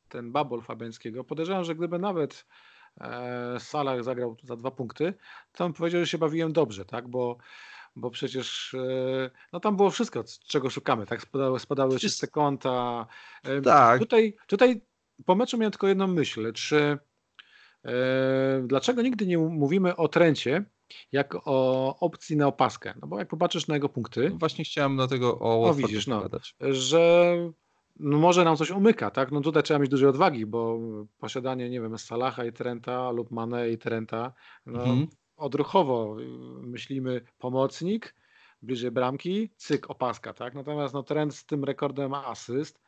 ten 0.08 0.32
babol 0.32 0.62
Fabiańskiego, 0.62 1.24
podejrzewam, 1.24 1.64
że 1.64 1.74
gdyby 1.74 1.98
nawet 1.98 2.46
e, 3.00 3.60
Salah 3.60 4.04
zagrał 4.04 4.36
za 4.42 4.56
dwa 4.56 4.70
punkty, 4.70 5.14
to 5.52 5.64
on 5.64 5.72
powiedział, 5.72 6.00
że 6.00 6.06
się 6.06 6.18
bawiłem 6.18 6.52
dobrze, 6.52 6.84
tak, 6.84 7.08
bo 7.08 7.36
bo 7.96 8.10
przecież 8.10 8.74
e, 8.74 9.30
no 9.52 9.60
tam 9.60 9.76
było 9.76 9.90
wszystko, 9.90 10.24
czego 10.46 10.70
szukamy, 10.70 11.06
tak? 11.06 11.22
Spadały, 11.22 11.60
spadały 11.60 11.98
czyste 11.98 12.26
konta. 12.26 13.06
E, 13.42 13.60
tak. 13.60 14.00
Tutaj, 14.00 14.36
tutaj 14.46 14.80
po 15.26 15.34
meczu 15.34 15.58
miałem 15.58 15.72
tylko 15.72 15.88
jedną 15.88 16.06
myśl, 16.06 16.52
czy 16.52 16.98
dlaczego 18.62 19.02
nigdy 19.02 19.26
nie 19.26 19.38
mówimy 19.38 19.96
o 19.96 20.08
Trencie 20.08 20.64
jak 21.12 21.34
o 21.44 21.96
opcji 22.00 22.36
na 22.36 22.46
opaskę? 22.46 22.94
No 23.02 23.08
bo 23.08 23.18
jak 23.18 23.28
popatrzysz 23.28 23.66
na 23.66 23.74
jego 23.74 23.88
punkty... 23.88 24.30
No 24.30 24.36
właśnie 24.36 24.64
chciałem 24.64 24.96
dlatego 24.96 25.38
o 25.38 25.62
o 25.62 25.74
widzisz, 25.74 26.06
no, 26.06 26.28
że 26.60 27.36
no 28.00 28.18
może 28.18 28.44
nam 28.44 28.56
coś 28.56 28.70
umyka, 28.70 29.10
tak? 29.10 29.32
No 29.32 29.40
tutaj 29.40 29.62
trzeba 29.62 29.80
mieć 29.80 29.90
dużej 29.90 30.08
odwagi, 30.08 30.46
bo 30.46 30.78
posiadanie, 31.18 31.70
nie 31.70 31.80
wiem, 31.80 31.98
Salaha 31.98 32.44
i 32.44 32.52
Trenta 32.52 33.10
lub 33.10 33.30
Mane 33.30 33.70
i 33.70 33.78
Trenta, 33.78 34.32
no, 34.66 34.82
mhm 34.82 35.06
odruchowo 35.40 36.16
myślimy 36.60 37.20
pomocnik, 37.38 38.14
bliżej 38.62 38.90
bramki, 38.90 39.50
cyk, 39.56 39.90
opaska, 39.90 40.34
tak? 40.34 40.54
Natomiast 40.54 40.94
no, 40.94 41.02
trend 41.02 41.34
z 41.34 41.46
tym 41.46 41.64
rekordem 41.64 42.14
asyst, 42.14 42.80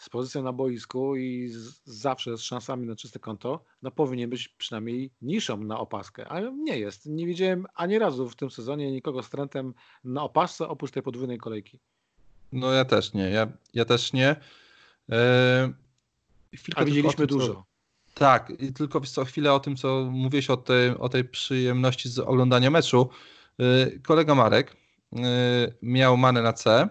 z 0.00 0.08
pozycją 0.08 0.42
na 0.42 0.52
boisku 0.52 1.16
i 1.16 1.48
z, 1.48 1.80
zawsze 1.84 2.36
z 2.36 2.40
szansami 2.40 2.86
na 2.86 2.96
czyste 2.96 3.18
konto, 3.18 3.64
no 3.82 3.90
powinien 3.90 4.30
być 4.30 4.48
przynajmniej 4.48 5.10
niszą 5.22 5.56
na 5.56 5.78
opaskę, 5.78 6.28
ale 6.28 6.52
nie 6.52 6.78
jest. 6.78 7.06
Nie 7.06 7.26
widziałem 7.26 7.66
ani 7.74 7.98
razu 7.98 8.28
w 8.28 8.36
tym 8.36 8.50
sezonie 8.50 8.92
nikogo 8.92 9.22
z 9.22 9.30
trendem 9.30 9.74
na 10.04 10.22
opasce 10.22 10.68
oprócz 10.68 10.90
tej 10.90 11.02
podwójnej 11.02 11.38
kolejki. 11.38 11.78
No 12.52 12.72
ja 12.72 12.84
też 12.84 13.12
nie, 13.12 13.30
ja, 13.30 13.48
ja 13.74 13.84
też 13.84 14.12
nie. 14.12 14.36
Eee, 15.08 15.72
A 16.76 16.84
widzieliśmy 16.84 17.26
tym, 17.26 17.38
dużo. 17.38 17.54
Co, 17.54 17.64
tak, 18.14 18.52
i 18.58 18.72
tylko 18.72 19.00
co 19.00 19.24
chwilę 19.24 19.52
o 19.52 19.60
tym, 19.60 19.76
co 19.76 20.08
mówiłeś 20.10 20.50
o 20.50 20.56
tej, 20.56 20.90
o 20.90 21.08
tej 21.08 21.24
przyjemności 21.24 22.08
z 22.08 22.18
oglądania 22.18 22.70
meczu. 22.70 23.08
Y, 23.60 24.00
kolega 24.02 24.34
Marek 24.34 24.76
y, 25.12 25.16
miał 25.82 26.16
manę 26.16 26.42
na 26.42 26.52
C 26.52 26.88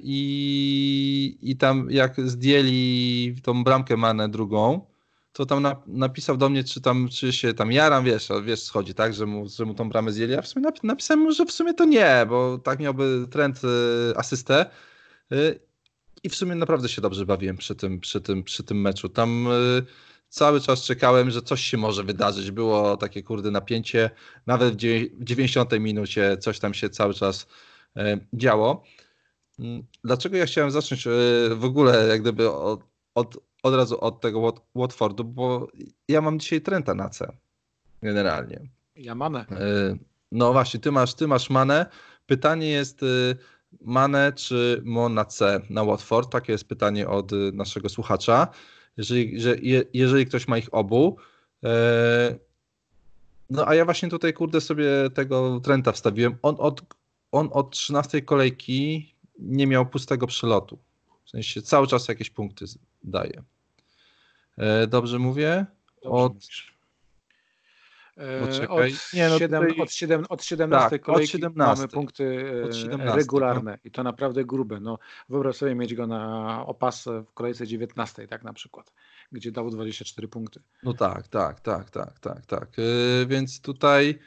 i, 0.00 1.38
i 1.42 1.56
tam 1.56 1.90
jak 1.90 2.28
zdjęli 2.28 3.34
tą 3.42 3.64
bramkę 3.64 3.96
manę 3.96 4.28
drugą, 4.28 4.86
to 5.32 5.46
tam 5.46 5.62
na, 5.62 5.82
napisał 5.86 6.36
do 6.36 6.48
mnie, 6.48 6.64
czy 6.64 6.80
tam, 6.80 7.08
czy 7.08 7.32
się 7.32 7.54
tam 7.54 7.72
jaram, 7.72 8.04
wiesz, 8.04 8.28
wiesz, 8.44 8.62
schodzi, 8.62 8.94
tak, 8.94 9.14
że 9.14 9.26
mu, 9.26 9.48
że 9.48 9.64
mu 9.64 9.74
tą 9.74 9.88
bramę 9.88 10.12
zdjęli. 10.12 10.32
Ja 10.32 10.42
w 10.42 10.48
sumie 10.48 10.66
napisałem 10.82 11.22
mu, 11.22 11.32
że 11.32 11.46
w 11.46 11.52
sumie 11.52 11.74
to 11.74 11.84
nie, 11.84 12.26
bo 12.28 12.58
tak 12.58 12.78
miałby 12.78 13.26
trend 13.30 13.60
asystę 14.16 14.66
i 16.24 16.28
w 16.28 16.34
sumie 16.36 16.54
naprawdę 16.54 16.88
się 16.88 17.00
dobrze 17.02 17.26
bawiłem 17.26 17.56
przy 17.56 17.74
tym, 17.74 18.00
przy 18.00 18.20
tym, 18.20 18.42
przy 18.42 18.62
tym 18.62 18.80
meczu. 18.80 19.08
Tam 19.08 19.46
y, 19.46 19.84
cały 20.28 20.60
czas 20.60 20.84
czekałem, 20.84 21.30
że 21.30 21.42
coś 21.42 21.60
się 21.60 21.76
może 21.76 22.04
wydarzyć. 22.04 22.50
Było 22.50 22.96
takie 22.96 23.22
kurde 23.22 23.50
napięcie, 23.50 24.10
nawet 24.46 24.74
w 24.74 24.76
90 24.76 25.72
minucie 25.80 26.36
coś 26.36 26.58
tam 26.58 26.74
się 26.74 26.90
cały 26.90 27.14
czas 27.14 27.46
y, 27.96 28.00
działo. 28.32 28.84
Dlaczego 30.04 30.36
ja 30.36 30.46
chciałem 30.46 30.70
zacząć 30.70 31.06
y, 31.06 31.10
w 31.56 31.64
ogóle 31.64 32.08
jak 32.08 32.20
gdyby 32.20 32.50
od, 32.50 32.80
od, 33.14 33.38
od 33.62 33.74
razu 33.74 34.00
od 34.00 34.20
tego 34.20 34.52
Watfordu, 34.74 35.24
bo 35.24 35.68
ja 36.08 36.20
mam 36.20 36.40
dzisiaj 36.40 36.60
Trenta 36.60 36.94
na 36.94 37.08
C 37.08 37.32
generalnie. 38.02 38.60
Ja 38.96 39.14
manę. 39.14 39.46
No 40.32 40.52
właśnie, 40.52 40.80
ty 40.80 40.92
masz, 40.92 41.14
ty 41.14 41.26
masz 41.26 41.50
manę. 41.50 41.86
Pytanie 42.26 42.68
jest, 42.68 43.00
Mane 43.80 44.32
czy 44.32 44.82
Mo 44.84 45.24
C 45.24 45.60
na 45.70 45.84
Watford? 45.84 46.30
Takie 46.30 46.52
jest 46.52 46.68
pytanie 46.68 47.08
od 47.08 47.32
naszego 47.52 47.88
słuchacza. 47.88 48.48
Jeżeli, 48.96 49.40
że, 49.40 49.56
je, 49.56 49.82
jeżeli 49.92 50.26
ktoś 50.26 50.48
ma 50.48 50.58
ich 50.58 50.74
obu, 50.74 51.16
e, 51.64 52.38
no 53.50 53.68
a 53.68 53.74
ja 53.74 53.84
właśnie 53.84 54.08
tutaj, 54.08 54.32
kurde, 54.32 54.60
sobie 54.60 54.86
tego 55.14 55.60
Trenta 55.60 55.92
wstawiłem. 55.92 56.36
On 56.42 56.56
od, 56.58 56.82
on 57.32 57.48
od 57.52 57.70
13 57.70 58.22
kolejki 58.22 59.13
nie 59.38 59.66
miał 59.66 59.86
pustego 59.86 60.26
przelotu. 60.26 60.78
W 61.24 61.30
sensie 61.30 61.62
cały 61.62 61.86
czas 61.86 62.08
jakieś 62.08 62.30
punkty 62.30 62.64
daje. 63.04 63.42
E, 64.58 64.86
dobrze 64.86 65.18
mówię? 65.18 65.66
Dobrze 66.02 66.24
od... 66.24 66.32
E, 68.18 68.68
od, 68.68 69.12
nie, 69.14 69.28
no 69.28 69.38
7, 69.38 69.62
tutaj... 69.62 69.82
od, 69.82 69.92
7, 69.92 70.24
od 70.28 70.44
17 70.44 70.90
tak, 70.90 71.02
kolejki 71.02 71.36
od 71.36 71.40
17. 71.40 71.80
mamy 71.80 71.88
punkty 71.88 72.52
od 72.64 72.76
17, 72.76 73.06
no. 73.06 73.16
regularne 73.16 73.70
no. 73.70 73.78
i 73.84 73.90
to 73.90 74.02
naprawdę 74.02 74.44
grube. 74.44 74.80
No, 74.80 74.98
wyobraź 75.28 75.56
sobie 75.56 75.74
mieć 75.74 75.94
go 75.94 76.06
na 76.06 76.66
opas 76.66 77.04
w 77.04 77.32
kolejce 77.34 77.66
19, 77.66 78.28
tak 78.28 78.42
na 78.44 78.52
przykład, 78.52 78.92
gdzie 79.32 79.52
dał 79.52 79.70
24 79.70 80.28
punkty. 80.28 80.60
No 80.82 80.92
tak, 80.92 81.28
tak, 81.28 81.60
tak, 81.60 81.90
tak, 81.90 82.18
tak, 82.18 82.46
tak. 82.46 82.78
Yy, 82.78 83.26
więc 83.26 83.60
tutaj 83.60 84.18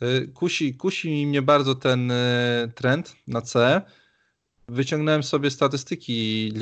yy, 0.00 0.28
kusi, 0.28 0.74
kusi 0.74 1.26
mnie 1.26 1.42
bardzo 1.42 1.74
ten 1.74 2.08
yy, 2.08 2.68
trend 2.74 3.16
na 3.26 3.40
C. 3.40 3.82
Wyciągnąłem 4.68 5.22
sobie 5.22 5.50
statystyki 5.50 6.52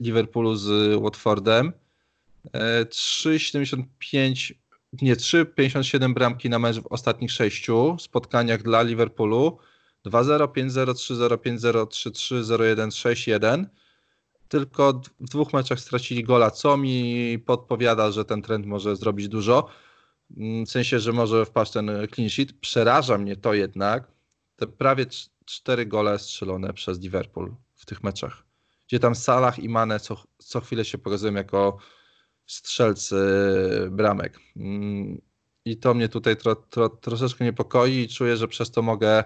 Liverpoolu 0.00 0.56
z 0.56 0.94
Watfordem. 1.02 1.72
3,75 2.54 4.54
nie 5.02 5.16
3,57 5.16 6.14
bramki 6.14 6.50
na 6.50 6.58
mecz 6.58 6.80
w 6.80 6.86
ostatnich 6.86 7.32
sześciu 7.32 7.96
spotkaniach 8.00 8.62
dla 8.62 8.82
Liverpoolu. 8.82 9.58
2-0, 10.06 10.46
5-0, 10.46 10.92
3-0, 10.92 11.36
5-0, 11.36 11.84
3-3, 11.84 12.42
0-1, 12.42 12.88
6-1. 12.88 13.64
Tylko 14.48 15.02
w 15.20 15.28
dwóch 15.28 15.52
meczach 15.52 15.80
stracili 15.80 16.24
gola, 16.24 16.50
co 16.50 16.76
mi 16.76 17.38
podpowiada, 17.38 18.10
że 18.10 18.24
ten 18.24 18.42
trend 18.42 18.66
może 18.66 18.96
zrobić 18.96 19.28
dużo. 19.28 19.68
W 20.66 20.70
sensie, 20.70 21.00
że 21.00 21.12
może 21.12 21.46
wpaść 21.46 21.72
ten 21.72 21.90
clean 22.14 22.30
sheet. 22.30 22.52
Przeraża 22.52 23.18
mnie 23.18 23.36
to 23.36 23.54
jednak, 23.54 24.08
te 24.56 24.66
prawie 24.66 25.06
cztery 25.46 25.86
gole 25.86 26.18
strzelone 26.18 26.72
przez 26.72 27.00
Liverpool 27.00 27.54
w 27.74 27.86
tych 27.86 28.04
meczach, 28.04 28.42
gdzie 28.88 28.98
tam 28.98 29.14
Salah 29.14 29.58
i 29.58 29.68
Mane 29.68 30.00
co, 30.00 30.24
co 30.38 30.60
chwilę 30.60 30.84
się 30.84 30.98
pokazują 30.98 31.34
jako 31.34 31.78
strzelcy 32.46 33.16
bramek. 33.90 34.38
Mm, 34.56 35.20
I 35.64 35.76
to 35.76 35.94
mnie 35.94 36.08
tutaj 36.08 36.36
tro, 36.36 36.56
tro, 36.56 36.88
troszeczkę 36.88 37.44
niepokoi 37.44 37.92
i 37.92 38.08
czuję, 38.08 38.36
że 38.36 38.48
przez 38.48 38.70
to 38.70 38.82
mogę 38.82 39.24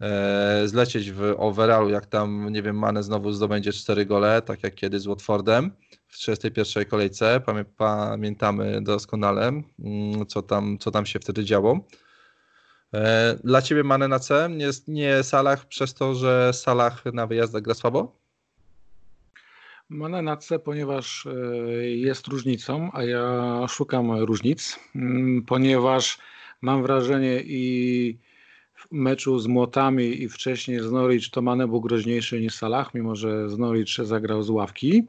e, 0.00 0.62
zlecieć 0.68 1.12
w 1.12 1.34
overallu, 1.36 1.88
jak 1.88 2.06
tam, 2.06 2.48
nie 2.52 2.62
wiem, 2.62 2.78
Mane 2.78 3.02
znowu 3.02 3.32
zdobędzie 3.32 3.72
4 3.72 4.06
gole, 4.06 4.42
tak 4.42 4.62
jak 4.62 4.74
kiedyś 4.74 5.02
z 5.02 5.06
Watfordem 5.06 5.72
w 6.06 6.16
31 6.16 6.84
kolejce. 6.84 7.40
Pamię, 7.40 7.64
pamiętamy 7.64 8.82
doskonale, 8.82 9.48
mm, 9.78 10.26
co 10.26 10.42
tam, 10.42 10.78
co 10.78 10.90
tam 10.90 11.06
się 11.06 11.18
wtedy 11.18 11.44
działo. 11.44 11.80
E, 12.94 13.36
dla 13.44 13.62
Ciebie 13.62 13.84
Mane 13.84 14.08
na 14.08 14.18
C, 14.18 14.48
nie, 14.50 14.70
nie 14.88 15.22
Salah 15.22 15.66
przez 15.66 15.94
to, 15.94 16.14
że 16.14 16.52
Salah 16.52 17.04
na 17.04 17.26
wyjazdach 17.26 17.62
gra 17.62 17.74
słabo? 17.74 18.18
Mana 19.88 20.22
na 20.22 20.36
C, 20.36 20.58
ponieważ 20.58 21.26
e, 21.26 21.30
jest 21.90 22.26
różnicą, 22.26 22.90
a 22.92 23.04
ja 23.04 23.66
szukam 23.68 24.12
różnic, 24.12 24.78
mm, 24.94 25.42
ponieważ 25.42 26.18
mam 26.60 26.82
wrażenie 26.82 27.40
i 27.40 28.18
w 28.74 28.92
meczu 28.92 29.38
z 29.38 29.46
Młotami 29.46 30.22
i 30.22 30.28
wcześniej 30.28 30.80
z 30.80 30.90
Norwich 30.92 31.30
to 31.30 31.42
Mane 31.42 31.68
był 31.68 31.80
groźniejszy 31.80 32.40
niż 32.40 32.54
Salah, 32.54 32.94
mimo 32.94 33.16
że 33.16 33.50
z 33.50 33.58
Norwich 33.58 33.88
zagrał 34.04 34.42
z 34.42 34.50
ławki. 34.50 35.04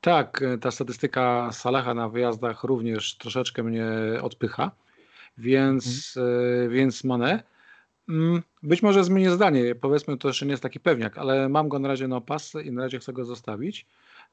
Tak, 0.00 0.42
e, 0.42 0.58
ta 0.58 0.70
statystyka 0.70 1.52
Salaha 1.52 1.94
na 1.94 2.08
wyjazdach 2.08 2.64
również 2.64 3.14
troszeczkę 3.14 3.62
mnie 3.62 3.86
odpycha, 4.22 4.70
więc, 5.38 6.16
mhm. 6.16 6.70
więc 6.70 7.04
Mane. 7.04 7.42
Mm, 8.08 8.42
być 8.62 8.82
może 8.82 9.04
zmienię 9.04 9.30
zdanie, 9.30 9.74
powiedzmy 9.74 10.18
to 10.18 10.28
jeszcze 10.28 10.46
nie 10.46 10.50
jest 10.50 10.62
taki 10.62 10.80
pewniak, 10.80 11.18
ale 11.18 11.48
mam 11.48 11.68
go 11.68 11.78
na 11.78 11.88
razie 11.88 12.08
na 12.08 12.20
pasce 12.20 12.62
i 12.62 12.72
na 12.72 12.82
razie 12.82 12.98
chcę 12.98 13.12
go 13.12 13.24
zostawić. 13.24 13.86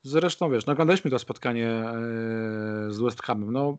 Zresztą 0.04 0.52
wiesz, 0.52 0.66
naglądaliśmy 0.66 1.12
to 1.12 1.20
spotkanie 1.20 1.70
e, 1.70 1.94
z 2.90 3.00
West 3.00 3.22
Hamem. 3.22 3.52
No, 3.52 3.78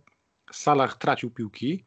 Salah 0.53 0.99
tracił 0.99 1.31
piłki, 1.31 1.85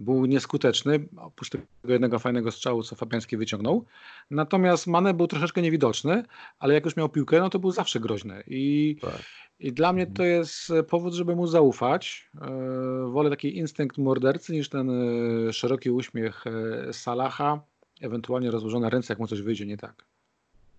był 0.00 0.26
nieskuteczny, 0.26 1.08
oprócz 1.16 1.50
tego 1.50 1.64
jednego 1.84 2.18
fajnego 2.18 2.50
strzału, 2.50 2.82
co 2.82 2.96
Fabiański 2.96 3.36
wyciągnął. 3.36 3.84
Natomiast 4.30 4.86
Mane 4.86 5.14
był 5.14 5.26
troszeczkę 5.26 5.62
niewidoczny, 5.62 6.24
ale 6.58 6.74
jak 6.74 6.84
już 6.84 6.96
miał 6.96 7.08
piłkę, 7.08 7.40
no 7.40 7.50
to 7.50 7.58
był 7.58 7.70
zawsze 7.70 8.00
groźny. 8.00 8.42
I, 8.46 8.96
tak. 9.00 9.22
i 9.60 9.72
dla 9.72 9.92
mnie 9.92 10.06
to 10.06 10.24
jest 10.24 10.72
powód, 10.88 11.14
żeby 11.14 11.36
mu 11.36 11.46
zaufać. 11.46 12.30
E, 12.40 13.10
wolę 13.10 13.30
taki 13.30 13.56
instynkt 13.56 13.98
mordercy 13.98 14.52
niż 14.52 14.68
ten 14.68 14.90
e, 14.90 15.52
szeroki 15.52 15.90
uśmiech 15.90 16.44
Salaha, 16.92 17.60
ewentualnie 18.00 18.50
rozłożone 18.50 18.90
ręce, 18.90 19.12
jak 19.12 19.18
mu 19.18 19.26
coś 19.26 19.42
wyjdzie 19.42 19.66
nie 19.66 19.76
tak. 19.76 20.04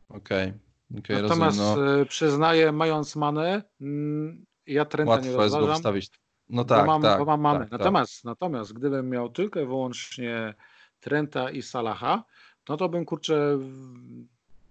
Okej. 0.10 0.48
Okay. 0.48 1.00
Okay, 1.00 1.22
Natomiast 1.22 1.60
rozumiem, 1.60 1.86
no. 1.86 2.02
E, 2.02 2.06
przyznaję, 2.06 2.72
mając 2.72 3.16
manę, 3.16 3.64
mm, 3.82 4.46
ja 4.68 4.82
Łatwo 4.82 5.04
nie 5.04 5.06
rozważam. 5.06 5.42
Jest 5.42 5.56
go 5.56 5.76
wstawić. 5.76 6.10
No 6.50 6.66
tak, 6.66 6.80
bo 6.80 6.86
mam, 6.86 7.02
tak, 7.02 7.20
bo 7.20 7.26
mam 7.26 7.42
manę. 7.42 7.60
Tak, 7.60 7.72
natomiast, 7.72 8.16
tak. 8.16 8.26
natomiast 8.26 8.74
gdybym 8.74 9.10
miał 9.10 9.30
tylko 9.30 9.60
i 9.60 9.66
wyłącznie 9.66 10.54
Trenta 11.00 11.52
i 11.52 11.62
Salaha, 11.62 12.24
no 12.70 12.78
to 12.78 12.90
bym 12.90 13.06
kurczę 13.06 13.60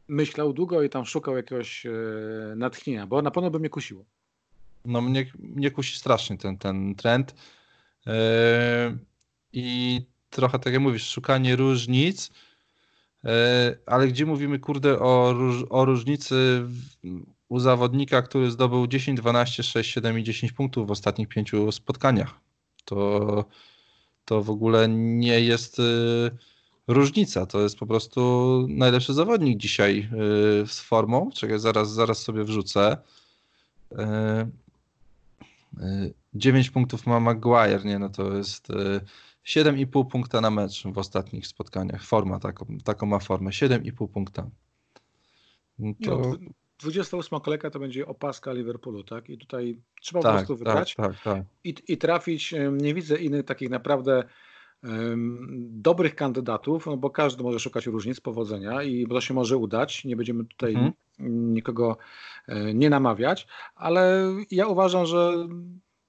myślał 0.08 0.52
długo 0.52 0.82
i 0.82 0.90
tam 0.90 1.04
szukał 1.04 1.36
jakiegoś 1.36 1.86
e, 1.86 1.90
natchnienia, 2.56 3.06
bo 3.06 3.22
na 3.22 3.30
pewno 3.30 3.50
by 3.50 3.58
mnie 3.58 3.70
kusiło. 3.70 4.04
No 4.84 5.00
mnie, 5.00 5.26
mnie 5.38 5.70
kusi 5.70 5.98
strasznie 5.98 6.38
ten, 6.38 6.58
ten 6.58 6.94
trend. 6.94 7.34
Yy, 8.06 8.12
I 9.52 10.00
trochę 10.30 10.58
tak 10.58 10.72
jak 10.72 10.82
mówisz, 10.82 11.10
szukanie 11.10 11.56
różnic 11.56 12.30
E, 13.26 13.76
ale 13.86 14.08
gdzie 14.08 14.26
mówimy, 14.26 14.58
kurde, 14.58 14.98
o, 14.98 15.32
róż, 15.32 15.64
o 15.70 15.84
różnicy 15.84 16.66
u 17.48 17.58
zawodnika, 17.58 18.22
który 18.22 18.50
zdobył 18.50 18.86
10, 18.86 19.18
12, 19.18 19.62
6, 19.62 19.90
7 19.90 20.18
i 20.18 20.24
10 20.24 20.52
punktów 20.52 20.88
w 20.88 20.90
ostatnich 20.90 21.28
pięciu 21.28 21.72
spotkaniach. 21.72 22.34
To, 22.84 23.44
to 24.24 24.42
w 24.42 24.50
ogóle 24.50 24.88
nie 24.88 25.40
jest 25.40 25.78
y, 25.78 26.30
różnica. 26.86 27.46
To 27.46 27.60
jest 27.60 27.78
po 27.78 27.86
prostu 27.86 28.66
najlepszy 28.68 29.14
zawodnik 29.14 29.58
dzisiaj 29.58 30.08
y, 30.62 30.66
z 30.66 30.80
formą. 30.80 31.30
Czekaj, 31.30 31.58
zaraz, 31.58 31.92
zaraz 31.92 32.18
sobie 32.18 32.44
wrzucę. 32.44 32.96
Y, 33.92 33.96
9 36.34 36.70
punktów 36.70 37.06
ma 37.06 37.20
Maguire, 37.20 37.84
nie? 37.84 37.98
No 37.98 38.08
to 38.08 38.32
jest 38.36 38.68
7,5 39.46 40.06
punkta 40.06 40.40
na 40.40 40.50
mecz 40.50 40.82
w 40.82 40.98
ostatnich 40.98 41.46
spotkaniach. 41.46 42.04
Forma 42.04 42.40
taką, 42.40 42.78
taką 42.84 43.06
ma 43.06 43.18
formę. 43.18 43.50
7,5 43.50 44.08
punkta. 44.08 44.50
No 45.78 45.92
to... 46.04 46.18
No, 46.18 46.36
28 46.78 47.40
kolejka 47.40 47.70
to 47.70 47.78
będzie 47.78 48.06
opaska 48.06 48.52
Liverpoolu, 48.52 49.04
tak? 49.04 49.30
I 49.30 49.38
tutaj 49.38 49.78
trzeba 50.00 50.22
tak, 50.22 50.46
po 50.46 50.56
prostu 50.56 50.64
tak, 50.64 50.88
tak, 50.96 51.22
tak. 51.22 51.44
I, 51.64 51.74
i 51.88 51.96
trafić. 51.96 52.54
Nie 52.72 52.94
widzę 52.94 53.16
innych 53.16 53.44
takich 53.44 53.70
naprawdę 53.70 54.24
um, 54.84 55.68
dobrych 55.70 56.14
kandydatów, 56.14 56.86
no 56.86 56.96
bo 56.96 57.10
każdy 57.10 57.42
może 57.42 57.60
szukać 57.60 57.86
różnic, 57.86 58.20
powodzenia 58.20 58.82
i 58.82 59.06
to 59.06 59.20
się 59.20 59.34
może 59.34 59.56
udać. 59.56 60.04
Nie 60.04 60.16
będziemy 60.16 60.44
tutaj 60.44 60.74
mhm. 60.74 60.92
nikogo 61.52 61.96
e, 62.48 62.74
nie 62.74 62.90
namawiać, 62.90 63.46
ale 63.74 64.32
ja 64.50 64.66
uważam, 64.66 65.06
że 65.06 65.48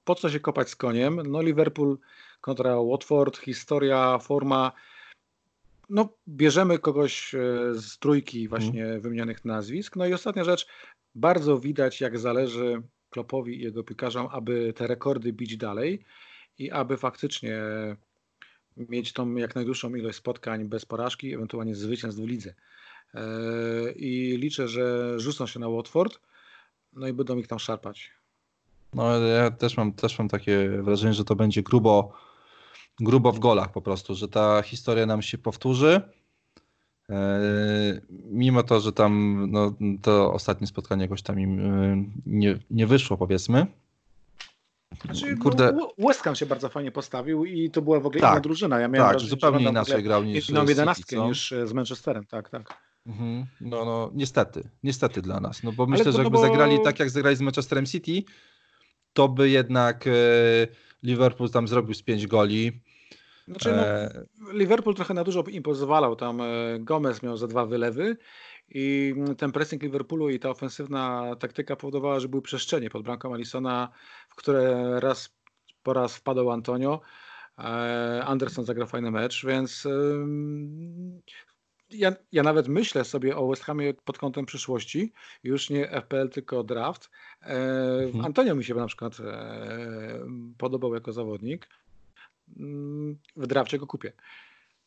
po 0.04 0.14
co 0.14 0.30
się 0.30 0.40
kopać 0.40 0.70
z 0.70 0.76
koniem? 0.76 1.22
No 1.26 1.42
Liverpool 1.42 1.98
kontra 2.40 2.76
Watford, 2.82 3.38
historia, 3.38 4.18
forma. 4.18 4.72
No, 5.88 6.08
bierzemy 6.28 6.78
kogoś 6.78 7.34
e, 7.34 7.38
z 7.74 7.98
trójki 7.98 8.48
właśnie 8.48 8.82
hmm. 8.82 9.00
wymienionych 9.00 9.44
nazwisk. 9.44 9.96
No 9.96 10.06
i 10.06 10.12
ostatnia 10.12 10.44
rzecz, 10.44 10.66
bardzo 11.14 11.58
widać 11.58 12.00
jak 12.00 12.18
zależy 12.18 12.82
Klopowi 13.10 13.58
i 13.58 13.62
jego 13.62 13.84
piłkarzom, 13.84 14.28
aby 14.30 14.72
te 14.76 14.86
rekordy 14.86 15.32
bić 15.32 15.56
dalej 15.56 16.04
i 16.58 16.70
aby 16.70 16.96
faktycznie 16.96 17.60
mieć 18.76 19.12
tą 19.12 19.34
jak 19.34 19.54
najdłuższą 19.54 19.94
ilość 19.94 20.18
spotkań 20.18 20.64
bez 20.64 20.84
porażki, 20.84 21.34
ewentualnie 21.34 21.74
zwycięstw 21.74 22.20
w 22.20 22.26
lidze. 22.26 22.54
E, 23.14 23.22
I 23.92 24.36
liczę, 24.36 24.68
że 24.68 25.14
rzucą 25.20 25.46
się 25.46 25.60
na 25.60 25.68
Watford, 25.68 26.20
no 26.92 27.08
i 27.08 27.12
będą 27.12 27.36
ich 27.36 27.48
tam 27.48 27.58
szarpać. 27.58 28.10
No 28.94 29.18
ja 29.18 29.50
też 29.50 29.76
mam, 29.76 29.92
też 29.92 30.18
mam 30.18 30.28
takie 30.28 30.68
wrażenie, 30.82 31.14
że 31.14 31.24
to 31.24 31.36
będzie 31.36 31.62
grubo 31.62 32.12
grubo 33.00 33.32
w 33.32 33.38
golach 33.38 33.72
po 33.72 33.82
prostu, 33.82 34.14
że 34.14 34.28
ta 34.28 34.62
historia 34.62 35.06
nam 35.06 35.22
się 35.22 35.38
powtórzy. 35.38 36.00
E, 37.10 37.40
mimo 38.24 38.62
to, 38.62 38.80
że 38.80 38.92
tam 38.92 39.44
no, 39.50 39.72
to 40.02 40.32
ostatnie 40.32 40.66
spotkanie 40.66 41.02
jakoś 41.02 41.22
tam 41.22 41.40
im 41.40 41.60
e, 41.60 42.04
nie, 42.26 42.58
nie 42.70 42.86
wyszło, 42.86 43.16
powiedzmy. 43.16 43.66
Znaczy, 45.04 45.36
Kurde. 45.36 45.72
No, 45.72 45.92
West 45.98 46.20
Ham 46.20 46.34
się 46.34 46.46
bardzo 46.46 46.68
fajnie 46.68 46.90
postawił 46.90 47.44
i 47.44 47.70
to 47.70 47.82
była 47.82 48.00
w 48.00 48.06
ogóle 48.06 48.20
tak, 48.20 48.32
inna 48.32 48.40
drużyna. 48.40 48.80
Ja 48.80 48.88
miałem 48.88 49.06
tak, 49.06 49.12
wrażenie, 49.12 49.30
zupełnie 49.30 49.68
inaczej 49.68 50.02
grał 50.02 50.24
niż 50.24 50.50
inną 50.50 50.66
jedenastkę 50.66 51.28
niż 51.28 51.54
z 51.64 51.72
Manchesterem, 51.72 52.26
tak, 52.26 52.48
tak. 52.48 52.88
Mhm. 53.06 53.46
No, 53.60 53.84
no, 53.84 54.10
niestety, 54.14 54.68
niestety 54.82 55.22
dla 55.22 55.40
nas, 55.40 55.62
no 55.62 55.72
bo 55.72 55.86
myślę, 55.86 56.04
to, 56.04 56.12
że 56.12 56.18
jakby 56.18 56.38
no 56.38 56.42
bo... 56.42 56.48
zagrali 56.48 56.78
tak, 56.84 56.98
jak 56.98 57.10
zagrali 57.10 57.36
z 57.36 57.40
Manchesterem 57.40 57.86
City, 57.86 58.22
to 59.12 59.28
by 59.28 59.50
jednak 59.50 60.06
e, 60.06 60.10
Liverpool 61.02 61.50
tam 61.50 61.68
zrobił 61.68 61.94
z 61.94 62.02
pięć 62.02 62.26
goli, 62.26 62.80
znaczy, 63.48 63.72
no, 63.72 63.86
e, 63.86 64.24
Liverpool 64.52 64.94
trochę 64.94 65.14
na 65.14 65.24
dużo 65.24 65.42
im 65.42 65.62
pozwalał. 65.62 66.16
Tam 66.16 66.40
e, 66.40 66.44
Gomez 66.80 67.22
miał 67.22 67.36
za 67.36 67.46
dwa 67.46 67.66
wylewy 67.66 68.16
i 68.68 69.14
ten 69.38 69.52
pressing 69.52 69.82
Liverpoolu 69.82 70.30
i 70.30 70.38
ta 70.38 70.50
ofensywna 70.50 71.36
taktyka 71.36 71.76
powodowała, 71.76 72.20
że 72.20 72.28
były 72.28 72.42
przestrzenie 72.42 72.90
pod 72.90 73.02
bramką 73.02 73.34
Alisona, 73.34 73.88
w 74.28 74.34
które 74.36 75.00
raz 75.00 75.38
po 75.82 75.92
raz 75.92 76.16
wpadał 76.16 76.50
Antonio. 76.50 77.00
E, 77.58 78.24
Anderson 78.24 78.64
zagrał 78.64 78.88
fajny 78.88 79.10
mecz, 79.10 79.46
więc 79.46 79.86
ja, 81.90 82.12
ja 82.32 82.42
nawet 82.42 82.68
myślę 82.68 83.04
sobie 83.04 83.36
o 83.36 83.48
West 83.48 83.64
Hamie 83.64 83.94
pod 83.94 84.18
kątem 84.18 84.46
przyszłości, 84.46 85.12
już 85.44 85.70
nie 85.70 85.88
FPL, 86.02 86.28
tylko 86.28 86.64
draft. 86.64 87.10
E, 87.42 87.54
mhm. 88.04 88.24
Antonio 88.24 88.54
mi 88.54 88.64
się 88.64 88.74
na 88.74 88.86
przykład 88.86 89.20
e, 89.20 90.26
podobał 90.58 90.94
jako 90.94 91.12
zawodnik. 91.12 91.68
Mm, 92.56 93.18
w 93.36 93.46
drafcie 93.46 93.78
go 93.78 93.86
kupię. 93.86 94.12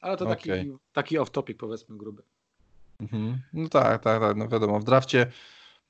Ale 0.02 0.18
to 0.18 0.26
okay. 0.26 0.36
taki, 0.36 0.72
taki 0.94 1.20
off-topic 1.20 1.58
powiedzmy 1.58 1.98
gruby. 1.98 2.24
Mhm. 3.00 3.42
No 3.54 3.70
tak, 3.70 4.04
tak, 4.04 4.22
tak, 4.22 4.38
no 4.38 4.48
wiadomo, 4.48 4.80
w 4.80 4.84
drafcie 4.84 5.32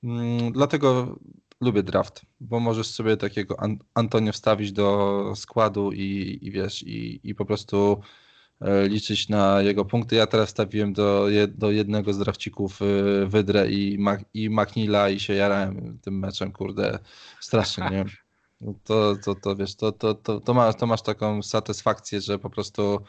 mm, 0.04 0.52
dlatego 0.52 1.16
lubię 1.62 1.84
draft, 1.84 2.22
bo 2.40 2.60
możesz 2.60 2.88
sobie 2.88 3.18
takiego 3.18 3.60
An 3.60 3.78
Antonio 3.94 4.32
wstawić 4.32 4.72
do 4.72 5.34
składu 5.36 5.92
i, 5.92 6.40
i 6.42 6.52
wiesz, 6.52 6.84
i, 6.84 7.20
i 7.24 7.36
po 7.36 7.46
prostu 7.46 8.02
e, 8.62 8.88
liczyć 8.88 9.30
na 9.30 9.62
jego 9.62 9.86
punkty. 9.86 10.16
Ja 10.16 10.28
teraz 10.28 10.50
stawiłem 10.50 10.94
do, 10.94 11.28
do 11.48 11.72
jednego 11.72 12.14
z 12.14 12.18
drafcików 12.18 12.80
e, 12.82 12.86
Wydrę 13.26 13.72
i, 13.72 13.98
Mac, 14.00 14.22
i 14.34 14.50
McNeila 14.50 15.10
i 15.10 15.20
się 15.20 15.34
jarałem 15.34 16.00
tym 16.02 16.20
meczem, 16.20 16.52
kurde, 16.52 17.00
strasznie, 17.40 17.90
nie? 17.92 18.06
to, 18.84 19.16
to, 19.16 19.36
to 19.36 19.56
wiesz, 19.56 19.76
to, 19.76 19.92
to, 19.92 20.14
to, 20.16 20.40
to, 20.40 20.54
masz, 20.54 20.76
to 20.76 20.88
masz 20.88 21.02
taką 21.02 21.44
satysfakcję, 21.44 22.22
że 22.22 22.40
po 22.40 22.50
prostu 22.50 23.00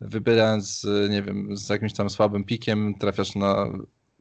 wybierając, 0.00 0.86
nie 1.10 1.22
wiem, 1.22 1.56
z 1.56 1.68
jakimś 1.68 1.92
tam 1.92 2.10
słabym 2.10 2.44
pikiem, 2.44 2.94
trafiasz 2.94 3.34
na 3.34 3.66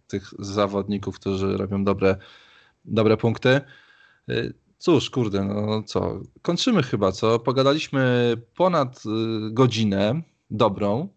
tych 0.08 0.32
zawodników, 0.40 1.20
którzy 1.20 1.58
robią 1.58 1.84
dobre, 1.84 2.16
dobre 2.86 3.18
punkty. 3.18 3.62
Y, 4.30 4.54
cóż, 4.78 5.10
kurde, 5.10 5.44
no 5.44 5.84
co, 5.84 6.22
kończymy 6.42 6.84
chyba, 6.84 7.12
co? 7.12 7.40
Pogadaliśmy 7.40 8.34
ponad 8.56 9.04
y, 9.06 9.10
godzinę 9.52 10.22
dobrą. 10.52 11.08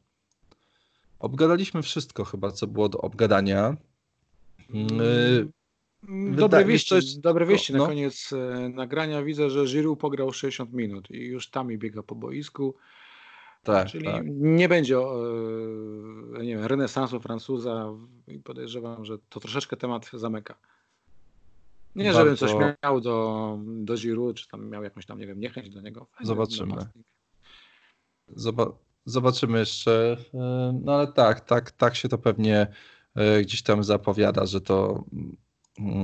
Obgadaliśmy 1.19 1.83
wszystko 1.83 2.25
chyba, 2.25 2.51
co 2.51 2.67
było 2.67 2.89
do 2.89 2.99
obgadania. 2.99 3.77
Y, 4.75 5.49
dobre 6.31 6.65
wieści, 6.65 6.95
dobre 7.21 7.47
wieści 7.47 7.73
na 7.73 7.79
no. 7.79 7.87
koniec 7.87 8.31
nagrania. 8.75 9.23
Widzę, 9.23 9.51
że 9.51 9.65
Giroud 9.65 9.99
pograł 9.99 10.33
60 10.33 10.73
minut 10.73 11.11
i 11.11 11.27
już 11.27 11.51
tam 11.51 11.73
i 11.73 11.79
biega 11.79 12.03
po 12.03 12.15
boisku. 12.15 12.75
Tak, 13.67 13.89
Czyli 13.89 14.05
tak. 14.05 14.25
nie 14.27 14.69
będzie 14.69 14.99
e, 14.99 16.45
nie 16.45 16.57
wiem, 16.57 16.65
renesansu 16.65 17.21
Francuza 17.21 17.93
i 18.29 18.39
podejrzewam, 18.39 19.05
że 19.05 19.19
to 19.29 19.41
troszeczkę 19.41 19.77
temat 19.77 20.11
zamyka. 20.13 20.55
Nie, 21.97 22.05
Bardzo... 22.05 22.21
żebym 22.21 22.37
coś 22.37 22.53
miał 22.83 23.01
do, 23.01 23.59
do 23.67 23.95
Giroud, 23.95 24.37
czy 24.37 24.49
tam 24.49 24.69
miał 24.69 24.85
jakąś 24.85 25.07
tam, 25.07 25.19
nie 25.19 25.27
wiem, 25.27 25.41
niechęć 25.41 25.71
do 25.71 25.81
niego. 25.81 26.07
Zobaczymy. 26.21 26.75
Zoba 28.29 28.73
zobaczymy 29.05 29.59
jeszcze. 29.59 30.17
E, 30.35 30.81
no 30.85 30.93
ale 30.95 31.13
tak, 31.13 31.41
tak, 31.41 31.71
tak 31.71 31.97
się 31.97 32.09
to 32.09 32.19
pewnie 32.19 32.67
e, 33.15 33.43
gdzieś 33.43 33.63
tam 33.63 33.85
zapowiada, 33.85 34.47
że 34.47 34.61
to 34.61 35.05
mm, 35.13 35.37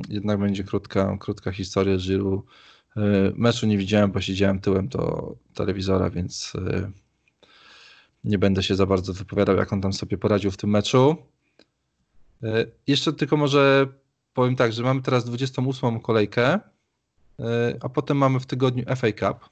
jednak 0.09 0.39
będzie 0.39 0.65
krótka, 0.65 1.17
krótka 1.21 1.53
historia 1.53 1.97
Giroud. 1.97 2.45
Meczu 3.35 3.67
nie 3.67 3.79
widziałem, 3.79 4.13
bo 4.13 4.21
siedziałem 4.21 4.61
tyłem 4.61 4.89
do 4.89 5.35
telewizora, 5.55 6.11
więc 6.11 6.53
nie 8.25 8.39
będę 8.39 8.63
się 8.63 8.75
za 8.75 8.87
bardzo 8.87 9.13
wypowiadał, 9.13 9.57
jak 9.57 9.73
on 9.73 9.81
tam 9.81 9.93
sobie 9.93 10.19
poradził 10.19 10.51
w 10.51 10.57
tym 10.57 10.71
meczu. 10.71 11.17
E, 12.43 12.67
jeszcze 12.87 13.13
tylko 13.13 13.37
może 13.37 13.87
powiem 14.35 14.57
tak, 14.57 14.73
że 14.73 14.83
mamy 14.83 15.03
teraz 15.03 15.25
28 15.25 16.01
kolejkę, 16.01 16.61
a 17.81 17.89
potem 17.89 18.17
mamy 18.17 18.41
w 18.41 18.47
tygodniu 18.47 18.85
FA 18.97 19.13
Cup. 19.13 19.49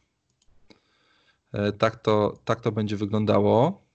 Tak 1.78 1.96
to, 1.96 2.38
tak 2.44 2.60
to 2.60 2.72
będzie 2.72 2.96
wyglądało, 2.96 3.86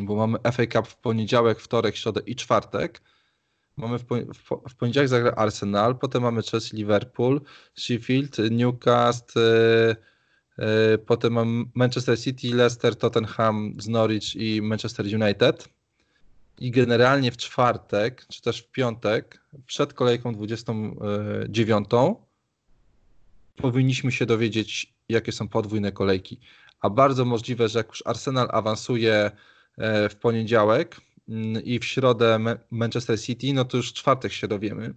bo 0.00 0.16
mamy 0.16 0.38
FA 0.52 0.66
Cup 0.66 0.88
w 0.88 0.96
poniedziałek, 0.96 1.60
wtorek, 1.60 1.96
środę 1.96 2.20
i 2.26 2.36
czwartek. 2.36 3.00
Mamy 3.78 3.98
w, 3.98 4.04
w, 4.04 4.70
w 4.70 4.74
poniedziałek 4.74 5.08
zagra 5.08 5.32
Arsenal, 5.32 5.98
potem 5.98 6.22
mamy 6.22 6.42
Chelsea, 6.42 6.76
Liverpool, 6.76 7.40
Sheffield, 7.74 8.36
Newcastle, 8.50 9.94
E, 10.58 10.98
potem 10.98 11.32
mam 11.32 11.70
Manchester 11.74 12.20
City, 12.20 12.54
Leicester, 12.54 12.96
Tottenham 12.96 13.76
Norwich 13.88 14.36
i 14.36 14.62
Manchester 14.62 15.06
United. 15.06 15.68
I 16.60 16.70
generalnie 16.70 17.32
w 17.32 17.36
czwartek, 17.36 18.26
czy 18.28 18.42
też 18.42 18.62
w 18.62 18.70
piątek, 18.70 19.40
przed 19.66 19.92
kolejką 19.92 20.34
29, 20.34 21.88
powinniśmy 23.56 24.12
się 24.12 24.26
dowiedzieć, 24.26 24.94
jakie 25.08 25.32
są 25.32 25.48
podwójne 25.48 25.92
kolejki. 25.92 26.40
A 26.80 26.90
bardzo 26.90 27.24
możliwe, 27.24 27.68
że 27.68 27.78
jak 27.78 27.88
już 27.88 28.02
Arsenal 28.06 28.48
awansuje 28.52 29.30
e, 29.78 30.08
w 30.08 30.16
poniedziałek 30.16 30.96
i 31.64 31.78
w 31.78 31.84
środę 31.84 32.38
Manchester 32.70 33.20
City, 33.20 33.52
no 33.52 33.64
to 33.64 33.76
już 33.76 33.90
w 33.90 33.92
czwartek 33.92 34.32
się 34.32 34.48
dowiemy, 34.48 34.94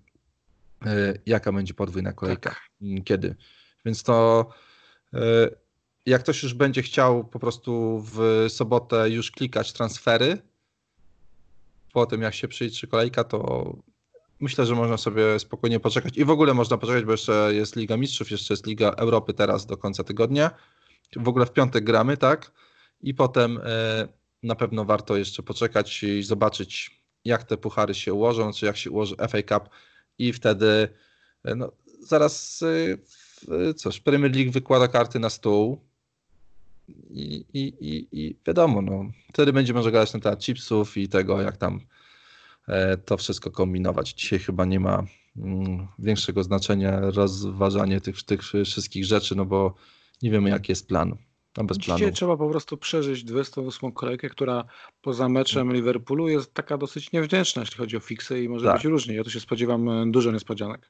e, 0.85 1.13
jaka 1.25 1.51
będzie 1.51 1.73
podwójna 1.73 2.13
kolejka, 2.13 2.49
tak. 2.49 2.61
Mm, 2.81 3.03
kiedy. 3.03 3.35
Więc 3.85 4.03
to 4.03 4.47
E, 5.13 5.49
jak 6.05 6.23
ktoś 6.23 6.43
już 6.43 6.53
będzie 6.53 6.81
chciał 6.81 7.23
po 7.23 7.39
prostu 7.39 8.03
w 8.05 8.45
sobotę 8.49 9.09
już 9.09 9.31
klikać 9.31 9.73
transfery, 9.73 10.37
po 11.93 12.05
tym 12.05 12.21
jak 12.21 12.33
się 12.33 12.47
przyjdzie 12.47 12.87
kolejka, 12.87 13.23
to 13.23 13.73
myślę, 14.39 14.65
że 14.65 14.75
można 14.75 14.97
sobie 14.97 15.39
spokojnie 15.39 15.79
poczekać 15.79 16.17
i 16.17 16.25
w 16.25 16.29
ogóle 16.29 16.53
można 16.53 16.77
poczekać, 16.77 17.03
bo 17.03 17.11
jeszcze 17.11 17.49
jest 17.53 17.75
Liga 17.75 17.97
Mistrzów, 17.97 18.31
jeszcze 18.31 18.53
jest 18.53 18.67
Liga 18.67 18.89
Europy 18.89 19.33
teraz 19.33 19.65
do 19.65 19.77
końca 19.77 20.03
tygodnia. 20.03 20.51
W 21.15 21.27
ogóle 21.27 21.45
w 21.45 21.51
piątek 21.51 21.83
gramy, 21.83 22.17
tak? 22.17 22.51
I 23.01 23.13
potem 23.13 23.59
e, 23.63 24.07
na 24.43 24.55
pewno 24.55 24.85
warto 24.85 25.17
jeszcze 25.17 25.43
poczekać 25.43 26.03
i 26.03 26.23
zobaczyć, 26.23 27.01
jak 27.25 27.43
te 27.43 27.57
puchary 27.57 27.93
się 27.93 28.13
ułożą, 28.13 28.53
czy 28.53 28.65
jak 28.65 28.77
się 28.77 28.91
ułoży 28.91 29.15
FA 29.15 29.43
Cup 29.43 29.69
i 30.17 30.33
wtedy 30.33 30.87
e, 31.43 31.55
no, 31.55 31.71
zaraz 31.99 32.63
cóż, 33.75 33.99
Premier 33.99 34.35
League 34.35 34.51
wykłada 34.51 34.87
karty 34.87 35.19
na 35.19 35.29
stół 35.29 35.81
i, 37.09 37.45
i, 37.53 37.73
i, 37.79 38.07
i 38.11 38.35
wiadomo, 38.47 38.81
no, 38.81 39.05
wtedy 39.33 39.53
będzie 39.53 39.73
może 39.73 39.91
gadać 39.91 40.13
na 40.13 40.19
temat 40.19 40.43
chipsów 40.43 40.97
i 40.97 41.07
tego, 41.07 41.41
jak 41.41 41.57
tam 41.57 41.79
e, 42.67 42.97
to 42.97 43.17
wszystko 43.17 43.51
kombinować. 43.51 44.13
Dzisiaj 44.13 44.39
chyba 44.39 44.65
nie 44.65 44.79
ma 44.79 45.03
mm, 45.37 45.87
większego 45.99 46.43
znaczenia 46.43 46.99
rozważanie 46.99 48.01
tych, 48.01 48.23
tych 48.23 48.41
wszystkich 48.43 49.05
rzeczy, 49.05 49.35
no 49.35 49.45
bo 49.45 49.75
nie 50.21 50.31
wiemy, 50.31 50.49
jaki 50.49 50.71
jest 50.71 50.87
plan. 50.87 51.17
A 51.57 51.63
bez 51.63 51.77
Dzisiaj 51.77 51.97
planu. 51.97 52.13
trzeba 52.13 52.37
po 52.37 52.49
prostu 52.49 52.77
przeżyć 52.77 53.23
28 53.23 53.91
kolejkę, 53.91 54.29
która 54.29 54.63
poza 55.01 55.29
meczem 55.29 55.73
Liverpoolu 55.73 56.27
jest 56.27 56.53
taka 56.53 56.77
dosyć 56.77 57.11
niewdzięczna, 57.11 57.61
jeśli 57.61 57.77
chodzi 57.77 57.97
o 57.97 57.99
fiksy 57.99 58.43
i 58.43 58.49
może 58.49 58.65
tak. 58.65 58.75
być 58.75 58.85
różnie. 58.85 59.15
Ja 59.15 59.23
tu 59.23 59.29
się 59.29 59.39
spodziewam 59.39 59.89
e, 59.89 60.11
dużo 60.11 60.31
niespodzianek. 60.31 60.89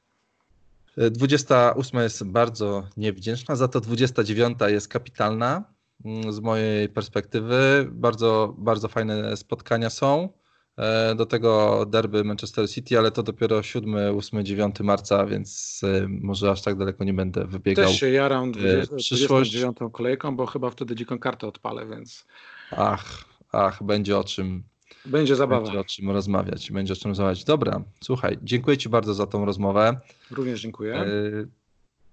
28 0.96 2.00
jest 2.00 2.24
bardzo 2.24 2.86
niewdzięczna, 2.96 3.56
za 3.56 3.68
to 3.68 3.80
29 3.80 4.58
jest 4.66 4.88
kapitalna 4.88 5.64
mm, 6.04 6.32
z 6.32 6.40
mojej 6.40 6.88
perspektywy. 6.88 7.88
Bardzo, 7.90 8.54
bardzo 8.58 8.88
fajne 8.88 9.36
spotkania 9.36 9.90
są. 9.90 10.28
E, 10.76 11.14
do 11.14 11.26
tego 11.26 11.84
derby 11.86 12.24
Manchester 12.24 12.70
City, 12.70 12.98
ale 12.98 13.10
to 13.10 13.22
dopiero 13.22 13.62
7, 13.62 14.18
8, 14.18 14.44
9 14.44 14.80
marca, 14.80 15.26
więc 15.26 15.80
e, 15.84 16.08
może 16.08 16.50
aż 16.50 16.62
tak 16.62 16.78
daleko 16.78 17.04
nie 17.04 17.14
będę 17.14 17.46
wybiegał. 17.46 17.86
Też 17.86 18.00
się 18.00 18.10
jaram 18.10 18.52
20, 18.52 18.86
29 18.86 19.76
kolejką, 19.92 20.36
bo 20.36 20.46
chyba 20.46 20.70
wtedy 20.70 20.94
dziką 20.94 21.18
kartę 21.18 21.46
odpalę, 21.46 21.86
więc... 21.86 22.26
Ach, 22.70 23.24
ach, 23.52 23.82
będzie 23.82 24.18
o 24.18 24.24
czym 24.24 24.62
będzie 25.06 25.36
zabawa. 25.36 25.62
Będzie 25.62 25.80
o 25.80 25.84
czym 25.84 26.10
rozmawiać, 26.10 26.72
będzie 26.72 26.92
o 26.92 26.96
czym 26.96 27.10
rozmawiać. 27.10 27.44
Dobra, 27.44 27.82
słuchaj, 28.04 28.38
dziękuję 28.42 28.78
Ci 28.78 28.88
bardzo 28.88 29.14
za 29.14 29.26
tą 29.26 29.44
rozmowę. 29.44 30.00
Również 30.30 30.60
dziękuję. 30.60 30.94
E, 30.94 31.06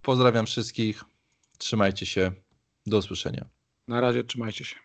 pozdrawiam 0.01 0.45
wszystkich. 0.45 1.03
Trzymajcie 1.57 2.05
się. 2.05 2.31
Do 2.85 2.97
usłyszenia. 2.97 3.45
Na 3.87 4.01
razie, 4.01 4.23
trzymajcie 4.23 4.65
się. 4.65 4.75